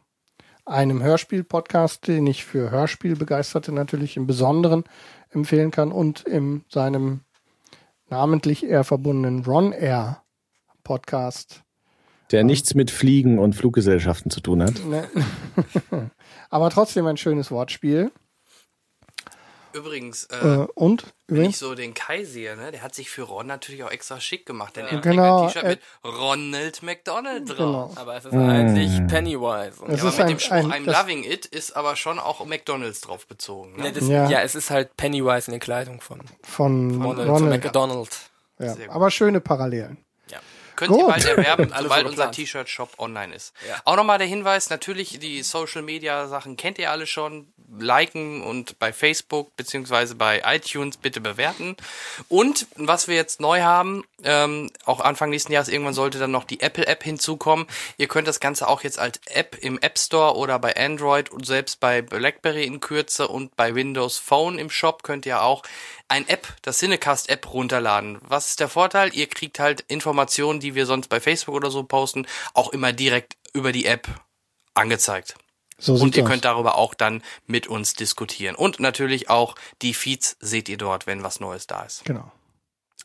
[0.65, 4.85] einem Hörspiel-Podcast, den ich für Hörspielbegeisterte natürlich im Besonderen
[5.31, 7.21] empfehlen kann und in seinem
[8.09, 10.23] namentlich eher verbundenen Ron Air
[10.85, 11.63] Podcast.
[12.31, 14.85] Der nichts mit Fliegen und Fluggesellschaften zu tun hat.
[14.85, 15.09] Ne.
[16.51, 18.13] Aber trotzdem ein schönes Wortspiel.
[19.73, 23.23] Übrigens, äh, äh, und wenn ich so den Kai sehe, ne, der hat sich für
[23.23, 27.49] Ron natürlich auch extra schick gemacht, denn er genau, trägt ein T-Shirt mit Ronald McDonald
[27.49, 27.57] drauf.
[27.57, 27.93] Genau.
[27.97, 28.39] Aber es ist mm.
[28.39, 29.83] eigentlich Pennywise.
[29.83, 32.45] Und ja, aber mit ein, dem Spruch ein, I'm loving it ist aber schon auch
[32.45, 33.77] McDonalds drauf bezogen.
[33.77, 33.87] Ne?
[33.87, 34.29] Ja, das, ja.
[34.29, 34.41] ja.
[34.43, 37.65] es ist halt Pennywise in der Kleidung von, von, von Ronald, Ronald.
[37.65, 38.31] McDonald.
[38.59, 39.99] Ja, aber schöne Parallelen.
[40.81, 41.01] Könnt Gut.
[41.01, 43.53] ihr bald erwerben, sobald unser T-Shirt-Shop online ist.
[43.69, 43.83] Ja.
[43.85, 47.53] Auch nochmal der Hinweis, natürlich die Social-Media-Sachen kennt ihr alle schon.
[47.79, 51.77] Liken und bei Facebook beziehungsweise bei iTunes bitte bewerten.
[52.29, 56.45] Und was wir jetzt neu haben, ähm, auch Anfang nächsten Jahres irgendwann sollte dann noch
[56.45, 57.67] die Apple-App hinzukommen.
[57.97, 61.47] Ihr könnt das Ganze auch jetzt als App im App Store oder bei Android und
[61.47, 65.63] selbst bei BlackBerry in Kürze und bei Windows Phone im Shop könnt ihr auch
[66.11, 68.19] ein App, das Cinecast-App runterladen.
[68.23, 69.15] Was ist der Vorteil?
[69.15, 73.37] Ihr kriegt halt Informationen, die wir sonst bei Facebook oder so posten, auch immer direkt
[73.53, 74.09] über die App
[74.75, 75.37] angezeigt.
[75.79, 76.29] So und ihr aus.
[76.29, 78.55] könnt darüber auch dann mit uns diskutieren.
[78.55, 82.05] Und natürlich auch die Feeds seht ihr dort, wenn was Neues da ist.
[82.05, 82.31] Genau.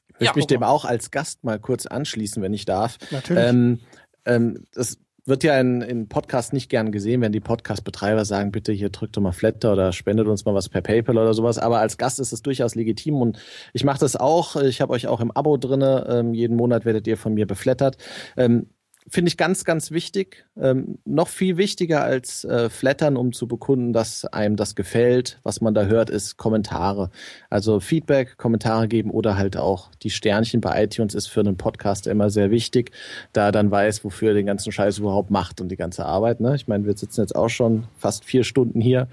[0.08, 2.98] Ich möchte ja, mich dem auch als Gast mal kurz anschließen, wenn ich darf.
[3.12, 3.44] Natürlich.
[3.44, 3.82] Ähm,
[4.26, 8.72] ähm, das wird ja in, in Podcasts nicht gern gesehen, wenn die Podcast-Betreiber sagen, bitte
[8.72, 11.58] hier drückt doch mal Flatter oder spendet uns mal was per PayPal oder sowas.
[11.58, 13.40] Aber als Gast ist es durchaus legitim und
[13.74, 14.56] ich mache das auch.
[14.56, 16.06] Ich habe euch auch im Abo drinne.
[16.10, 17.98] Ähm, jeden Monat werdet ihr von mir beflattert.
[18.38, 18.70] Ähm,
[19.08, 20.46] finde ich ganz, ganz wichtig.
[20.58, 25.62] Ähm, noch viel wichtiger als äh, Flattern, um zu bekunden, dass einem das gefällt, was
[25.62, 27.12] man da hört, ist Kommentare.
[27.50, 32.08] Also Feedback, Kommentare geben oder halt auch die Sternchen bei iTunes ist für einen Podcast
[32.08, 32.92] immer sehr wichtig,
[33.34, 36.40] da er dann weiß, wofür er den ganzen Scheiß überhaupt macht und die ganze Arbeit.
[36.40, 36.56] Ne?
[36.56, 39.08] Ich meine, wir sitzen jetzt auch schon fast vier Stunden hier.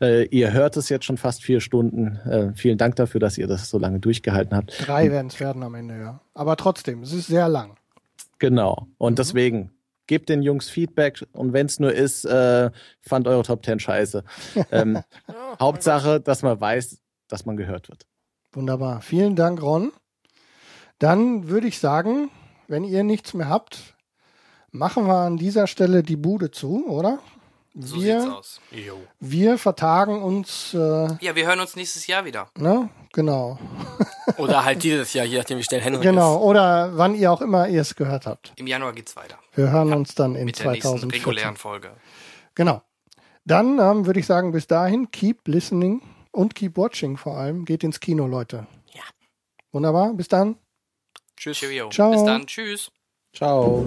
[0.00, 2.16] Äh, ihr hört es jetzt schon fast vier Stunden.
[2.28, 4.86] Äh, vielen Dank dafür, dass ihr das so lange durchgehalten habt.
[4.86, 6.20] Drei werden es werden am Ende, ja.
[6.34, 7.76] Aber trotzdem, es ist sehr lang.
[8.38, 8.88] Genau.
[8.98, 9.16] Und mhm.
[9.16, 9.72] deswegen
[10.06, 14.24] gebt den Jungs Feedback und wenn es nur ist, äh, fand eure Top 10 scheiße.
[14.72, 15.00] Ähm,
[15.60, 18.06] Hauptsache, dass man weiß, dass man gehört wird.
[18.52, 19.02] Wunderbar.
[19.02, 19.92] Vielen Dank, Ron.
[20.98, 22.30] Dann würde ich sagen,
[22.66, 23.96] wenn ihr nichts mehr habt,
[24.70, 27.20] machen wir an dieser Stelle die Bude zu, oder?
[27.80, 28.60] So wir, sieht's aus.
[29.20, 30.74] Wir vertagen uns.
[30.74, 30.78] Äh,
[31.20, 32.50] ja, wir hören uns nächstes Jahr wieder.
[32.58, 32.88] Ne?
[33.12, 33.56] Genau.
[34.36, 36.42] oder halt dieses Jahr, je nachdem, wie schnell Henrik Genau, ist.
[36.42, 38.52] oder wann ihr auch immer ihr es gehört habt.
[38.56, 39.38] Im Januar geht's weiter.
[39.54, 41.10] Wir hören ja, uns dann in mit der 2014.
[41.10, 41.92] regulären Folge.
[42.56, 42.82] Genau.
[43.44, 47.64] Dann ähm, würde ich sagen, bis dahin, keep listening und keep watching vor allem.
[47.64, 48.66] Geht ins Kino, Leute.
[48.92, 49.02] Ja.
[49.70, 50.14] Wunderbar.
[50.14, 50.56] Bis dann.
[51.36, 51.58] Tschüss.
[51.58, 51.90] Cheerio.
[51.90, 52.10] Ciao.
[52.10, 52.46] Bis dann.
[52.46, 52.90] Tschüss.
[53.32, 53.86] Ciao.